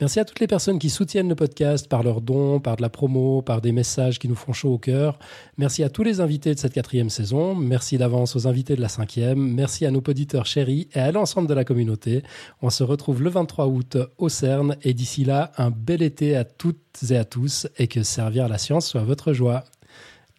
Merci 0.00 0.20
à 0.20 0.24
toutes 0.24 0.40
les 0.40 0.46
personnes 0.46 0.78
qui 0.78 0.90
soutiennent 0.90 1.28
le 1.28 1.34
podcast 1.34 1.88
par 1.88 2.02
leurs 2.02 2.20
dons, 2.20 2.60
par 2.60 2.76
de 2.76 2.82
la 2.82 2.88
promo, 2.88 3.42
par 3.42 3.60
des 3.60 3.72
messages 3.72 4.18
qui 4.18 4.28
nous 4.28 4.34
font 4.34 4.52
chaud 4.52 4.72
au 4.72 4.78
cœur. 4.78 5.18
Merci 5.58 5.82
à 5.82 5.90
tous 5.90 6.02
les 6.02 6.20
invités 6.20 6.54
de 6.54 6.58
cette 6.58 6.72
quatrième 6.72 7.10
saison. 7.10 7.54
Merci 7.54 7.98
d'avance 7.98 8.36
aux 8.36 8.46
invités 8.46 8.76
de 8.76 8.80
la 8.80 8.88
cinquième. 8.88 9.38
Merci 9.38 9.84
à 9.84 9.90
nos 9.90 10.02
auditeurs 10.06 10.46
chéris 10.46 10.88
et 10.94 11.00
à 11.00 11.12
l'ensemble 11.12 11.48
de 11.48 11.54
la 11.54 11.64
communauté. 11.64 12.22
On 12.62 12.70
se 12.70 12.84
retrouve 12.84 13.22
le 13.22 13.30
23 13.30 13.66
août 13.66 13.98
au 14.18 14.28
CERN 14.28 14.76
et 14.82 14.94
d'ici 14.94 15.24
là, 15.24 15.52
un 15.58 15.70
bel 15.70 16.02
été 16.02 16.36
à 16.36 16.44
toutes 16.44 16.78
et 17.10 17.16
à 17.16 17.24
tous 17.24 17.66
et 17.76 17.88
que 17.88 18.02
servir 18.02 18.48
la 18.48 18.58
science 18.58 18.88
soit 18.88 19.02
votre 19.02 19.32
joie. 19.32 19.64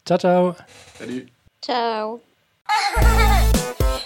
Ciao, 0.06 0.18
ciao. 0.18 0.56
Salut. 0.98 1.32
Ciao. 1.62 2.20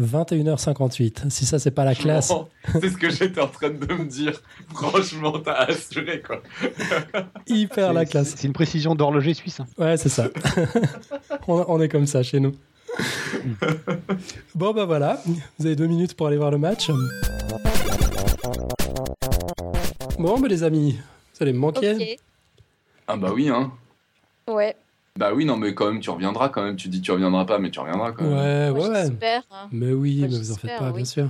21h58. 0.00 1.30
Si 1.30 1.46
ça, 1.46 1.58
c'est 1.58 1.70
pas 1.70 1.84
la 1.84 1.94
classe. 1.94 2.32
C'est 2.80 2.90
ce 2.90 2.96
que 2.96 3.10
j'étais 3.10 3.40
en 3.40 3.48
train 3.48 3.70
de 3.70 3.92
me 3.92 4.04
dire. 4.04 4.40
Franchement, 4.72 5.38
t'as 5.38 5.64
assuré, 5.64 6.22
quoi. 6.22 6.42
Hyper 7.46 7.92
la 7.92 8.04
classe. 8.04 8.34
C'est 8.36 8.46
une 8.46 8.52
précision 8.52 8.94
d'horloger 8.94 9.34
suisse. 9.34 9.60
Hein. 9.60 9.66
Ouais, 9.78 9.96
c'est 9.96 10.08
ça. 10.08 10.28
on, 11.48 11.80
est 11.80 11.88
comme 11.88 12.06
ça 12.06 12.22
chez 12.22 12.40
nous. 12.40 12.52
bon, 14.54 14.72
bah 14.72 14.84
voilà. 14.84 15.20
Vous 15.58 15.66
avez 15.66 15.76
deux 15.76 15.86
minutes 15.86 16.14
pour 16.14 16.26
aller 16.26 16.36
voir 16.36 16.50
le 16.50 16.58
match. 16.58 16.90
Bon, 20.18 20.38
bah 20.38 20.48
les 20.48 20.62
amis, 20.62 20.98
vous 21.34 21.42
allez 21.42 21.52
me 21.52 21.58
manquer. 21.58 22.18
Ah 23.06 23.16
bah 23.16 23.32
oui, 23.34 23.48
hein. 23.48 23.72
Ouais. 24.48 24.76
Bah 25.18 25.32
oui, 25.34 25.44
non, 25.44 25.56
mais 25.56 25.74
quand 25.74 25.92
même, 25.92 26.00
tu 26.00 26.10
reviendras 26.10 26.48
quand 26.48 26.62
même. 26.62 26.76
Tu 26.76 26.88
dis 26.88 27.00
tu 27.00 27.12
reviendras 27.12 27.44
pas, 27.44 27.58
mais 27.58 27.70
tu 27.70 27.80
reviendras 27.80 28.12
quand 28.12 28.24
même. 28.24 28.74
Ouais, 28.74 28.80
ouais. 28.80 29.02
J'espère. 29.02 29.42
Hein. 29.50 29.68
Mais 29.70 29.92
oui, 29.92 30.18
mais 30.22 30.28
vous 30.28 30.52
en 30.52 30.56
faites 30.56 30.78
pas, 30.78 30.92
bien 30.92 31.04
sûr. 31.04 31.28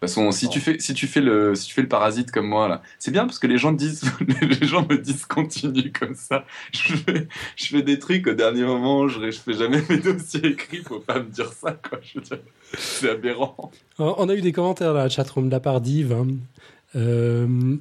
De 0.00 0.06
toute 0.06 0.14
façon, 0.14 0.30
si 0.30 0.48
tu 0.48 0.60
fais, 0.60 0.78
si 0.78 0.94
tu 0.94 1.08
fais 1.08 1.20
le, 1.20 1.56
si 1.56 1.66
tu 1.66 1.74
fais 1.74 1.82
le 1.82 1.88
parasite 1.88 2.30
comme 2.30 2.46
moi 2.46 2.68
là, 2.68 2.82
c'est 3.00 3.10
bien 3.10 3.26
parce 3.26 3.40
que 3.40 3.48
les 3.48 3.58
gens 3.58 3.72
disent, 3.72 4.04
les 4.60 4.64
gens 4.64 4.86
me 4.88 4.96
disent 4.96 5.26
continue 5.26 5.90
comme 5.90 6.14
ça. 6.14 6.44
Je 6.72 6.94
fais, 6.94 7.26
je 7.56 7.66
fais 7.66 7.82
des 7.82 7.98
trucs 7.98 8.28
au 8.28 8.34
dernier 8.34 8.62
moment, 8.62 9.08
je, 9.08 9.28
je 9.28 9.40
fais 9.40 9.54
jamais 9.54 9.82
mes 9.88 9.98
dossiers 9.98 10.46
écrits, 10.46 10.84
faut 10.86 11.00
pas 11.00 11.18
me 11.18 11.28
dire 11.28 11.52
ça 11.52 11.72
quoi. 11.72 11.98
Je 12.00 12.20
veux 12.20 12.24
dire, 12.24 12.38
c'est 12.78 13.10
aberrant. 13.10 13.72
On 13.98 14.28
a 14.28 14.34
eu 14.36 14.40
des 14.40 14.52
commentaires 14.52 14.92
dans 14.92 15.00
la 15.00 15.08
chatroom 15.08 15.46
de 15.46 15.52
la 15.52 15.58
part 15.58 15.80
d'Yves. 15.80 16.12
Hein. 16.12 16.28
Euh, 16.94 17.76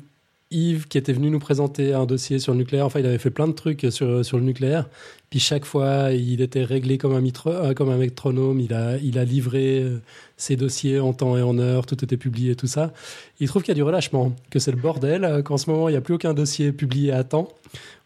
Yves 0.51 0.87
qui 0.87 0.97
était 0.97 1.13
venu 1.13 1.29
nous 1.29 1.39
présenter 1.39 1.93
un 1.93 2.05
dossier 2.05 2.39
sur 2.39 2.53
le 2.53 2.59
nucléaire. 2.59 2.85
Enfin, 2.85 2.99
il 2.99 3.05
avait 3.05 3.17
fait 3.17 3.29
plein 3.29 3.47
de 3.47 3.53
trucs 3.53 3.87
sur, 3.89 4.23
sur 4.23 4.37
le 4.37 4.43
nucléaire. 4.43 4.87
Puis 5.29 5.39
chaque 5.39 5.65
fois, 5.65 6.11
il 6.11 6.41
était 6.41 6.63
réglé 6.63 6.97
comme 6.97 7.13
un, 7.13 7.23
euh, 7.47 7.73
comme 7.73 7.89
un 7.89 7.97
métronome. 7.97 8.59
Il 8.59 8.73
a, 8.73 8.97
il 8.97 9.19
a 9.19 9.25
livré 9.25 9.81
euh, 9.81 10.01
ses 10.37 10.55
dossiers 10.55 10.99
en 10.99 11.13
temps 11.13 11.37
et 11.37 11.41
en 11.41 11.57
heure. 11.59 11.85
Tout 11.85 12.01
était 12.03 12.17
publié, 12.17 12.55
tout 12.55 12.67
ça. 12.67 12.93
Il 13.39 13.47
trouve 13.47 13.63
qu'il 13.63 13.71
y 13.71 13.75
a 13.75 13.75
du 13.75 13.83
relâchement, 13.83 14.33
que 14.49 14.59
c'est 14.59 14.71
le 14.71 14.77
bordel, 14.77 15.25
euh, 15.25 15.41
qu'en 15.41 15.57
ce 15.57 15.69
moment, 15.69 15.89
il 15.89 15.91
n'y 15.93 15.97
a 15.97 16.01
plus 16.01 16.13
aucun 16.13 16.33
dossier 16.33 16.71
publié 16.71 17.11
à 17.11 17.23
temps. 17.23 17.49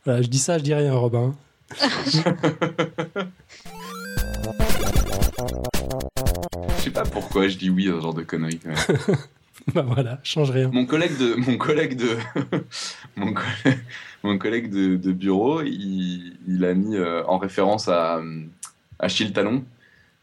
Voilà, 0.06 0.22
je 0.24 0.28
dis 0.28 0.40
ça, 0.40 0.58
je 0.58 0.64
dis 0.64 0.74
rien, 0.74 0.94
Robin. 0.94 1.36
Je 6.78 6.86
sais 6.86 6.92
pas 6.92 7.04
pourquoi 7.04 7.48
je 7.48 7.58
dis 7.58 7.70
oui 7.70 7.88
à 7.88 7.92
ce 7.92 8.02
genre 8.02 8.14
de 8.14 8.24
conneries. 8.24 8.60
bah 9.74 9.86
voilà, 9.86 10.20
change 10.24 10.52
rien. 10.52 10.70
Mon 10.72 10.86
collègue 10.86 11.18
de, 11.18 11.36
mon 11.36 11.58
collègue 11.58 11.96
de, 11.96 12.18
mon 13.16 13.34
collègue, 13.34 13.80
mon 14.24 14.38
collègue 14.38 14.70
de, 14.72 15.12
bureau, 15.12 15.62
il, 15.62 16.38
il, 16.48 16.66
a 16.66 16.74
mis 16.74 16.96
euh, 16.96 17.24
en 17.26 17.38
référence 17.38 17.88
à 17.88 18.22
Achille 19.00 19.34
Talon. 19.34 19.64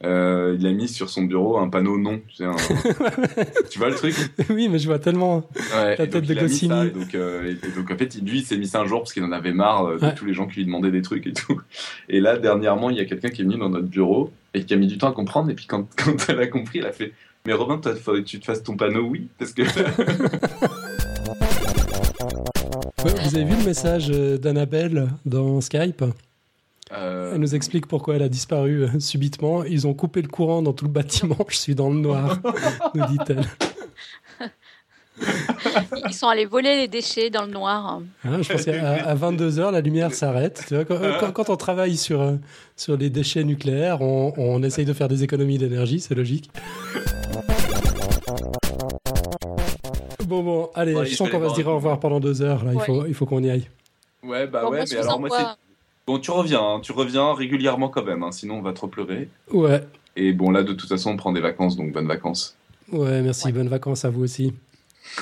Euh, 0.04 0.56
il 0.56 0.64
a 0.64 0.70
mis 0.70 0.86
sur 0.86 1.10
son 1.10 1.22
bureau 1.22 1.58
un 1.58 1.68
panneau 1.68 1.98
non. 1.98 2.20
Tu, 2.28 2.44
tu 3.70 3.78
vois 3.80 3.88
le 3.88 3.96
truc? 3.96 4.14
Oui, 4.48 4.68
mais 4.68 4.78
je 4.78 4.86
vois 4.86 5.00
tellement 5.00 5.48
la 5.74 5.96
tête 5.96 6.16
de 6.16 6.34
Goscinny. 6.34 6.92
donc, 6.92 7.16
euh, 7.16 7.54
donc, 7.76 7.90
en 7.90 7.96
fait, 7.96 8.14
lui, 8.22 8.38
il 8.38 8.44
s'est 8.44 8.56
mis 8.56 8.68
ça 8.68 8.80
un 8.80 8.86
jour 8.86 9.00
parce 9.00 9.12
qu'il 9.12 9.24
en 9.24 9.32
avait 9.32 9.52
marre 9.52 9.98
de 9.98 10.10
tous 10.14 10.24
les 10.24 10.34
gens 10.34 10.46
qui 10.46 10.60
lui 10.60 10.66
demandaient 10.66 10.92
des 10.92 11.02
trucs 11.02 11.26
et 11.26 11.32
tout. 11.32 11.60
Et 12.08 12.20
là, 12.20 12.38
dernièrement, 12.38 12.90
il 12.90 12.96
y 12.96 13.00
a 13.00 13.06
quelqu'un 13.06 13.30
qui 13.30 13.42
est 13.42 13.44
venu 13.44 13.58
dans 13.58 13.70
notre 13.70 13.88
bureau 13.88 14.32
et 14.54 14.64
qui 14.64 14.72
a 14.72 14.76
mis 14.76 14.86
du 14.86 14.98
temps 14.98 15.08
à 15.08 15.12
comprendre. 15.12 15.50
Et 15.50 15.54
puis 15.54 15.66
quand, 15.66 15.88
quand 15.96 16.28
elle 16.28 16.40
a 16.40 16.46
compris, 16.46 16.78
elle 16.78 16.86
a 16.86 16.92
fait 16.92 17.12
mais 17.48 17.54
Robin, 17.54 17.78
toi, 17.78 17.94
faut 17.94 18.12
que 18.12 18.18
tu 18.18 18.38
te 18.38 18.44
fasses 18.44 18.62
ton 18.62 18.76
panneau 18.76 19.04
oui, 19.04 19.28
parce 19.38 19.54
que. 19.54 19.62
Vous 23.02 23.36
avez 23.36 23.44
vu 23.44 23.56
le 23.56 23.64
message 23.64 24.08
d'Annabelle 24.08 25.08
dans 25.24 25.62
Skype? 25.62 26.04
Euh, 26.92 27.32
Elle 27.32 27.40
nous 27.40 27.54
explique 27.54 27.86
pourquoi 27.86 28.16
elle 28.16 28.22
a 28.22 28.28
disparu 28.28 28.82
euh, 28.82 29.00
subitement. 29.00 29.64
Ils 29.64 29.86
ont 29.86 29.94
coupé 29.94 30.20
le 30.20 30.28
courant 30.28 30.60
dans 30.60 30.74
tout 30.74 30.84
le 30.84 30.90
bâtiment. 30.90 31.38
Je 31.48 31.56
suis 31.56 31.74
dans 31.74 31.88
le 31.88 32.00
noir, 32.00 32.38
nous 32.94 33.06
dit-elle. 33.06 33.46
Ils 36.06 36.14
sont 36.14 36.28
allés 36.28 36.46
voler 36.46 36.76
les 36.76 36.88
déchets 36.88 37.30
dans 37.30 37.44
le 37.44 37.52
noir. 37.52 38.00
Ah, 38.24 38.40
je 38.40 38.52
pense 38.52 38.64
qu'à 38.64 39.14
22h, 39.14 39.72
la 39.72 39.80
lumière 39.80 40.12
s'arrête. 40.14 40.72
quand, 41.34 41.50
on 41.50 41.56
travaille 41.56 41.96
sur, 41.96 42.20
euh, 42.20 42.36
sur 42.76 42.96
les 42.96 43.10
déchets 43.10 43.44
nucléaires, 43.44 44.00
on, 44.00 44.32
on 44.36 44.62
essaye 44.62 44.84
de 44.84 44.92
faire 44.92 45.08
des 45.08 45.24
économies 45.24 45.58
d'énergie, 45.58 46.00
c'est 46.00 46.14
logique. 46.14 46.50
Bon, 50.28 50.42
bon, 50.42 50.70
allez, 50.74 50.94
je 51.06 51.14
sens 51.14 51.30
qu'on 51.30 51.38
va 51.38 51.48
se 51.48 51.54
dire 51.54 51.68
au 51.68 51.76
revoir 51.76 51.98
pendant 52.00 52.20
deux 52.20 52.42
heures. 52.42 52.62
Là. 52.62 52.72
Il 52.74 52.80
faut, 52.80 53.06
il 53.06 53.14
faut 53.14 53.24
qu'on 53.24 53.42
y 53.42 53.50
aille. 53.50 53.68
Ouais, 54.22 54.46
bah 54.46 54.68
ouais, 54.68 54.84
mais 54.90 54.96
alors 54.96 55.18
moi, 55.18 55.30
c'est. 55.30 55.44
Bon, 56.06 56.18
tu 56.18 56.30
reviens, 56.30 56.62
hein, 56.62 56.80
tu 56.82 56.92
reviens 56.92 57.34
régulièrement 57.34 57.88
quand 57.88 58.02
même, 58.02 58.22
hein, 58.22 58.32
sinon 58.32 58.56
on 58.56 58.62
va 58.62 58.72
trop 58.72 58.86
pleurer. 58.86 59.28
Ouais. 59.52 59.82
Et 60.16 60.32
bon, 60.32 60.50
là, 60.50 60.62
de 60.62 60.72
toute 60.72 60.88
façon, 60.88 61.10
on 61.10 61.16
prend 61.16 61.32
des 61.32 61.40
vacances, 61.40 61.76
donc 61.76 61.92
bonnes 61.92 62.06
vacances. 62.06 62.56
Ouais, 62.92 63.22
merci, 63.22 63.52
bonnes 63.52 63.68
vacances 63.68 64.04
à 64.04 64.10
vous 64.10 64.22
aussi. 64.22 64.52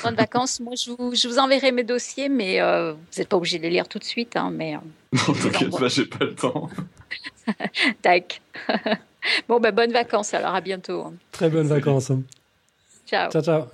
Bonnes 0.03 0.15
vacances. 0.15 0.61
Moi, 0.61 0.75
je 0.77 0.91
vous, 0.91 1.15
je 1.15 1.29
vous 1.29 1.39
enverrai 1.39 1.73
mes 1.73 1.85
dossiers, 1.85 2.29
mais 2.29 2.61
euh, 2.61 2.93
vous 2.93 3.19
n'êtes 3.19 3.29
pas 3.29 3.37
obligé 3.37 3.59
de 3.59 3.65
les 3.65 3.71
lire 3.71 3.89
tout 3.89 3.99
de 3.99 4.05
suite. 4.05 4.37
Hein, 4.37 4.51
mais, 4.53 4.77
euh, 4.77 4.79
non, 5.13 5.35
t'inquiète 5.35 5.79
pas, 5.79 5.89
j'ai 5.89 6.07
pas 6.07 6.25
le 6.25 6.35
temps. 6.35 6.69
Tac. 8.03 8.41
bon, 9.49 9.61
ben, 9.61 9.75
bonnes 9.75 9.93
vacances 9.93 10.35
alors, 10.35 10.55
à 10.55 10.61
bientôt. 10.61 11.13
Très 11.33 11.49
bonnes 11.49 11.69
vacances. 11.69 12.13
Ciao. 13.07 13.31
Ciao, 13.31 13.43
ciao. 13.43 13.67